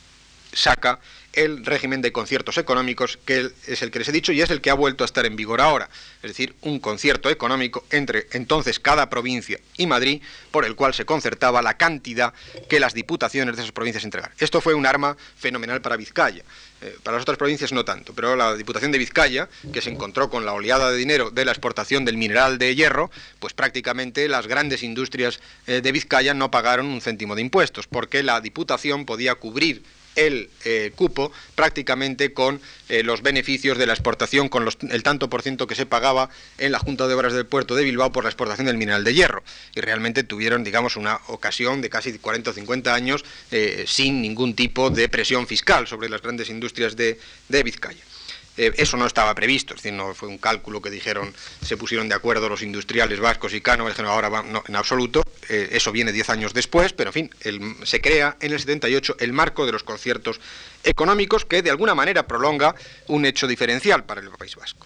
saca 0.54 1.00
el 1.34 1.66
régimen 1.66 2.02
de 2.02 2.12
conciertos 2.12 2.58
económicos, 2.58 3.18
que 3.26 3.52
es 3.68 3.82
el 3.82 3.92
que 3.92 4.00
les 4.00 4.08
he 4.08 4.12
dicho 4.12 4.32
y 4.32 4.42
es 4.42 4.50
el 4.50 4.62
que 4.62 4.70
ha 4.70 4.76
vuelto 4.76 5.04
a 5.04 5.06
estar 5.06 5.26
en 5.26 5.36
vigor 5.36 5.62
ahora. 5.62 5.90
Es 6.22 6.32
decir, 6.32 6.56
un 6.62 6.80
concierto 6.80 7.30
económico 7.30 7.86
entre 7.90 8.28
entonces 8.32 8.80
cada 8.80 9.10
provincia 9.10 9.60
y 9.78 9.88
Madrid, 9.88 10.22
por 10.52 10.66
el 10.66 10.76
cual 10.76 10.94
se 10.94 11.06
concertaba 11.06 11.62
la 11.62 11.78
cantidad 11.78 12.34
que 12.70 12.80
las 12.80 12.94
diputaciones 12.94 13.56
de 13.56 13.62
esas 13.62 13.72
provincias 13.72 14.04
entregaran. 14.04 14.36
Esto 14.40 14.62
fue 14.62 14.74
un 14.74 14.86
arma 14.86 15.18
fenomenal 15.36 15.82
para 15.82 15.98
Vizcaya. 15.98 16.44
Eh, 16.82 16.98
para 17.02 17.16
las 17.16 17.24
otras 17.24 17.38
provincias 17.38 17.72
no 17.72 17.86
tanto, 17.86 18.14
pero 18.14 18.36
la 18.36 18.56
Diputación 18.56 18.92
de 18.92 18.98
Vizcaya, 18.98 19.48
que 19.72 19.82
se 19.82 19.90
encontró 19.90 20.30
con 20.30 20.46
la 20.46 20.54
oleada 20.54 20.92
de 20.92 20.98
dinero 20.98 21.32
de 21.32 21.46
la 21.46 21.52
exportación 21.52 22.04
del 22.04 22.18
mineral 22.18 22.58
de 22.58 22.76
hierro, 22.76 23.10
pues 23.40 23.54
prácticamente 23.54 24.28
las 24.28 24.48
grandes 24.48 24.84
industrias 24.84 25.40
eh, 25.66 25.82
de 25.82 25.92
Vizcaya 25.92 26.34
no 26.34 26.52
pagaron 26.52 26.88
un 26.88 27.00
céntimo 27.00 27.36
de 27.36 27.42
impuestos, 27.42 27.88
porque 27.88 28.22
la 28.22 28.42
Diputación 28.42 29.06
podía 29.06 29.36
cubrir 29.36 29.84
el 30.16 30.50
eh, 30.66 30.92
cupo 30.96 31.32
prácticamente 31.56 32.34
con 32.34 32.62
eh, 32.90 33.04
los 33.04 33.22
beneficios 33.22 33.78
de 33.78 33.86
la 33.86 33.94
exportación, 33.94 34.50
con 34.50 34.68
el 34.90 35.04
tanto 35.04 35.30
por 35.30 35.42
ciento 35.42 35.68
que 35.68 35.76
se 35.76 35.86
pagaba 35.86 36.30
en 36.58 36.72
la 36.72 36.80
Junta 36.80 37.08
de 37.08 37.14
Obras 37.14 37.34
del 37.34 37.46
Puerto 37.46 37.76
de 37.76 37.84
Bilbao 37.84 38.12
por 38.12 38.24
la 38.24 38.30
exportación 38.30 38.68
del 38.68 38.78
mineral 38.78 39.04
de 39.04 39.14
hierro. 39.14 39.44
Y 39.76 39.82
realmente 39.82 40.24
tuvieron, 40.24 40.64
digamos, 40.64 40.96
una 40.96 41.20
ocasión 41.28 41.82
de 41.82 41.90
casi 41.90 42.18
40 42.18 42.52
o 42.52 42.54
50 42.54 42.94
años 42.94 43.26
eh, 43.52 43.86
sin 43.88 44.22
ningún 44.22 44.56
tipo 44.56 44.90
de 44.90 45.10
presión 45.10 45.48
fiscal 45.48 45.88
sobre 45.88 46.10
las 46.10 46.22
grandes 46.22 46.50
industrias 46.50 46.96
de 46.96 47.18
Vizcaya. 47.64 48.04
Eh, 48.56 48.72
eso 48.78 48.98
no 48.98 49.08
estaba 49.08 49.34
previsto, 49.34 49.74
es 49.74 49.82
decir, 49.82 49.94
no 49.94 50.14
fue 50.14 50.30
un 50.30 50.38
cálculo 50.38 50.80
que 50.80 50.92
dijeron, 50.92 51.34
se 51.64 51.76
pusieron 51.76 52.08
de 52.08 52.14
acuerdo 52.14 52.48
los 52.50 52.62
industriales 52.62 53.20
vascos 53.20 53.54
y 53.54 53.62
Cano, 53.62 53.88
dijeron 53.88 54.12
ahora 54.12 54.30
va, 54.30 54.44
no, 54.44 54.64
en 54.68 54.76
absoluto, 54.76 55.24
eh, 55.50 55.70
eso 55.72 55.92
viene 55.92 56.12
diez 56.12 56.30
años 56.30 56.54
después, 56.54 56.94
pero 56.94 57.10
en 57.10 57.14
fin, 57.14 57.30
se 57.84 58.00
crea 58.00 58.38
en 58.40 58.54
el 58.54 58.60
78 58.60 59.16
el 59.20 59.34
marco 59.34 59.66
de 59.66 59.72
los 59.72 59.82
conciertos 59.82 60.40
económicos 60.84 61.46
que 61.46 61.64
de 61.64 61.72
alguna 61.72 61.96
manera 61.96 62.28
prolonga 62.28 62.76
un 63.08 63.26
hecho 63.26 63.48
diferencial 63.48 64.04
para 64.04 64.22
el 64.22 64.30
País 64.30 64.56
Vasco. 64.56 64.86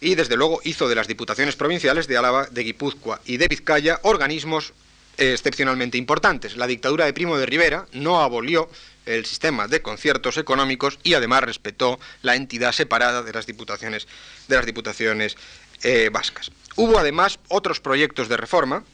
Y 0.00 0.14
desde 0.14 0.36
luego 0.36 0.60
hizo 0.64 0.88
de 0.88 0.94
las 0.94 1.06
diputaciones 1.06 1.54
provinciales 1.54 2.08
de 2.08 2.16
Álava, 2.16 2.46
de 2.46 2.64
Guipúzcoa 2.64 3.20
y 3.26 3.36
de 3.36 3.46
Vizcaya 3.46 4.00
organismos 4.02 4.72
excepcionalmente 5.16 5.98
importantes. 5.98 6.56
La 6.56 6.66
dictadura 6.66 7.04
de 7.04 7.12
Primo 7.12 7.36
de 7.36 7.46
Rivera 7.46 7.86
no 7.92 8.20
abolió 8.20 8.68
el 9.06 9.26
sistema 9.26 9.68
de 9.68 9.82
conciertos 9.82 10.36
económicos 10.36 10.98
y 11.02 11.14
además 11.14 11.42
respetó 11.42 11.98
la 12.22 12.36
entidad 12.36 12.72
separada 12.72 13.22
de 13.22 13.32
las 13.32 13.46
diputaciones, 13.46 14.06
de 14.48 14.56
las 14.56 14.66
diputaciones 14.66 15.36
eh, 15.82 16.10
vascas. 16.12 16.50
Hubo 16.76 16.98
además 16.98 17.38
otros 17.48 17.80
proyectos 17.80 18.28
de 18.28 18.36
reforma 18.36 18.84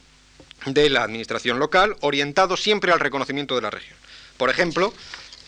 de 0.65 0.89
la 0.89 1.03
administración 1.03 1.59
local 1.59 1.95
orientados 2.01 2.61
siempre 2.61 2.91
al 2.91 2.99
reconocimiento 2.99 3.55
de 3.55 3.61
la 3.61 3.69
región. 3.69 3.97
Por 4.37 4.49
ejemplo, 4.49 4.93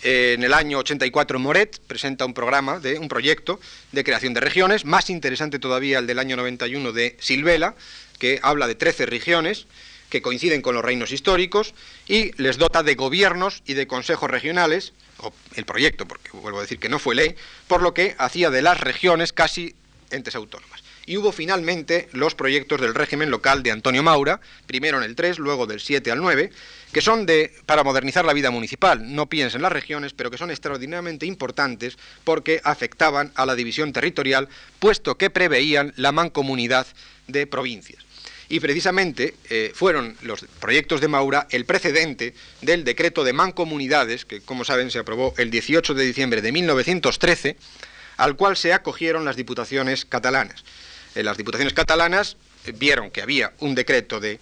eh, 0.04 0.34
en 0.38 0.44
el 0.44 0.54
año 0.54 0.80
84 0.80 1.40
Moret 1.40 1.80
presenta 1.88 2.26
un 2.26 2.34
programa, 2.34 2.80
de, 2.80 2.98
un 2.98 3.08
proyecto 3.08 3.60
de 3.92 4.04
creación 4.04 4.34
de 4.34 4.40
regiones, 4.40 4.86
más 4.86 5.10
interesante 5.10 5.60
todavía 5.60 6.00
el 6.00 6.08
del 6.08 6.20
año 6.20 6.38
91 6.38 6.92
de 6.92 7.18
Silvela, 7.20 7.76
que 8.20 8.40
habla 8.42 8.68
de 8.68 8.76
13 8.76 9.06
regiones, 9.06 9.68
que 10.12 10.22
coinciden 10.22 10.62
con 10.62 10.76
los 10.76 10.86
reinos 10.86 11.12
históricos 11.12 11.74
y 12.08 12.34
les 12.40 12.58
dota 12.58 12.84
de 12.84 12.94
gobiernos 12.96 13.64
y 13.66 13.74
de 13.74 13.88
consejos 13.88 14.30
regionales, 14.30 14.94
o 15.18 15.34
el 15.56 15.66
proyecto, 15.66 16.06
porque 16.06 16.30
vuelvo 16.34 16.60
a 16.60 16.62
decir 16.62 16.78
que 16.78 16.90
no 16.90 17.00
fue 17.00 17.16
ley, 17.16 17.36
por 17.68 17.82
lo 17.82 17.94
que 17.94 18.14
hacía 18.20 18.52
de 18.52 18.62
las 18.62 18.80
regiones 18.80 19.34
casi 19.34 19.74
entes 20.12 20.36
autónomas. 20.36 20.84
Y 21.06 21.18
hubo 21.18 21.32
finalmente 21.32 22.10
los 22.12 22.36
proyectos 22.36 22.80
del 22.80 22.94
régimen 22.94 23.32
local 23.32 23.64
de 23.64 23.72
Antonio 23.72 24.04
Maura, 24.04 24.42
primero 24.68 24.98
en 24.98 25.04
el 25.04 25.16
3, 25.16 25.40
luego 25.40 25.66
del 25.66 25.80
7 25.80 26.12
al 26.12 26.20
9, 26.20 26.52
que 26.92 27.02
son 27.02 27.26
de 27.26 27.54
para 27.66 27.84
modernizar 27.84 28.26
la 28.26 28.34
vida 28.34 28.52
municipal. 28.52 29.16
No 29.16 29.28
piensen 29.28 29.60
en 29.60 29.64
las 29.64 29.72
regiones, 29.72 30.14
pero 30.14 30.30
que 30.30 30.38
son 30.38 30.52
extraordinariamente 30.52 31.26
importantes 31.26 31.98
porque 32.24 32.62
afectaban 32.64 33.32
a 33.36 33.46
la 33.46 33.56
división 33.56 33.94
territorial, 33.94 34.50
puesto 34.80 35.18
que 35.18 35.30
preveían 35.30 35.94
la 35.96 36.12
mancomunidad 36.12 36.86
de 37.28 37.48
provincias 37.48 38.06
y 38.52 38.60
precisamente 38.60 39.34
eh, 39.50 39.72
fueron 39.74 40.18
los 40.24 40.46
proyectos 40.60 41.00
de 41.00 41.08
Maura 41.08 41.48
el 41.52 41.64
precedente 41.64 42.36
del 42.62 42.84
decreto 42.84 43.24
de 43.24 43.32
mancomunidades, 43.32 44.26
que 44.26 44.42
como 44.42 44.66
saben 44.66 44.92
se 44.92 45.00
aprobó 45.00 45.34
el 45.38 45.50
18 45.50 45.94
de 45.94 46.04
diciembre 46.04 46.42
de 46.42 46.52
1913, 46.52 47.56
al 48.18 48.36
cual 48.36 48.58
se 48.58 48.74
acogieron 48.74 49.24
las 49.24 49.38
diputaciones 49.38 50.04
catalanas. 50.04 50.66
Eh, 51.16 51.24
las 51.24 51.38
diputaciones 51.38 51.74
catalanas 51.74 52.36
eh, 52.66 52.74
vieron 52.76 53.10
que 53.10 53.22
había 53.22 53.54
un 53.60 53.74
decreto 53.74 54.20
de 54.20 54.40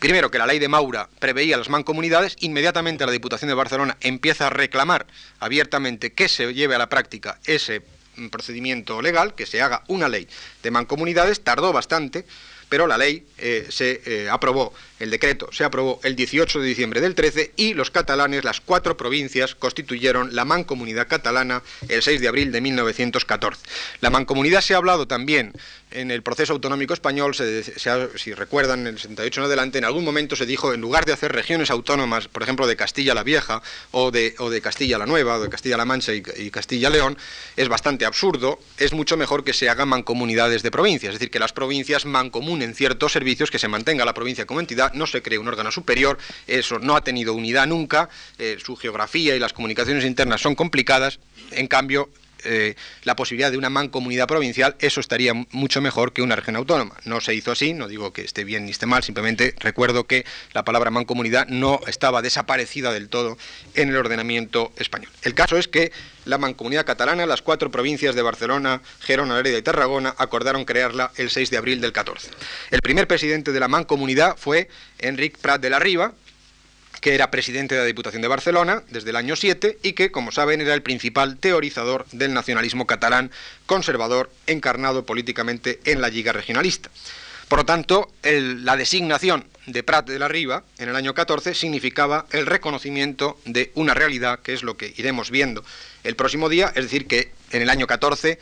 Primero, 0.00 0.32
que 0.32 0.38
la 0.38 0.48
ley 0.48 0.58
de 0.58 0.66
Maura 0.66 1.08
preveía 1.20 1.56
las 1.56 1.68
mancomunidades, 1.68 2.34
inmediatamente 2.40 3.06
la 3.06 3.12
Diputación 3.12 3.46
de 3.46 3.54
Barcelona 3.54 3.96
empieza 4.00 4.48
a 4.48 4.50
reclamar 4.50 5.06
abiertamente 5.38 6.12
que 6.12 6.28
se 6.28 6.52
lleve 6.52 6.74
a 6.74 6.78
la 6.78 6.88
práctica 6.88 7.38
ese 7.44 7.82
procedimiento 8.32 9.00
legal, 9.00 9.36
que 9.36 9.46
se 9.46 9.62
haga 9.62 9.84
una 9.86 10.08
ley 10.08 10.26
de 10.64 10.72
mancomunidades, 10.72 11.44
tardó 11.44 11.72
bastante, 11.72 12.26
pero 12.72 12.86
la 12.86 12.96
ley 12.96 13.26
eh, 13.36 13.66
se 13.68 14.00
eh, 14.06 14.30
aprobó, 14.30 14.72
el 14.98 15.10
decreto 15.10 15.50
se 15.52 15.62
aprobó 15.62 16.00
el 16.04 16.16
18 16.16 16.58
de 16.58 16.66
diciembre 16.66 17.02
del 17.02 17.14
13 17.14 17.52
y 17.54 17.74
los 17.74 17.90
catalanes, 17.90 18.44
las 18.44 18.62
cuatro 18.62 18.96
provincias, 18.96 19.54
constituyeron 19.54 20.34
la 20.34 20.46
Mancomunidad 20.46 21.06
Catalana 21.06 21.62
el 21.90 22.00
6 22.00 22.22
de 22.22 22.28
abril 22.28 22.50
de 22.50 22.62
1914. 22.62 23.62
La 24.00 24.08
Mancomunidad 24.08 24.62
se 24.62 24.72
ha 24.72 24.78
hablado 24.78 25.06
también 25.06 25.52
en 25.94 26.10
el 26.10 26.22
proceso 26.22 26.52
autonómico 26.52 26.94
español, 26.94 27.34
si 27.34 28.32
recuerdan, 28.34 28.80
en 28.80 28.86
el 28.88 28.98
68 28.98 29.40
en 29.40 29.46
adelante, 29.46 29.78
en 29.78 29.84
algún 29.84 30.04
momento 30.04 30.36
se 30.36 30.46
dijo, 30.46 30.72
en 30.72 30.80
lugar 30.80 31.04
de 31.04 31.12
hacer 31.12 31.32
regiones 31.32 31.70
autónomas, 31.70 32.28
por 32.28 32.42
ejemplo, 32.42 32.66
de 32.66 32.76
Castilla 32.76 33.14
la 33.14 33.22
Vieja 33.22 33.62
o 33.90 34.10
de, 34.10 34.34
o 34.38 34.50
de 34.50 34.60
Castilla 34.60 34.98
la 34.98 35.06
Nueva, 35.06 35.38
o 35.38 35.42
de 35.42 35.48
Castilla 35.48 35.76
la 35.76 35.84
Mancha 35.84 36.12
y, 36.12 36.50
Castilla 36.50 36.90
León, 36.90 37.16
es 37.56 37.68
bastante 37.68 38.04
absurdo, 38.04 38.58
es 38.78 38.92
mucho 38.92 39.16
mejor 39.16 39.44
que 39.44 39.52
se 39.52 39.68
hagan 39.68 39.88
mancomunidades 39.88 40.62
de 40.62 40.70
provincias, 40.70 41.14
es 41.14 41.20
decir, 41.20 41.30
que 41.30 41.38
las 41.38 41.52
provincias 41.52 42.04
mancomunen 42.04 42.74
ciertos 42.74 43.12
servicios, 43.12 43.50
que 43.50 43.58
se 43.58 43.68
mantenga 43.68 44.04
la 44.04 44.14
provincia 44.14 44.46
como 44.46 44.60
entidad, 44.60 44.92
no 44.94 45.06
se 45.06 45.22
cree 45.22 45.38
un 45.38 45.48
órgano 45.48 45.70
superior, 45.70 46.18
eso 46.46 46.78
no 46.78 46.96
ha 46.96 47.04
tenido 47.04 47.34
unidad 47.34 47.66
nunca, 47.66 48.08
eh, 48.38 48.58
su 48.62 48.76
geografía 48.76 49.34
y 49.36 49.38
las 49.38 49.52
comunicaciones 49.52 50.04
internas 50.04 50.40
son 50.40 50.54
complicadas, 50.54 51.18
en 51.50 51.66
cambio, 51.66 52.08
eh, 52.44 52.74
la 53.04 53.16
posibilidad 53.16 53.50
de 53.50 53.58
una 53.58 53.70
mancomunidad 53.70 54.26
provincial, 54.26 54.76
eso 54.78 55.00
estaría 55.00 55.32
mucho 55.50 55.80
mejor 55.80 56.12
que 56.12 56.22
una 56.22 56.36
región 56.36 56.56
autónoma. 56.56 56.96
No 57.04 57.20
se 57.20 57.34
hizo 57.34 57.52
así, 57.52 57.74
no 57.74 57.88
digo 57.88 58.12
que 58.12 58.22
esté 58.22 58.44
bien 58.44 58.64
ni 58.64 58.70
esté 58.70 58.86
mal, 58.86 59.02
simplemente 59.02 59.54
recuerdo 59.58 60.04
que 60.04 60.24
la 60.52 60.64
palabra 60.64 60.90
mancomunidad 60.90 61.46
no 61.48 61.80
estaba 61.86 62.22
desaparecida 62.22 62.92
del 62.92 63.08
todo 63.08 63.38
en 63.74 63.88
el 63.88 63.96
ordenamiento 63.96 64.72
español. 64.76 65.10
El 65.22 65.34
caso 65.34 65.56
es 65.56 65.68
que 65.68 65.92
la 66.24 66.38
mancomunidad 66.38 66.86
catalana, 66.86 67.26
las 67.26 67.42
cuatro 67.42 67.70
provincias 67.70 68.14
de 68.14 68.22
Barcelona, 68.22 68.80
Gerona, 69.00 69.36
Lerida 69.36 69.58
y 69.58 69.62
Tarragona, 69.62 70.14
acordaron 70.18 70.64
crearla 70.64 71.12
el 71.16 71.30
6 71.30 71.50
de 71.50 71.56
abril 71.56 71.80
del 71.80 71.92
14. 71.92 72.30
El 72.70 72.80
primer 72.80 73.08
presidente 73.08 73.52
de 73.52 73.60
la 73.60 73.68
mancomunidad 73.68 74.36
fue 74.36 74.68
Enric 74.98 75.38
Prat 75.38 75.60
de 75.60 75.70
la 75.70 75.78
Riva, 75.78 76.12
que 77.02 77.16
era 77.16 77.32
presidente 77.32 77.74
de 77.74 77.80
la 77.80 77.86
Diputación 77.86 78.22
de 78.22 78.28
Barcelona 78.28 78.84
desde 78.88 79.10
el 79.10 79.16
año 79.16 79.34
7 79.34 79.78
y 79.82 79.92
que, 79.92 80.12
como 80.12 80.30
saben, 80.30 80.60
era 80.60 80.72
el 80.72 80.82
principal 80.82 81.36
teorizador 81.36 82.06
del 82.12 82.32
nacionalismo 82.32 82.86
catalán 82.86 83.32
conservador 83.66 84.30
encarnado 84.46 85.04
políticamente 85.04 85.80
en 85.84 86.00
la 86.00 86.08
Liga 86.08 86.32
Regionalista. 86.32 86.90
Por 87.48 87.58
lo 87.58 87.66
tanto, 87.66 88.10
la 88.22 88.76
designación 88.76 89.44
de 89.66 89.82
Prat 89.82 90.08
de 90.08 90.18
la 90.20 90.28
Riva 90.28 90.62
en 90.78 90.88
el 90.88 90.96
año 90.96 91.12
14 91.12 91.54
significaba 91.54 92.24
el 92.30 92.46
reconocimiento 92.46 93.38
de 93.44 93.72
una 93.74 93.94
realidad, 93.94 94.38
que 94.38 94.54
es 94.54 94.62
lo 94.62 94.76
que 94.76 94.94
iremos 94.96 95.30
viendo 95.32 95.64
el 96.04 96.14
próximo 96.14 96.48
día, 96.48 96.68
es 96.68 96.84
decir, 96.84 97.08
que 97.08 97.32
en 97.50 97.62
el 97.62 97.68
año 97.68 97.88
14 97.88 98.38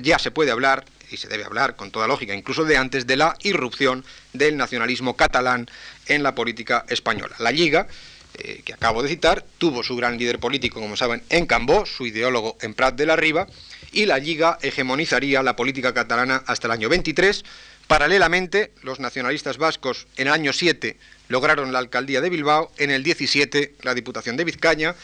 ya 0.00 0.20
se 0.20 0.30
puede 0.30 0.52
hablar 0.52 0.84
y 1.10 1.16
se 1.16 1.28
debe 1.28 1.44
hablar 1.44 1.76
con 1.76 1.90
toda 1.90 2.06
lógica, 2.06 2.34
incluso 2.34 2.64
de 2.64 2.76
antes, 2.76 3.06
de 3.06 3.16
la 3.16 3.36
irrupción 3.42 4.04
del 4.32 4.56
nacionalismo 4.56 5.16
catalán 5.16 5.68
en 6.08 6.22
la 6.22 6.34
política 6.34 6.84
española. 6.88 7.36
La 7.38 7.50
Liga, 7.50 7.86
eh, 8.34 8.62
que 8.64 8.72
acabo 8.72 9.02
de 9.02 9.08
citar, 9.08 9.44
tuvo 9.58 9.82
su 9.82 9.96
gran 9.96 10.18
líder 10.18 10.38
político, 10.38 10.80
como 10.80 10.96
saben, 10.96 11.22
en 11.30 11.46
Cambó, 11.46 11.86
su 11.86 12.06
ideólogo 12.06 12.56
en 12.60 12.74
Prat 12.74 12.94
de 12.96 13.06
la 13.06 13.16
Riva, 13.16 13.46
y 13.92 14.06
la 14.06 14.18
Liga 14.18 14.58
hegemonizaría 14.62 15.42
la 15.42 15.56
política 15.56 15.94
catalana 15.94 16.42
hasta 16.46 16.66
el 16.66 16.72
año 16.72 16.88
23. 16.88 17.44
Paralelamente, 17.86 18.72
los 18.82 19.00
nacionalistas 19.00 19.58
vascos 19.58 20.06
en 20.16 20.26
el 20.26 20.32
año 20.32 20.52
7 20.52 20.96
lograron 21.28 21.72
la 21.72 21.78
alcaldía 21.78 22.20
de 22.20 22.30
Bilbao, 22.30 22.72
en 22.78 22.90
el 22.90 23.02
17 23.02 23.76
la 23.82 23.94
Diputación 23.94 24.36
de 24.36 24.44
Vizcaña 24.44 24.94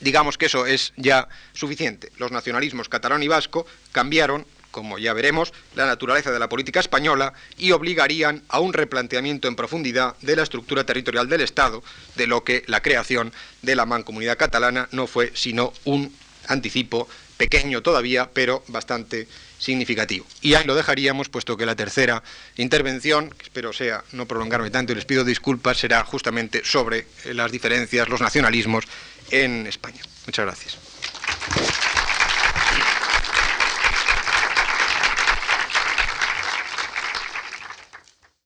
digamos 0.00 0.38
que 0.38 0.46
eso 0.46 0.66
es 0.66 0.92
ya 0.96 1.28
suficiente. 1.52 2.12
Los 2.18 2.30
nacionalismos 2.30 2.88
catalán 2.88 3.22
y 3.22 3.28
vasco 3.28 3.66
cambiaron 3.92 4.46
como 4.74 4.98
ya 4.98 5.12
veremos, 5.12 5.52
la 5.76 5.86
naturaleza 5.86 6.32
de 6.32 6.40
la 6.40 6.48
política 6.48 6.80
española 6.80 7.32
y 7.56 7.70
obligarían 7.70 8.42
a 8.48 8.58
un 8.58 8.72
replanteamiento 8.72 9.46
en 9.46 9.54
profundidad 9.54 10.16
de 10.20 10.34
la 10.34 10.42
estructura 10.42 10.84
territorial 10.84 11.28
del 11.28 11.42
Estado, 11.42 11.84
de 12.16 12.26
lo 12.26 12.42
que 12.42 12.64
la 12.66 12.82
creación 12.82 13.32
de 13.62 13.76
la 13.76 13.86
mancomunidad 13.86 14.36
catalana 14.36 14.88
no 14.90 15.06
fue 15.06 15.30
sino 15.32 15.72
un 15.84 16.12
anticipo 16.48 17.08
pequeño 17.36 17.82
todavía, 17.82 18.28
pero 18.34 18.64
bastante 18.66 19.28
significativo. 19.60 20.26
Y 20.42 20.54
ahí 20.54 20.64
lo 20.64 20.74
dejaríamos, 20.74 21.28
puesto 21.28 21.56
que 21.56 21.66
la 21.66 21.76
tercera 21.76 22.24
intervención, 22.56 23.32
espero 23.40 23.72
sea 23.72 24.02
no 24.10 24.26
prolongarme 24.26 24.72
tanto 24.72 24.90
y 24.90 24.96
les 24.96 25.04
pido 25.04 25.22
disculpas, 25.22 25.78
será 25.78 26.02
justamente 26.02 26.62
sobre 26.64 27.06
las 27.26 27.52
diferencias, 27.52 28.08
los 28.08 28.20
nacionalismos 28.20 28.86
en 29.30 29.68
España. 29.68 30.02
Muchas 30.26 30.44
gracias. 30.44 31.93